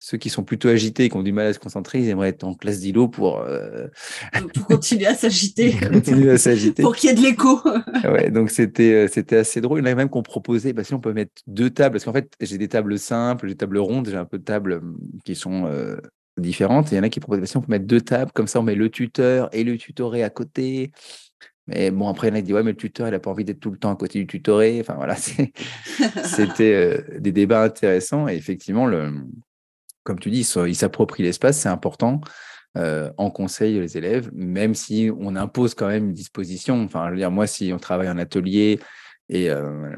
ceux 0.00 0.16
qui 0.16 0.30
sont 0.30 0.44
plutôt 0.44 0.68
agités 0.68 1.04
et 1.04 1.08
qui 1.08 1.16
ont 1.16 1.22
du 1.22 1.32
mal 1.32 1.46
à 1.48 1.52
se 1.52 1.58
concentrer, 1.58 1.98
ils 1.98 2.08
aimeraient 2.08 2.28
être 2.28 2.44
en 2.44 2.54
classe 2.54 2.80
d'îlot 2.80 3.08
pour... 3.08 3.40
Euh, 3.40 3.88
pour 4.54 4.66
continuer 4.66 5.06
à 5.06 5.14
s'agiter. 5.14 5.72
continuer 5.92 6.30
à 6.30 6.38
s'agiter. 6.38 6.82
pour 6.82 6.94
qu'il 6.94 7.10
y 7.10 7.12
ait 7.12 7.16
de 7.16 7.22
l'écho. 7.22 7.60
ouais, 8.04 8.30
donc 8.30 8.50
c'était, 8.50 8.92
euh, 8.92 9.08
c'était 9.08 9.36
assez 9.36 9.60
drôle. 9.60 9.80
Il 9.80 9.86
y 9.86 9.88
en 9.88 9.92
a 9.92 9.94
même 9.96 10.08
qu'on 10.08 10.22
proposait, 10.22 10.72
bah, 10.72 10.84
si 10.84 10.94
on 10.94 11.00
peut 11.00 11.12
mettre 11.12 11.32
deux 11.48 11.70
tables, 11.70 11.94
parce 11.94 12.04
qu'en 12.04 12.12
fait, 12.12 12.32
j'ai 12.40 12.58
des 12.58 12.68
tables 12.68 12.96
simples, 12.98 13.48
j'ai 13.48 13.54
des 13.54 13.58
tables 13.58 13.78
rondes, 13.78 14.08
j'ai 14.08 14.16
un 14.16 14.24
peu 14.24 14.38
de 14.38 14.44
tables 14.44 14.74
hum, 14.74 14.98
qui 15.24 15.34
sont 15.34 15.66
euh, 15.66 15.96
différentes. 16.36 16.92
Et 16.92 16.96
il 16.96 16.98
y 16.98 17.00
en 17.00 17.04
a 17.04 17.08
qui 17.08 17.18
proposent, 17.18 17.40
bah, 17.40 17.46
si 17.46 17.56
on 17.56 17.62
peut 17.62 17.72
mettre 17.72 17.86
deux 17.86 18.00
tables, 18.00 18.30
comme 18.32 18.46
ça 18.46 18.60
on 18.60 18.62
met 18.62 18.76
le 18.76 18.90
tuteur 18.90 19.48
et 19.52 19.64
le 19.64 19.76
tutoré 19.76 20.22
à 20.22 20.30
côté. 20.30 20.92
Mais 21.66 21.90
bon, 21.90 22.08
après, 22.08 22.28
il 22.28 22.30
y 22.30 22.32
en 22.32 22.36
a 22.36 22.38
qui 22.38 22.44
disent, 22.44 22.54
ouais, 22.54 22.62
mais 22.62 22.70
le 22.70 22.76
tuteur, 22.76 23.08
il 23.08 23.10
n'a 23.10 23.18
pas 23.18 23.30
envie 23.30 23.44
d'être 23.44 23.60
tout 23.60 23.70
le 23.70 23.78
temps 23.78 23.92
à 23.92 23.96
côté 23.96 24.20
du 24.20 24.26
tutoré. 24.26 24.78
Enfin, 24.80 24.94
voilà, 24.94 25.16
c'était 26.24 27.04
des 27.18 27.32
débats 27.32 27.64
intéressants. 27.64 28.26
Et 28.26 28.36
effectivement, 28.36 28.86
le, 28.86 29.12
comme 30.08 30.18
tu 30.18 30.30
dis, 30.30 30.50
ils 30.66 30.74
s'approprient 30.74 31.22
l'espace, 31.22 31.58
c'est 31.58 31.68
important. 31.68 32.22
Euh, 32.78 33.12
en 33.18 33.30
conseil 33.30 33.78
les 33.78 33.98
élèves, 33.98 34.30
même 34.32 34.74
si 34.74 35.10
on 35.18 35.36
impose 35.36 35.74
quand 35.74 35.88
même 35.88 36.06
une 36.06 36.12
disposition. 36.14 36.82
Enfin, 36.82 37.04
je 37.08 37.10
veux 37.10 37.18
dire, 37.18 37.30
moi, 37.30 37.46
si 37.46 37.72
on 37.74 37.78
travaille 37.78 38.08
en 38.08 38.16
atelier 38.16 38.80
et 39.28 39.50
euh, 39.50 39.94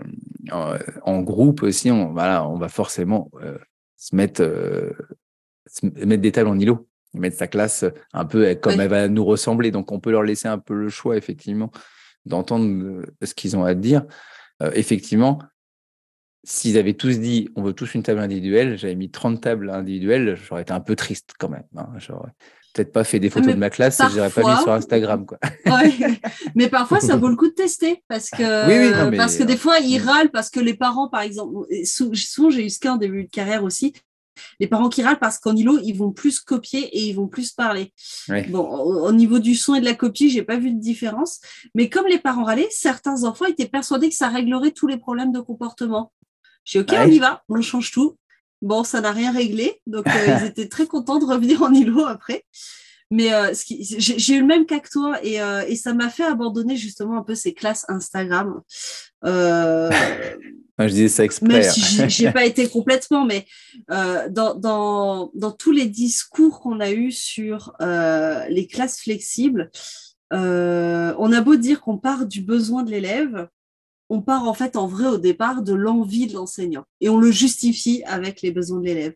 en, 0.50 1.20
groupe 1.20 1.62
aussi, 1.62 1.92
on, 1.92 2.12
voilà, 2.12 2.44
on 2.48 2.58
va 2.58 2.68
forcément 2.68 3.30
euh, 3.40 3.56
se, 3.96 4.16
mettre, 4.16 4.42
se 5.66 5.86
mettre 5.86 6.22
des 6.22 6.32
tables 6.32 6.50
en 6.50 6.58
îlot, 6.58 6.88
mettre 7.14 7.36
sa 7.36 7.46
classe 7.46 7.84
un 8.12 8.24
peu 8.24 8.52
comme 8.56 8.80
elle 8.80 8.90
va 8.90 9.06
nous 9.06 9.24
ressembler. 9.24 9.70
Donc, 9.70 9.92
on 9.92 10.00
peut 10.00 10.10
leur 10.10 10.24
laisser 10.24 10.48
un 10.48 10.58
peu 10.58 10.74
le 10.74 10.88
choix, 10.88 11.16
effectivement, 11.16 11.70
d'entendre 12.24 13.04
ce 13.22 13.32
qu'ils 13.32 13.56
ont 13.56 13.64
à 13.64 13.74
dire. 13.74 14.06
effectivement, 14.74 15.38
s'ils 16.44 16.78
avaient 16.78 16.94
tous 16.94 17.18
dit 17.18 17.48
on 17.56 17.62
veut 17.62 17.72
tous 17.72 17.94
une 17.94 18.02
table 18.02 18.20
individuelle, 18.20 18.78
j'avais 18.78 18.94
mis 18.94 19.10
30 19.10 19.40
tables 19.40 19.70
individuelles, 19.70 20.36
j'aurais 20.36 20.62
été 20.62 20.72
un 20.72 20.80
peu 20.80 20.96
triste 20.96 21.34
quand 21.38 21.48
même. 21.48 21.64
Hein. 21.76 21.88
J'aurais 21.98 22.30
peut-être 22.72 22.92
pas 22.92 23.04
fait 23.04 23.18
des 23.18 23.30
photos 23.30 23.54
de 23.54 23.58
ma 23.58 23.70
classe 23.70 24.00
et 24.00 24.04
je 24.10 24.28
pas 24.28 24.54
mis 24.54 24.62
sur 24.62 24.72
Instagram. 24.72 25.26
Quoi. 25.26 25.38
Mais 26.54 26.68
parfois, 26.68 27.00
ça 27.00 27.16
vaut 27.16 27.28
le 27.28 27.36
coup 27.36 27.48
de 27.48 27.54
tester 27.54 28.02
parce 28.08 28.30
que, 28.30 29.16
parce 29.16 29.36
que 29.36 29.42
des 29.42 29.56
fois, 29.56 29.78
ils 29.80 29.98
râlent 29.98 30.30
parce 30.30 30.50
que 30.50 30.60
les 30.60 30.74
parents, 30.74 31.08
par 31.08 31.22
exemple, 31.22 31.66
souvent 31.84 32.50
j'ai 32.50 32.64
eu 32.64 32.70
ce 32.70 32.78
cas 32.78 32.92
en 32.92 32.96
début 32.96 33.24
de 33.24 33.30
carrière 33.30 33.64
aussi, 33.64 33.92
les 34.58 34.66
parents 34.66 34.88
qui 34.88 35.02
râlent 35.02 35.18
parce 35.18 35.38
qu'en 35.38 35.54
îlot, 35.54 35.78
ils 35.82 35.92
vont 35.92 36.12
plus 36.12 36.40
copier 36.40 36.80
et 36.96 37.08
ils 37.08 37.12
vont 37.12 37.28
plus 37.28 37.52
parler. 37.52 37.92
Bon, 38.48 38.66
au, 38.66 39.12
niveau 39.12 39.38
du 39.38 39.54
son 39.54 39.74
et 39.74 39.80
de 39.80 39.84
la 39.84 39.94
copie, 39.94 40.30
j'ai 40.30 40.42
pas 40.42 40.56
vu 40.56 40.72
de 40.72 40.80
différence. 40.80 41.40
Mais 41.74 41.88
comme 41.88 42.06
les 42.06 42.18
parents 42.18 42.44
râlaient, 42.44 42.68
certains 42.70 43.24
enfants 43.24 43.46
étaient 43.46 43.68
persuadés 43.68 44.08
que 44.08 44.14
ça 44.14 44.28
réglerait 44.28 44.70
tous 44.70 44.86
les 44.86 44.96
problèmes 44.96 45.32
de 45.32 45.40
comportement. 45.40 46.12
J'ai 46.70 46.84
dit, 46.84 46.94
OK, 46.94 46.98
on 47.00 47.10
y 47.10 47.18
va, 47.18 47.42
on 47.48 47.60
change 47.60 47.90
tout. 47.90 48.16
Bon, 48.62 48.84
ça 48.84 49.00
n'a 49.00 49.10
rien 49.10 49.32
réglé. 49.32 49.80
Donc, 49.86 50.06
euh, 50.06 50.10
ils 50.40 50.46
étaient 50.46 50.68
très 50.68 50.86
contents 50.86 51.18
de 51.18 51.24
revenir 51.24 51.62
en 51.62 51.72
îlot 51.72 52.06
après. 52.06 52.44
Mais 53.10 53.34
euh, 53.34 53.52
j'ai 53.52 54.34
eu 54.36 54.40
le 54.40 54.46
même 54.46 54.66
cas 54.66 54.78
que 54.78 54.88
toi 54.88 55.18
et, 55.24 55.42
euh, 55.42 55.64
et 55.66 55.74
ça 55.74 55.94
m'a 55.94 56.10
fait 56.10 56.22
abandonner 56.22 56.76
justement 56.76 57.18
un 57.18 57.24
peu 57.24 57.34
ces 57.34 57.54
classes 57.54 57.84
Instagram. 57.88 58.60
je 59.24 59.90
disais 60.86 61.08
ça 61.08 61.24
exprès. 61.24 61.48
Même 61.48 61.62
si 61.72 62.08
j'ai 62.08 62.30
pas 62.30 62.44
été 62.44 62.68
complètement, 62.70 63.24
mais 63.24 63.46
dans, 63.88 64.54
dans, 64.54 65.32
dans, 65.34 65.50
tous 65.50 65.72
les 65.72 65.86
discours 65.86 66.60
qu'on 66.60 66.78
a 66.78 66.92
eus 66.92 67.10
sur 67.10 67.72
les 67.80 68.68
classes 68.70 69.00
flexibles, 69.00 69.72
on 70.30 71.32
a 71.32 71.40
beau 71.40 71.56
dire 71.56 71.80
qu'on 71.80 71.98
part 71.98 72.26
du 72.26 72.42
besoin 72.42 72.84
de 72.84 72.92
l'élève, 72.92 73.48
on 74.10 74.20
part 74.20 74.46
en 74.46 74.54
fait 74.54 74.76
en 74.76 74.86
vrai 74.86 75.06
au 75.06 75.18
départ 75.18 75.62
de 75.62 75.72
l'envie 75.72 76.26
de 76.26 76.34
l'enseignant 76.34 76.84
et 77.00 77.08
on 77.08 77.16
le 77.16 77.30
justifie 77.30 78.02
avec 78.04 78.42
les 78.42 78.50
besoins 78.50 78.80
de 78.80 78.84
l'élève. 78.84 79.14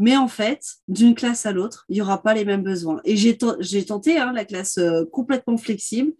Mais 0.00 0.16
en 0.16 0.28
fait, 0.28 0.62
d'une 0.86 1.16
classe 1.16 1.44
à 1.44 1.50
l'autre, 1.50 1.84
il 1.88 1.94
n'y 1.94 2.00
aura 2.00 2.22
pas 2.22 2.32
les 2.32 2.44
mêmes 2.44 2.62
besoins. 2.62 3.00
Et 3.04 3.16
j'ai, 3.16 3.36
tenté 3.36 4.16
hein, 4.16 4.32
la 4.32 4.44
classe 4.44 4.78
euh, 4.78 5.04
complètement 5.10 5.56
flexible. 5.56 6.12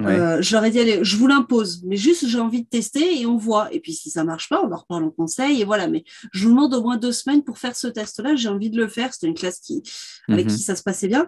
Euh, 0.00 0.42
je 0.42 0.54
leur 0.54 0.62
ai 0.66 0.70
dit, 0.70 0.78
allez, 0.78 1.02
je 1.02 1.16
vous 1.16 1.26
l'impose, 1.26 1.82
mais 1.86 1.96
juste 1.96 2.26
j'ai 2.26 2.38
envie 2.38 2.62
de 2.62 2.68
tester 2.68 3.22
et 3.22 3.24
on 3.24 3.38
voit. 3.38 3.72
Et 3.72 3.80
puis 3.80 3.94
si 3.94 4.10
ça 4.10 4.22
marche 4.22 4.50
pas, 4.50 4.62
on 4.62 4.68
leur 4.68 4.84
parle 4.84 5.04
en 5.04 5.10
conseil 5.10 5.62
et 5.62 5.64
voilà. 5.64 5.88
Mais 5.88 6.04
je 6.34 6.44
vous 6.44 6.50
demande 6.50 6.74
au 6.74 6.82
moins 6.82 6.98
deux 6.98 7.12
semaines 7.12 7.42
pour 7.42 7.56
faire 7.56 7.74
ce 7.74 7.86
test-là. 7.86 8.36
J'ai 8.36 8.50
envie 8.50 8.68
de 8.68 8.76
le 8.76 8.86
faire. 8.86 9.14
C'était 9.14 9.28
une 9.28 9.34
classe 9.34 9.60
qui, 9.60 9.82
avec 10.28 10.44
mhm. 10.44 10.52
qui 10.52 10.62
ça 10.62 10.76
se 10.76 10.82
passait 10.82 11.08
bien. 11.08 11.26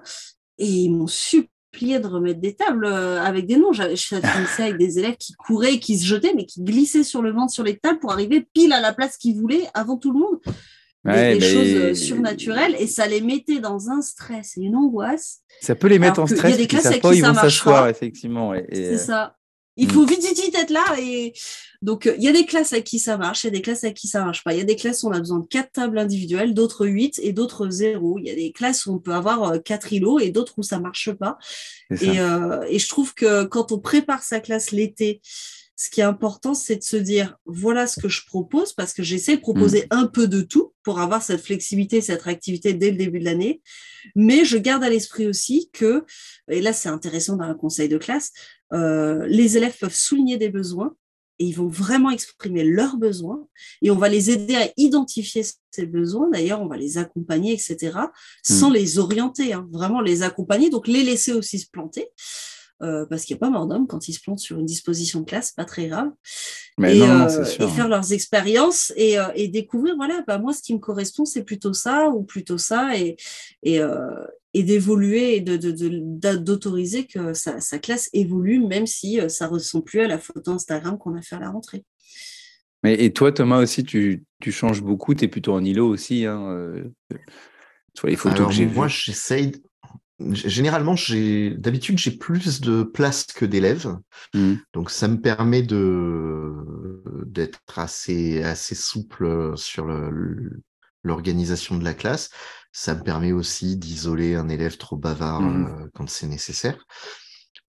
Et 0.59 0.69
ils 0.69 0.91
m'ont 0.91 1.07
super 1.07 1.49
de 1.83 2.07
remettre 2.07 2.41
des 2.41 2.55
tables 2.55 2.87
euh, 2.87 3.23
avec 3.23 3.47
des 3.47 3.57
noms. 3.57 3.73
Je 3.73 3.95
finissais 3.95 4.63
avec 4.63 4.79
des 4.79 4.99
élèves 4.99 5.17
qui 5.19 5.33
couraient, 5.35 5.79
qui 5.79 5.99
se 5.99 6.07
jetaient, 6.07 6.33
mais 6.35 6.47
qui 6.47 6.63
glissaient 6.63 7.05
sur 7.05 7.23
le 7.23 7.33
ventre 7.33 7.53
sur 7.53 7.65
les 7.65 7.77
tables 7.77 7.99
pour 7.99 8.13
arriver 8.13 8.47
pile 8.55 8.73
à 8.73 8.81
la 8.81 8.93
place 8.93 9.17
qu'ils 9.17 9.37
voulaient 9.37 9.67
avant 9.75 9.97
tout 9.97 10.13
le 10.13 10.19
monde. 10.19 10.39
des, 11.05 11.41
choses 11.41 11.75
euh, 11.75 11.95
surnaturelles 11.95 12.77
et 12.79 12.87
ça 12.87 13.07
les 13.07 13.21
mettait 13.21 13.61
dans 13.61 13.91
un 13.91 14.01
stress 14.01 14.57
et 14.57 14.63
une 14.63 14.77
angoisse. 14.77 15.41
Ça 15.61 15.75
peut 15.75 15.89
les 15.89 15.99
mettre 15.99 16.21
en 16.21 16.27
stress. 16.27 16.45
Il 16.45 16.51
y 16.51 16.55
a 16.55 16.57
des 16.57 16.67
classes 16.67 16.87
avec 16.87 17.03
qui 17.03 17.21
ça 17.21 17.35
s'asseoir 17.35 17.89
effectivement. 17.89 18.55
C'est 18.73 18.99
ça. 18.99 19.37
Il 19.77 19.91
faut 19.91 20.07
vite, 20.07 20.23
vite, 20.25 20.41
vite 20.41 20.55
être 20.55 20.71
là. 20.71 20.85
Et 21.01 21.33
donc, 21.83 22.11
il 22.17 22.23
y 22.23 22.29
a 22.29 22.33
des 22.33 22.47
classes 22.47 22.73
avec 22.73 22.85
qui 22.85 22.99
ça 22.99 23.17
marche, 23.17 23.45
il 23.45 23.49
y 23.49 23.49
a 23.49 23.53
des 23.53 23.63
classes 23.63 23.85
avec 23.85 23.97
qui 23.97 24.09
ça 24.09 24.25
marche 24.25 24.45
pas. 24.45 24.53
Il 24.55 24.59
y 24.59 24.63
a 24.63 24.65
des 24.65 24.77
classes 24.77 25.03
où 25.03 25.09
on 25.09 25.13
a 25.13 25.19
besoin 25.19 25.41
de 25.41 25.47
quatre 25.47 25.73
tables 25.73 25.99
individuelles, 25.99 26.55
d'autres 26.55 26.87
huit 26.87 27.21
et 27.23 27.33
d'autres 27.33 27.69
zéro. 27.71 28.19
Il 28.19 28.27
y 28.27 28.31
a 28.31 28.35
des 28.35 28.53
classes 28.53 28.87
où 28.87 28.93
on 28.95 28.99
peut 28.99 29.15
avoir 29.15 29.43
euh, 29.45 29.59
quatre 29.59 29.93
îlots 29.93 30.19
et 30.19 30.31
d'autres 30.31 30.55
où 30.57 30.63
ça 30.63 30.79
marche 30.79 31.13
pas. 31.13 31.39
Et, 32.01 32.21
euh, 32.21 32.65
et 32.69 32.79
je 32.79 32.89
trouve 32.89 33.15
que 33.15 33.45
quand 33.45 33.73
on 33.73 33.79
prépare 33.79 34.23
sa 34.23 34.41
classe 34.41 34.71
l'été, 34.71 35.21
ce 35.77 35.91
qui 35.91 36.01
est 36.01 36.05
important, 36.05 36.55
c'est 36.55 36.77
de 36.77 36.83
se 36.83 36.97
dire, 36.97 37.37
voilà 37.47 37.87
ce 37.87 38.01
que 38.01 38.09
je 38.09 38.25
propose, 38.27 38.73
parce 38.73 38.93
que 38.93 39.03
j'essaie 39.03 39.37
de 39.37 39.41
proposer 39.41 39.83
mm. 39.83 39.87
un 39.91 40.07
peu 40.07 40.29
de 40.29 40.41
tout 40.41 40.73
pour 40.85 41.01
avoir 41.01 41.23
cette 41.23 41.41
flexibilité, 41.41 42.01
cette 42.01 42.23
réactivité 42.23 42.75
dès 42.75 42.91
le 42.91 42.97
début 42.97 43.19
de 43.19 43.25
l'année. 43.25 43.61
Mais 44.15 44.45
je 44.45 44.57
garde 44.57 44.85
à 44.85 44.91
l'esprit 44.91 45.27
aussi 45.27 45.71
que, 45.73 46.05
et 46.49 46.61
là 46.61 46.73
c'est 46.73 46.89
intéressant 46.89 47.37
dans 47.37 47.45
un 47.45 47.55
conseil 47.55 47.89
de 47.89 47.99
classe, 47.99 48.31
euh, 48.73 49.27
les 49.27 49.57
élèves 49.57 49.77
peuvent 49.79 49.95
souligner 49.95 50.37
des 50.37 50.49
besoins 50.49 50.95
et 51.41 51.47
ils 51.47 51.57
vont 51.57 51.67
vraiment 51.67 52.11
exprimer 52.11 52.63
leurs 52.63 52.97
besoins 52.97 53.45
et 53.83 53.91
on 53.91 53.97
va 53.97 54.09
les 54.09 54.31
aider 54.31 54.55
à 54.55 54.71
identifier 54.77 55.43
ces 55.73 55.87
besoins. 55.87 56.31
D'ailleurs, 56.31 56.63
on 56.63 56.69
va 56.69 56.77
les 56.77 56.99
accompagner, 56.99 57.53
etc., 57.53 57.99
sans 58.45 58.71
mm. 58.71 58.75
les 58.75 58.99
orienter, 59.01 59.53
hein. 59.53 59.67
vraiment 59.73 60.01
les 60.01 60.23
accompagner, 60.23 60.71
donc 60.71 60.87
les 60.87 61.03
laisser 61.03 61.33
aussi 61.33 61.59
se 61.59 61.69
planter. 61.69 62.09
Euh, 62.85 63.07
parce 63.07 63.25
qu'il 63.25 63.35
n'y 63.35 63.39
a 63.39 63.47
pas 63.47 63.51
mort 63.51 63.67
d'homme 63.67 63.87
quand 63.87 64.09
ils 64.09 64.13
se 64.13 64.21
plantent 64.21 64.41
sur 64.41 64.59
une 64.59 64.67
disposition 64.67 65.21
de 65.21 65.25
classe, 65.25 65.53
pas 65.53 65.65
très 65.65 65.89
grave. 65.89 66.11
Mais 66.77 66.97
et, 66.97 67.01
non, 67.01 67.27
euh, 67.29 67.45
et 67.45 67.69
faire 67.69 67.89
leurs 67.89 68.13
expériences 68.13 68.93
et, 68.97 69.19
euh, 69.19 69.29
et, 69.35 69.49
découvrir, 69.49 69.97
voilà, 69.97 70.23
bah, 70.27 70.39
moi, 70.39 70.53
ce 70.53 70.61
qui 70.61 70.75
me 70.75 70.81
correspond, 70.81 71.25
c'est 71.25 71.45
plutôt 71.45 71.73
ça 71.73 72.11
ou 72.11 72.25
plutôt 72.25 72.59
ça, 72.59 72.99
et, 72.99 73.17
et, 73.63 73.81
et 74.53 74.63
d'évoluer 74.65 75.37
et 75.37 75.41
d'autoriser 75.41 77.03
de, 77.03 77.07
que 77.07 77.35
sa, 77.35 77.61
sa, 77.61 77.79
classe 77.79 78.11
évolue, 78.13 78.59
même 78.59 78.87
si 78.87 79.19
ça 79.29 79.47
ne 79.47 79.53
ressemble 79.53 79.85
plus 79.85 80.01
à 80.01 80.09
la 80.09 80.19
photo 80.19 80.51
Instagram 80.51 80.99
qu'on 80.99 81.17
a 81.17 81.23
fait 81.23 81.37
à 81.37 81.41
la 81.41 81.51
rentrée. 81.51 81.85
Mais, 82.83 83.03
et 83.03 83.13
toi, 83.13 83.33
Thomas, 83.33 83.63
aussi, 83.63 83.83
tu, 83.85 84.25
tu 84.43 84.53
changes 84.53 84.83
beaucoup, 84.83 85.15
tu 85.15 85.25
es 85.25 85.29
plutôt 85.29 85.55
en 85.55 85.65
îlot 85.65 85.89
aussi, 85.89 86.27
hein, 86.27 86.75
sur 87.95 88.09
les 88.09 88.17
photos 88.17 88.49
que 88.49 88.53
j'ai 88.53 88.67
Moi, 88.67 88.89
j'essaye 88.89 89.53
Généralement, 90.21 90.95
j'ai 90.95 91.51
d'habitude 91.51 91.99
j'ai 91.99 92.13
plus 92.13 92.61
de 92.61 92.85
place 92.85 93.25
que 93.25 93.45
d'élèves, 93.45 93.99
mmh. 94.33 94.55
donc 94.73 94.91
ça 94.91 95.09
me 95.09 95.21
permet 95.21 95.63
de 95.63 96.53
d'être 97.27 97.61
assez 97.77 98.41
assez 98.45 98.77
souple 98.77 99.57
sur 99.57 99.89
l'organisation 101.03 101.77
de 101.77 101.83
la 101.83 101.95
classe. 101.95 102.31
Ça 102.71 102.95
me 102.95 103.03
permet 103.03 103.33
aussi 103.33 103.77
d'isoler 103.77 104.37
un 104.37 104.49
élève 104.49 104.77
trop 104.77 104.97
bavard 104.97 105.43
mmh. 105.43 105.67
euh, 105.67 105.89
quand 105.95 106.09
c'est 106.09 106.29
nécessaire. 106.29 106.87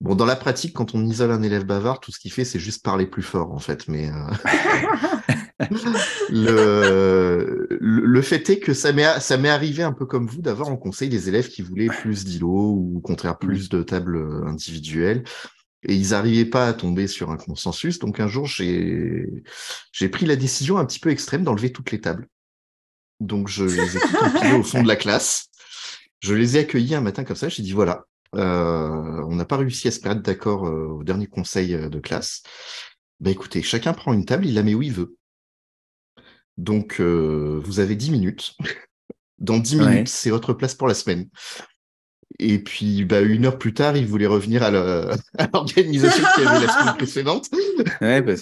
Bon, 0.02 0.14
dans 0.16 0.26
la 0.26 0.36
pratique, 0.36 0.74
quand 0.74 0.94
on 0.94 1.06
isole 1.06 1.32
un 1.32 1.42
élève 1.42 1.64
bavard, 1.64 2.00
tout 2.02 2.12
ce 2.12 2.20
qu'il 2.20 2.32
fait, 2.32 2.44
c'est 2.44 2.60
juste 2.60 2.84
parler 2.84 3.06
plus 3.06 3.24
fort, 3.24 3.54
en 3.54 3.60
fait. 3.60 3.88
Mais 3.88 4.10
euh, 4.10 5.68
le, 6.30 7.68
le, 7.80 8.22
fait 8.22 8.50
est 8.50 8.60
que 8.60 8.74
ça 8.74 8.92
m'est 8.92 9.50
arrivé 9.50 9.84
un 9.84 9.94
peu 9.94 10.06
comme 10.06 10.28
vous 10.28 10.42
d'avoir 10.42 10.68
en 10.68 10.76
conseil 10.76 11.08
des 11.08 11.30
élèves 11.30 11.48
qui 11.48 11.62
voulaient 11.62 11.88
plus 11.88 12.26
d'îlots 12.26 12.74
ou 12.74 12.98
au 12.98 13.00
contraire 13.00 13.38
plus 13.38 13.70
de 13.70 13.84
tables 13.84 14.46
individuelles. 14.46 15.24
Et 15.88 15.96
ils 15.96 16.10
n'arrivaient 16.10 16.46
pas 16.46 16.68
à 16.68 16.74
tomber 16.74 17.08
sur 17.08 17.32
un 17.32 17.38
consensus. 17.38 18.00
Donc 18.00 18.20
un 18.20 18.28
jour, 18.28 18.48
j'ai 18.48 19.44
pris 20.12 20.26
la 20.26 20.36
décision 20.36 20.78
un 20.78 20.86
petit 20.86 21.00
peu 21.00 21.10
extrême 21.10 21.44
d'enlever 21.44 21.72
toutes 21.72 21.92
les 21.92 22.02
tables. 22.02 22.28
Donc 23.22 23.48
je 23.48 23.64
les 23.64 23.98
ai 23.98 24.00
toutes 24.00 24.24
empilées 24.24 24.54
au 24.54 24.64
fond 24.64 24.84
de 24.84 24.88
la 24.88 24.98
classe. 24.98 25.48
Je 26.20 26.34
les 26.34 26.58
ai 26.58 26.62
accueillis 26.62 26.96
un 26.96 27.02
matin 27.02 27.24
comme 27.24 27.36
ça. 27.36 27.50
J'ai 27.50 27.64
dit 27.64 27.72
voilà, 27.72 27.94
euh, 27.94 28.15
on 28.44 29.36
n'a 29.36 29.46
pas 29.46 29.58
réussi 29.58 29.88
à 29.88 29.92
se 29.92 30.08
mettre 30.08 30.22
d'accord 30.22 30.68
euh, 30.68 30.88
au 30.88 31.04
dernier 31.04 31.28
conseil 31.28 31.74
euh, 31.74 31.90
de 31.90 32.00
classe. 32.00 32.44
Bah 33.20 33.32
écoutez, 33.32 33.62
chacun 33.62 33.94
prend 33.94 34.14
une 34.14 34.26
table, 34.26 34.46
il 34.46 34.56
la 34.56 34.64
met 34.64 34.74
où 34.74 34.82
il 34.82 34.92
veut. 34.92 35.16
Donc, 36.58 37.00
euh, 37.00 37.62
vous 37.64 37.80
avez 37.80 37.96
10 37.96 38.12
minutes. 38.12 38.56
Dans 39.40 39.58
10 39.58 39.78
minutes, 39.78 40.08
c'est 40.08 40.30
votre 40.30 40.54
place 40.54 40.76
pour 40.76 40.88
la 40.88 40.94
semaine. 40.94 41.28
Et 42.40 42.60
puis, 42.60 43.06
bah, 43.06 43.22
une 43.22 43.46
heure 43.46 43.58
plus 43.58 43.74
tard, 43.74 43.96
il 43.98 44.06
voulait 44.06 44.26
revenir 44.28 44.64
à 44.64 44.72
l'organisation 45.54 46.24
qu'il 46.36 46.44
y 46.44 46.48
avait 46.48 46.66
la 46.66 46.72
semaine 46.72 46.94
précédente. 46.98 47.50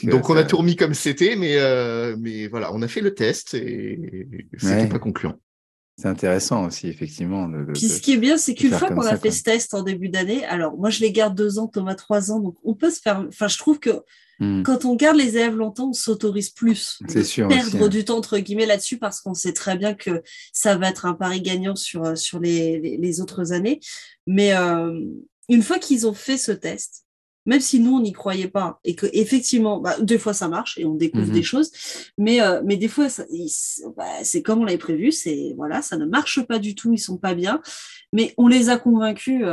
Donc, 0.03 0.29
on 0.29 0.37
a 0.37 0.43
tout 0.43 0.57
remis 0.57 0.75
comme 0.75 0.93
c'était, 0.93 1.35
mais, 1.35 1.57
euh, 1.57 2.15
mais 2.19 2.47
voilà, 2.47 2.73
on 2.73 2.81
a 2.81 2.87
fait 2.87 3.01
le 3.01 3.13
test 3.13 3.53
et 3.55 4.49
c'était 4.57 4.87
pas 4.87 4.99
concluant. 4.99 5.35
C'est 5.97 6.07
intéressant 6.07 6.65
aussi, 6.65 6.87
effectivement. 6.87 7.49
Puis 7.73 7.87
ce 7.87 8.01
qui 8.01 8.13
est 8.13 8.17
bien, 8.17 8.37
c'est 8.37 8.55
qu'une 8.55 8.71
fois 8.71 8.89
qu'on 8.89 9.01
a 9.01 9.17
fait 9.17 9.31
ce 9.31 9.43
test 9.43 9.73
en 9.73 9.83
début 9.83 10.09
d'année, 10.09 10.43
alors 10.45 10.75
moi 10.77 10.89
je 10.89 11.01
les 11.01 11.11
garde 11.11 11.35
deux 11.35 11.59
ans, 11.59 11.67
Thomas 11.67 11.95
trois 11.95 12.31
ans, 12.31 12.39
donc 12.39 12.55
on 12.63 12.73
peut 12.73 12.89
se 12.89 12.99
faire. 12.99 13.23
Enfin, 13.27 13.47
je 13.47 13.57
trouve 13.57 13.79
que 13.79 14.03
Hmm. 14.39 14.63
Quand 14.63 14.85
on 14.85 14.95
garde 14.95 15.17
les 15.17 15.37
élèves 15.37 15.55
longtemps, 15.55 15.89
on 15.89 15.93
s'autorise 15.93 16.49
plus 16.49 16.99
sûr 17.23 17.47
perdre 17.47 17.83
hein. 17.83 17.87
du 17.87 18.03
temps 18.03 18.17
entre 18.17 18.39
guillemets 18.39 18.65
là-dessus 18.65 18.97
parce 18.97 19.21
qu'on 19.21 19.33
sait 19.33 19.53
très 19.53 19.77
bien 19.77 19.93
que 19.93 20.23
ça 20.51 20.75
va 20.75 20.89
être 20.89 21.05
un 21.05 21.13
pari 21.13 21.41
gagnant 21.41 21.75
sur, 21.75 22.03
euh, 22.03 22.15
sur 22.15 22.39
les, 22.39 22.79
les, 22.79 23.21
autres 23.21 23.53
années. 23.53 23.79
Mais 24.25 24.53
euh, 24.53 24.99
une 25.49 25.61
fois 25.61 25.77
qu'ils 25.77 26.07
ont 26.07 26.13
fait 26.13 26.37
ce 26.37 26.51
test, 26.51 27.05
même 27.45 27.59
si 27.59 27.79
nous 27.79 27.95
on 27.95 28.01
n'y 28.01 28.13
croyait 28.13 28.47
pas 28.47 28.79
et 28.83 28.95
que 28.95 29.07
effectivement, 29.13 29.79
bah, 29.79 29.95
des 29.99 30.17
fois 30.17 30.33
ça 30.33 30.47
marche 30.47 30.77
et 30.77 30.85
on 30.85 30.95
découvre 30.95 31.27
mhm. 31.27 31.33
des 31.33 31.43
choses, 31.43 31.71
mais 32.17 32.41
euh, 32.41 32.61
mais 32.65 32.77
des 32.77 32.87
fois 32.87 33.07
bah, 33.97 34.05
c'est 34.23 34.41
comme 34.41 34.61
on 34.61 34.65
l'avait 34.65 34.77
prévu, 34.77 35.11
c'est 35.11 35.53
voilà, 35.57 35.81
ça 35.81 35.97
ne 35.97 36.05
marche 36.05 36.41
pas 36.43 36.59
du 36.59 36.75
tout, 36.75 36.93
ils 36.93 36.99
sont 36.99 37.17
pas 37.17 37.33
bien, 37.33 37.61
mais 38.11 38.33
on 38.37 38.47
les 38.47 38.69
a 38.69 38.77
convaincus. 38.77 39.45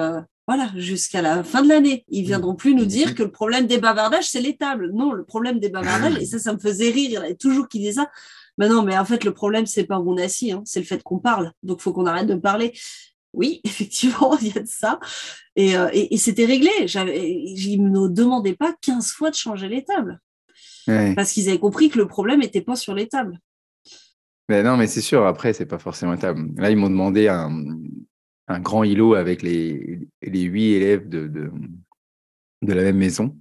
Voilà, 0.48 0.68
jusqu'à 0.74 1.22
la 1.22 1.44
fin 1.44 1.62
de 1.62 1.68
l'année. 1.68 2.04
Ils 2.08 2.24
viendront 2.24 2.56
plus 2.56 2.74
nous 2.74 2.84
dire 2.84 3.14
que 3.14 3.22
le 3.22 3.30
problème 3.30 3.68
des 3.68 3.78
bavardages, 3.78 4.28
c'est 4.28 4.40
les 4.40 4.56
tables. 4.56 4.90
Non, 4.92 5.12
le 5.12 5.22
problème 5.22 5.60
des 5.60 5.68
bavardages, 5.68 6.16
et 6.20 6.26
ça, 6.26 6.40
ça 6.40 6.52
me 6.52 6.58
faisait 6.58 6.90
rire, 6.90 7.08
il 7.08 7.12
y 7.12 7.18
en 7.18 7.22
avait 7.22 7.36
toujours 7.36 7.68
qui 7.68 7.78
disaient 7.78 7.92
ça. 7.92 8.10
Mais 8.58 8.68
non, 8.68 8.82
mais 8.82 8.98
en 8.98 9.04
fait, 9.04 9.24
le 9.24 9.32
problème, 9.32 9.66
c'est 9.66 9.84
pas 9.84 9.98
où 9.98 10.12
on 10.12 10.16
est 10.16 10.24
assis, 10.24 10.52
hein, 10.52 10.62
c'est 10.66 10.80
le 10.80 10.86
fait 10.86 11.02
qu'on 11.02 11.18
parle. 11.18 11.52
Donc, 11.62 11.78
il 11.80 11.82
faut 11.82 11.92
qu'on 11.92 12.04
arrête 12.04 12.26
de 12.26 12.34
parler. 12.34 12.72
Oui, 13.32 13.60
effectivement, 13.64 14.36
il 14.40 14.54
y 14.54 14.58
a 14.58 14.62
de 14.62 14.68
ça. 14.68 15.00
Et, 15.56 15.76
euh, 15.76 15.88
c'était 16.16 16.46
réglé. 16.46 16.70
Ils 16.86 17.82
ne 17.82 17.90
me 17.90 18.08
demandaient 18.08 18.56
pas 18.56 18.74
15 18.80 19.10
fois 19.12 19.30
de 19.30 19.36
changer 19.36 19.68
les 19.68 19.84
tables. 19.84 20.20
Parce 20.86 21.32
qu'ils 21.32 21.48
avaient 21.48 21.58
compris 21.58 21.88
que 21.88 21.98
le 21.98 22.08
problème 22.08 22.40
n'était 22.40 22.62
pas 22.62 22.74
sur 22.74 22.94
les 22.94 23.06
tables. 23.06 23.38
Mais 24.48 24.64
non, 24.64 24.76
mais 24.76 24.88
c'est 24.88 25.00
sûr, 25.00 25.24
après, 25.24 25.52
c'est 25.52 25.66
pas 25.66 25.78
forcément 25.78 26.12
les 26.12 26.18
tables. 26.18 26.50
Là, 26.56 26.70
ils 26.70 26.76
m'ont 26.76 26.90
demandé 26.90 27.28
un, 27.28 27.52
un 28.48 28.58
grand 28.58 28.82
îlot 28.82 29.14
avec 29.14 29.42
les, 29.42 30.00
les 30.22 30.42
huit 30.42 30.72
élèves 30.72 31.08
de, 31.08 31.28
de, 31.28 31.52
de, 32.62 32.72
la 32.72 32.82
même 32.82 32.96
maison. 32.96 33.38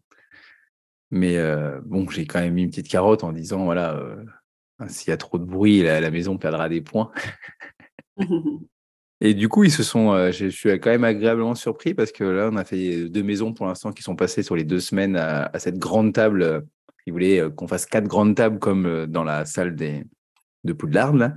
Mais 1.09 1.37
euh, 1.37 1.81
bon, 1.83 2.07
j'ai 2.09 2.27
quand 2.27 2.39
même 2.39 2.53
mis 2.53 2.63
une 2.63 2.69
petite 2.69 2.89
carotte 2.89 3.23
en 3.23 3.31
disant 3.31 3.65
voilà, 3.65 3.95
euh, 3.95 4.23
s'il 4.87 5.09
y 5.09 5.13
a 5.13 5.17
trop 5.17 5.39
de 5.39 5.45
bruit, 5.45 5.81
la, 5.81 6.11
maison 6.11 6.37
perdra 6.37 6.69
des 6.69 6.81
points. 6.81 7.11
Et 9.21 9.33
du 9.33 9.49
coup, 9.49 9.63
ils 9.63 9.71
se 9.71 9.83
sont. 9.83 10.13
Euh, 10.13 10.31
je 10.31 10.47
suis 10.47 10.69
quand 10.79 10.91
même 10.91 11.03
agréablement 11.03 11.55
surpris 11.55 11.93
parce 11.93 12.11
que 12.11 12.23
là, 12.23 12.49
on 12.51 12.55
a 12.57 12.65
fait 12.65 13.09
deux 13.09 13.23
maisons 13.23 13.53
pour 13.53 13.67
l'instant 13.67 13.91
qui 13.91 14.03
sont 14.03 14.15
passées 14.15 14.43
sur 14.43 14.55
les 14.55 14.63
deux 14.63 14.79
semaines 14.79 15.15
à, 15.15 15.51
cette 15.59 15.77
grande 15.77 16.13
table. 16.13 16.65
Ils 17.05 17.13
voulaient 17.13 17.41
qu'on 17.55 17.67
fasse 17.67 17.85
quatre 17.85 18.07
grandes 18.07 18.35
tables 18.35 18.59
comme 18.59 19.07
dans 19.07 19.23
la 19.23 19.45
salle 19.45 19.75
des, 19.75 20.03
de 20.63 20.73
Poudlard. 20.73 21.15
Là. 21.15 21.35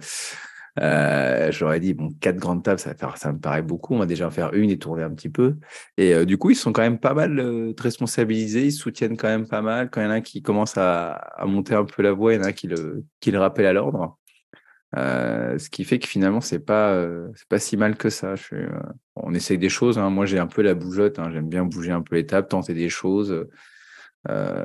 Euh, 0.80 1.53
J'aurais 1.53 1.80
dit, 1.80 1.95
bon, 1.95 2.11
quatre 2.20 2.37
grandes 2.37 2.62
tables, 2.62 2.80
ça, 2.80 2.95
ça 3.16 3.33
me 3.33 3.39
paraît 3.39 3.62
beaucoup. 3.62 3.95
On 3.95 3.99
va 3.99 4.07
déjà 4.07 4.26
en 4.26 4.30
faire 4.30 4.53
une 4.55 4.70
et 4.70 4.78
tourner 4.78 5.03
un 5.03 5.11
petit 5.11 5.28
peu. 5.28 5.57
Et 5.99 6.14
euh, 6.14 6.24
du 6.24 6.39
coup, 6.39 6.51
ils 6.51 6.57
sont 6.57 6.72
quand 6.72 6.83
même 6.83 6.99
pas 6.99 7.14
mal 7.14 7.39
euh, 7.39 7.74
responsabilisés. 7.78 8.66
Ils 8.66 8.72
soutiennent 8.72 9.16
quand 9.16 9.28
même 9.28 9.47
pas 9.47 9.62
mal. 9.62 9.91
Quand 9.91 10.01
il 10.01 10.05
y 10.05 10.07
en 10.07 10.11
a 10.11 10.14
un 10.14 10.20
qui 10.20 10.43
commence 10.43 10.76
à, 10.78 11.12
à 11.12 11.47
monter 11.47 11.74
un 11.74 11.85
peu 11.85 12.03
la 12.03 12.12
voix, 12.12 12.33
il 12.33 12.37
y 12.37 12.41
en 12.41 12.45
a 12.45 12.49
un 12.49 12.53
qui 12.53 12.68
le, 12.68 13.05
qui 13.20 13.30
le 13.30 13.39
rappelle 13.39 13.66
à 13.66 13.72
l'ordre. 13.72 14.18
Euh, 14.97 15.59
ce 15.59 15.70
qui 15.70 15.84
fait 15.84 15.99
que 15.99 16.07
finalement, 16.07 16.40
c'est 16.40 16.59
pas, 16.59 16.93
euh, 16.93 17.28
c'est 17.34 17.49
pas 17.49 17.59
si 17.59 17.76
mal 17.76 17.97
que 17.97 18.11
ça. 18.11 18.36
Je 18.36 18.43
suis, 18.43 18.57
on 19.16 19.34
essaye 19.34 19.59
des 19.59 19.68
choses. 19.68 19.99
Hein. 19.99 20.11
Moi, 20.11 20.26
j'ai 20.26 20.38
un 20.38 20.47
peu 20.47 20.62
la 20.62 20.74
bougeotte. 20.74 21.18
Hein. 21.18 21.30
J'aime 21.32 21.49
bien 21.49 21.64
bouger 21.64 21.93
un 21.93 22.03
peu 22.03 22.16
les 22.16 22.26
tables, 22.26 22.49
tenter 22.49 22.74
des 22.74 22.88
choses, 22.88 23.47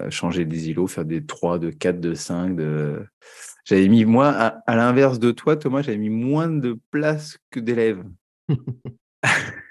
changer 0.10 0.46
des 0.46 0.70
îlots, 0.70 0.88
faire 0.88 1.06
des 1.06 1.26
3, 1.26 1.60
de 1.60 1.70
4, 1.70 2.00
de 2.00 2.14
5, 2.14 2.56
de 2.56 3.06
j'avais 3.68 3.90
mis, 3.90 4.06
moi, 4.06 4.30
à, 4.30 4.76
l'inverse 4.78 5.20
de 5.20 5.32
toi, 5.32 5.58
Thomas, 5.58 5.82
j'avais 5.82 5.98
mis 5.98 6.10
moins 6.10 6.48
de 6.48 6.80
place 6.90 7.38
que 7.52 7.60
d'élèves. 7.60 8.02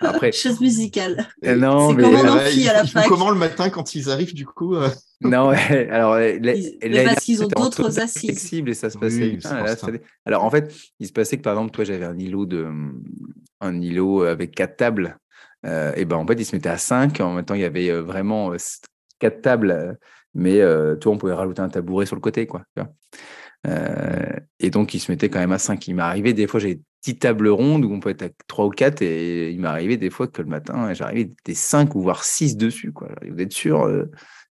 Après, 0.00 0.32
chaise 0.32 0.60
musicale. 0.60 1.26
Euh, 1.44 1.56
non, 1.56 1.92
mais 1.92 2.02
comment, 2.02 2.34
à 2.34 2.72
la 2.72 2.84
fac. 2.84 3.06
comment 3.06 3.30
le 3.30 3.38
matin 3.38 3.70
quand 3.70 3.94
ils 3.94 4.10
arrivent 4.10 4.34
du 4.34 4.46
coup 4.46 4.74
euh 4.74 4.88
Non, 5.20 5.50
alors 5.90 6.18
parce 7.04 7.24
qu'ils 7.24 7.44
ont 7.44 7.48
d'autres 7.48 8.00
assises. 8.00 8.24
Flexible 8.24 8.70
et 8.70 8.74
ça 8.74 8.90
se 8.90 8.98
passait. 8.98 9.38
Alors 10.26 10.44
en 10.44 10.50
fait, 10.50 10.74
il 10.98 11.06
se 11.06 11.12
passait 11.12 11.36
que 11.36 11.42
par 11.42 11.54
exemple, 11.54 11.70
toi, 11.70 11.84
j'avais 11.84 12.04
un 12.04 12.18
îlot 12.18 12.46
de 12.46 12.66
un 13.60 13.80
îlot 13.80 14.22
avec 14.22 14.54
quatre 14.54 14.76
tables. 14.76 15.16
Euh, 15.64 15.92
et 15.94 16.04
ben 16.04 16.16
en 16.16 16.26
fait, 16.26 16.34
il 16.34 16.44
se 16.44 16.56
mettait 16.56 16.70
à 16.70 16.78
cinq. 16.78 17.20
En 17.20 17.34
même 17.34 17.44
temps, 17.44 17.54
il 17.54 17.60
y 17.60 17.64
avait 17.64 17.92
vraiment 18.00 18.52
quatre 19.20 19.42
tables 19.42 19.96
mais 20.34 20.60
euh, 20.60 20.96
toi, 20.96 21.12
on 21.12 21.18
pouvait 21.18 21.34
rajouter 21.34 21.60
un 21.60 21.68
tabouret 21.68 22.06
sur 22.06 22.16
le 22.16 22.20
côté, 22.20 22.46
quoi. 22.46 22.62
Euh, 23.66 24.32
et 24.58 24.70
donc, 24.70 24.94
il 24.94 25.00
se 25.00 25.10
mettait 25.10 25.28
quand 25.28 25.38
même 25.38 25.52
à 25.52 25.58
5. 25.58 25.86
Il 25.88 25.94
m'est 25.94 26.02
arrivé 26.02 26.32
des 26.32 26.46
fois, 26.46 26.60
j'ai 26.60 26.72
une 26.72 26.82
petite 27.00 27.20
table 27.20 27.48
ronde 27.48 27.84
où 27.84 27.92
on 27.92 28.00
peut 28.00 28.10
être 28.10 28.22
à 28.22 28.28
3 28.46 28.66
ou 28.66 28.70
4, 28.70 29.02
et 29.02 29.50
il 29.50 29.60
m'est 29.60 29.68
arrivé 29.68 29.96
des 29.96 30.10
fois 30.10 30.28
que 30.28 30.42
le 30.42 30.48
matin, 30.48 30.92
j'arrivais 30.94 31.30
des 31.44 31.54
5 31.54 31.94
ou 31.94 32.02
voire 32.02 32.24
6 32.24 32.56
dessus. 32.56 32.92
Quoi. 32.92 33.08
Vous 33.28 33.40
êtes 33.40 33.52
sûr, 33.52 33.88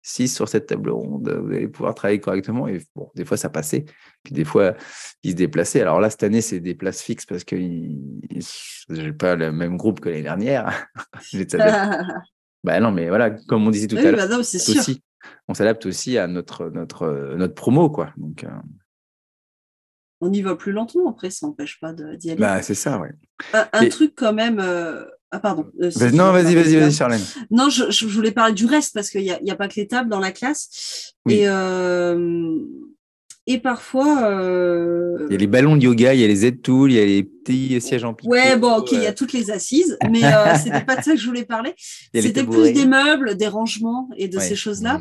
6 0.02 0.32
euh, 0.32 0.34
sur 0.34 0.48
cette 0.48 0.66
table 0.66 0.90
ronde, 0.90 1.28
vous 1.28 1.52
allez 1.52 1.68
pouvoir 1.68 1.94
travailler 1.94 2.20
correctement. 2.20 2.68
Et 2.68 2.80
bon, 2.94 3.10
des 3.14 3.24
fois, 3.24 3.36
ça 3.36 3.50
passait. 3.50 3.84
Puis 4.22 4.34
des 4.34 4.44
fois, 4.44 4.74
il 5.22 5.32
se 5.32 5.36
déplaçait. 5.36 5.80
Alors 5.80 6.00
là, 6.00 6.10
cette 6.10 6.22
année, 6.22 6.40
c'est 6.40 6.60
des 6.60 6.74
places 6.74 7.02
fixes 7.02 7.26
parce 7.26 7.44
que 7.44 7.56
je 7.56 9.02
n'ai 9.02 9.12
pas 9.12 9.36
le 9.36 9.52
même 9.52 9.76
groupe 9.76 10.00
que 10.00 10.08
l'année 10.08 10.22
dernière. 10.22 10.86
bah 12.64 12.80
non, 12.80 12.92
mais 12.92 13.08
voilà, 13.08 13.30
comme 13.30 13.66
on 13.66 13.70
disait 13.70 13.86
tout 13.86 13.96
à 13.96 14.02
l'heure, 14.02 14.28
bah 14.28 14.36
on 15.48 15.54
s'adapte 15.54 15.86
aussi 15.86 16.16
à 16.16 16.26
notre, 16.26 16.70
notre, 16.70 17.34
notre 17.36 17.54
promo. 17.54 17.90
Quoi. 17.90 18.12
Donc, 18.16 18.44
euh, 18.44 18.48
On 20.20 20.32
y 20.32 20.42
va 20.42 20.54
plus 20.54 20.72
lentement, 20.72 21.10
après, 21.10 21.30
ça 21.30 21.46
n'empêche 21.46 21.80
pas 21.80 21.92
d'y 21.92 22.30
aller. 22.30 22.40
Bah, 22.40 22.62
c'est 22.62 22.74
ça, 22.74 22.98
ouais. 22.98 23.10
Un, 23.72 23.88
truc 23.88 24.12
quand 24.14 24.34
même, 24.34 24.60
euh, 24.60 25.04
Ah, 25.30 25.40
pardon. 25.40 25.66
Euh, 25.80 25.90
non, 26.12 26.30
vas-y, 26.32 26.54
vas-y, 26.54 26.76
vas-y, 26.76 26.92
Charlène. 26.92 27.22
Non, 27.50 27.70
je, 27.70 28.06
voulais 28.06 28.32
parler 28.32 28.52
du 28.52 28.66
reste 28.66 28.92
parce 28.92 29.10
qu'il 29.10 29.22
n'y 29.22 29.30
a, 29.30 29.38
a, 29.48 29.56
pas 29.56 29.68
que 29.68 29.76
les 29.76 29.86
tables 29.86 30.10
dans 30.10 30.20
la 30.20 30.32
classe. 30.32 31.14
Et, 31.28 31.48
euh, 31.48 32.58
et 33.46 33.58
parfois. 33.58 34.24
Euh, 34.24 35.26
il 35.28 35.32
y 35.32 35.36
a 35.36 35.38
les 35.38 35.46
ballons 35.46 35.76
de 35.76 35.82
yoga, 35.82 36.12
il 36.12 36.20
y 36.20 36.24
a 36.24 36.26
les 36.26 36.36
Z-tools, 36.36 36.92
il 36.92 36.96
y 36.96 37.00
a 37.00 37.06
les 37.06 37.22
petits 37.22 37.80
sièges 37.80 38.04
en 38.04 38.12
piquet. 38.12 38.28
Ouais, 38.30 38.56
bon, 38.58 38.76
ok, 38.76 38.92
il 38.92 39.02
y 39.02 39.06
a 39.06 39.14
toutes 39.14 39.32
les 39.32 39.50
assises, 39.50 39.96
mais 40.10 40.20
c'était 40.62 40.84
pas 40.84 40.96
de 40.96 41.02
ça 41.02 41.12
que 41.12 41.18
je 41.18 41.26
voulais 41.26 41.44
parler. 41.44 41.74
C'était 42.14 42.44
plus 42.44 42.72
des 42.72 42.86
meubles, 42.86 43.36
des 43.36 43.48
rangements 43.48 44.10
et 44.16 44.28
de 44.28 44.38
ces 44.38 44.56
choses-là. 44.56 45.00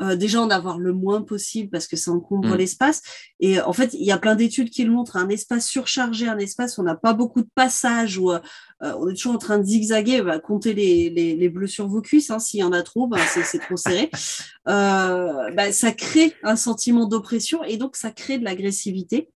Euh, 0.00 0.14
déjà 0.14 0.42
en 0.42 0.50
avoir 0.50 0.78
le 0.78 0.92
moins 0.92 1.22
possible 1.22 1.70
parce 1.70 1.86
que 1.86 1.96
ça 1.96 2.10
encombre 2.10 2.50
mm. 2.50 2.56
l'espace. 2.56 3.02
Et 3.40 3.60
en 3.60 3.72
fait, 3.72 3.94
il 3.94 4.04
y 4.04 4.12
a 4.12 4.18
plein 4.18 4.34
d'études 4.34 4.68
qui 4.68 4.84
le 4.84 4.90
montrent. 4.90 5.16
Un 5.16 5.28
espace 5.30 5.66
surchargé, 5.66 6.28
un 6.28 6.38
espace 6.38 6.76
où 6.76 6.82
on 6.82 6.84
n'a 6.84 6.96
pas 6.96 7.14
beaucoup 7.14 7.40
de 7.40 7.48
passages, 7.54 8.18
où 8.18 8.30
euh, 8.30 8.38
on 8.80 9.08
est 9.08 9.14
toujours 9.14 9.34
en 9.34 9.38
train 9.38 9.58
de 9.58 9.64
zigzaguer, 9.64 10.20
bah, 10.20 10.38
compter 10.38 10.74
les, 10.74 11.08
les, 11.08 11.34
les, 11.34 11.48
bleus 11.48 11.66
sur 11.66 11.88
vos 11.88 12.02
cuisses. 12.02 12.30
Hein, 12.30 12.38
S'il 12.38 12.60
y 12.60 12.62
en 12.62 12.72
a 12.72 12.82
trop, 12.82 13.06
bah, 13.06 13.18
c'est 13.26 13.58
trop 13.58 13.76
serré. 13.76 14.10
Euh, 14.68 15.52
bah, 15.52 15.70
ça 15.70 15.92
crée 15.92 16.34
un 16.42 16.56
sentiment 16.56 17.06
d'oppression 17.06 17.62
et 17.62 17.76
donc 17.76 17.94
ça 17.94 18.10
crée 18.10 18.36
de 18.36 18.44
l'agressivité. 18.44 19.30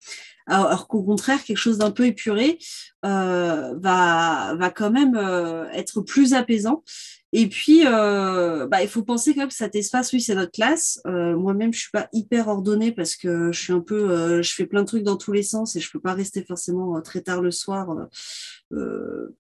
Alors 0.46 0.86
qu'au 0.86 1.02
contraire, 1.02 1.42
quelque 1.42 1.56
chose 1.56 1.78
d'un 1.78 1.90
peu 1.90 2.06
épuré 2.06 2.58
euh, 3.04 3.74
va, 3.78 4.54
va 4.54 4.70
quand 4.70 4.90
même 4.90 5.16
euh, 5.16 5.68
être 5.72 6.00
plus 6.00 6.34
apaisant. 6.34 6.84
Et 7.32 7.48
puis, 7.48 7.82
euh, 7.84 8.66
bah, 8.68 8.82
il 8.82 8.88
faut 8.88 9.02
penser 9.02 9.34
quand 9.34 9.40
même 9.40 9.48
que 9.48 9.54
cet 9.54 9.74
espace, 9.74 10.12
oui, 10.12 10.20
c'est 10.20 10.34
notre 10.34 10.52
classe. 10.52 11.00
Euh, 11.06 11.36
moi-même, 11.36 11.72
je 11.72 11.80
suis 11.80 11.90
pas 11.90 12.08
hyper 12.12 12.48
ordonnée 12.48 12.92
parce 12.92 13.16
que 13.16 13.50
je 13.52 13.60
suis 13.60 13.72
un 13.72 13.80
peu, 13.80 14.10
euh, 14.10 14.42
je 14.42 14.54
fais 14.54 14.64
plein 14.64 14.82
de 14.82 14.86
trucs 14.86 15.02
dans 15.02 15.16
tous 15.16 15.32
les 15.32 15.42
sens 15.42 15.74
et 15.74 15.80
je 15.80 15.90
peux 15.90 16.00
pas 16.00 16.14
rester 16.14 16.44
forcément 16.44 17.00
très 17.02 17.20
tard 17.20 17.42
le 17.42 17.50
soir 17.50 17.88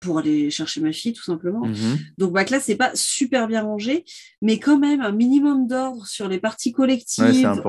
pour 0.00 0.18
aller 0.18 0.50
chercher 0.50 0.80
ma 0.80 0.92
fille, 0.92 1.12
tout 1.12 1.22
simplement. 1.22 1.64
Mhm. 1.64 1.98
Donc, 2.18 2.32
ma 2.32 2.44
classe 2.44 2.68
n'est 2.68 2.76
pas 2.76 2.90
super 2.94 3.46
bien 3.46 3.62
rangée, 3.62 4.04
mais 4.42 4.58
quand 4.58 4.78
même 4.78 5.00
un 5.00 5.12
minimum 5.12 5.66
d'ordre 5.66 6.06
sur 6.06 6.28
les 6.28 6.38
parties 6.38 6.72
collectives 6.72 7.60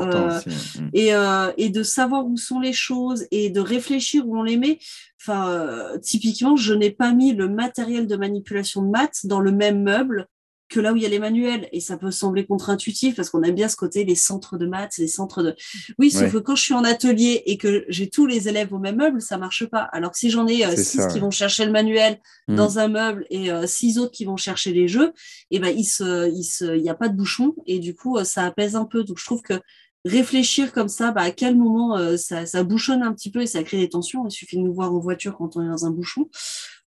et, 0.94 1.12
et 1.58 1.70
de 1.70 1.84
savoir 1.84 2.26
où 2.26 2.38
sont 2.38 2.60
les 2.60 2.74
choses 2.74 3.26
et 3.32 3.50
de 3.50 3.60
réfléchir 3.60 4.28
où 4.28 4.38
on 4.38 4.44
les 4.44 4.58
met. 4.58 4.80
Enfin, 5.20 5.50
euh, 5.50 5.98
typiquement, 5.98 6.56
je 6.56 6.74
n'ai 6.74 6.92
pas 6.92 7.14
mis 7.14 7.34
le 7.34 7.50
matériel 7.50 8.08
de 8.08 8.16
manipulation 8.16 8.82
de 8.82 8.90
maths 8.90 9.26
dans 9.26 9.40
le 9.40 9.52
même 9.52 9.82
meuble 9.82 10.28
que 10.70 10.80
là 10.80 10.94
où 10.94 10.98
il 10.98 11.04
y 11.04 11.06
a 11.06 11.10
les 11.10 11.20
manuels. 11.20 11.68
Et 11.72 11.80
ça 11.80 11.98
peut 11.98 12.12
sembler 12.12 12.46
contre-intuitif 12.46 13.16
parce 13.16 13.30
qu'on 13.30 13.44
aime 13.44 13.56
bien 13.56 13.68
ce 13.68 13.76
côté, 13.76 14.04
les 14.04 14.16
centres 14.16 14.58
de 14.58 14.66
maths, 14.66 14.98
les 14.98 15.08
centres 15.08 15.44
de... 15.44 15.56
Oui, 15.98 16.12
sauf 16.12 16.32
que 16.32 16.38
quand 16.38 16.56
je 16.56 16.64
suis 16.64 16.74
en 16.74 16.84
atelier 16.84 17.44
et 17.46 17.58
que 17.58 17.86
j'ai 17.90 18.10
tous 18.10 18.26
les 18.26 18.50
élèves 18.50 18.74
au 18.74 18.80
même 18.80 18.98
meuble, 18.98 19.22
ça 19.22 19.38
marche 19.38 19.66
pas. 19.66 19.82
Alors 19.82 20.12
que 20.12 20.18
si 20.18 20.30
j'en 20.30 20.48
ai 20.48 20.66
euh, 20.66 20.76
six 20.76 21.08
qui 21.08 21.20
vont 21.20 21.32
chercher 21.32 21.66
le 21.66 21.72
manuel 21.72 22.20
mmh. 22.48 22.56
dans 22.56 22.80
un 22.80 22.88
meuble 22.88 23.26
et 23.30 23.52
euh, 23.52 23.66
six 23.66 23.98
autres 23.98 24.12
qui 24.12 24.26
vont 24.26 24.38
chercher 24.38 24.74
les 24.74 24.88
jeux, 24.88 25.14
et 25.52 25.58
eh 25.58 25.60
ben, 25.60 25.70
il 25.70 25.86
se, 25.86 26.30
il 26.30 26.44
se, 26.44 26.76
il 26.76 26.84
y 26.84 26.90
a 26.90 26.96
pas 26.96 27.10
de 27.10 27.16
bouchon 27.16 27.56
et 27.66 27.80
du 27.80 27.96
coup, 27.96 28.24
ça 28.24 28.44
apaise 28.44 28.76
un 28.76 28.86
peu. 28.86 29.04
Donc, 29.04 29.18
je 29.20 29.26
trouve 29.26 29.42
que 29.42 29.60
réfléchir 30.08 30.72
comme 30.72 30.88
ça, 30.88 31.12
bah, 31.12 31.22
à 31.22 31.32
quel 31.32 31.56
moment 31.56 31.98
euh, 31.98 32.18
ça, 32.18 32.64
bouchonne 32.64 33.04
un 33.04 33.14
petit 33.14 33.32
peu 33.32 33.42
et 33.42 33.48
ça 33.48 33.64
crée 33.64 33.78
des 33.78 33.90
tensions. 33.90 34.26
Il 34.28 34.32
suffit 34.32 34.58
de 34.58 34.62
nous 34.62 34.74
voir 34.74 34.94
en 34.94 35.00
voiture 35.00 35.38
quand 35.38 35.56
on 35.56 35.64
est 35.64 35.70
dans 35.70 35.86
un 35.86 35.92
bouchon. 35.92 36.30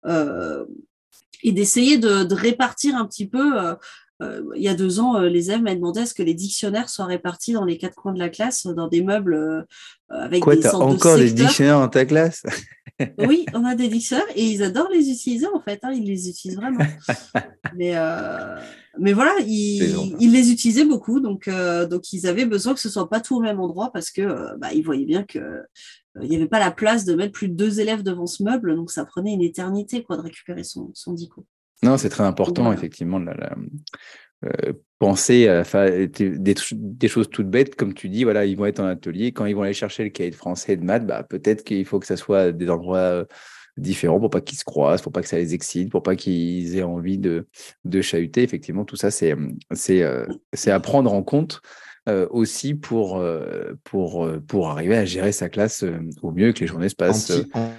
Euh, 0.06 0.66
et 1.44 1.52
d'essayer 1.52 1.98
de, 1.98 2.34
répartir 2.34 2.96
un 2.96 3.06
petit 3.06 3.28
peu. 3.28 3.62
Euh, 4.22 4.44
il 4.56 4.62
y 4.62 4.68
a 4.68 4.74
deux 4.74 5.00
ans, 5.00 5.18
les 5.20 5.50
élèves 5.50 5.64
m'ont 5.64 5.76
demandé 5.76 6.02
à 6.02 6.06
ce 6.06 6.14
que 6.14 6.24
les 6.24 6.34
dictionnaires 6.34 6.90
soient 6.90 7.06
répartis 7.06 7.54
dans 7.54 7.64
les 7.64 7.78
quatre 7.78 7.96
coins 7.96 8.12
de 8.12 8.20
la 8.20 8.28
classe, 8.28 8.66
dans 8.68 8.90
des 8.90 9.02
meubles 9.02 9.66
avec 10.10 10.44
Quoi, 10.44 10.58
des 10.58 10.68
as 10.68 10.76
encore 10.76 11.16
des 11.16 11.32
dictionnaires 11.32 11.80
dans 11.80 11.88
ta 11.88 12.06
classe? 12.06 12.44
Oui, 13.18 13.46
on 13.54 13.64
a 13.64 13.76
des 13.76 13.88
dictionnaires 13.88 14.28
et 14.36 14.44
ils 14.44 14.62
adorent 14.62 14.90
les 14.90 15.10
utiliser 15.10 15.48
en 15.48 15.62
fait. 15.62 15.80
Hein, 15.84 15.94
ils 15.94 16.04
les 16.04 16.28
utilisent 16.28 16.58
vraiment. 16.58 16.84
Mais 17.78 17.96
mais 19.00 19.14
voilà, 19.14 19.34
ils, 19.46 20.32
les 20.32 20.52
utilisaient 20.52 20.86
beaucoup, 20.86 21.20
donc, 21.20 21.48
euh, 21.48 21.88
donc 21.88 22.14
ils 22.14 22.28
avaient 22.28 22.46
besoin 22.46 22.74
que 22.74 22.80
ce 22.80 22.90
soit 22.90 23.10
pas 23.10 23.20
tout 23.20 23.38
au 23.38 23.42
même 23.42 23.60
endroit 23.60 23.92
parce 23.92 24.12
que 24.12 24.22
euh, 24.22 24.58
bah, 24.58 24.74
ils 24.74 24.84
voyaient 24.84 25.06
bien 25.06 25.24
que 25.24 25.40
euh, 25.40 25.62
il 26.22 26.30
n'y 26.30 26.36
avait 26.36 26.48
pas 26.48 26.60
la 26.60 26.72
place 26.72 27.06
de 27.06 27.16
mettre 27.16 27.34
plus 27.34 27.50
de 27.50 27.56
deux 27.56 27.80
élèves 27.80 28.04
devant 28.04 28.26
ce 28.26 28.44
meuble, 28.44 28.76
donc 28.76 28.92
ça 28.92 29.06
prenait 29.06 29.34
une 29.34 29.42
éternité 29.42 30.04
quoi, 30.04 30.18
de 30.18 30.22
récupérer 30.22 30.64
son, 30.64 30.92
son 30.94 31.14
dico. 31.14 31.46
Non, 31.82 31.98
c'est 31.98 32.10
très 32.10 32.26
important, 32.26 32.74
effectivement, 32.74 33.20
de 33.22 33.32
penser 35.00 35.48
à 35.48 35.64
des, 35.90 36.08
des, 36.38 37.08
choses 37.08 37.30
toutes 37.30 37.50
bêtes, 37.50 37.76
comme 37.76 37.94
tu 37.94 38.10
dis, 38.10 38.26
voilà, 38.26 38.46
ils 38.46 38.58
vont 38.58 38.66
être 38.66 38.82
en 38.82 38.86
atelier, 38.86 39.32
quand 39.32 39.46
ils 39.46 39.56
vont 39.56 39.62
aller 39.62 39.74
chercher 39.74 40.04
le 40.04 40.10
cahier 40.10 40.30
de 40.30 40.36
français 40.36 40.74
et 40.74 40.78
de 40.78 40.84
maths, 40.84 41.06
bah, 41.06 41.24
peut-être 41.24 41.64
qu'il 41.64 41.86
faut 41.86 42.00
que 42.00 42.08
ça 42.08 42.18
soit 42.18 42.52
des 42.52 42.70
endroits 42.70 43.26
différents 43.80 44.20
pour 44.20 44.30
pas 44.30 44.42
qu'ils 44.42 44.58
se 44.58 44.64
croisent, 44.64 45.02
pour 45.02 45.12
pas 45.12 45.22
que 45.22 45.28
ça 45.28 45.38
les 45.38 45.54
excite, 45.54 45.90
pour 45.90 46.04
pas 46.04 46.16
qu'ils 46.16 46.78
aient 46.78 46.84
envie 46.84 47.18
de, 47.18 47.48
de 47.86 48.02
chahuter. 48.02 48.44
Effectivement, 48.44 48.86
tout 48.86 48.96
ça, 48.96 49.12
c'est 49.12 49.36
c'est 49.72 50.04
euh, 50.04 50.26
à 50.68 50.80
prendre 50.80 51.14
en 51.14 51.24
compte 51.24 51.62
euh, 52.08 52.28
aussi 52.32 52.74
pour, 52.74 53.18
euh, 53.18 53.74
pour, 53.84 54.28
pour 54.48 54.70
arriver 54.70 54.96
à 54.96 55.06
gérer 55.06 55.32
sa 55.32 55.50
classe 55.50 55.84
au 56.22 56.32
mieux, 56.32 56.54
que 56.54 56.62
les 56.62 56.68
journées 56.68 56.90
se 56.90 56.96
passent. 56.96 57.32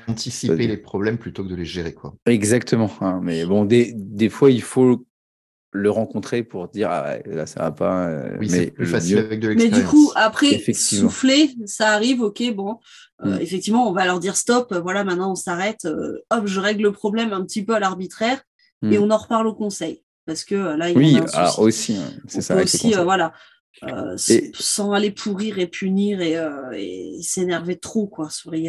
anticiper 0.06 0.66
les 0.66 0.76
problèmes 0.76 1.18
plutôt 1.18 1.42
que 1.44 1.48
de 1.48 1.56
les 1.56 1.64
gérer. 1.64 1.94
Quoi. 1.94 2.14
Exactement. 2.26 2.90
Hein, 3.00 3.20
mais 3.22 3.44
bon, 3.44 3.64
des, 3.64 3.92
des 3.94 4.28
fois, 4.28 4.50
il 4.50 4.62
faut 4.62 5.04
le 5.72 5.90
rencontrer 5.90 6.42
pour 6.42 6.68
dire 6.68 6.90
ah 6.90 7.18
là 7.26 7.46
ça 7.46 7.60
va 7.60 7.70
pas 7.70 8.08
euh, 8.08 8.36
oui, 8.40 8.48
mais 8.50 8.70
plus 8.70 8.86
facile 8.86 9.18
avec 9.18 9.40
de 9.40 9.54
mais 9.54 9.68
du 9.68 9.84
coup 9.84 10.10
après 10.16 10.58
souffler 10.72 11.54
ça 11.64 11.90
arrive 11.90 12.22
ok 12.22 12.42
bon 12.54 12.78
euh, 13.24 13.36
mm. 13.36 13.40
effectivement 13.40 13.88
on 13.88 13.92
va 13.92 14.04
leur 14.04 14.18
dire 14.18 14.36
stop 14.36 14.74
voilà 14.82 15.04
maintenant 15.04 15.32
on 15.32 15.36
s'arrête 15.36 15.84
euh, 15.84 16.24
hop 16.30 16.46
je 16.46 16.60
règle 16.60 16.82
le 16.82 16.92
problème 16.92 17.32
un 17.32 17.44
petit 17.44 17.64
peu 17.64 17.74
à 17.74 17.78
l'arbitraire 17.78 18.42
et 18.82 18.98
mm. 18.98 19.02
on 19.02 19.10
en 19.10 19.18
reparle 19.18 19.46
au 19.46 19.54
conseil. 19.54 20.02
Parce 20.26 20.44
que 20.44 20.54
là 20.54 20.90
il 20.90 20.96
oui 20.96 21.18
alors 21.32 21.58
aussi 21.60 21.96
hein, 21.96 22.10
c'est 22.26 22.40
ça 22.40 22.56
aussi 22.56 22.92
voilà 22.92 23.32
sans 24.54 24.92
aller 24.92 25.10
pourrir 25.10 25.58
et 25.58 25.66
punir 25.66 26.20
et, 26.20 26.36
et 26.76 27.22
s'énerver 27.22 27.78
trop 27.78 28.06
quoi 28.06 28.28
sur 28.28 28.50
les 28.50 28.60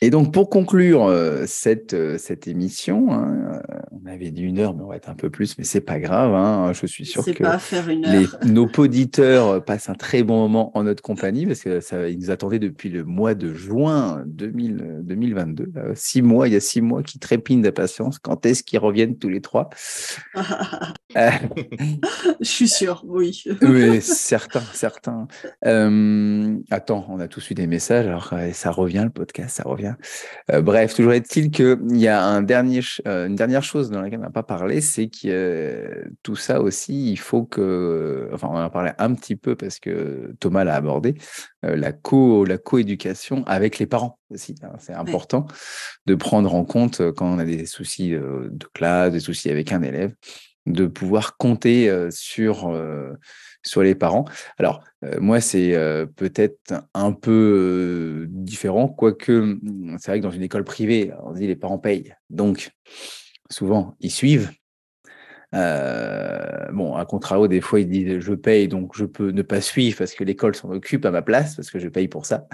et 0.00 0.10
donc, 0.10 0.32
pour 0.32 0.50
conclure 0.50 1.04
euh, 1.04 1.44
cette, 1.46 1.94
euh, 1.94 2.18
cette 2.18 2.48
émission, 2.48 3.12
hein, 3.12 3.62
euh, 3.70 3.78
on 3.92 4.06
avait 4.06 4.30
dit 4.30 4.42
une 4.42 4.58
heure, 4.58 4.74
mais 4.74 4.82
on 4.82 4.88
va 4.88 4.96
être 4.96 5.08
un 5.10 5.14
peu 5.14 5.30
plus, 5.30 5.56
mais 5.58 5.64
c'est 5.64 5.80
pas 5.80 6.00
grave. 6.00 6.34
Hein, 6.34 6.72
je 6.72 6.86
suis 6.86 7.06
sûr 7.06 7.24
que 7.24 7.44
Les, 7.90 8.26
nos 8.50 8.68
auditeurs 8.78 9.64
passent 9.64 9.88
un 9.88 9.94
très 9.94 10.22
bon 10.22 10.38
moment 10.38 10.76
en 10.76 10.84
notre 10.84 11.02
compagnie 11.02 11.46
parce 11.46 11.62
que 11.62 11.80
ça, 11.80 12.08
ils 12.08 12.18
nous 12.18 12.30
attendaient 12.30 12.58
depuis 12.58 12.88
le 12.88 13.04
mois 13.04 13.34
de 13.34 13.52
juin 13.54 14.24
2000, 14.26 15.00
2022. 15.02 15.72
six 15.94 16.22
mois, 16.22 16.48
il 16.48 16.54
y 16.54 16.56
a 16.56 16.60
six 16.60 16.80
mois 16.80 17.02
qui 17.02 17.18
trépignent 17.18 17.62
d'impatience. 17.62 18.18
Quand 18.18 18.46
est-ce 18.46 18.62
qu'ils 18.62 18.80
reviennent 18.80 19.18
tous 19.18 19.28
les 19.28 19.40
trois? 19.40 19.70
Je 21.14 22.48
suis 22.48 22.68
sûr, 22.68 23.04
oui. 23.06 23.44
oui, 23.62 24.00
certains, 24.00 24.62
certains. 24.72 25.28
attends, 26.70 27.06
on 27.08 27.20
a 27.20 27.28
tous 27.28 27.50
eu 27.50 27.54
des 27.54 27.66
messages, 27.66 28.06
alors 28.06 28.32
ça 28.52 28.70
revient 28.70 29.02
le 29.04 29.10
podcast 29.10 29.59
ça 29.60 29.68
revient. 29.68 29.94
Euh, 30.50 30.62
bref, 30.62 30.94
toujours 30.94 31.12
est-il 31.12 31.50
qu'il 31.50 31.96
y 31.96 32.08
a 32.08 32.22
un 32.22 32.42
dernier, 32.42 32.80
euh, 33.06 33.26
une 33.26 33.36
dernière 33.36 33.62
chose 33.62 33.90
dans 33.90 34.00
laquelle 34.00 34.20
on 34.20 34.22
n'a 34.22 34.30
pas 34.30 34.42
parlé, 34.42 34.80
c'est 34.80 35.08
que 35.08 36.04
tout 36.22 36.36
ça 36.36 36.60
aussi, 36.60 37.12
il 37.12 37.18
faut 37.18 37.44
que, 37.44 38.30
enfin, 38.32 38.48
on 38.50 38.56
en 38.56 38.60
a 38.60 38.70
parlé 38.70 38.92
un 38.98 39.14
petit 39.14 39.36
peu 39.36 39.56
parce 39.56 39.78
que 39.78 40.34
Thomas 40.40 40.64
l'a 40.64 40.76
abordé, 40.76 41.14
euh, 41.64 41.76
la 41.76 41.92
co, 41.92 42.44
la 42.44 42.58
coéducation 42.58 43.44
avec 43.46 43.78
les 43.78 43.86
parents 43.86 44.18
aussi. 44.30 44.54
Hein. 44.62 44.72
c'est 44.78 44.94
important 44.94 45.46
de 46.06 46.14
prendre 46.14 46.54
en 46.54 46.64
compte 46.64 47.02
quand 47.12 47.26
on 47.26 47.38
a 47.38 47.44
des 47.44 47.66
soucis 47.66 48.10
de 48.10 48.66
classe, 48.74 49.12
des 49.12 49.20
soucis 49.20 49.50
avec 49.50 49.72
un 49.72 49.82
élève, 49.82 50.14
de 50.66 50.86
pouvoir 50.86 51.36
compter 51.36 52.08
sur 52.10 52.70
sur 53.62 53.82
les 53.82 53.94
parents. 53.94 54.24
Alors, 54.58 54.82
euh, 55.04 55.18
moi, 55.20 55.40
c'est 55.40 55.74
euh, 55.74 56.06
peut-être 56.06 56.74
un 56.94 57.12
peu 57.12 57.30
euh, 57.30 58.26
différent, 58.28 58.88
quoique 58.88 59.32
mmh, 59.32 59.96
c'est 59.98 60.10
vrai 60.10 60.20
que 60.20 60.24
dans 60.24 60.30
une 60.30 60.42
école 60.42 60.64
privée, 60.64 61.12
on 61.22 61.32
dit 61.32 61.46
les 61.46 61.56
parents 61.56 61.78
payent. 61.78 62.14
Donc, 62.28 62.70
souvent, 63.50 63.94
ils 64.00 64.10
suivent. 64.10 64.50
bon, 65.52 66.94
à 66.94 67.04
contrario, 67.06 67.48
des 67.48 67.60
fois, 67.60 67.80
ils 67.80 67.88
disent 67.88 68.20
je 68.20 68.34
paye, 68.34 68.68
donc 68.68 68.96
je 68.96 69.04
peux 69.04 69.30
ne 69.30 69.42
pas 69.42 69.60
suivre 69.60 69.98
parce 69.98 70.14
que 70.14 70.24
l'école 70.24 70.54
s'en 70.54 70.70
occupe 70.70 71.04
à 71.04 71.10
ma 71.10 71.22
place, 71.22 71.56
parce 71.56 71.70
que 71.70 71.78
je 71.78 71.88
paye 71.88 72.08
pour 72.08 72.26
ça. 72.26 72.46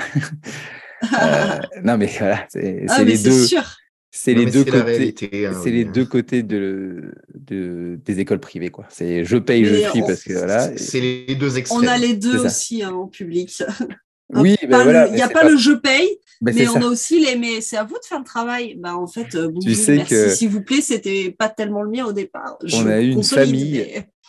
non, 1.83 1.99
mais 1.99 2.11
voilà, 2.19 2.47
c'est 2.49 2.87
ah, 2.89 3.05
les 3.05 3.19
deux. 3.19 3.47
Sûr. 3.47 3.63
C'est 4.11 4.33
les, 4.33 4.47
deux 4.47 4.65
côtés, 4.65 5.47
hein, 5.47 5.61
c'est 5.63 5.71
les 5.71 5.85
deux 5.85 6.07
côtés 6.07 6.43
de, 6.43 7.13
de, 7.35 7.99
des 8.03 8.21
écoles 8.21 8.41
privées. 8.41 8.71
quoi. 8.71 8.87
C'est 8.89 9.25
je 9.25 9.37
paye, 9.37 9.65
je 9.65 9.91
suis 9.91 10.01
parce 10.01 10.23
que 10.23 10.33
voilà. 10.33 10.77
C'est 10.79 11.01
les 11.01 11.35
deux 11.35 11.59
extrêmes. 11.59 11.85
On 11.85 11.87
a 11.87 11.99
les 11.99 12.15
deux 12.15 12.39
aussi 12.45 12.83
hein, 12.83 12.93
en 12.93 13.07
public. 13.07 13.63
Oui, 14.35 14.57
ben 14.69 15.07
il 15.09 15.15
n'y 15.15 15.23
a 15.23 15.29
pas, 15.29 15.49
le 15.49 15.57
je 15.57 15.71
paye, 15.71 16.19
ben, 16.41 16.53
mais 16.53 16.67
on 16.67 16.83
a 16.83 16.87
aussi 16.87 17.25
les 17.25 17.37
mais 17.37 17.61
c'est 17.61 17.77
à 17.77 17.85
vous 17.85 17.95
de 17.95 18.05
faire 18.05 18.19
le 18.19 18.25
travail. 18.25 18.75
Bah, 18.75 18.97
en 18.97 19.07
fait, 19.07 19.37
euh, 19.37 19.53
tu 19.63 19.75
sais 19.75 19.97
merci, 19.97 20.37
s'il 20.37 20.49
vous 20.49 20.63
plaît, 20.63 20.81
c'était 20.81 21.31
pas 21.31 21.49
tellement 21.49 21.83
le 21.83 21.91
mien 21.91 22.05
au 22.05 22.13
départ. 22.13 22.59
on 22.73 22.87
a 22.87 23.01
eu 23.01 23.11
une 23.11 23.23
famille, 23.23 23.87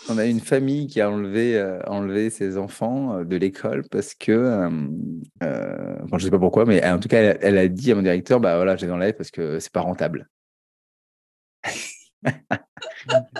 on 0.09 0.17
a 0.17 0.25
une 0.25 0.39
famille 0.39 0.87
qui 0.87 1.01
a 1.01 1.09
enlevé, 1.09 1.57
euh, 1.57 2.29
ses 2.29 2.57
enfants 2.57 3.17
euh, 3.17 3.23
de 3.23 3.35
l'école 3.35 3.83
parce 3.89 4.13
que, 4.13 4.31
euh, 4.31 6.07
je 6.17 6.23
sais 6.23 6.31
pas 6.31 6.39
pourquoi, 6.39 6.65
mais 6.65 6.85
en 6.85 6.99
tout 6.99 7.09
cas, 7.09 7.35
elle, 7.41 7.57
a 7.57 7.67
dit 7.67 7.91
à 7.91 7.95
mon 7.95 8.01
directeur, 8.01 8.39
bah 8.39 8.55
voilà, 8.55 8.77
je 8.77 8.85
les 8.85 8.91
enlève 8.91 9.15
parce 9.15 9.31
que 9.31 9.59
c'est 9.59 9.71
pas 9.71 9.81
rentable. 9.81 10.29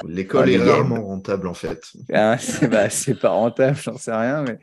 L'école 0.07 0.49
est 0.49 0.57
rarement 0.57 1.03
rentable 1.03 1.47
en 1.47 1.53
fait. 1.53 1.81
Ah, 2.13 2.37
bah, 2.69 2.89
c'est 2.89 3.19
pas 3.19 3.29
rentable, 3.29 3.77
j'en 3.77 3.97
sais 3.97 4.13
rien, 4.13 4.43
mais 4.43 4.59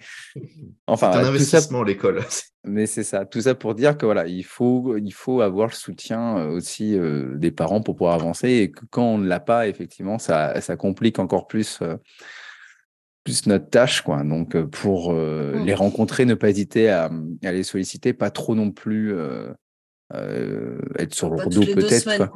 enfin. 0.86 1.12
C'est 1.12 1.19
un 1.19 1.28
investissement 1.28 1.82
l'école. 1.82 2.23
Mais 2.66 2.86
c'est 2.86 3.03
ça, 3.03 3.27
tout 3.27 3.43
ça 3.43 3.55
pour 3.55 3.74
dire 3.74 3.99
que 3.99 4.07
voilà, 4.07 4.27
il 4.27 4.43
faut, 4.43 4.97
il 4.97 5.12
faut 5.12 5.43
avoir 5.43 5.66
le 5.69 5.74
soutien 5.74 6.39
euh, 6.39 6.49
aussi 6.49 6.99
euh, 6.99 7.36
des 7.36 7.51
parents 7.51 7.82
pour 7.82 7.95
pouvoir 7.95 8.15
avancer 8.15 8.49
et 8.49 8.70
que 8.70 8.86
quand 8.91 9.05
on 9.05 9.19
ne 9.19 9.28
l'a 9.28 9.39
pas, 9.39 9.69
effectivement, 9.69 10.19
ça, 10.19 10.59
ça 10.62 10.74
complique 10.77 11.19
encore 11.19 11.47
plus. 11.47 11.81
Euh, 11.82 11.97
plus 13.23 13.47
notre 13.47 13.70
tâche, 13.70 14.03
quoi. 14.03 14.23
Donc, 14.23 14.55
pour 14.66 15.15
mmh. 15.15 15.65
les 15.65 15.73
rencontrer, 15.73 16.27
ne 16.27 16.35
pas 16.35 16.51
hésiter 16.51 16.91
à, 16.91 17.11
à, 17.43 17.53
les 17.53 17.62
solliciter, 17.62 18.12
pas 18.12 18.28
trop 18.28 18.55
non 18.55 18.70
plus 18.70 19.15
euh, 20.16 20.78
être 20.99 21.15
sur 21.15 21.31
leur 21.31 21.49
dos 21.49 21.61
peut-être. 21.61 22.31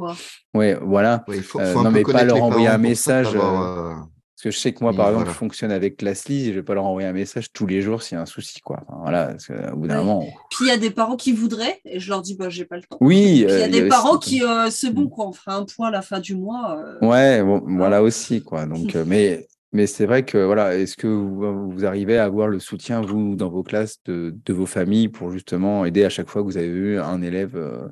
Ouais, 0.54 0.78
voilà. 0.80 1.24
faut, 1.42 1.60
euh, 1.60 1.74
non, 1.74 1.90
mais 1.90 2.02
pas 2.02 2.24
leur 2.24 2.42
envoyer 2.42 2.68
un 2.68 2.78
message. 2.78 3.28
Euh, 3.34 3.94
parce 3.94 4.44
que 4.44 4.50
je 4.52 4.58
sais 4.58 4.72
que 4.72 4.84
moi, 4.84 4.94
par 4.94 5.08
exemple, 5.08 5.28
je 5.28 5.34
fonctionne 5.34 5.72
avec 5.72 6.00
Leslie, 6.00 6.46
je 6.46 6.52
vais 6.52 6.62
pas 6.62 6.74
leur 6.74 6.84
envoyer 6.84 7.08
un 7.08 7.12
message 7.12 7.52
tous 7.52 7.66
les 7.66 7.82
jours 7.82 8.04
s'il 8.04 8.14
y 8.14 8.18
a 8.18 8.22
un 8.22 8.26
souci, 8.26 8.60
quoi. 8.60 8.84
voilà, 9.02 9.34
au 9.72 9.76
bout 9.76 9.88
d'un 9.88 10.04
moment. 10.04 10.24
Puis 10.50 10.66
il 10.66 10.68
y 10.68 10.70
a 10.70 10.76
des 10.76 10.90
parents 10.90 11.16
qui 11.16 11.32
voudraient, 11.32 11.80
et 11.84 11.98
je 11.98 12.08
leur 12.08 12.22
dis, 12.22 12.36
bah, 12.36 12.48
j'ai 12.48 12.64
pas 12.64 12.76
le 12.76 12.82
temps. 12.82 12.98
Oui. 13.00 13.44
il 13.48 13.58
y 13.58 13.62
a 13.62 13.68
des 13.68 13.88
parents 13.88 14.18
qui, 14.18 14.42
c'est 14.70 14.90
bon, 14.90 15.08
quoi, 15.08 15.26
on 15.26 15.32
fera 15.32 15.56
un 15.56 15.64
point 15.64 15.88
à 15.88 15.90
la 15.90 16.02
fin 16.02 16.20
du 16.20 16.36
mois. 16.36 16.80
Ouais, 17.02 17.42
bon, 17.42 17.62
voilà 17.66 18.02
aussi, 18.02 18.42
quoi. 18.42 18.66
Donc, 18.66 18.94
mais 19.06 19.48
mais 19.72 19.86
c'est 19.86 20.06
vrai 20.06 20.24
que, 20.24 20.38
voilà, 20.38 20.76
est-ce 20.76 20.96
que 20.96 21.06
vous, 21.06 21.84
arrivez 21.84 22.16
à 22.16 22.24
avoir 22.24 22.48
le 22.48 22.58
soutien, 22.58 23.02
vous, 23.02 23.36
dans 23.36 23.50
vos 23.50 23.62
classes, 23.62 23.98
de, 24.06 24.34
vos 24.48 24.66
familles 24.66 25.08
pour 25.08 25.30
justement 25.30 25.84
aider 25.84 26.04
à 26.04 26.08
chaque 26.08 26.28
fois 26.28 26.42
que 26.42 26.46
vous 26.46 26.56
avez 26.56 26.66
eu 26.66 26.98
un 26.98 27.20
élève 27.20 27.56
euh, 27.56 27.88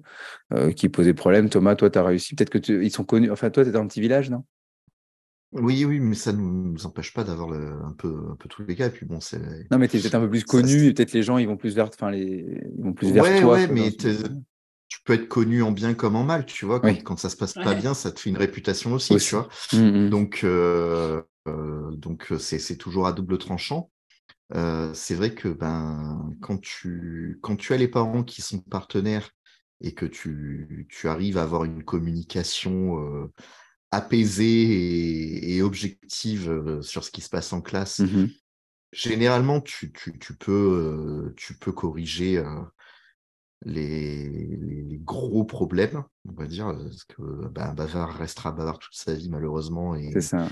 euh, 0.54 0.72
qui 0.72 0.88
posait 0.88 1.12
problème? 1.12 1.50
Thomas, 1.50 1.76
toi, 1.76 1.90
tu 1.90 1.98
as 1.98 2.04
réussi? 2.04 2.34
Peut-être 2.34 2.50
que 2.50 2.82
ils 2.82 2.90
sont 2.90 3.04
connus. 3.04 3.30
Enfin, 3.30 3.50
toi, 3.50 3.62
tu 3.62 3.68
es 3.68 3.72
dans 3.72 3.82
un 3.82 3.86
petit 3.86 4.00
village, 4.00 4.30
non? 4.30 4.44
Oui, 5.52 5.84
oui, 5.84 6.00
mais 6.00 6.14
ça 6.14 6.32
ne 6.32 6.38
nous 6.38 6.86
empêche 6.86 7.12
pas 7.12 7.24
d'avoir 7.24 7.52
un 7.52 7.94
peu, 7.96 8.08
un 8.30 8.36
peu 8.36 8.48
tous 8.48 8.64
les 8.66 8.74
cas. 8.74 8.90
puis 8.90 9.06
bon, 9.06 9.20
c'est. 9.20 9.38
Non, 9.70 9.78
mais 9.78 9.88
tu 9.88 9.96
es 9.96 10.00
peut-être 10.00 10.16
un 10.16 10.20
peu 10.20 10.30
plus 10.30 10.44
connu, 10.44 10.92
peut-être 10.94 11.12
les 11.12 11.22
gens 11.22 11.38
ils 11.38 11.46
vont 11.46 11.56
plus 11.56 11.74
vers, 11.74 11.88
enfin, 11.88 12.10
les... 12.10 12.60
ils 12.76 12.84
vont 12.84 12.92
plus 12.92 13.12
vers 13.12 13.40
toi. 13.40 13.54
Ouais, 13.54 13.68
mais 13.68 13.90
tu 14.88 15.00
peux 15.04 15.14
être 15.14 15.28
connu 15.28 15.62
en 15.62 15.72
bien 15.72 15.94
comme 15.94 16.16
en 16.16 16.24
mal, 16.24 16.46
tu 16.46 16.64
vois. 16.64 16.80
Quand, 16.80 16.94
quand 17.02 17.18
ça 17.18 17.28
se 17.28 17.36
passe 17.36 17.54
pas 17.54 17.74
bien, 17.74 17.94
ça 17.94 18.12
te 18.12 18.20
fait 18.20 18.30
une 18.30 18.36
réputation 18.36 18.92
aussi, 18.92 19.16
tu 19.16 19.34
vois. 19.34 19.48
Mmh, 19.72 19.78
mmh. 19.78 20.10
Donc, 20.10 20.40
euh, 20.44 21.22
donc 21.96 22.32
euh, 22.32 22.38
c'est 22.38 22.76
toujours 22.76 23.06
à 23.06 23.12
double 23.12 23.38
tranchant. 23.38 23.90
Euh, 24.54 24.92
c'est 24.94 25.14
vrai 25.14 25.34
que 25.34 25.48
ben, 25.48 26.30
quand, 26.40 26.60
tu, 26.60 27.38
quand 27.42 27.56
tu 27.56 27.72
as 27.72 27.76
les 27.76 27.88
parents 27.88 28.22
qui 28.22 28.42
sont 28.42 28.60
partenaires 28.60 29.30
et 29.80 29.92
que 29.92 30.06
tu, 30.06 30.86
tu 30.88 31.08
arrives 31.08 31.38
à 31.38 31.42
avoir 31.42 31.64
une 31.64 31.84
communication 31.84 33.30
apaisée 33.90 35.54
et, 35.54 35.62
objective 35.62 36.80
sur 36.80 37.04
ce 37.04 37.10
qui 37.10 37.20
se 37.20 37.28
passe 37.28 37.52
en 37.52 37.60
classe, 37.60 38.00
mmh 38.00 38.26
généralement, 38.92 39.60
tu, 39.60 39.92
tu, 39.92 40.18
tu, 40.18 40.34
peux, 40.34 41.34
tu 41.36 41.54
peux 41.54 41.72
corriger 41.72 42.42
les, 43.64 44.28
les, 44.28 44.98
gros 44.98 45.44
problèmes, 45.44 46.04
on 46.28 46.32
va 46.32 46.46
dire, 46.46 46.66
parce 46.66 47.04
que 47.04 47.48
ben, 47.48 47.70
un 47.70 47.74
bavard 47.74 48.16
restera 48.16 48.52
bavard 48.52 48.78
toute 48.78 48.94
sa 48.94 49.14
vie, 49.14 49.28
malheureusement. 49.28 49.94
Et, 49.94 50.20
ça. 50.20 50.48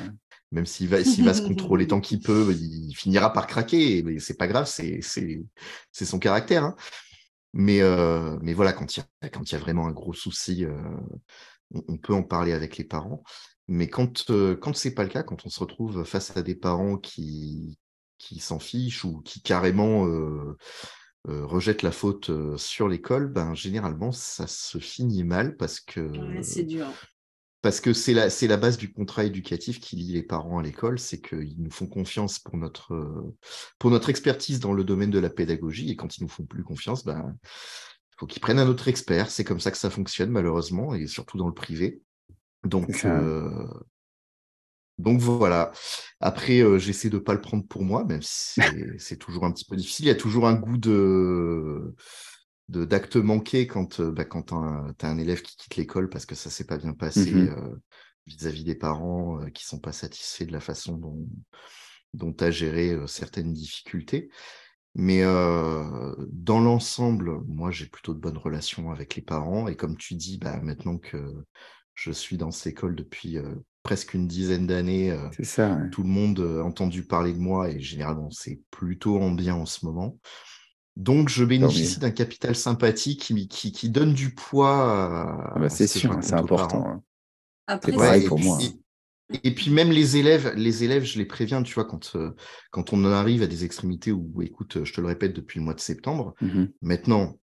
Même 0.55 0.67
s'il 0.67 0.89
va, 0.89 1.03
s'il 1.03 1.25
va 1.25 1.35
se 1.35 1.43
contrôler 1.43 1.87
tant 1.89 2.01
qu'il 2.01 2.21
peut, 2.21 2.55
il 2.55 2.95
finira 2.95 3.33
par 3.33 3.49
craquer. 3.49 4.05
Mais 4.05 4.21
c'est 4.21 4.39
pas 4.39 4.47
grave, 4.47 4.67
c'est, 4.67 5.01
son 5.93 6.19
caractère. 6.21 6.63
Hein. 6.63 6.77
Mais, 7.53 7.83
euh, 7.83 8.39
mais 8.41 8.55
voilà, 8.55 8.73
quand 8.73 8.97
il 8.97 9.01
y, 9.01 9.27
a, 9.27 9.29
y 9.29 9.57
vraiment 9.57 9.89
un 9.89 9.93
gros 9.93 10.15
souci, 10.15 10.65
euh, 10.65 10.77
on, 11.89 11.97
peut 11.99 12.15
en 12.15 12.23
parler 12.23 12.53
avec 12.53 12.77
les 12.77 12.85
parents. 12.85 13.25
Mais 13.67 13.89
quand, 13.89 14.31
euh, 14.31 14.55
quand 14.55 14.77
ce 14.77 14.89
n'est 14.89 14.95
pas 14.95 15.03
le 15.03 15.09
cas, 15.09 15.25
quand 15.25 15.45
on 15.45 15.49
se 15.49 15.59
retrouve 15.59 16.05
face 16.05 16.37
à 16.37 16.43
des 16.43 16.55
parents 16.55 16.99
qui, 16.99 17.77
qui 18.19 18.39
s'en 18.39 18.61
fichent 18.61 19.05
ou 19.05 19.23
qui 19.23 19.43
carrément 19.43 20.07
rejettent 21.25 21.83
la 21.83 21.91
faute 21.91 22.31
sur 22.57 22.87
l'école, 22.87 23.27
ben, 23.27 23.55
généralement, 23.55 24.13
ça 24.13 24.47
se 24.47 24.79
finit 24.79 25.25
mal 25.25 25.57
parce 25.57 25.81
que. 25.81 26.43
c'est 26.43 26.63
dur 26.63 26.87
parce 27.65 27.81
que 27.81 27.95
c'est 27.95 28.13
la, 28.13 28.57
base 28.59 28.77
du 28.77 28.93
contrat 28.93 29.25
éducatif 29.25 29.81
qui 29.81 29.97
lie 29.97 30.13
les 30.13 30.23
parents 30.23 30.59
à 30.59 30.63
l'école, 30.63 30.99
c'est 30.99 31.19
qu'ils 31.19 31.63
nous 31.63 31.71
font 31.71 31.87
confiance 31.87 32.39
pour 32.39 32.59
notre, 32.59 33.35
pour 33.79 33.91
notre 33.91 34.11
expertise 34.11 34.61
dans 34.61 34.75
le 34.75 34.85
domaine 34.85 35.09
de 35.09 35.19
la 35.19 35.31
pédagogie, 35.31 35.91
et 35.91 35.97
quand 35.97 36.19
ils 36.19 36.25
nous 36.25 36.29
font 36.29 36.45
plus 36.45 36.63
confiance, 36.63 37.07
ben, 37.07 37.35
il 37.43 38.15
faut 38.19 38.27
qu'ils 38.27 38.43
prennent 38.43 38.59
un 38.59 38.69
autre 38.69 38.89
expert. 38.89 39.31
C'est 39.31 39.45
comme 39.45 39.61
ça 39.61 39.71
que 39.71 39.79
ça 39.79 39.89
fonctionne, 39.89 40.29
malheureusement, 40.29 40.95
et 40.95 41.07
surtout 41.07 41.39
dans 41.39 41.47
le 41.47 41.55
privé. 41.55 42.03
Donc, 42.65 43.07
euh, 43.07 43.67
donc 44.99 45.21
voilà. 45.21 45.73
Après, 46.21 46.61
euh, 46.61 46.79
j'essaie 46.79 47.09
de 47.09 47.17
ne 47.17 47.23
pas 47.23 47.33
le 47.33 47.41
prendre 47.41 47.67
pour 47.67 47.83
moi, 47.83 48.05
même 48.05 48.21
si 48.21 48.61
c'est 48.99 49.17
toujours 49.17 49.47
un 49.47 49.53
petit 49.53 49.65
peu 49.65 49.77
difficile. 49.77 50.05
Il 50.05 50.09
y 50.09 50.13
a 50.13 50.17
toujours 50.17 50.47
un 50.47 50.55
goût 50.55 50.77
de 50.77 51.95
d'actes 52.69 53.17
manqués 53.17 53.67
quand, 53.67 54.01
euh, 54.01 54.11
bah, 54.11 54.25
quand 54.25 54.45
tu 54.45 54.55
as, 54.55 55.09
un 55.09 55.19
élève 55.19 55.43
qui 55.43 55.57
quitte 55.57 55.77
l'école 55.77 56.09
parce 56.09 56.27
que 56.27 56.35
ça 56.35 56.51
s'est 56.51 56.67
pas 56.67 56.79
bien 56.79 56.95
passé 56.95 57.33
mmh 57.33 57.49
euh, 57.49 57.77
vis-à-vis 58.27 58.65
des 58.65 58.75
parents 58.75 59.43
euh, 59.43 59.51
qui 59.51 59.67
sont 59.67 59.79
pas 59.79 59.93
satisfaits 59.93 60.47
de 60.47 60.53
la 60.53 60.61
façon 60.61 60.97
dont, 60.97 61.29
dont 62.15 62.33
tu 62.33 62.43
as 62.45 62.51
géré 62.51 62.97
certaines 63.07 63.53
difficultés. 63.53 64.31
Mais 64.95 65.25
dans 65.25 66.61
l'ensemble, 66.61 67.43
moi, 67.49 67.73
j'ai 67.73 67.87
plutôt 67.87 68.15
de 68.15 68.21
bonnes 68.21 68.39
relations 68.39 68.93
avec 68.93 69.17
les 69.17 69.23
parents. 69.23 69.67
Et 69.67 69.75
comme 69.75 69.97
tu 69.97 70.15
dis, 70.15 70.39
bah, 70.39 70.61
maintenant 70.63 70.99
que 70.99 71.19
je 71.95 72.13
suis 72.13 72.37
dans 72.37 72.53
cette 72.53 72.75
école 72.75 72.95
depuis 72.95 73.39
presque 73.83 74.15
une 74.15 74.29
dizaine 74.29 74.69
d'années, 74.69 75.19
tout 75.91 76.05
le 76.05 76.09
monde 76.09 76.39
a 76.39 76.63
entendu 76.63 77.05
parler 77.05 77.33
de 77.33 77.41
moi 77.41 77.69
et 77.69 77.81
généralement, 77.81 78.31
c'est 78.31 78.61
plutôt 78.71 79.21
en 79.21 79.33
bien 79.33 79.57
en 79.57 79.67
ce 79.67 79.85
moment. 79.85 80.17
Donc, 80.97 81.29
je 81.29 81.45
bénéficie 81.45 81.99
d'un 81.99 82.13
capital 82.13 82.55
sympathique 82.55 83.21
qui, 83.21 83.73
qui, 83.73 83.91
donne 83.91 84.15
du 84.15 84.35
poids. 84.35 85.53
Ah 85.55 85.59
bah, 85.59 85.69
c'est 85.69 85.87
sûr, 85.89 86.17
c'est 86.23 86.35
important. 86.35 86.87
Hein. 86.87 87.03
Après, 87.67 87.93
pareil 87.93 88.27
pour 88.27 88.39
moi. 88.39 88.59
Et, 89.43 89.55
puis 89.55 89.71
même 89.71 89.91
les 89.91 90.19
élèves, 90.19 90.53
les 90.55 90.85
élèves, 90.85 91.05
je 91.05 91.19
les 91.19 91.25
préviens, 91.25 91.63
tu 91.63 91.75
vois, 91.75 91.87
quand, 91.87 92.15
euh, 92.15 92.35
quand 92.71 92.93
on 92.93 93.05
en 93.05 93.11
arrive 93.11 93.43
à 93.43 93.47
des 93.47 93.65
extrémités 93.65 94.13
où, 94.13 94.43
écoute, 94.43 94.85
je 94.85 94.93
te 94.93 95.01
le 95.01 95.07
répète 95.07 95.33
depuis 95.33 95.59
le 95.59 95.65
mois 95.65 95.75
de 95.75 95.81
septembre, 95.81 96.35
mmh 96.43 96.65
maintenant, 96.83 97.39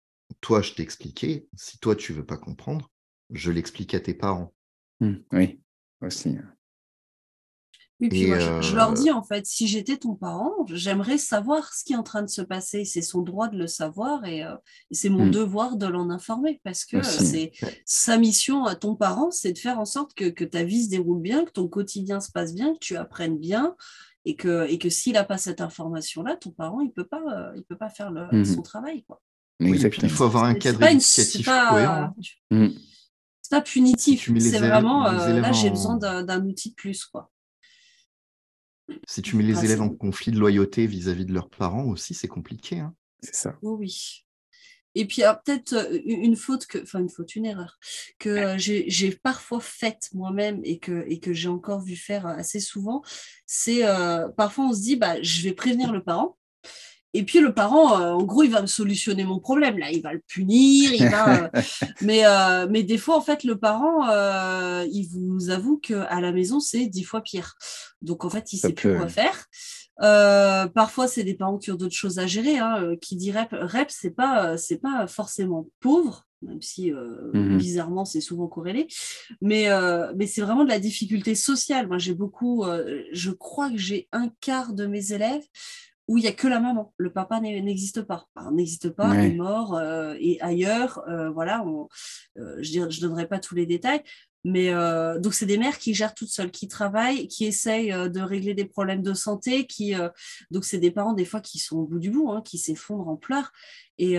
toi, 0.40 0.62
je 0.62 0.73
t'ai 0.73 0.82
expliqué. 0.82 1.47
Si 1.55 1.78
toi, 1.78 1.94
tu 1.94 2.12
veux 2.12 2.24
pas 2.24 2.39
comprendre, 2.39 2.90
je 3.31 3.52
l'explique 3.52 3.94
à 3.94 4.01
tes 4.01 4.14
parents. 4.14 4.55
Mmh, 5.01 5.14
oui, 5.32 5.60
aussi. 6.01 6.39
Oui, 7.98 8.10
puis 8.10 8.27
moi, 8.27 8.39
je, 8.39 8.77
leur 8.77 8.93
dis 8.93 9.10
en 9.10 9.23
fait, 9.23 9.47
si 9.47 9.66
j'étais 9.66 9.97
ton 9.97 10.14
parent, 10.14 10.52
j'aimerais 10.68 11.16
savoir 11.16 11.73
ce 11.73 11.82
qui 11.82 11.94
est 11.94 11.97
en 11.97 12.02
train 12.02 12.23
de 12.23 12.28
se 12.28 12.43
passer. 12.43 12.85
C'est 12.85 13.01
son 13.01 13.23
droit 13.23 13.48
de 13.48 13.56
le 13.56 13.66
savoir 13.66 14.27
et, 14.27 14.44
c'est 14.90 15.09
mon 15.09 15.27
mmh. 15.27 15.31
devoir 15.31 15.77
de 15.77 15.86
l'en 15.86 16.10
informer 16.10 16.60
parce 16.62 16.85
que 16.85 17.02
c'est 17.02 17.52
sa 17.86 18.18
mission 18.18 18.66
à 18.66 18.74
ton 18.74 18.97
parent, 18.97 19.31
c'est 19.31 19.52
de 19.52 19.59
faire 19.59 19.78
en 19.78 19.86
sorte 19.86 20.12
que, 20.12 20.44
ta 20.44 20.62
vie 20.62 20.85
se 20.85 20.90
déroule 20.90 21.23
bien, 21.23 21.44
que 21.44 21.52
ton 21.52 21.68
quotidien 21.68 22.20
se 22.20 22.31
passe 22.31 22.55
bien, 22.55 22.74
que 22.74 22.78
tu 22.81 22.97
apprennes 22.97 23.39
bien 23.39 23.74
et 24.27 24.36
que, 24.36 24.68
et 24.68 24.78
que 24.78 24.90
s'il 24.90 25.14
n'a 25.14 25.24
pas 25.24 25.39
cette 25.39 25.62
information-là, 25.62 26.36
ton 26.36 26.51
parent, 26.51 26.81
il 26.81 26.89
ne 26.89 26.93
peut, 26.93 27.06
pas, 27.06 27.52
il 27.56 27.64
peut 27.64 27.78
pas 27.78 27.89
faire 27.89 28.10
mmh 28.10 28.44
son 28.44 28.60
travail. 28.60 29.05
Quoi. 29.05 29.23
il 29.60 30.10
faut 30.10 30.24
avoir 30.24 30.44
un 30.44 30.55
cadre 30.55 30.82
éducatif 30.82 31.47
cohérent. 31.47 32.14
Mmh. 32.51 32.68
C'est 33.40 33.51
pas 33.51 33.62
punitif, 33.62 34.31
c'est 34.39 34.59
vraiment 34.59 35.05
là, 35.05 35.52
j'ai 35.52 35.70
besoin 35.70 35.97
d'un 35.97 36.44
outil 36.44 36.70
de 36.70 36.74
plus. 36.74 37.06
quoi. 37.06 37.31
Si 39.07 39.23
tu 39.23 39.37
mets 39.37 39.43
les 39.43 39.65
élèves 39.65 39.83
en 39.83 39.89
conflit 39.89 40.33
de 40.33 40.39
loyauté 40.39 40.87
vis-à-vis 40.87 41.25
de 41.25 41.33
leurs 41.33 41.51
parents 41.51 41.85
aussi, 41.85 42.15
c'est 42.15 42.29
compliqué. 42.29 42.81
Hein. 42.81 42.95
c'est 43.21 43.35
ça. 43.35 43.59
oui. 43.63 44.27
Et 44.97 45.05
puis 45.05 45.23
peut-être 45.45 45.75
euh, 45.75 46.01
une 46.07 46.37
faute, 46.37 46.67
que, 46.67 46.79
enfin 46.83 47.01
une 47.01 47.11
faute, 47.11 47.37
une 47.37 47.45
erreur, 47.45 47.79
que 48.19 48.31
euh, 48.31 48.55
j'ai 48.57 49.11
parfois 49.23 49.61
faite 49.61 50.09
moi-même 50.15 50.61
et 50.65 50.79
que, 50.79 51.05
et 51.07 51.21
que 51.21 51.35
j'ai 51.35 51.51
encore 51.51 51.83
vu 51.83 51.97
faire 51.97 52.27
assez 52.27 52.61
souvent, 52.61 53.03
c'est 53.45 53.87
euh, 53.87 54.29
parfois 54.31 54.65
on 54.65 54.73
se 54.73 54.81
dit, 54.81 54.97
bah, 54.97 55.21
je 55.21 55.43
vais 55.43 55.53
prévenir 55.53 55.93
le 55.93 56.03
parent, 56.03 56.39
et 57.17 57.23
puis 57.23 57.41
le 57.41 57.55
parent, 57.55 58.01
euh, 58.01 58.13
en 58.13 58.23
gros, 58.23 58.43
il 58.43 58.51
va 58.51 58.61
me 58.61 58.67
solutionner 58.67 59.25
mon 59.25 59.39
problème. 59.39 59.79
Là, 59.79 59.91
il 59.91 60.03
va 60.03 60.13
le 60.13 60.23
punir, 60.27 60.93
il 60.93 61.09
va. 61.09 61.45
Euh, 61.45 61.49
mais, 62.03 62.27
euh, 62.27 62.67
mais 62.71 62.83
des 62.83 62.99
fois, 62.99 63.17
en 63.17 63.23
fait, 63.23 63.43
le 63.43 63.57
parent, 63.57 64.07
il 64.85 65.09
vous 65.11 65.51
avoue 65.51 65.79
qu'à 65.79 66.21
la 66.21 66.33
maison, 66.33 66.61
c'est 66.61 66.87
dix 66.87 67.05
fois 67.05 67.23
pire. 67.23 67.55
Donc, 68.03 68.25
en 68.25 68.31
fait, 68.31 68.53
il 68.53 68.59
sait 68.59 68.73
plus 68.73 68.97
quoi 68.97 69.09
faire. 69.09 69.47
parfois, 70.75 71.09
c'est 71.09 71.25
des 71.25 71.35
parents 71.35 71.59
qui 71.59 71.71
ont 71.73 71.77
d'autres 71.77 71.95
choses 71.95 72.19
à 72.19 72.27
gérer. 72.27 72.59
Hein, 72.59 72.97
qui 73.01 73.17
dit 73.17 73.33
rep, 73.33 73.49
rep 73.53 73.91
c'est 73.91 74.11
pas, 74.11 74.57
c'est 74.59 74.79
pas 74.79 75.07
forcément 75.07 75.67
pauvre, 75.81 76.27
même 76.43 76.61
si 76.61 76.93
mmh 76.93 77.57
bizarrement 77.57 78.05
c'est 78.05 78.21
souvent 78.21 78.47
corrélé, 78.47 78.87
mais, 79.41 79.69
mais 80.17 80.27
c'est 80.27 80.43
vraiment 80.43 80.65
de 80.65 80.69
la 80.69 80.79
difficulté 80.79 81.35
sociale. 81.35 81.89
Moi 81.89 81.99
j'ai 81.99 82.15
beaucoup, 82.15 82.65
je 83.13 83.31
crois 83.31 83.71
que 83.71 83.79
j'ai 83.79 84.09
un 84.13 84.31
quart 84.41 84.75
de 84.75 84.87
mes 84.87 85.13
élèves 85.13 85.45
où 86.09 86.19
il 86.19 86.23
n'y 86.23 86.28
a 86.28 86.33
que 86.33 86.47
la 86.47 86.61
maman. 86.61 86.93
Le 86.99 87.12
papa 87.12 87.41
n'existe 87.41 88.03
pas. 88.03 88.28
N'existe 88.53 88.91
pas, 88.91 89.15
il 89.15 89.33
est 89.33 89.35
mort 89.35 89.74
euh, 89.74 90.15
et 90.19 90.41
ailleurs. 90.41 91.03
Euh, 91.09 91.31
voilà, 91.31 91.65
euh, 92.39 92.57
je 92.61 92.81
ne 92.81 93.01
donnerai 93.01 93.27
pas 93.27 93.39
tous 93.39 93.55
les 93.55 93.66
détails. 93.66 94.03
Mais 94.48 94.73
euh, 94.73 95.18
donc, 95.18 95.35
c'est 95.35 95.44
des 95.44 95.59
mères 95.59 95.78
qui 95.78 95.93
gèrent 95.93 96.14
toutes 96.14 96.28
seules, 96.28 96.52
qui 96.52 96.68
travaillent, 96.68 97.27
qui 97.27 97.47
essayent 97.47 97.93
euh, 97.93 98.09
de 98.09 98.20
régler 98.20 98.55
des 98.55 98.64
problèmes 98.64 99.02
de 99.02 99.12
santé, 99.12 99.66
qui 99.66 99.94
donc 100.51 100.64
c'est 100.64 100.78
des 100.78 100.90
parents 100.90 101.14
des 101.14 101.24
fois 101.24 101.40
qui 101.40 101.59
sont 101.59 101.78
au 101.78 101.85
bout 101.85 101.98
du 101.98 102.10
bout, 102.10 102.31
hein, 102.31 102.43
qui 102.44 102.59
s'effondrent 102.59 103.09
en 103.09 103.16
pleurs. 103.16 103.51
Et, 103.98 104.16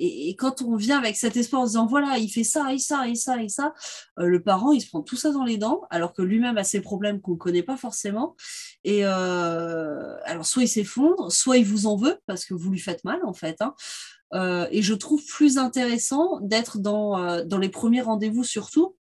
et, 0.00 0.34
quand 0.36 0.60
on 0.62 0.74
vient 0.74 0.98
avec 0.98 1.16
cet 1.16 1.36
espoir 1.36 1.62
en 1.62 1.66
disant 1.66 1.86
voilà, 1.86 2.18
il 2.18 2.28
fait 2.28 2.42
ça 2.42 2.72
et 2.72 2.78
ça 2.78 3.08
et 3.08 3.14
ça 3.14 3.40
et 3.40 3.48
ça, 3.48 3.72
le 4.16 4.42
parent 4.42 4.72
il 4.72 4.80
se 4.80 4.88
prend 4.88 5.02
tout 5.02 5.14
ça 5.14 5.30
dans 5.30 5.44
les 5.44 5.56
dents, 5.56 5.82
alors 5.90 6.12
que 6.12 6.22
lui-même 6.22 6.58
a 6.58 6.64
ses 6.64 6.80
problèmes 6.80 7.20
qu'on 7.20 7.32
ne 7.32 7.36
connaît 7.36 7.62
pas 7.62 7.76
forcément. 7.76 8.34
Et 8.82 9.04
alors 9.04 10.44
soit 10.44 10.64
il 10.64 10.68
s'effondre, 10.68 11.30
soit 11.30 11.58
il 11.58 11.64
vous 11.64 11.86
en 11.86 11.96
veut 11.96 12.18
parce 12.26 12.44
que 12.44 12.54
vous 12.54 12.70
lui 12.70 12.80
faites 12.80 13.04
mal 13.04 13.20
en 13.24 13.34
fait. 13.34 13.62
Hein. 13.62 13.74
Euh, 14.34 14.66
et 14.70 14.82
je 14.82 14.94
trouve 14.94 15.24
plus 15.24 15.58
intéressant 15.58 16.40
d'être 16.40 16.78
dans, 16.78 17.18
euh, 17.18 17.44
dans 17.44 17.58
les 17.58 17.68
premiers 17.68 18.00
rendez-vous 18.00 18.44
surtout. 18.44 18.96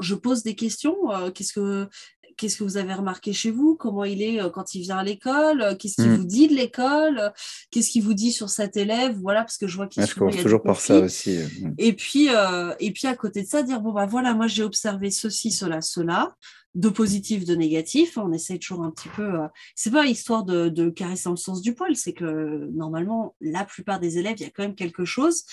Je 0.00 0.14
pose 0.14 0.42
des 0.42 0.54
questions. 0.54 1.10
Euh, 1.10 1.30
qu'est-ce 1.30 1.52
que 1.52 1.88
qu'est-ce 2.36 2.56
que 2.56 2.64
vous 2.64 2.76
avez 2.76 2.94
remarqué 2.94 3.32
chez 3.32 3.52
vous? 3.52 3.76
Comment 3.76 4.04
il 4.04 4.20
est 4.20 4.40
quand 4.52 4.74
il 4.74 4.82
vient 4.82 4.98
à 4.98 5.04
l'école? 5.04 5.76
Qu'est-ce 5.78 5.94
qu'il 5.94 6.10
mm. 6.10 6.16
vous 6.16 6.24
dit 6.24 6.48
de 6.48 6.54
l'école? 6.54 7.32
Qu'est-ce 7.70 7.90
qu'il 7.90 8.02
vous 8.02 8.14
dit 8.14 8.32
sur 8.32 8.50
cet 8.50 8.76
élève? 8.76 9.16
Voilà, 9.22 9.42
parce 9.42 9.56
que 9.56 9.68
je 9.68 9.76
vois 9.76 9.86
qu'il 9.86 10.04
je 10.04 10.14
commence 10.14 10.36
toujours 10.36 10.62
par 10.62 10.80
ça 10.80 10.98
aussi. 10.98 11.38
Et 11.78 11.92
puis, 11.92 12.28
et 12.80 12.90
puis 12.92 13.06
à 13.06 13.14
côté 13.14 13.42
de 13.42 13.46
ça, 13.46 13.62
dire 13.62 13.80
bon 13.80 13.92
bah 13.92 14.06
voilà, 14.06 14.34
moi 14.34 14.48
j'ai 14.48 14.64
observé 14.64 15.12
ceci, 15.12 15.52
cela, 15.52 15.80
cela 15.80 16.34
de 16.74 16.88
positif, 16.88 17.44
de 17.44 17.54
négatif. 17.54 18.18
On 18.18 18.32
essaye 18.32 18.58
toujours 18.58 18.82
un 18.82 18.90
petit 18.90 19.08
peu. 19.08 19.22
Euh, 19.22 19.48
c'est 19.74 19.90
pas 19.90 20.06
histoire 20.06 20.44
de, 20.44 20.90
caresser 20.90 21.30
le 21.30 21.36
sens 21.36 21.62
du 21.62 21.74
poil, 21.74 21.96
c'est 21.96 22.12
que 22.12 22.68
normalement, 22.72 23.34
la 23.40 23.64
plupart 23.64 24.00
des 24.00 24.18
élèves, 24.18 24.34
il 24.38 24.42
y 24.42 24.46
a 24.46 24.50
quand 24.50 24.62
même 24.62 24.74
quelque 24.74 25.04
chose. 25.04 25.44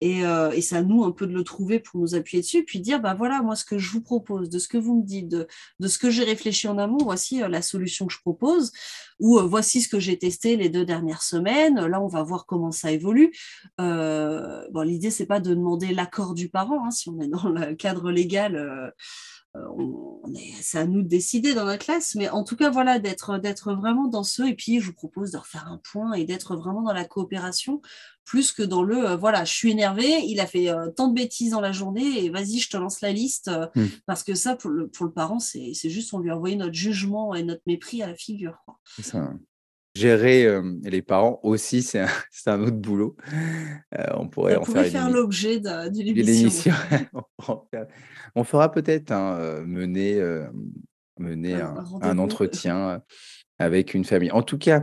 Et, 0.00 0.26
euh, 0.26 0.50
et 0.50 0.60
c'est 0.60 0.76
à 0.76 0.82
nous 0.82 1.04
un 1.04 1.12
peu 1.12 1.26
de 1.26 1.32
le 1.32 1.44
trouver 1.44 1.78
pour 1.78 2.00
nous 2.00 2.14
appuyer 2.14 2.42
dessus, 2.42 2.64
puis 2.64 2.80
dire 2.80 3.00
bah 3.00 3.14
voilà, 3.14 3.40
moi, 3.40 3.56
ce 3.56 3.64
que 3.64 3.78
je 3.78 3.90
vous 3.90 4.02
propose, 4.02 4.50
de 4.50 4.58
ce 4.58 4.68
que 4.68 4.76
vous 4.76 4.96
me 4.96 5.06
dites, 5.06 5.28
de, 5.28 5.46
ce 5.86 5.96
que 5.96 6.10
j'ai 6.10 6.24
réfléchi 6.24 6.68
en 6.68 6.76
amont, 6.76 6.98
voici 7.00 7.42
euh, 7.42 7.48
la 7.48 7.62
solution 7.62 8.06
que 8.06 8.12
je 8.12 8.20
propose, 8.20 8.72
ou 9.20 9.38
voici 9.40 9.80
ce 9.80 9.88
que 9.88 10.00
j'ai 10.00 10.18
testé 10.18 10.56
les 10.56 10.68
deux 10.68 10.84
dernières 10.84 11.22
semaines. 11.22 11.86
Là, 11.86 12.02
on 12.02 12.08
va 12.08 12.22
voir 12.24 12.46
comment 12.46 12.72
ça 12.72 12.90
évolue. 12.90 13.32
bon, 13.78 14.82
l'idée, 14.84 15.10
c'est 15.10 15.26
pas 15.26 15.40
de 15.40 15.54
demander 15.54 15.94
l'accord 15.94 16.34
du 16.34 16.48
parent, 16.48 16.84
hein, 16.84 16.90
si 16.90 17.08
on 17.08 17.20
est 17.20 17.28
dans 17.28 17.48
le 17.48 17.74
cadre 17.74 18.10
légal 18.10 18.92
c'est 20.60 20.78
à 20.78 20.86
nous 20.86 21.02
de 21.02 21.08
décider 21.08 21.54
dans 21.54 21.64
la 21.64 21.78
classe, 21.78 22.14
mais 22.14 22.28
en 22.28 22.44
tout 22.44 22.56
cas, 22.56 22.70
voilà, 22.70 22.98
d'être, 22.98 23.38
d'être 23.38 23.74
vraiment 23.74 24.08
dans 24.08 24.24
ce. 24.24 24.42
Et 24.42 24.54
puis, 24.54 24.80
je 24.80 24.86
vous 24.86 24.94
propose 24.94 25.30
de 25.30 25.38
refaire 25.38 25.68
un 25.68 25.80
point 25.92 26.12
et 26.14 26.24
d'être 26.24 26.56
vraiment 26.56 26.82
dans 26.82 26.92
la 26.92 27.04
coopération, 27.04 27.80
plus 28.24 28.52
que 28.52 28.62
dans 28.62 28.82
le 28.82 29.10
euh, 29.10 29.16
voilà, 29.16 29.44
je 29.44 29.52
suis 29.52 29.70
énervé, 29.70 30.22
il 30.26 30.40
a 30.40 30.46
fait 30.46 30.70
euh, 30.70 30.90
tant 30.90 31.08
de 31.08 31.14
bêtises 31.14 31.50
dans 31.50 31.60
la 31.60 31.72
journée 31.72 32.24
et 32.24 32.30
vas-y, 32.30 32.58
je 32.58 32.70
te 32.70 32.76
lance 32.76 33.00
la 33.00 33.12
liste. 33.12 33.48
Euh, 33.48 33.66
hmm. 33.74 33.86
Parce 34.06 34.24
que 34.24 34.34
ça, 34.34 34.56
pour 34.56 34.70
le, 34.70 34.88
pour 34.88 35.06
le 35.06 35.12
parent, 35.12 35.38
c'est, 35.38 35.74
juste 35.84 36.14
on 36.14 36.18
lui 36.18 36.30
a 36.30 36.36
envoyé 36.36 36.56
notre 36.56 36.74
jugement 36.74 37.34
et 37.34 37.42
notre 37.42 37.62
mépris 37.66 38.02
à 38.02 38.06
la 38.06 38.14
figure. 38.14 38.64
Ça. 39.00 39.32
Gérer 39.96 40.60
les 40.82 41.02
parents 41.02 41.38
aussi, 41.42 41.82
c'est 41.82 42.00
un, 42.00 42.08
un, 42.46 42.62
autre 42.62 42.76
boulot. 42.76 43.16
on 44.14 44.28
pourrait 44.28 44.56
en 44.56 44.64
faire, 44.64 44.86
faire 44.86 45.10
l'objet 45.10 45.60
d'une 45.60 46.28
émission. 46.28 46.74
on 48.34 48.44
fera 48.44 48.72
peut-être 48.72 49.12
hein, 49.12 49.62
mener, 49.66 50.20
mener 51.18 51.60
un, 52.00 52.18
entretien 52.18 53.02
avec 53.60 53.94
une 53.94 54.04
famille. 54.04 54.32
En 54.32 54.42
tout 54.42 54.58
cas, 54.58 54.82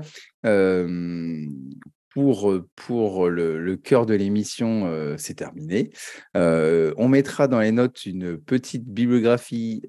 pour, 2.13 2.53
pour 2.75 3.29
le, 3.29 3.75
cœur 3.77 4.05
de 4.05 4.13
l'émission, 4.13 5.15
c'est 5.17 5.35
terminé. 5.35 5.91
on 6.35 7.07
mettra 7.07 7.47
dans 7.47 7.59
les 7.59 7.71
notes 7.71 8.05
une 8.05 8.37
petite 8.37 8.85
bibliographie 8.85 9.83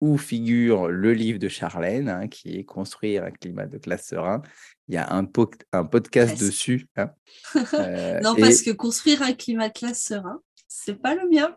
où 0.00 0.18
figure 0.18 0.88
le 0.88 1.12
livre 1.12 1.38
de 1.38 1.48
Charlène, 1.48 2.08
hein, 2.08 2.28
qui 2.28 2.58
est 2.58 2.64
Construire 2.64 3.24
un 3.24 3.30
climat 3.30 3.66
de 3.66 3.78
classe 3.78 4.06
serein. 4.08 4.42
Il 4.88 4.94
y 4.94 4.98
a 4.98 5.12
un, 5.12 5.26
un 5.72 5.84
podcast 5.84 6.38
dessus. 6.38 6.88
Hein. 6.96 7.10
non, 8.22 8.36
parce 8.36 8.62
que 8.62 8.70
construire 8.70 9.22
un 9.22 9.32
climat 9.32 9.68
de 9.68 9.72
classe 9.72 10.02
serein, 10.02 10.40
c'est 10.68 11.00
pas 11.00 11.14
le 11.14 11.28
mien. 11.28 11.56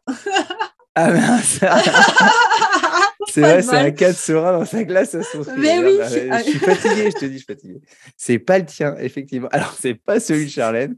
ah 0.96 1.12
mince 1.12 1.60
C'est 3.28 3.42
vrai, 3.42 3.62
c'est 3.62 3.76
un 3.76 3.92
cadre 3.92 4.18
serein 4.18 4.54
dans 4.54 4.66
sa 4.66 4.84
glace 4.84 5.14
à 5.14 5.24
son 5.24 5.44
Mais 5.58 5.80
oui, 5.80 6.00
je 6.02 6.50
suis 6.50 6.60
fatigué, 6.60 7.12
je 7.12 7.20
te 7.20 7.26
dis, 7.26 7.34
je 7.34 7.38
suis 7.38 7.46
fatigué. 7.46 7.82
C'est 8.16 8.40
pas 8.40 8.60
le 8.60 8.66
tien, 8.66 8.96
effectivement. 8.98 9.50
Alors, 9.52 9.76
c'est 9.80 9.96
pas 9.96 10.20
celui 10.20 10.46
de 10.46 10.50
Charlène. 10.50 10.96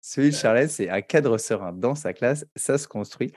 Celui 0.00 0.30
de 0.30 0.34
Charlène, 0.36 0.68
c'est 0.68 0.88
un 0.88 1.00
cadre 1.00 1.36
serein 1.38 1.72
dans 1.72 1.96
sa 1.96 2.12
classe. 2.12 2.46
Ça 2.54 2.78
se 2.78 2.86
construit. 2.86 3.32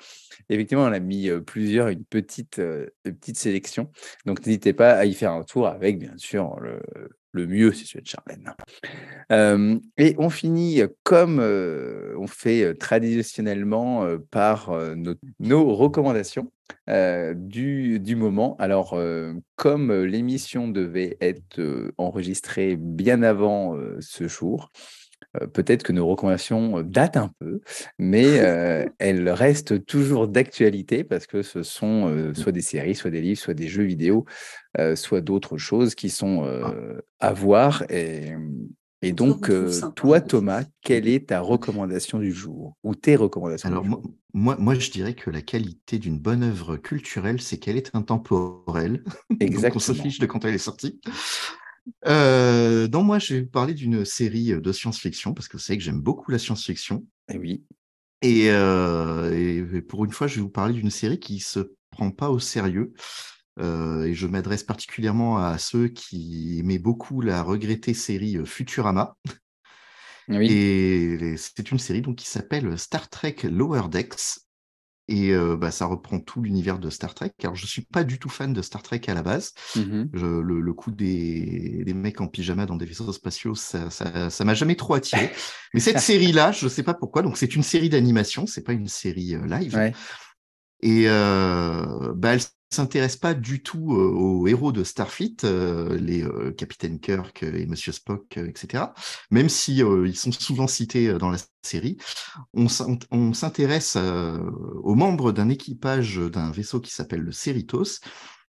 Effectivement, 0.50 0.84
on 0.84 0.92
a 0.92 1.00
mis 1.00 1.28
euh, 1.28 1.40
plusieurs, 1.40 1.88
une 1.88 2.06
petite, 2.06 2.60
euh, 2.60 2.88
une 3.06 3.16
petite 3.16 3.38
sélection. 3.38 3.92
Donc, 4.26 4.46
n'hésitez 4.46 4.74
pas 4.74 4.92
à 4.92 5.06
y 5.06 5.16
faire 5.16 5.32
un 5.32 5.44
tour 5.44 5.68
avec, 5.68 5.98
bien 5.98 6.14
sûr, 6.18 6.60
le, 6.60 6.80
le 7.32 7.48
mieux, 7.48 7.72
c'est 7.72 7.86
celui 7.86 8.04
de 8.04 8.08
Charlène. 8.08 8.54
Euh, 9.32 9.80
et 9.98 10.16
on 10.18 10.30
finit 10.30 10.82
comme 11.04 11.40
on 11.40 12.28
fait 12.28 12.76
traditionnellement 12.76 14.08
par 14.32 14.72
nos, 15.40 15.76
recommandations 15.76 16.52
du, 16.88 18.00
du, 18.00 18.16
moment. 18.16 18.56
Alors, 18.58 19.00
comme 19.56 19.94
l'émission 20.04 20.68
devait 20.68 21.18
être 21.22 21.62
enregistrée 21.98 22.76
bien 22.76 23.24
avant 23.24 23.78
ce 24.00 24.28
jour, 24.28 24.72
euh, 25.40 25.46
peut-être 25.46 25.84
que 25.84 25.92
nos 25.92 26.08
recommandations 26.08 26.80
euh, 26.80 26.84
datent 26.84 27.18
un 27.18 27.30
peu, 27.40 27.62
mais 28.00 28.40
euh, 28.40 28.86
elles 29.00 29.30
restent 29.30 29.86
toujours 29.86 30.28
d'actualité 30.28 31.04
parce 31.04 31.28
que 31.28 31.44
ce 31.44 31.62
sont 31.62 32.34
soit 32.34 32.52
des 32.52 32.62
séries, 32.62 32.96
soit 32.96 33.12
des 33.12 33.22
livres, 33.22 33.40
soit 33.40 33.54
des 33.54 33.68
jeux 33.68 33.84
vidéo, 33.84 34.26
soit 34.96 35.22
d'autres 35.22 35.58
choses 35.58 35.96
qui 35.96 36.10
sont 36.10 36.46
à 37.20 37.34
voir. 37.34 37.84
Et, 37.90 38.34
et 39.02 39.14
donc, 39.14 39.52
toi, 39.96 40.22
Thomas, 40.22 40.64
quelle 40.82 41.08
est 41.08 41.30
ta 41.30 41.42
recommandation 41.42 42.20
du 42.20 42.32
jour 42.32 42.76
ou 42.84 42.96
tes 42.96 43.16
recommandations 43.16 43.70
Alors, 43.70 43.86
moi, 44.34 44.58
moi, 44.60 44.76
je 44.76 44.92
dirais 44.92 45.16
que 45.16 45.30
la 45.30 45.42
qualité 45.42 45.98
d'une 45.98 46.20
bonne 46.20 46.44
œuvre 46.44 46.78
culturelle, 46.78 47.42
c'est 47.42 47.58
qu'elle 47.58 47.78
est 47.78 47.96
intemporelle. 47.96 49.04
Exactement. 49.40 49.78
on 49.78 49.80
se 49.80 49.94
fiche 49.94 50.20
de 50.20 50.26
quand 50.26 50.46
elle 50.46 50.54
est 50.54 50.60
sortie. 50.60 51.00
Euh, 52.06 52.88
donc 52.88 53.06
moi, 53.06 53.20
je 53.20 53.36
vais 53.36 53.42
vous 53.42 53.50
parler 53.50 53.74
d'une 53.74 54.06
série 54.06 54.50
de 54.50 54.72
science-fiction, 54.72 55.34
parce 55.34 55.48
que 55.48 55.58
vous 55.58 55.64
savez 55.64 55.78
que 55.78 55.84
j'aime 55.84 56.02
beaucoup 56.02 56.32
la 56.32 56.40
science-fiction. 56.40 57.06
Et 57.30 57.36
eh 57.36 57.38
oui. 57.38 57.64
Euh, 58.26 59.32
et, 59.32 59.82
pour 59.82 60.06
une 60.06 60.12
fois, 60.12 60.28
je 60.28 60.36
vais 60.36 60.42
vous 60.42 60.50
parler 60.50 60.74
d'une 60.74 60.92
série 60.92 61.20
qui 61.20 61.40
se 61.40 61.74
prend 61.92 62.12
pas 62.12 62.30
au 62.30 62.40
sérieux. 62.40 62.94
Euh, 63.60 64.06
et 64.06 64.14
je 64.14 64.28
m'adresse 64.28 64.64
particulièrement 64.64 65.38
à 65.38 65.58
ceux 65.58 65.88
qui 65.88 66.60
aimaient 66.60 66.80
beaucoup 66.80 67.22
la 67.22 67.44
regrettée 67.44 67.94
série 67.94 68.38
Futurama. 68.46 69.16
Oui. 70.30 70.48
Et 70.52 71.38
c'est 71.38 71.72
une 71.72 71.80
série 71.80 72.02
donc, 72.02 72.18
qui 72.18 72.28
s'appelle 72.28 72.78
Star 72.78 73.10
Trek 73.10 73.36
Lower 73.44 73.90
Decks. 73.90 74.40
Et 75.12 75.34
bah, 75.58 75.72
ça 75.72 75.88
reprend 75.88 76.20
tout 76.20 76.44
l'univers 76.44 76.78
de 76.78 76.92
Star 76.92 77.16
Trek. 77.16 77.32
Alors, 77.42 77.56
je 77.56 77.64
ne 77.64 77.68
suis 77.68 77.82
pas 77.82 78.04
du 78.04 78.20
tout 78.20 78.30
fan 78.30 78.54
de 78.54 78.62
Star 78.62 78.84
Trek 78.84 79.02
à 79.08 79.16
la 79.16 79.24
base. 79.24 79.56
Mmh 79.76 80.04
le, 80.14 80.74
coup 80.74 80.92
des, 80.92 81.82
des, 81.84 81.96
mecs 81.96 82.22
en 82.22 82.28
pyjama 82.28 82.68
dans 82.68 82.76
des 82.76 82.86
vaisseaux 82.86 83.12
spatiaux, 83.12 83.56
ça 83.56 83.86
ne 83.86 84.30
ça, 84.30 84.46
m'a 84.46 84.54
jamais 84.54 84.76
trop 84.76 84.94
attiré. 84.94 85.32
Mais 85.74 85.80
cette 85.80 86.00
série-là, 86.00 86.52
je 86.52 86.66
ne 86.66 86.70
sais 86.70 86.84
pas 86.84 86.94
pourquoi. 86.94 87.24
Donc, 87.24 87.38
c'est 87.38 87.56
une 87.56 87.64
série 87.64 87.90
d'animation, 87.90 88.46
c'est 88.46 88.62
pas 88.62 88.74
une 88.74 88.88
série 88.88 89.36
live. 89.48 89.94
Et 90.84 91.06
bah, 91.08 92.34
elle 92.34 92.42
s'intéresse 92.70 93.18
pas 93.18 93.34
du 93.34 93.64
tout 93.64 93.92
aux 93.92 94.48
héros 94.48 94.72
de 94.72 94.84
Starfleet, 94.84 95.38
les 96.00 96.26
Capitaine 96.58 97.00
Kirk 97.00 97.44
et 97.44 97.66
Monsieur 97.66 97.92
Spock, 97.92 98.38
etc. 98.38 98.86
Même 99.32 99.50
si 99.50 99.78
ils 99.78 100.16
sont 100.16 100.32
souvent 100.32 100.68
cités 100.68 101.14
dans 101.14 101.32
la 101.32 101.38
série, 101.64 101.98
on, 102.54 102.68
s'intéresse 103.34 103.96
aux 103.96 104.96
membres 104.96 105.32
d'un 105.32 105.50
équipage 105.50 106.18
d'un 106.18 106.52
vaisseau 106.52 106.80
qui 106.80 106.92
s'appelle 106.92 107.22
le 107.22 107.32
Cerritos. 107.32 108.00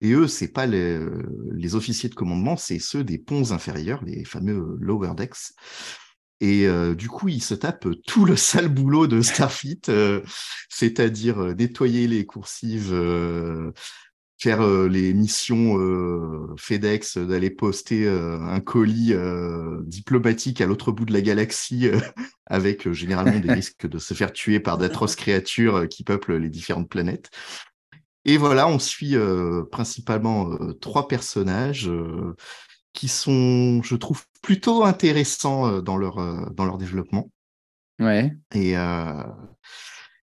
Et 0.01 0.13
eux, 0.13 0.29
c'est 0.29 0.49
pas 0.49 0.67
les, 0.67 1.75
officiers 1.75 2.09
de 2.09 2.15
commandement, 2.15 2.57
c'est 2.57 2.79
ceux 2.79 3.05
des 3.05 3.19
ponts 3.19 3.53
inférieurs, 3.53 4.03
les 4.05 4.25
fameux 4.25 4.77
lower 4.81 5.13
decks. 5.15 5.53
Et 6.41 6.67
du 6.95 7.09
coup, 7.09 7.29
ils 7.29 7.43
se 7.43 7.55
tapent 7.55 7.89
tout 8.07 8.25
le 8.25 8.35
sale 8.35 8.69
boulot 8.69 9.07
de 9.07 9.21
Starfleet, 9.21 9.83
c'est-à-dire 10.71 11.55
nettoyer 11.55 12.07
les 12.07 12.25
coursives, 12.25 12.95
faire 14.39 14.67
les 14.89 15.13
missions 15.13 15.77
FedEx, 16.57 17.19
d'aller 17.19 17.51
poster 17.51 18.09
un 18.09 18.61
colis 18.61 19.13
diplomatique 19.85 20.63
à 20.63 20.67
l'autre 20.67 20.93
bout 20.93 21.05
de 21.05 21.13
la 21.13 21.21
galaxie, 21.21 21.91
avec 22.47 22.91
généralement 22.91 23.39
des 23.39 23.53
risques 23.53 23.87
de 23.87 23.99
se 23.99 24.15
faire 24.15 24.33
tuer 24.33 24.61
par 24.61 24.79
d'atroces 24.79 25.17
créatures 25.17 25.89
qui 25.89 26.05
peuplent 26.05 26.39
les 26.39 26.49
différentes 26.49 26.89
planètes. 26.89 27.29
Et 28.25 28.39
voilà, 28.39 28.67
on 28.67 28.79
suit 28.79 29.15
principalement 29.71 30.57
trois 30.81 31.07
personnages 31.07 31.91
qui 32.93 33.09
sont, 33.09 33.83
je 33.83 33.97
trouve, 33.97 34.25
plutôt 34.43 34.85
intéressants 34.85 35.81
dans 35.81 35.97
leur, 35.97 36.51
dans 36.53 36.65
leur 36.65 36.79
développement. 36.79 37.31
Ouais. 37.99 38.37
Et, 38.55 38.75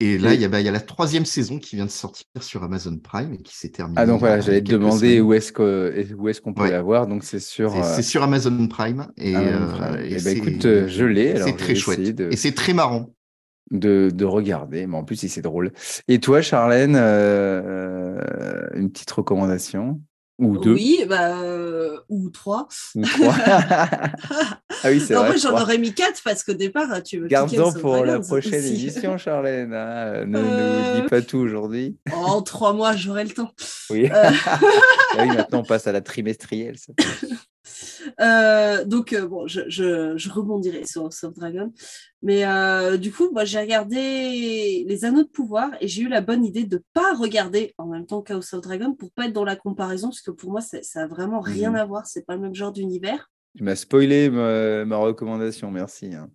Et 0.01 0.19
là, 0.19 0.35
il 0.35 0.41
y, 0.41 0.45
a, 0.45 0.49
bah, 0.49 0.61
y, 0.61 0.67
a 0.67 0.73
la 0.73 0.81
troisième 0.81 1.25
saison 1.25 1.61
qui 1.61 1.77
vient 1.77 1.85
de 1.85 1.91
sortir 1.91 2.27
sur 2.41 2.65
Amazon 2.65 2.99
Prime 2.99 3.35
et 3.35 3.39
qui 3.39 3.57
s'est 3.57 3.69
terminée. 3.69 4.01
Ah, 4.01 4.05
donc 4.05 4.19
voilà, 4.19 4.41
j'allais 4.41 4.61
te 4.61 4.69
demander 4.69 5.21
où 5.21 5.33
est-ce 5.33 5.53
qu'on 5.53 6.55
peut 6.55 6.71
la 6.71 6.83
voir. 6.83 7.07
Donc 7.07 7.23
c'est 7.23 7.39
sur. 7.39 7.73
C'est 7.85 8.03
sur 8.03 8.25
Amazon 8.25 8.67
Prime. 8.67 9.07
Et, 9.17 9.31
et, 9.31 9.35
bah, 9.35 10.31
écoute, 10.31 10.63
je 10.63 11.05
l'ai. 11.05 11.37
C'est 11.41 11.57
très 11.57 11.77
chouette. 11.77 12.19
Et 12.19 12.37
c'est 12.37 12.53
très 12.53 12.75
marrant 12.75 13.15
de, 13.71 14.11
de, 14.13 14.25
regarder. 14.25 14.87
Mais 14.89 14.97
en 14.97 15.05
plus, 15.05 15.17
c'est 15.17 15.43
drôle. 15.43 15.73
Et 16.09 16.19
toi, 16.19 16.43
Charlène, 16.43 16.97
euh, 16.97 18.21
une 18.75 18.91
petite 18.91 19.11
recommandation? 19.13 20.01
Ou 20.39 20.59
deux 20.59 20.75
Oui, 20.75 21.05
bah, 21.09 21.43
euh, 21.43 21.99
ou 22.09 22.31
trois. 22.31 22.69
Ou 22.95 23.05
trois. 23.05 23.35
ah 23.47 24.09
oui, 24.87 25.01
c'est 25.01 25.15
vrai. 25.15 25.29
Moi, 25.29 25.37
j'en 25.37 25.53
aurais 25.53 25.79
mis 25.79 25.93
quatre 25.93 26.23
parce 26.25 26.43
qu'au 26.43 26.55
départ, 26.55 27.03
tu 27.03 27.19
veux 27.19 27.29
Garde-en 27.29 27.73
pour 27.73 28.05
la 28.05 28.19
prochaine 28.21 28.65
émission, 28.65 29.19
Charlène. 29.19 29.73
Hein. 29.75 30.25
Ne, 30.27 30.41
nous 30.41 30.95
dis 30.95 31.05
euh, 31.05 31.09
pas 31.09 31.23
tout 31.23 31.39
aujourd'hui. 31.39 31.97
en 32.13 32.43
trois 32.43 32.73
mois, 32.73 32.97
j'aurai 32.97 33.25
le 33.25 33.31
temps. 33.31 33.53
Oui. 33.91 34.11
oui. 35.19 35.27
Maintenant, 35.29 35.61
on 35.61 35.65
passe 35.65 35.87
à 35.87 35.93
la 35.93 36.01
trimestrielle. 36.01 36.77
Euh, 38.21 38.85
donc, 38.85 39.13
euh, 39.13 39.27
bon, 39.27 39.47
je, 39.47 39.69
je, 39.69 40.31
rebondirai 40.31 40.85
sur 40.85 41.03
House 41.03 41.25
of 41.25 41.35
Dragon. 41.35 41.73
Mais 42.23 42.45
euh, 42.45 42.97
du 42.97 43.13
coup, 43.13 43.31
moi, 43.33 43.45
j'ai 43.45 43.61
regardé 43.61 44.85
Les 44.87 45.05
Anneaux 45.05 45.25
de 45.25 45.29
Pouvoir 45.29 45.71
et 45.81 45.89
j'ai 45.89 46.03
eu 46.03 46.09
la 46.09 46.21
bonne 46.21 46.45
idée 46.45 46.65
de 46.65 46.77
ne 46.77 46.83
pas 46.95 47.15
regarder 47.15 47.75
en 47.79 47.87
même 47.87 48.07
temps 48.07 48.23
qu'House 48.23 48.53
of 48.55 48.63
Dragon 48.63 48.95
pour 48.95 49.11
pas 49.13 49.27
être 49.27 49.33
dans 49.33 49.45
la 49.45 49.57
comparaison, 49.57 50.09
parce 50.09 50.21
que 50.21 50.31
pour 50.31 50.51
moi, 50.51 50.61
ça 50.61 50.79
n'a 50.95 51.07
vraiment 51.07 51.41
rien 51.41 51.71
mhm. 51.71 51.77
à 51.77 51.85
voir. 51.85 52.07
C'est 52.07 52.27
pas 52.27 52.35
le 52.35 52.41
même 52.41 52.55
genre 52.55 52.73
d'univers. 52.73 53.31
Tu 53.57 53.65
m'as 53.65 53.77
spoilé 53.77 54.31
ma, 54.31 54.97
recommandation, 54.97 55.71
merci. 55.71 56.15
Hein. 56.15 56.31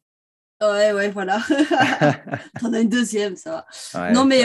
Ouais, 0.61 0.91
ouais, 0.91 1.09
voilà. 1.09 1.39
T'en 2.59 2.73
as 2.73 2.81
une 2.81 2.89
deuxième, 2.89 3.35
ça 3.35 3.65
va. 3.93 4.11
non, 4.11 4.25
mais 4.25 4.43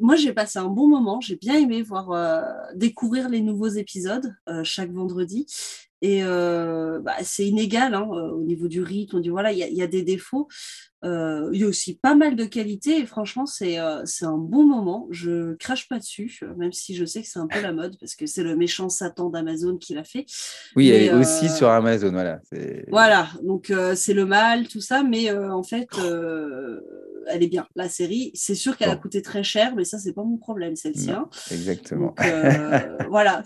moi, 0.00 0.16
j'ai 0.16 0.32
passé 0.32 0.58
un 0.58 0.68
bon 0.68 0.88
moment. 0.88 1.20
J'ai 1.20 1.36
bien 1.36 1.54
aimé 1.54 1.82
voir 1.82 2.44
découvrir 2.74 3.28
les 3.28 3.40
nouveaux 3.40 3.68
épisodes 3.68 4.34
chaque 4.62 4.92
vendredi. 4.92 5.46
Et 6.02 6.22
euh, 6.22 7.00
bah, 7.00 7.16
c'est 7.22 7.46
inégal 7.46 7.94
hein, 7.94 8.08
euh, 8.12 8.30
au 8.30 8.42
niveau 8.42 8.68
du 8.68 8.82
rythme. 8.82 9.16
On 9.16 9.20
dit 9.20 9.28
voilà, 9.28 9.52
il 9.52 9.58
y, 9.58 9.82
a 9.82 9.86
des 9.86 10.02
défauts. 10.02 10.48
Euh, 11.04 11.50
il 11.52 11.60
y 11.60 11.64
a 11.64 11.66
aussi 11.66 11.96
pas 11.96 12.14
mal 12.14 12.36
de 12.36 12.44
qualités 12.44 12.98
et 12.98 13.06
franchement, 13.06 13.46
c'est 13.46 13.78
c'est 14.04 14.24
un 14.24 14.38
bon 14.38 14.64
moment. 14.64 15.06
Je 15.10 15.54
crache 15.54 15.88
pas 15.88 15.98
dessus, 15.98 16.40
même 16.56 16.72
si 16.72 16.94
je 16.96 17.04
sais 17.04 17.22
que 17.22 17.28
c'est 17.28 17.38
un 17.38 17.46
peu 17.46 17.60
la 17.60 17.72
mode 17.72 17.96
parce 18.00 18.14
que 18.14 18.26
c'est 18.26 18.42
le 18.42 18.56
méchant 18.56 18.88
Satan 18.88 19.30
d'Amazon 19.30 19.76
qui 19.76 19.94
l'a 19.94 20.04
fait. 20.04 20.26
Oui, 20.74 20.88
elle 20.88 21.02
est 21.02 21.12
aussi 21.12 21.48
sur 21.48 21.68
Amazon, 21.68 22.12
voilà. 22.12 22.40
Voilà, 22.88 23.28
donc 23.42 23.72
c'est 23.94 24.14
le 24.14 24.26
mal, 24.26 24.68
tout 24.68 24.80
ça, 24.80 25.02
mais 25.02 25.30
en 25.30 25.62
fait 25.62 25.88
elle 27.26 27.42
est 27.42 27.48
bien. 27.48 27.66
La 27.74 27.88
série, 27.88 28.30
c'est 28.34 28.54
sûr 28.54 28.76
qu'elle 28.76 28.90
a 28.90 28.96
coûté 28.96 29.22
très 29.22 29.42
cher, 29.42 29.74
mais 29.74 29.84
ça, 29.84 29.98
c'est 29.98 30.12
pas 30.12 30.22
mon 30.22 30.36
problème, 30.36 30.76
celle-ci. 30.76 31.10
Hein. 31.10 31.28
Exactement. 31.50 32.14
Euh, 32.20 32.78
voilà, 33.08 33.42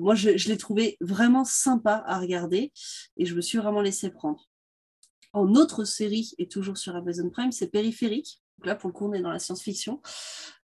moi, 0.00 0.14
je, 0.14 0.48
l'ai 0.48 0.56
trouvé 0.56 0.96
vraiment 1.00 1.44
sympa 1.44 2.04
à 2.06 2.18
regarder 2.18 2.72
et 3.16 3.26
je 3.26 3.34
me 3.34 3.40
suis 3.40 3.58
vraiment 3.58 3.80
laissé 3.80 4.10
prendre. 4.10 4.48
En 5.32 5.54
autre 5.54 5.84
série, 5.84 6.32
et 6.38 6.48
toujours 6.48 6.78
sur 6.78 6.96
Amazon 6.96 7.30
Prime, 7.30 7.52
c'est 7.52 7.68
Périphérique. 7.68 8.40
Donc 8.58 8.66
là, 8.66 8.74
pour 8.74 8.88
le 8.88 8.94
coup, 8.94 9.06
on 9.06 9.12
est 9.12 9.20
dans 9.20 9.30
la 9.30 9.38
science-fiction. 9.38 10.00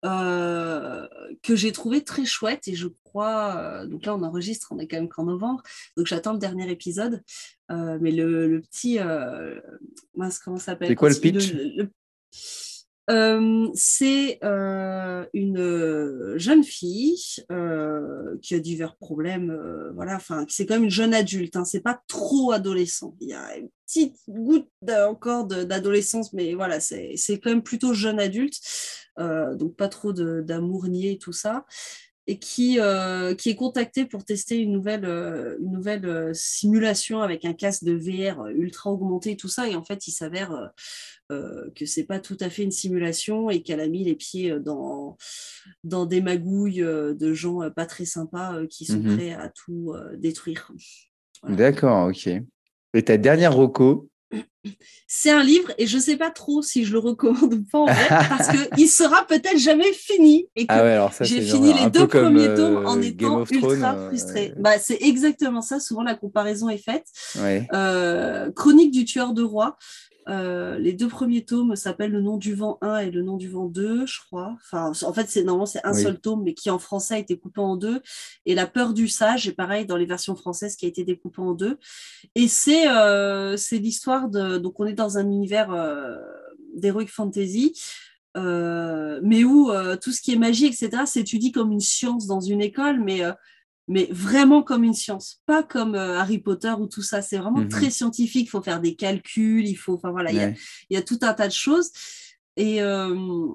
Euh, 0.05 1.07
que 1.43 1.57
j'ai 1.57 1.73
trouvé 1.73 2.05
très 2.05 2.23
chouette 2.23 2.69
et 2.69 2.73
je 2.73 2.88
crois, 3.03 3.57
euh, 3.57 3.85
donc 3.85 4.05
là 4.05 4.15
on 4.15 4.23
enregistre, 4.23 4.69
on 4.71 4.80
est 4.80 4.88
quand 4.88 4.95
même 4.95 5.09
qu'en 5.09 5.26
novembre, 5.26 5.61
donc 5.97 6.07
j'attends 6.07 6.31
le 6.31 6.39
dernier 6.39 6.71
épisode, 6.71 7.21
mais 7.67 8.11
le, 8.11 8.61
petit, 8.61 8.97
mince, 10.15 10.39
comment 10.39 10.55
ça 10.55 10.67
s'appelle? 10.67 10.88
C'est 10.88 10.95
quoi 10.95 11.09
le 11.09 11.15
pitch? 11.15 11.53
euh, 11.53 11.89
c'est 13.73 14.40
euh, 14.44 15.26
une 15.34 16.34
jeune 16.36 16.64
fille 16.64 17.18
euh, 17.52 18.38
qui 18.41 18.53
a 18.53 18.60
divers 18.60 18.95
problèmes, 18.98 19.57
voilà, 19.95 20.15
enfin, 20.15 20.45
c'est 20.48 20.65
quand 20.65 20.76
même 20.76 20.86
une 20.86 20.90
jeune 20.90 21.14
adulte, 21.14 21.56
hein, 21.56 21.65
c'est 21.65 21.81
pas 21.81 22.02
trop 22.07 22.52
adolescent. 22.52 23.15
Il 23.19 23.30
y 23.30 23.34
a 23.34 23.57
une 23.57 23.69
petite 23.86 24.18
goutte 24.27 24.69
encore 24.90 25.45
d'adolescence, 25.45 26.34
mais 26.34 26.53
voilà, 26.53 26.80
c'est 26.80 27.15
quand 27.41 27.49
même 27.49 27.64
plutôt 27.64 27.94
jeune 27.94 28.19
adulte, 28.19 28.60
donc 29.18 29.76
pas 29.76 29.90
trop 29.90 30.14
d'amour 30.14 30.88
nié, 30.88 31.18
tout 31.18 31.34
ça 31.34 31.65
et 32.30 32.38
qui, 32.38 32.77
qui 33.39 33.49
est 33.49 33.56
contactée 33.56 34.06
pour 34.06 34.23
tester 34.23 34.60
une 34.60 34.72
nouvelle, 34.72 35.06
une 35.06 35.72
nouvelle 35.72 36.30
simulation 36.35 37.22
avec 37.22 37.43
un 37.43 37.53
casque 37.53 37.84
de 37.85 37.93
VR 37.93 38.47
ultra 38.49 38.91
augmenté 38.91 39.31
et 39.31 39.35
tout 39.35 39.47
ça. 39.47 39.68
Et 39.68 39.76
en 39.76 39.84
fait, 39.84 40.07
il 40.07 40.11
s'avère 40.11 40.72
euh, 41.31 41.69
que 41.76 41.85
c'est 41.85 42.06
pas 42.06 42.19
tout 42.19 42.38
à 42.39 42.49
fait 42.49 42.64
une 42.64 42.72
simulation 42.72 43.51
et 43.51 43.61
qu'elle 43.61 43.81
a 43.81 43.88
mis 43.88 44.03
les 44.03 44.15
pieds 44.15 44.51
euh, 44.51 44.60
dans, 44.60 45.15
dans 45.84 46.07
des 46.07 46.22
magouilles 46.22 46.81
euh, 46.81 47.14
de 47.14 47.34
gens 47.34 47.69
pas 47.69 47.85
très 47.85 48.06
sympas 48.06 48.65
qui 48.65 48.85
sont 48.85 48.97
mhm. 48.97 49.15
prêts 49.15 49.34
à 49.34 49.49
tout 49.49 49.93
détruire. 50.18 50.72
D'accord, 51.47 52.10
ok. 52.10 52.30
Et 52.95 53.03
ta 53.03 53.18
dernière 53.18 53.53
roco 53.53 54.10
c'est 55.07 55.31
un 55.31 55.41
livre 55.41 55.72
et 55.77 55.88
je 55.88 55.97
ne 55.97 56.01
sais 56.01 56.18
pas 56.18 56.30
trop 56.30 56.61
si 56.61 56.85
je 56.85 56.91
le 56.91 56.99
recommande 56.99 57.53
ou 57.53 57.64
pas 57.72 57.80
en 57.80 57.85
vrai 57.85 58.07
parce 58.10 58.49
qu'il 58.49 58.89
sera 58.89 59.26
peut-être 59.26 59.57
jamais 59.57 59.91
fini 59.93 60.47
et 60.56 60.68
que 60.68 60.73
ah 60.73 61.10
j'ai 61.22 61.41
fini 61.41 61.73
les 61.73 61.89
deux 61.89 62.07
premiers 62.07 62.53
tomes 62.53 62.85
en 62.85 63.01
étant 63.01 63.43
ultra 63.49 64.07
frustrée. 64.07 64.53
Bah, 64.57 64.77
c'est 64.80 65.01
exactement 65.01 65.61
ça, 65.61 65.80
souvent 65.80 66.03
la 66.03 66.15
comparaison 66.15 66.69
est 66.69 66.77
faite. 66.77 67.07
Chronique 68.56 68.91
du 68.91 69.06
tueur 69.06 69.34
de 69.34 69.43
roi. 69.43 69.77
Euh, 70.30 70.77
les 70.77 70.93
deux 70.93 71.07
premiers 71.07 71.43
tomes 71.43 71.76
s'appellent 71.76 72.11
Le 72.11 72.22
nom 72.22 72.38
du 72.38 72.53
vent 72.53 72.77
1 72.81 72.99
et 72.99 73.11
Le 73.11 73.23
nom 73.23 73.38
du 73.38 73.49
vent 73.49 73.65
2, 73.65 74.06
je 74.06 74.19
crois. 74.19 74.56
Enfin, 74.61 74.91
en 75.03 75.14
fait, 75.14 75.27
c'est 75.27 75.43
normalement 75.43 75.65
c'est 75.65 75.84
un 75.84 75.93
seul 75.93 76.19
tome, 76.19 76.43
mais 76.43 76.53
qui 76.53 76.69
en 76.69 76.80
français 76.80 77.15
a 77.15 77.18
été 77.18 77.38
coupé 77.38 77.61
en 77.61 77.76
deux. 77.76 78.01
Et 78.45 78.53
La 78.53 78.68
peur 78.68 78.93
du 78.93 79.07
sage 79.07 79.47
est 79.47 79.53
pareil 79.53 79.85
dans 79.85 79.97
les 79.97 80.06
versions 80.06 80.35
françaises 80.35 80.76
qui 80.76 80.85
a 80.85 80.89
été 80.89 81.03
découpé 81.03 81.41
en 81.41 81.53
deux. 81.53 81.77
Et 82.35 82.47
c'est 82.47 82.88
euh, 82.88 83.56
l'histoire 83.72 84.30
de. 84.30 84.57
Donc, 84.57 84.80
on 84.80 84.85
est 84.85 84.93
dans 84.93 85.18
un 85.18 85.26
univers 85.26 85.72
euh, 85.72 86.18
d'heroic 86.76 87.07
fantasy. 87.07 87.73
mais 88.35 89.43
où 89.43 89.72
tout 90.01 90.11
ce 90.11 90.22
qui 90.22 90.34
est 90.34 90.38
magie, 90.38 90.68
etc., 90.68 91.03
s'étudie 91.06 91.51
comme 91.51 91.72
une 91.72 91.80
science 91.80 92.27
dans 92.27 92.39
une 92.39 92.61
école, 92.61 92.99
mais 93.03 93.22
mais 93.90 94.07
vraiment 94.11 94.61
comme 94.61 94.84
une 94.84 94.94
science, 94.94 95.41
pas 95.48 95.64
comme 95.64 95.95
euh, 95.95 96.20
Harry 96.20 96.38
Potter 96.38 96.72
ou 96.80 96.86
tout 96.86 97.02
ça. 97.02 97.24
C'est 97.24 97.40
vraiment 97.40 97.61
mhm. 97.61 97.70
très 97.70 97.90
scientifique. 97.90 98.45
Il 98.45 98.49
faut 98.49 98.61
faire 98.61 98.80
des 98.80 98.95
calculs, 98.95 99.68
il 99.68 99.76
faut, 99.76 99.95
enfin 99.95 100.11
voilà, 100.11 100.32
il 100.32 100.56
y, 100.91 100.95
a, 100.95 101.02
tout 101.02 101.18
un 101.24 101.34
tas 101.34 101.48
de 101.48 101.53
choses. 101.53 101.90
Et, 102.56 102.84
euh, 102.84 103.48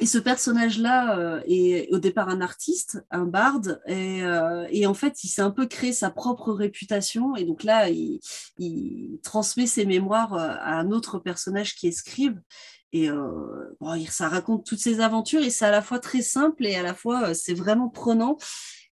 et 0.00 0.06
ce 0.06 0.18
personnage-là 0.18 1.16
euh, 1.18 1.40
est 1.46 1.88
au 1.92 2.00
départ 2.00 2.28
un 2.28 2.40
artiste, 2.40 3.04
un 3.12 3.26
barde, 3.26 3.80
et, 3.86 4.22
et 4.70 4.86
en 4.86 4.94
fait, 4.94 5.22
il 5.22 5.28
s'est 5.28 5.42
un 5.42 5.52
peu 5.52 5.66
créé 5.66 5.92
sa 5.92 6.10
propre 6.10 6.52
réputation. 6.52 7.36
Et 7.36 7.44
donc 7.44 7.62
là, 7.62 7.88
il, 7.90 8.18
il 8.58 9.20
transmet 9.22 9.68
ses 9.68 9.86
mémoires 9.86 10.34
à 10.34 10.80
un 10.80 10.90
autre 10.90 11.20
personnage 11.20 11.76
qui 11.76 11.86
est 11.86 11.92
scribe. 11.92 12.40
Et 12.92 13.08
bon, 13.80 14.04
ça 14.08 14.28
raconte 14.28 14.66
toutes 14.66 14.80
ses 14.80 14.98
aventures 14.98 15.42
et 15.42 15.50
c'est 15.50 15.66
à 15.66 15.70
la 15.70 15.82
fois 15.82 16.00
très 16.00 16.22
simple 16.22 16.66
et 16.66 16.74
à 16.74 16.82
la 16.82 16.92
fois 16.92 17.34
c'est 17.34 17.54
vraiment 17.54 17.88
prenant. 17.88 18.36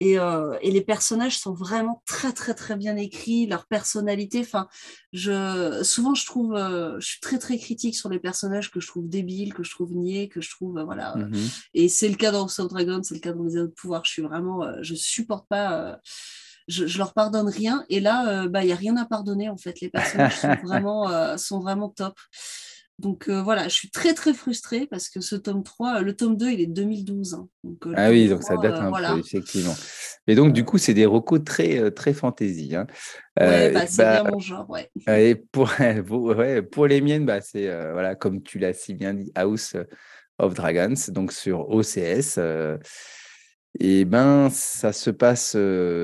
Euh, 0.01 0.57
et, 0.61 0.71
les 0.71 0.81
personnages 0.81 1.37
sont 1.37 1.53
vraiment 1.53 2.01
très 2.05 2.33
très 2.33 2.53
très 2.53 2.75
bien 2.75 2.95
écrits, 2.95 3.45
leur 3.45 3.67
personnalité. 3.67 4.39
Enfin, 4.39 4.67
je 5.13 5.81
souvent 5.83 6.15
je 6.15 6.25
trouve, 6.25 6.55
euh, 6.55 6.99
je 6.99 7.07
suis 7.07 7.19
très 7.19 7.37
très 7.37 7.57
critique 7.57 7.95
sur 7.95 8.09
les 8.09 8.19
personnages 8.19 8.71
que 8.71 8.79
je 8.79 8.87
trouve 8.87 9.07
débiles, 9.07 9.53
que 9.53 9.63
je 9.63 9.71
trouve 9.71 9.93
niais, 9.93 10.27
que 10.27 10.41
je 10.41 10.49
trouve 10.49 10.77
euh, 10.77 10.83
voilà. 10.83 11.15
Mhm. 11.15 11.49
Et 11.73 11.87
c'est 11.87 12.09
le 12.09 12.15
cas 12.15 12.31
dans 12.31 12.47
Soul 12.47 12.67
Dragon, 12.67 13.01
c'est 13.03 13.15
le 13.15 13.19
cas 13.19 13.33
dans 13.33 13.43
les 13.43 13.57
autres 13.57 13.75
pouvoirs. 13.75 14.03
Je 14.05 14.11
suis 14.11 14.21
vraiment, 14.21 14.65
je 14.81 14.95
supporte 14.95 15.47
pas. 15.47 15.99
Je, 16.67 16.85
je, 16.85 16.99
leur 16.99 17.13
pardonne 17.13 17.49
rien 17.49 17.83
et 17.89 17.99
là 17.99 18.47
bah 18.47 18.63
il 18.63 18.69
y 18.69 18.71
a 18.71 18.75
rien 18.75 18.95
à 18.95 19.05
pardonner 19.05 19.49
en 19.49 19.57
fait 19.57 19.81
les 19.81 19.89
personnages 19.89 20.37
sont 20.39 20.55
vraiment 20.63 21.37
sont 21.37 21.59
vraiment 21.59 21.89
top 21.89 22.13
donc 23.01 23.27
euh, 23.27 23.41
voilà, 23.41 23.63
je 23.63 23.73
suis 23.73 23.89
très 23.89 24.13
très 24.13 24.33
frustrée 24.33 24.85
parce 24.85 25.09
que 25.09 25.21
ce 25.21 25.35
tome 25.35 25.63
3, 25.63 26.01
le 26.01 26.15
tome 26.15 26.37
2, 26.37 26.51
il 26.51 26.61
est 26.61 26.67
2012. 26.67 27.33
Hein. 27.33 27.47
Euh, 27.65 27.93
ah 27.97 28.09
oui, 28.11 28.29
donc 28.29 28.43
ça 28.43 28.57
date 28.57 28.75
un 28.75 28.91
peu, 28.91 29.19
effectivement. 29.19 29.73
Et 30.27 30.35
donc, 30.35 30.53
du 30.53 30.63
coup, 30.63 30.77
c'est 30.77 30.93
des 30.93 31.07
recos 31.07 31.43
très, 31.43 31.79
euh, 31.79 31.89
très 31.89 32.13
fantasy. 32.13 32.75
Hein. 32.75 32.85
bah, 33.35 33.87
c'est 33.87 34.03
bah, 34.03 34.21
bien 34.21 34.31
mon 34.31 34.39
genre, 34.39 34.69
ouais. 34.69 34.91
Et 35.07 35.35
pour, 35.35 35.71
pour 36.71 36.87
les 36.87 37.01
miennes, 37.01 37.25
bah, 37.25 37.41
c'est, 37.41 37.65
voilà, 37.91 38.13
comme 38.15 38.43
tu 38.43 38.59
l'as 38.59 38.73
si 38.73 38.93
bien 38.93 39.15
dit, 39.15 39.31
House 39.33 39.75
of 40.37 40.53
Dragons, 40.53 40.93
donc 41.09 41.31
sur 41.31 41.69
OCS. 41.69 42.39
Et 43.79 44.05
ben, 44.05 44.49
ça 44.49 44.91
se 44.91 45.09
passe 45.09 45.55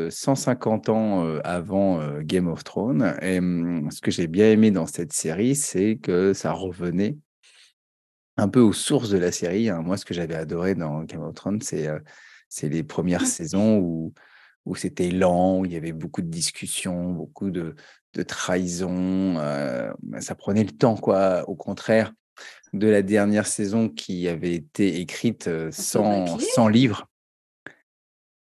150 0.10 0.90
ans 0.90 1.38
avant 1.44 2.20
Game 2.22 2.48
of 2.48 2.64
Thrones. 2.64 3.16
Et 3.22 3.40
mmh, 3.40 3.92
ce 3.92 4.02
que 4.02 4.12
j'ai 4.12 4.28
bien 4.28 4.52
aimé 4.52 4.72
dans 4.72 4.88
cette 4.88 5.14
série, 5.14 5.56
c'est 5.56 5.98
que 5.98 6.34
ça 6.34 6.54
revenait 6.54 7.18
un 8.38 8.48
peu 8.48 8.62
aux 8.62 8.74
sources 8.74 9.10
de 9.10 9.18
la 9.18 9.32
série. 9.32 9.70
Hein. 9.70 9.82
Moi, 9.82 9.98
ce 9.98 10.06
que 10.06 10.14
j'avais 10.14 10.36
adoré 10.36 10.76
dans 10.76 11.04
Game 11.04 11.22
of 11.24 11.34
Thrones, 11.36 11.62
c'est 11.62 11.88
c'est 12.50 12.70
les 12.70 12.84
premières 12.84 13.24
mmh. 13.24 13.26
saisons 13.26 13.78
où, 13.80 14.14
où 14.66 14.76
c'était 14.76 15.12
lent, 15.12 15.60
où 15.60 15.66
il 15.66 15.74
y 15.74 15.76
avait 15.76 15.92
beaucoup 15.92 16.22
de 16.22 16.30
discussions, 16.30 17.12
beaucoup 17.12 17.52
de, 17.52 17.76
de 18.14 18.24
trahison. 18.24 19.36
ça 20.20 20.36
prenait 20.36 20.64
le 20.64 20.72
temps, 20.72 20.96
quoi. 20.96 21.44
Au 21.50 21.56
contraire, 21.56 22.14
de 22.72 22.88
la 22.88 23.02
dernière 23.02 23.48
saison 23.48 23.90
qui 23.90 24.30
avait 24.30 24.54
été 24.54 25.02
écrite 25.02 25.50
sans, 25.72 26.40
sans 26.40 26.70
livre 26.70 27.10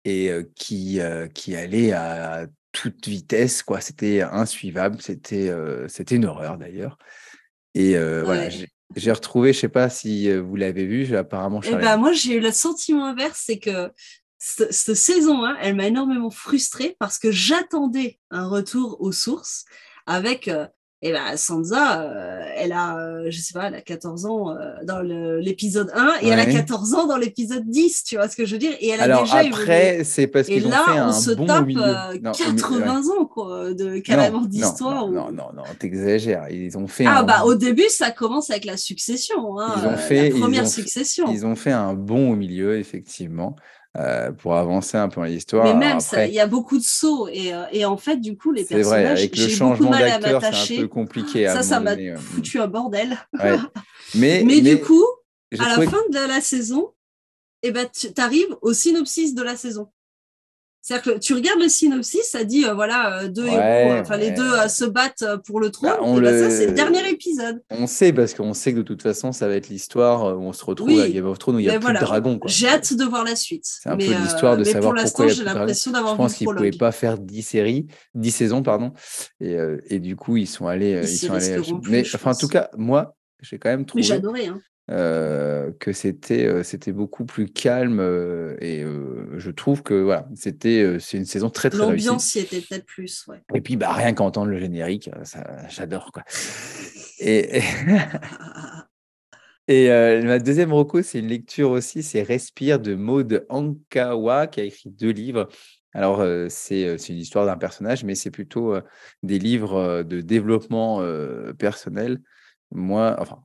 et 0.07 0.31
qui, 0.55 1.01
qui 1.35 1.57
allait 1.57 1.93
à 1.93 2.47
toute 2.73 3.07
vitesse. 3.09 3.63
quoi. 3.63 3.81
C'était 3.81 4.23
insuivable. 4.23 5.01
C'était 5.01 5.53
c'était 5.89 6.17
une 6.17 6.25
horreur 6.27 6.57
d'ailleurs. 6.59 6.99
Et 7.75 7.97
voilà, 8.25 8.49
j'ai- 8.49 9.13
retrouvé, 9.13 9.53
je 9.53 9.59
sais 9.61 9.69
pas 9.69 9.89
si 9.91 10.33
vous 10.33 10.57
l'avez 10.57 10.87
vu, 10.87 11.15
apparemment 11.17 11.61
Charlène. 11.61 11.81
ben 11.81 11.97
moi 11.97 12.13
j'ai 12.13 12.37
eu 12.37 12.41
le 12.41 12.51
sentiment 12.53 13.07
inverse, 13.07 13.43
c'est 13.45 13.59
que 13.59 13.91
cette, 14.39 14.73
cette 14.73 14.95
saison 14.95 15.45
1, 15.45 15.57
elle 15.61 15.75
m'a 15.77 15.87
énormément 15.89 16.31
frustrée 16.31 16.97
parce 16.99 17.19
que 17.19 17.31
j'attendais 17.33 18.19
un 18.31 18.47
retour 18.47 19.01
aux 19.01 19.13
sources 19.13 19.65
avec 20.07 20.47
euh, 20.49 20.67
eh 21.03 21.13
ben, 21.13 21.37
Sansa, 21.37 22.03
euh, 22.03 22.41
elle 22.57 22.73
a, 22.73 22.97
euh, 22.99 23.27
je 23.29 23.39
sais 23.39 23.53
pas, 23.53 23.67
elle 23.69 23.75
a 23.75 23.83
14 23.83 24.25
ans 24.25 24.51
euh, 24.51 24.73
dans 24.85 25.01
le- 25.03 25.41
l'épisode 25.41 25.91
1 25.95 26.15
et 26.23 26.29
elle 26.29 26.41
a 26.41 26.45
Ouais. 26.45 26.53
14 26.53 26.95
ans 26.95 27.07
dans 27.07 27.19
l'épisode 27.19 27.69
10, 27.69 28.03
tu 28.05 28.17
vois 28.17 28.29
ce 28.31 28.37
que 28.37 28.47
je 28.47 28.53
veux 28.53 28.59
dire 28.59 28.73
Et 28.81 28.89
elle 28.89 29.01
a 29.01 29.05
Alors 29.05 29.25
déjà 29.25 29.39
après, 29.41 30.05
c'est 30.05 30.27
parce 30.27 30.49
Et 30.49 30.55
qu'ils 30.55 30.67
ont 30.67 30.71
là, 30.71 30.85
fait 30.87 30.93
on 31.01 31.05
un 31.05 31.13
se 31.13 31.31
bon 31.33 31.47
tape 31.47 31.67
milieu. 31.67 31.83
euh, 31.83 32.19
Non, 32.23 32.33
au 32.33 32.51
milieu, 32.51 32.51
ouais. 32.51 32.57
80 32.57 33.03
ans 33.19 33.25
quoi, 33.27 33.75
de 33.75 33.99
carrément 33.99 34.41
d'histoire. 34.47 35.07
Non, 35.09 35.27
non, 35.27 35.33
non, 35.33 35.49
non, 35.57 35.63
t'exagères. 35.79 36.49
Ils 36.51 36.77
ont 36.79 36.87
fait 36.87 37.05
Ah 37.07 37.21
un 37.21 37.23
bah 37.25 37.43
au 37.45 37.55
début 37.55 37.89
ça 37.91 38.11
commence 38.11 38.49
avec 38.51 38.65
la 38.65 38.77
succession, 38.79 39.59
hein, 39.61 39.75
Ils 39.83 39.87
ont 39.87 39.97
fait- 39.99 40.15
la 40.17 40.27
ils 40.29 40.41
première 40.41 40.63
ont 40.63 40.67
fait- 40.67 40.81
succession. 40.81 41.27
Ils 41.31 41.45
ont 41.45 41.57
fait 41.57 41.73
un 41.73 41.93
bond 41.95 42.33
au 42.33 42.37
milieu, 42.37 42.79
effectivement, 42.79 43.55
euh, 43.99 44.33
pour 44.33 44.57
avancer 44.57 44.97
un 44.97 45.09
peu 45.09 45.21
dans 45.21 45.27
l'histoire. 45.27 45.65
Mais 45.65 45.75
même, 45.75 45.99
il 46.29 46.35
y 46.35 46.41
a 46.41 46.47
beaucoup 46.47 46.77
de 46.77 46.83
sauts. 46.83 47.29
Et, 47.29 47.55
euh, 47.55 47.65
et 47.73 47.85
en 47.85 47.97
fait, 47.97 48.19
du 48.19 48.37
coup, 48.37 48.53
les 48.53 48.65
c'est 48.65 48.75
vrai, 48.75 48.83
personnages, 48.83 49.19
avec 49.19 49.37
le 49.37 49.49
changement 49.49 49.91
d'acteur, 49.91 50.43
c'est 50.43 50.79
un 50.79 50.81
peu 50.83 50.89
compliqué. 50.89 51.47
à 51.47 51.55
Ça, 51.55 51.63
ça 51.63 51.81
m'a 51.81 51.93
euh, 51.93 52.17
foutu 52.17 52.61
un 52.61 52.67
bordel. 52.67 53.17
ouais. 53.33 53.57
Mais, 54.15 54.43
Mais, 54.45 54.61
mais 54.61 54.61
du 54.61 54.81
coup, 54.81 55.05
à 55.59 55.79
la 55.79 55.89
fin 55.89 56.03
de 56.11 56.29
la 56.29 56.41
saison, 56.41 56.93
eh 57.63 57.71
ben, 57.71 57.89
tu 57.93 58.09
arrives 58.19 58.57
au 58.61 58.73
synopsis 58.73 59.35
de 59.35 59.43
la 59.43 59.57
saison. 59.57 59.89
C'est-à-dire 60.87 61.15
que 61.15 61.19
tu 61.19 61.35
regardes 61.35 61.61
le 61.61 61.69
synopsis, 61.69 62.23
ça 62.31 62.45
dit, 62.45 62.65
euh, 62.65 62.73
voilà, 62.73 63.19
euh, 63.23 63.29
deux 63.29 63.43
Ouais, 63.43 63.55
héros, 63.55 63.93
euh, 63.95 64.01
enfin 64.03 64.17
les 64.17 64.31
deux 64.31 64.53
euh, 64.53 64.69
se 64.69 64.85
battent 64.85 65.25
pour 65.45 65.59
le 65.59 65.71
trône. 65.73 65.91
Bah, 65.91 65.99
on 66.01 66.19
et 66.19 66.21
ben, 66.21 66.49
ça, 66.49 66.57
c'est 66.57 66.67
le 66.67 66.75
dernier 66.75 67.11
épisode. 67.11 67.61
on 67.71 67.89
sait, 67.89 68.13
parce 68.13 68.35
qu'on 68.35 68.55
sait 68.55 68.73
que 68.73 68.79
de 68.79 68.83
toute 68.85 69.03
façon, 69.03 69.33
ça 69.33 69.49
va 69.49 69.57
être 69.57 69.69
l'histoire 69.69 70.39
où 70.39 70.43
on 70.43 70.53
se 70.53 70.65
retrouve 70.65 70.87
Oui, 70.87 71.01
à 71.01 71.09
Game 71.09 71.27
of 71.27 71.41
Thrones 71.41 71.57
où 71.57 71.59
il 71.59 71.65
n'y 71.65 71.71
a 71.71 71.73
mais 71.73 71.79
plus 71.79 71.87
voilà, 71.87 71.99
de 71.99 72.05
dragons. 72.05 72.39
quoi. 72.39 72.49
J'ai 72.49 72.69
hâte 72.69 72.95
de 72.95 73.03
voir 73.05 73.25
la 73.25 73.35
suite. 73.35 73.65
C'est 73.65 73.89
un 73.89 73.97
mais, 73.97 74.07
peu 74.07 74.13
l'histoire 74.15 74.57
de 74.57 74.63
mais 74.63 74.71
savoir 74.71 74.95
pour 74.95 75.03
pourquoi 75.03 75.27
y 75.27 75.31
j'ai 75.31 75.43
l'impression 75.43 75.91
Je 75.91 75.97
d'avoir 75.97 76.15
vu 76.15 76.19
pense 76.19 76.35
qu'ils 76.35 76.49
ne 76.49 76.55
pouvaient 76.55 76.71
pas 76.71 76.93
faire 76.93 77.19
10 77.19 77.43
séries, 77.43 77.89
10 78.15 78.31
saisons, 78.31 78.63
pardon. 78.63 78.93
Et, 79.41 79.57
et 79.89 79.99
du 79.99 80.15
coup, 80.15 80.37
ils 80.37 80.47
sont 80.47 80.69
allés. 80.69 81.01
Ils 81.03 81.11
Ils 81.11 81.19
sont 81.19 81.33
allés 81.33 81.63
mais 81.89 82.05
je 82.05 82.17
enfin, 82.17 82.31
en 82.31 82.37
tout 82.37 82.47
cas, 82.47 82.71
moi, 82.77 83.17
j'ai 83.41 83.59
quand 83.59 83.71
même 83.71 83.81
Mais 83.81 83.87
trouvé 83.87 84.03
j'ai 84.05 84.15
adoré. 84.15 84.47
Hein. 84.47 84.61
Euh, 84.89 85.73
que 85.81 85.93
c'était 85.93 86.47
euh, 86.47 86.63
c'était 86.63 86.93
beaucoup 86.93 87.25
plus 87.25 87.47
calme 87.47 87.99
euh, 87.99 88.57
et 88.61 88.85
je 89.37 89.51
trouve 89.51 89.83
que 89.83 89.95
voilà, 89.95 90.29
c'était 90.37 90.99
c'est 91.01 91.19
une 91.19 91.25
saison 91.25 91.51
très 91.51 91.71
très. 91.71 91.81
L'ambiance 91.81 92.37
y 92.37 92.39
était 92.39 92.61
peut-être 92.61 92.87
plus. 92.87 93.27
Ouais. 93.27 93.43
Et 93.53 93.61
puis 93.61 93.77
bah 93.77 93.93
rien 93.93 94.13
qu'entendre 94.13 94.51
le 94.51 94.59
générique, 94.59 95.11
ça 95.25 95.45
j'adore 95.69 96.13
quoi. 96.13 96.23
Et, 97.19 97.59
et, 97.59 97.63
et, 99.69 99.91
euh, 99.91 100.23
ma 100.23 100.39
deuxième 100.39 100.73
reco, 100.73 101.03
c'est 101.03 101.19
une 101.19 101.29
lecture 101.29 101.71
aussi, 101.71 102.05
c'est 102.05 102.23
Respire 102.23 102.79
de 102.79 102.95
Maud 102.95 103.45
Ankawa 103.49 104.47
qui 104.47 104.61
a 104.61 104.65
écrit 104.65 104.91
deux 104.91 105.11
livres. 105.11 105.49
Alors 105.95 106.21
euh, 106.21 106.47
c'est 106.49 106.95
une 107.09 107.17
histoire 107.17 107.47
d'un 107.47 107.57
personnage, 107.57 108.05
mais 108.05 108.15
c'est 108.15 108.31
plutôt 108.31 108.75
euh, 108.75 108.83
des 109.25 109.41
livres 109.41 110.05
de 110.05 110.21
développement 110.21 111.03
personnel. 111.59 112.21
Moi, 112.73 113.17
enfin, 113.19 113.43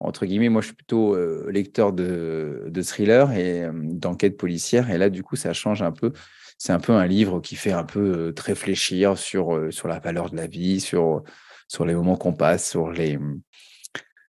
entre 0.00 0.24
guillemets, 0.24 0.48
moi 0.48 0.60
je 0.60 0.66
suis 0.66 0.76
plutôt 0.76 1.16
lecteur 1.48 1.92
de, 1.92 2.64
de 2.68 2.82
thriller 2.82 3.32
et 3.32 3.64
euh, 3.64 3.72
d'enquête 3.74 4.36
policière. 4.36 4.90
Et 4.90 4.98
là, 4.98 5.10
du 5.10 5.22
coup, 5.22 5.36
ça 5.36 5.52
change 5.52 5.82
un 5.82 5.92
peu. 5.92 6.12
C'est 6.58 6.72
un 6.72 6.80
peu 6.80 6.92
un 6.92 7.06
livre 7.06 7.40
qui 7.40 7.56
fait 7.56 7.72
un 7.72 7.84
peu 7.84 8.34
réfléchir 8.38 9.16
sur, 9.16 9.72
sur 9.72 9.88
la 9.88 10.00
valeur 10.00 10.30
de 10.30 10.36
la 10.36 10.46
vie, 10.46 10.80
sur, 10.80 11.22
sur 11.68 11.84
les 11.84 11.94
moments 11.94 12.16
qu'on 12.16 12.34
passe, 12.34 12.68
sur 12.68 12.90
les, 12.90 13.18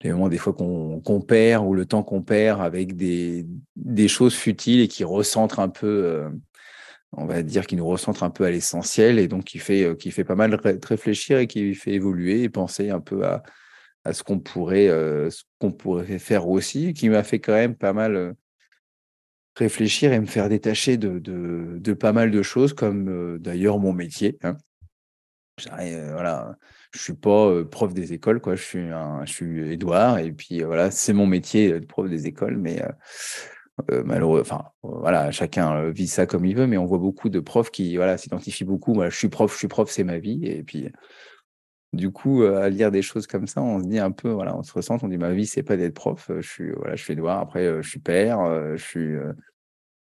les 0.02 0.12
moments 0.12 0.28
des 0.28 0.38
fois 0.38 0.54
qu'on 0.54 1.22
perd 1.22 1.66
ou 1.66 1.74
le 1.74 1.86
temps 1.86 2.04
qu'on 2.04 2.22
perd 2.22 2.62
avec 2.62 2.98
des, 2.98 3.46
des 3.78 4.08
choses 4.10 4.36
futiles 4.36 4.82
et 4.82 4.88
qui 4.90 5.06
recentrent 5.06 5.60
un 5.60 5.70
peu, 5.70 6.30
on 7.14 7.26
va 7.26 7.42
dire, 7.42 7.66
qui 7.66 7.76
nous 7.76 7.88
recentrent 7.88 8.24
un 8.24 8.30
peu 8.30 8.44
à 8.46 8.52
l'essentiel 8.52 9.20
et 9.20 9.28
donc 9.28 9.46
qui 9.46 9.60
fait, 9.60 9.84
euh, 9.84 10.24
pas 10.26 10.36
mal 10.36 10.54
ré- 10.56 10.80
réfléchir 10.84 11.40
et 11.40 11.48
qui 11.48 11.74
fait 11.74 11.94
évoluer 11.94 12.44
et 12.44 12.50
penser 12.50 12.90
un 12.90 13.00
peu 13.00 13.26
à, 13.26 13.44
à 14.04 14.14
ce 14.14 14.24
qu'on 14.24 14.40
pourrait, 14.40 14.88
euh, 14.90 15.30
ce 15.30 15.44
qu'on 15.60 15.72
pourrait 15.72 16.20
faire 16.20 16.48
aussi, 16.48 16.94
qui 16.94 17.10
m'a 17.10 17.24
fait 17.24 17.40
quand 17.40 17.54
même 17.54 17.76
pas 17.76 17.94
mal 17.94 18.16
euh, 18.16 18.34
réfléchir 19.56 20.14
et 20.14 20.20
me 20.20 20.26
faire 20.26 20.50
détacher 20.50 20.98
de, 20.98 21.94
pas 21.94 22.14
mal 22.14 22.30
de 22.30 22.42
choses, 22.44 22.74
comme 22.74 23.40
d'ailleurs 23.40 23.80
mon 23.80 23.94
métier. 23.94 24.38
hein. 24.44 24.58
Euh, 25.80 26.12
voilà, 26.12 26.56
je 26.94 27.00
suis 27.00 27.16
pas 27.16 27.64
prof 27.66 27.92
des 27.92 28.14
écoles. 28.14 28.40
Je 28.46 29.26
suis 29.26 29.74
Édouard, 29.74 30.20
et 30.20 30.32
puis 30.32 30.62
voilà, 30.62 30.92
c'est 30.92 31.14
mon 31.14 31.26
métier 31.26 31.80
de 31.80 31.86
prof 31.86 32.08
des 32.08 32.28
écoles, 32.28 32.58
mais 32.58 32.80
euh, 33.92 34.04
malheureux, 34.04 34.42
enfin 34.42 34.66
voilà, 34.82 35.30
chacun 35.32 35.76
euh, 35.76 35.92
vit 35.92 36.08
ça 36.08 36.26
comme 36.26 36.46
il 36.46 36.56
veut, 36.56 36.66
mais 36.66 36.78
on 36.78 36.86
voit 36.86 36.98
beaucoup 36.98 37.30
de 37.30 37.40
profs 37.40 37.70
qui 37.70 37.96
voilà 37.96 38.18
s'identifient 38.18 38.64
beaucoup. 38.64 39.02
Je 39.04 39.16
suis 39.16 39.30
prof, 39.30 39.54
je 39.54 39.58
suis 39.58 39.68
prof, 39.68 39.90
c'est 39.90 40.04
ma 40.04 40.18
vie, 40.18 40.46
et 40.46 40.64
puis 40.64 40.90
du 41.94 42.12
coup, 42.12 42.44
euh, 42.44 42.62
à 42.64 42.70
lire 42.70 42.92
des 42.92 43.02
choses 43.02 43.28
comme 43.28 43.48
ça, 43.48 43.62
on 43.62 43.80
se 43.80 43.86
dit 43.86 44.00
un 44.00 44.12
peu, 44.12 44.30
voilà, 44.30 44.58
on 44.58 44.64
se 44.64 44.74
ressent, 44.74 44.98
on 45.04 45.08
dit 45.08 45.18
ma 45.18 45.32
vie, 45.32 45.46
c'est 45.46 45.64
pas 45.64 45.78
d'être 45.78 45.94
prof. 45.94 46.32
Je 46.40 46.48
suis, 46.48 46.72
voilà, 46.72 46.96
je 46.96 47.04
suis 47.04 47.14
Édouard. 47.14 47.40
Après, 47.40 47.82
je 47.82 47.88
suis 47.88 48.00
père, 48.00 48.40
je 48.76 48.84
suis, 48.84 49.14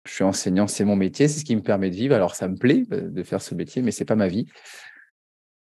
je 0.05 0.13
suis 0.13 0.25
enseignant, 0.25 0.67
c'est 0.67 0.85
mon 0.85 0.97
métier, 0.97 1.29
c'est 1.29 1.41
ce 1.41 1.45
qui 1.45 1.57
me 1.57 1.63
permet 1.63 1.91
de 1.91 1.95
vivre. 1.95 2.15
Alors, 2.15 2.35
ça 2.35 2.49
me 2.49 2.57
plaît 2.57 2.85
de 2.89 3.23
faire 3.23 3.41
ce 3.41 3.55
métier, 3.55 3.81
mais 3.81 3.91
c'est 3.91 4.05
pas 4.05 4.17
ma 4.17 4.29
vie. 4.29 4.47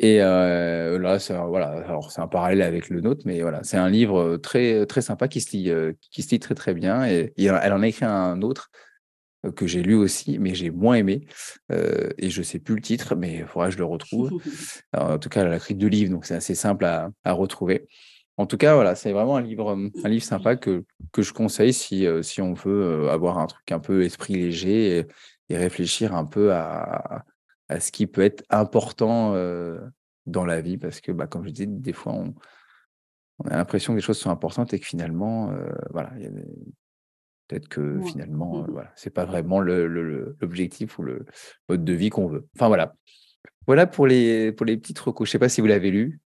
Et 0.02 0.22
euh, 0.22 0.98
là, 0.98 1.20
ça, 1.20 1.44
voilà, 1.46 1.72
alors 1.86 2.10
c'est 2.10 2.22
un 2.22 2.28
parallèle 2.28 2.62
avec 2.62 2.90
le 2.90 3.02
nôtre, 3.02 3.24
mais 3.26 3.42
voilà, 3.42 3.64
c'est 3.64 3.76
un 3.76 3.90
livre 3.90 4.20
euh, 4.20 4.38
très, 4.38 4.86
très 4.86 5.02
sympa 5.02 5.28
qui 5.28 5.42
se 5.42 5.52
lit, 5.56 5.70
euh, 5.70 5.92
qui 6.10 6.24
se 6.24 6.30
lit 6.30 6.40
très 6.40 6.56
très 6.56 6.74
bien. 6.74 7.06
Et, 7.06 7.34
et 7.36 7.46
elle 7.46 7.74
en 7.74 7.82
a 7.82 7.88
écrit 7.88 8.06
un 8.06 8.42
autre 8.42 8.72
que 9.56 9.68
j'ai 9.68 9.84
lu 9.84 9.96
aussi, 9.96 10.40
mais 10.40 10.56
j'ai 10.56 10.70
moins 10.70 10.96
aimé. 10.96 11.28
Euh, 11.72 12.10
et 12.18 12.30
je 12.30 12.42
sais 12.42 12.60
plus 12.60 12.76
le 12.76 12.82
titre, 12.82 13.16
mais 13.16 13.40
il 13.40 13.46
faudra 13.46 13.68
que 13.68 13.74
je 13.74 13.78
le 13.78 13.86
retrouve. 13.86 14.32
Alors, 14.94 15.12
en 15.12 15.20
tout 15.20 15.28
cas, 15.28 15.42
elle 15.42 15.52
a 15.52 15.58
écrit 15.58 15.76
deux 15.76 15.88
livres, 15.88 16.12
donc 16.12 16.26
c'est 16.26 16.36
assez 16.36 16.56
simple 16.56 16.86
à, 16.86 17.10
à 17.26 17.34
retrouver. 17.34 17.88
En 18.38 18.46
tout 18.46 18.58
cas, 18.58 18.76
voilà, 18.76 18.96
c'est 18.96 19.12
vraiment 19.12 19.36
un 19.36 19.42
livre, 19.42 19.78
un 20.04 20.10
livre 20.10 20.24
sympa 20.24 20.56
que, 20.56 20.86
que 21.12 21.22
je 21.22 21.34
conseille 21.34 21.74
si, 21.74 22.08
si 22.22 22.42
on 22.42 22.54
veut 22.54 23.10
avoir 23.10 23.38
un 23.38 23.48
truc 23.48 23.70
un 23.74 23.80
peu 23.80 24.04
esprit 24.04 24.36
léger 24.36 25.00
et, 25.00 25.08
et 25.50 25.58
réfléchir 25.58 26.16
un 26.16 26.24
peu 26.24 26.54
à, 26.54 27.26
à 27.70 27.80
ce 27.80 27.92
qui 27.92 28.08
peut 28.08 28.22
être 28.22 28.44
important 28.50 29.34
euh, 29.36 29.80
dans 30.26 30.46
la 30.46 30.60
vie. 30.62 30.78
Parce 30.78 31.02
que, 31.02 31.12
bah, 31.12 31.28
comme 31.28 31.46
je 31.46 31.52
dis, 31.52 31.68
des 31.68 31.94
fois, 31.94 32.14
on, 32.14 32.34
on 33.40 33.48
a 33.48 33.56
l'impression 33.56 33.94
que 33.94 33.98
les 33.98 34.02
choses 34.04 34.18
sont 34.20 34.32
importantes 34.32 34.74
et 34.74 34.80
que 34.80 34.86
finalement, 34.86 35.52
euh, 35.52 35.70
voilà, 35.92 36.12
peut-être 37.48 37.68
que 37.70 37.98
Ouais. 37.98 38.06
finalement, 38.06 38.64
euh, 38.64 38.68
voilà, 38.70 38.92
c'est 38.96 39.14
pas 39.14 39.26
vraiment 39.26 39.60
l'objectif 39.62 41.00
ou 41.00 41.04
le 41.04 41.26
mode 41.70 41.86
de 41.86 41.94
vie 41.94 42.10
qu'on 42.10 42.28
veut. 42.28 42.48
Enfin, 42.56 42.68
voilà. 42.68 42.96
Voilà 43.68 43.86
pour 43.88 44.08
les, 44.08 44.52
pour 44.52 44.66
les 44.66 44.78
petites 44.78 45.00
recos. 45.00 45.28
Je 45.28 45.32
sais 45.32 45.40
pas 45.40 45.50
si 45.50 45.62
vous 45.62 45.68
l'avez 45.68 45.92
lu. 45.92 46.20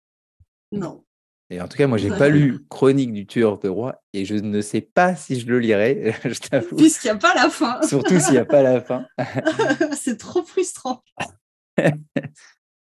Non. 0.73 1.05
Et 1.53 1.61
en 1.61 1.67
tout 1.67 1.77
cas, 1.77 1.89
moi, 1.89 1.99
j'ai 1.99 2.11
pas 2.11 2.29
lu 2.29 2.65
Chronique 2.69 3.13
du 3.13 3.27
tueur 3.27 3.59
de 3.59 3.69
roi 3.69 4.01
et 4.13 4.25
je 4.25 4.37
ne 4.37 4.61
sais 4.61 4.81
pas 4.81 5.17
si 5.17 5.39
je 5.39 5.47
le 5.47 5.59
lirai, 5.59 6.15
je 6.25 6.39
t'avoue. 6.39 6.77
Puisqu'il 6.77 7.09
n'y 7.09 7.17
a 7.17 7.17
pas 7.17 7.35
la 7.35 7.51
fin. 7.51 7.83
Surtout 7.89 8.21
s'il 8.21 8.33
n'y 8.33 8.39
a 8.39 8.45
pas 8.45 8.63
la 8.63 8.81
fin. 8.81 9.05
c'est 9.97 10.17
trop 10.17 10.45
frustrant. 10.45 11.03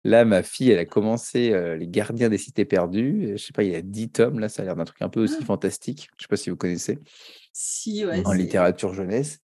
Là, 0.04 0.26
ma 0.26 0.42
fille, 0.42 0.72
elle 0.72 0.80
a 0.80 0.86
commencé 0.86 1.52
euh, 1.52 1.76
Les 1.76 1.88
Gardiens 1.88 2.30
des 2.30 2.40
Cités 2.40 2.66
Perdues. 2.66 3.34
Je 3.34 3.38
sais 3.38 3.54
pas, 3.54 3.64
il 3.64 3.72
y 3.72 3.76
a 3.76 3.82
10 3.82 4.10
tomes. 4.10 4.40
Là, 4.40 4.50
ça 4.50 4.64
a 4.64 4.66
l'air 4.66 4.76
d'un 4.76 4.86
truc 4.86 5.02
un 5.04 5.10
peu 5.10 5.22
aussi 5.22 5.44
fantastique. 5.44 6.10
Je 6.18 6.24
sais 6.24 6.28
pas 6.28 6.38
si 6.38 6.50
vous 6.50 6.56
connaissez. 6.56 6.98
Si, 7.54 8.06
ouais. 8.06 8.26
en 8.26 8.34
littérature 8.34 8.94
jeunesse. 8.94 9.40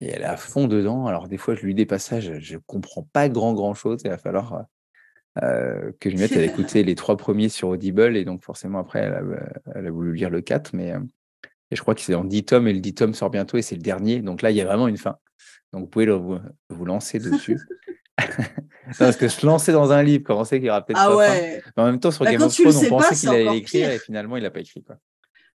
Et 0.00 0.06
elle 0.06 0.22
est 0.22 0.26
à 0.26 0.36
fond 0.36 0.68
dedans. 0.68 1.06
Alors, 1.06 1.28
des 1.28 1.36
fois, 1.36 1.54
je 1.54 1.62
lui 1.62 1.72
lis 1.72 1.82
des 1.82 1.86
passages, 1.86 2.38
je 2.38 2.54
ne 2.54 2.60
comprends 2.66 3.06
pas 3.12 3.28
grand, 3.28 3.52
grand 3.52 3.74
chose. 3.74 4.00
Il 4.04 4.10
va 4.10 4.18
falloir 4.18 4.64
euh, 5.42 5.92
que 6.00 6.08
mette. 6.10 6.32
Elle 6.32 6.42
a 6.42 6.44
écouté 6.52 6.82
les 6.84 6.94
trois 6.94 7.16
premiers 7.16 7.48
sur 7.48 7.68
Audible. 7.68 8.16
Et 8.16 8.24
donc, 8.24 8.42
forcément, 8.44 8.78
après, 8.80 9.00
elle 9.00 9.12
a, 9.14 9.22
elle 9.74 9.86
a 9.86 9.90
voulu 9.90 10.14
lire 10.14 10.30
le 10.30 10.40
4. 10.40 10.72
Mais 10.74 10.92
euh, 10.92 10.98
et 11.70 11.76
je 11.76 11.82
crois 11.82 11.94
que 11.94 12.00
c'est 12.00 12.14
en 12.14 12.24
10 12.24 12.44
tomes. 12.44 12.68
Et 12.68 12.72
le 12.72 12.80
10 12.80 12.94
tomes 12.94 13.14
sort 13.14 13.30
bientôt. 13.30 13.56
Et 13.58 13.62
c'est 13.62 13.76
le 13.76 13.82
dernier. 13.82 14.20
Donc 14.20 14.42
là, 14.42 14.50
il 14.50 14.56
y 14.56 14.60
a 14.60 14.64
vraiment 14.64 14.88
une 14.88 14.96
fin. 14.98 15.16
Donc, 15.72 15.82
vous 15.82 15.86
pouvez 15.88 16.06
le- 16.06 16.14
vous, 16.14 16.38
vous 16.70 16.84
lancer 16.84 17.18
dessus. 17.18 17.58
Non, 18.20 18.94
parce 18.98 19.16
que 19.16 19.28
se 19.28 19.44
lancer 19.46 19.70
dans 19.70 19.92
un 19.92 20.02
livre, 20.02 20.24
quand 20.26 20.40
on 20.40 20.44
sait 20.44 20.56
qu'il 20.58 20.66
y 20.66 20.70
aura 20.70 20.84
peut-être 20.84 20.98
Ah 21.00 21.08
fin? 21.10 21.16
ouais. 21.16 21.62
Mais 21.76 21.82
en 21.82 21.86
même 21.86 22.00
temps, 22.00 22.10
sur 22.10 22.24
Bah, 22.24 22.32
Game 22.32 22.42
of 22.42 22.52
Thrones, 22.54 22.74
on 22.86 22.88
pensait 22.88 23.14
qu'il 23.14 23.28
allait 23.28 23.48
l'écrire 23.50 23.90
et 23.90 23.98
finalement, 23.98 24.36
il 24.36 24.42
l'a 24.42 24.50
pas 24.50 24.60
écrit. 24.60 24.82
Quoi. 24.82 24.96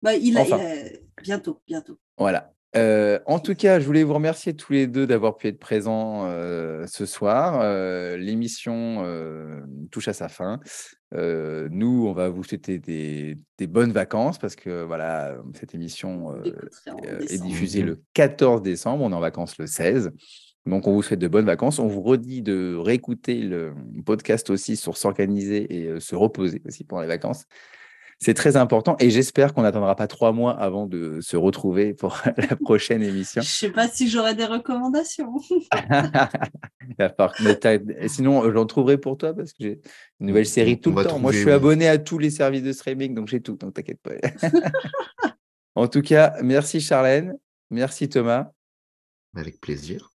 Bah, 0.01 0.13
il 0.13 0.37
a, 0.37 0.41
Enfin. 0.41 0.59
il 0.59 0.95
a- 0.95 0.99
Bientôt, 1.23 1.59
bientôt. 1.67 1.97
Voilà. 2.17 2.53
Euh, 2.75 3.19
en 3.27 3.39
tout 3.39 3.53
cas, 3.53 3.79
je 3.79 3.85
voulais 3.85 4.03
vous 4.03 4.13
remercier 4.13 4.55
tous 4.55 4.73
les 4.73 4.87
deux 4.87 5.05
d'avoir 5.05 5.37
pu 5.37 5.47
être 5.47 5.59
présents 5.59 6.25
euh, 6.25 6.85
ce 6.87 7.05
soir. 7.05 7.59
Euh, 7.61 8.17
l'émission 8.17 9.05
touche 9.91 10.07
à 10.07 10.13
sa 10.13 10.29
fin. 10.29 10.59
nous, 11.11 12.05
on 12.07 12.13
va 12.13 12.29
vous 12.29 12.43
souhaiter 12.43 12.79
des, 12.79 13.37
des, 13.57 13.67
bonnes 13.67 13.91
vacances 13.91 14.39
parce 14.39 14.55
que 14.55 14.83
voilà, 14.83 15.37
cette 15.53 15.75
émission 15.75 16.35
est 17.29 17.41
diffusée 17.41 17.83
le 17.83 18.01
14 18.13 18.61
décembre. 18.61 19.03
On 19.03 19.11
est 19.11 19.15
en 19.15 19.19
vacances 19.19 19.57
le 19.57 19.67
16. 19.67 20.11
Donc, 20.65 20.87
on 20.87 20.93
vous 20.93 21.03
souhaite 21.03 21.19
de 21.19 21.27
bonnes 21.27 21.45
vacances. 21.45 21.77
On 21.79 21.87
vous 21.87 22.01
redit 22.01 22.41
de 22.41 22.75
réécouter 22.75 23.41
le 23.41 23.73
podcast 24.05 24.49
aussi 24.49 24.77
sur 24.77 24.97
s'organiser 24.97 25.75
et 25.75 25.99
se 25.99 26.15
reposer 26.15 26.61
aussi 26.65 26.85
pendant 26.85 27.01
les 27.01 27.07
vacances. 27.07 27.45
C'est 28.23 28.33
très 28.33 28.55
important 28.55 28.95
et 29.01 29.09
j'espère 29.09 29.53
qu'on 29.53 29.63
n'attendra 29.63 29.97
pas 29.97 30.07
trois 30.07 30.31
mois 30.31 30.57
avant 30.57 30.87
de 30.87 31.19
se 31.19 31.35
retrouver 31.35 31.93
pour 31.93 32.21
la 32.37 32.55
prochaine 32.55 33.03
émission. 33.03 33.41
Je 33.41 33.47
ne 33.47 33.49
sais 33.49 33.69
pas 33.69 33.89
si 33.89 34.07
j'aurai 34.07 34.33
des 34.33 34.45
recommandations. 34.45 35.33
sinon, 38.07 38.49
j'en 38.49 38.65
trouverai 38.65 38.97
pour 38.97 39.17
toi 39.17 39.33
parce 39.33 39.51
que 39.51 39.57
j'ai 39.59 39.81
une 40.21 40.27
nouvelle 40.27 40.45
série 40.45 40.79
tout 40.79 40.91
le 40.91 41.03
temps. 41.03 41.19
Moi, 41.19 41.33
je 41.33 41.39
suis 41.39 41.51
abonné 41.51 41.89
à 41.89 41.97
tous 41.97 42.17
les 42.17 42.29
services 42.29 42.63
de 42.63 42.71
streaming, 42.71 43.13
donc 43.13 43.27
j'ai 43.27 43.41
tout, 43.41 43.57
donc 43.57 43.73
t'inquiète 43.73 43.99
pas. 44.01 44.13
en 45.75 45.89
tout 45.89 46.01
cas, 46.01 46.35
merci 46.41 46.79
Charlène, 46.79 47.37
merci 47.71 48.07
Thomas. 48.07 48.51
Avec 49.35 49.59
plaisir. 49.59 50.13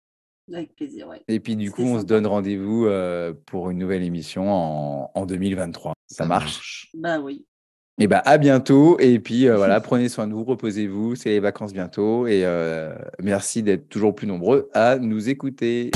Avec 0.54 0.78
plaisir, 0.78 1.10
oui. 1.10 1.18
Et 1.28 1.42
puis 1.42 1.58
du 1.58 1.72
coup, 1.72 1.84
on 1.84 2.00
se 2.00 2.06
donne 2.06 2.26
rendez-vous 2.26 2.86
euh, 2.86 3.34
pour 3.48 3.70
une 3.70 3.80
nouvelle 3.80 4.04
émission 4.04 4.50
en, 5.14 5.26
2023. 5.26 5.92
Ça, 6.06 6.26
marche. 6.26 6.90
Bah 6.94 7.20
oui. 7.20 7.46
Et 8.00 8.06
bah, 8.06 8.22
à 8.26 8.38
bientôt. 8.38 9.00
Et 9.00 9.18
puis, 9.18 9.48
euh, 9.48 9.58
voilà, 9.58 9.82
prenez 9.82 10.08
soin 10.08 10.28
de 10.28 10.34
vous, 10.34 10.44
reposez-vous. 10.44 11.16
C'est 11.16 11.30
les 11.30 11.40
vacances 11.40 11.74
bientôt. 11.74 12.28
Et 12.28 12.46
euh, 12.46 12.94
merci 13.22 13.64
d'être 13.64 13.90
toujours 13.90 14.14
plus 14.14 14.28
nombreux 14.28 14.70
à 14.76 15.00
nous 15.00 15.30
écouter. 15.30 15.90